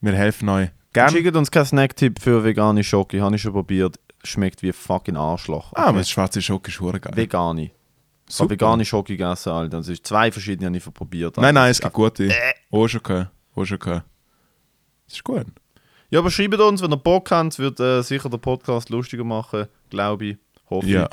Wir 0.00 0.12
helfen 0.12 0.48
euch. 0.48 0.68
Gerne. 0.92 1.10
Schickt 1.10 1.34
uns 1.36 1.50
keinen 1.50 1.64
Snacktipp 1.66 2.20
für 2.20 2.44
vegane 2.44 2.82
Schoki. 2.84 3.18
Habe 3.18 3.36
ich 3.36 3.42
schon 3.42 3.52
probiert. 3.52 3.98
Schmeckt 4.28 4.62
wie 4.62 4.72
fucking 4.72 5.16
Arschloch. 5.16 5.72
Ah, 5.74 5.86
aber 5.86 5.98
das 5.98 6.10
schwarze 6.10 6.42
Schoki 6.42 6.70
ist 6.70 6.78
geil. 6.80 7.12
Vegane. 7.16 7.70
Ich 8.28 8.38
habe 8.38 8.50
vegane 8.50 8.84
Schoki 8.84 9.16
gegessen, 9.16 9.50
Alter. 9.50 9.78
Ist 9.78 10.06
zwei 10.06 10.30
verschiedene, 10.30 10.66
habe 10.66 10.76
ich 10.76 10.94
probiert. 10.94 11.36
Nein, 11.38 11.54
nein, 11.54 11.70
es 11.70 11.80
gibt 11.80 11.92
Äh. 11.92 11.96
gute. 11.96 12.34
Auch 12.70 12.86
schon 12.88 13.02
gehört. 13.02 13.30
Auch 13.54 13.64
schon 13.64 13.78
gehört. 13.78 14.04
Das 15.06 15.14
ist 15.14 15.24
gut. 15.24 15.46
Ja, 16.10 16.18
aber 16.18 16.30
schreibt 16.30 16.54
uns, 16.60 16.82
wenn 16.82 16.90
ihr 16.92 16.96
Bock 16.98 17.30
habt. 17.30 17.58
Wird 17.58 17.80
äh, 17.80 18.02
sicher 18.02 18.28
den 18.28 18.40
Podcast 18.40 18.90
lustiger 18.90 19.24
machen, 19.24 19.66
glaube 19.88 20.26
ich. 20.26 20.36
Hoffe 20.68 20.86
ich. 20.86 20.92
Ja. 20.92 21.08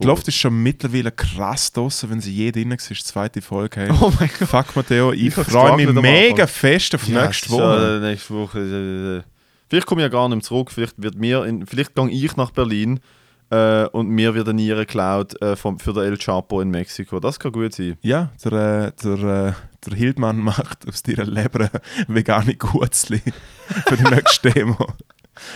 Die 0.00 0.06
Luft 0.06 0.26
ist 0.26 0.36
schon 0.36 0.60
mittlerweile 0.62 1.12
krass 1.12 1.70
draussen, 1.70 2.10
wenn 2.10 2.20
sie 2.20 2.32
je 2.34 2.50
drin 2.50 2.70
war, 2.70 2.78
zweite 2.78 3.42
Folge 3.42 3.82
haben. 3.88 3.98
Oh 4.00 4.12
mein 4.18 4.30
Gott. 4.38 4.48
Fuck 4.48 4.74
Matteo, 4.74 5.12
ich 5.12 5.26
Ich 5.26 5.34
freue 5.34 5.76
mich 5.76 5.92
mega 5.92 6.46
fest 6.46 6.94
auf 6.94 7.06
Ja, 7.06 7.26
nächste 7.26 7.46
ist, 7.46 7.52
Woche. 7.52 7.96
äh, 7.96 8.00
nächste 8.00 8.34
Woche. 8.34 9.24
Vielleicht 9.72 9.86
komme 9.86 10.02
ich 10.02 10.04
ja 10.04 10.10
gar 10.10 10.28
nicht 10.28 10.36
mehr 10.36 10.42
zurück. 10.42 10.70
Vielleicht 10.70 11.02
wird 11.02 11.14
mir, 11.14 11.46
in, 11.46 11.64
vielleicht 11.66 11.94
gehe 11.94 12.10
ich 12.10 12.36
nach 12.36 12.50
Berlin 12.50 13.00
äh, 13.48 13.86
und 13.86 14.10
mir 14.10 14.34
wird 14.34 14.46
eine 14.46 14.56
Niere 14.56 14.84
geklaut 14.84 15.40
äh, 15.40 15.56
vom, 15.56 15.78
für 15.78 15.94
den 15.94 16.02
El 16.02 16.18
Chapo 16.18 16.60
in 16.60 16.68
Mexiko. 16.68 17.20
Das 17.20 17.40
kann 17.40 17.52
gut 17.52 17.72
sein. 17.72 17.96
Ja, 18.02 18.28
der, 18.44 18.52
äh, 18.52 18.92
der, 19.02 19.12
äh, 19.14 19.52
der 19.86 19.96
Hildmann 19.96 20.36
macht 20.40 20.86
aus 20.86 21.02
deiner 21.02 21.24
Leber 21.24 21.70
vegane 22.06 22.54
Gutzli 22.54 23.22
für 23.86 23.96
die 23.96 24.14
nächste 24.14 24.50
Demo. 24.50 24.76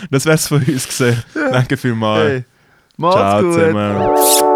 Das 0.09 0.25
wär's 0.25 0.47
von 0.47 0.63
uns 0.63 0.87
gesehen. 0.87 1.21
Danke 1.35 1.77
vielmals. 1.77 2.27
Hey, 2.27 2.45
macht's 2.97 3.17
Ciao 3.17 3.41
gut. 3.43 3.53
zusammen. 3.53 4.46